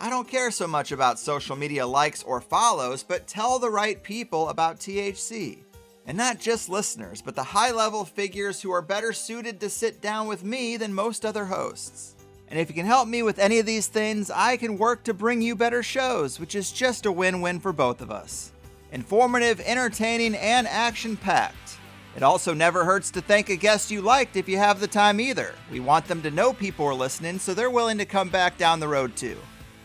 I 0.00 0.08
don't 0.08 0.28
care 0.28 0.52
so 0.52 0.68
much 0.68 0.92
about 0.92 1.18
social 1.18 1.56
media 1.56 1.84
likes 1.84 2.22
or 2.22 2.40
follows, 2.40 3.02
but 3.02 3.26
tell 3.26 3.58
the 3.58 3.70
right 3.70 4.00
people 4.00 4.50
about 4.50 4.78
THC. 4.78 5.58
And 6.06 6.16
not 6.16 6.38
just 6.38 6.68
listeners, 6.68 7.20
but 7.20 7.34
the 7.34 7.42
high 7.42 7.72
level 7.72 8.04
figures 8.04 8.62
who 8.62 8.70
are 8.70 8.82
better 8.82 9.12
suited 9.12 9.58
to 9.58 9.68
sit 9.68 10.00
down 10.00 10.28
with 10.28 10.44
me 10.44 10.76
than 10.76 10.94
most 10.94 11.24
other 11.24 11.46
hosts. 11.46 12.14
And 12.50 12.58
if 12.58 12.68
you 12.68 12.74
can 12.74 12.86
help 12.86 13.08
me 13.08 13.22
with 13.22 13.38
any 13.38 13.58
of 13.58 13.66
these 13.66 13.88
things, 13.88 14.30
I 14.30 14.56
can 14.56 14.78
work 14.78 15.04
to 15.04 15.14
bring 15.14 15.42
you 15.42 15.54
better 15.54 15.82
shows, 15.82 16.40
which 16.40 16.54
is 16.54 16.72
just 16.72 17.04
a 17.04 17.12
win 17.12 17.40
win 17.40 17.60
for 17.60 17.72
both 17.72 18.00
of 18.00 18.10
us. 18.10 18.52
Informative, 18.90 19.60
entertaining, 19.60 20.34
and 20.34 20.66
action 20.66 21.16
packed. 21.16 21.78
It 22.16 22.22
also 22.22 22.54
never 22.54 22.84
hurts 22.84 23.10
to 23.12 23.20
thank 23.20 23.50
a 23.50 23.56
guest 23.56 23.90
you 23.90 24.00
liked 24.00 24.36
if 24.36 24.48
you 24.48 24.56
have 24.56 24.80
the 24.80 24.88
time 24.88 25.20
either. 25.20 25.54
We 25.70 25.80
want 25.80 26.06
them 26.06 26.22
to 26.22 26.30
know 26.30 26.52
people 26.52 26.86
are 26.86 26.94
listening 26.94 27.38
so 27.38 27.52
they're 27.52 27.70
willing 27.70 27.98
to 27.98 28.06
come 28.06 28.30
back 28.30 28.56
down 28.56 28.80
the 28.80 28.88
road 28.88 29.14
too. 29.14 29.36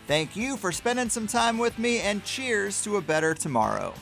Thank 0.06 0.34
you 0.34 0.56
for 0.56 0.72
spending 0.72 1.10
some 1.10 1.26
time 1.26 1.58
with 1.58 1.78
me, 1.78 2.00
and 2.00 2.24
cheers 2.24 2.82
to 2.84 2.96
a 2.96 3.00
better 3.00 3.34
tomorrow. 3.34 3.94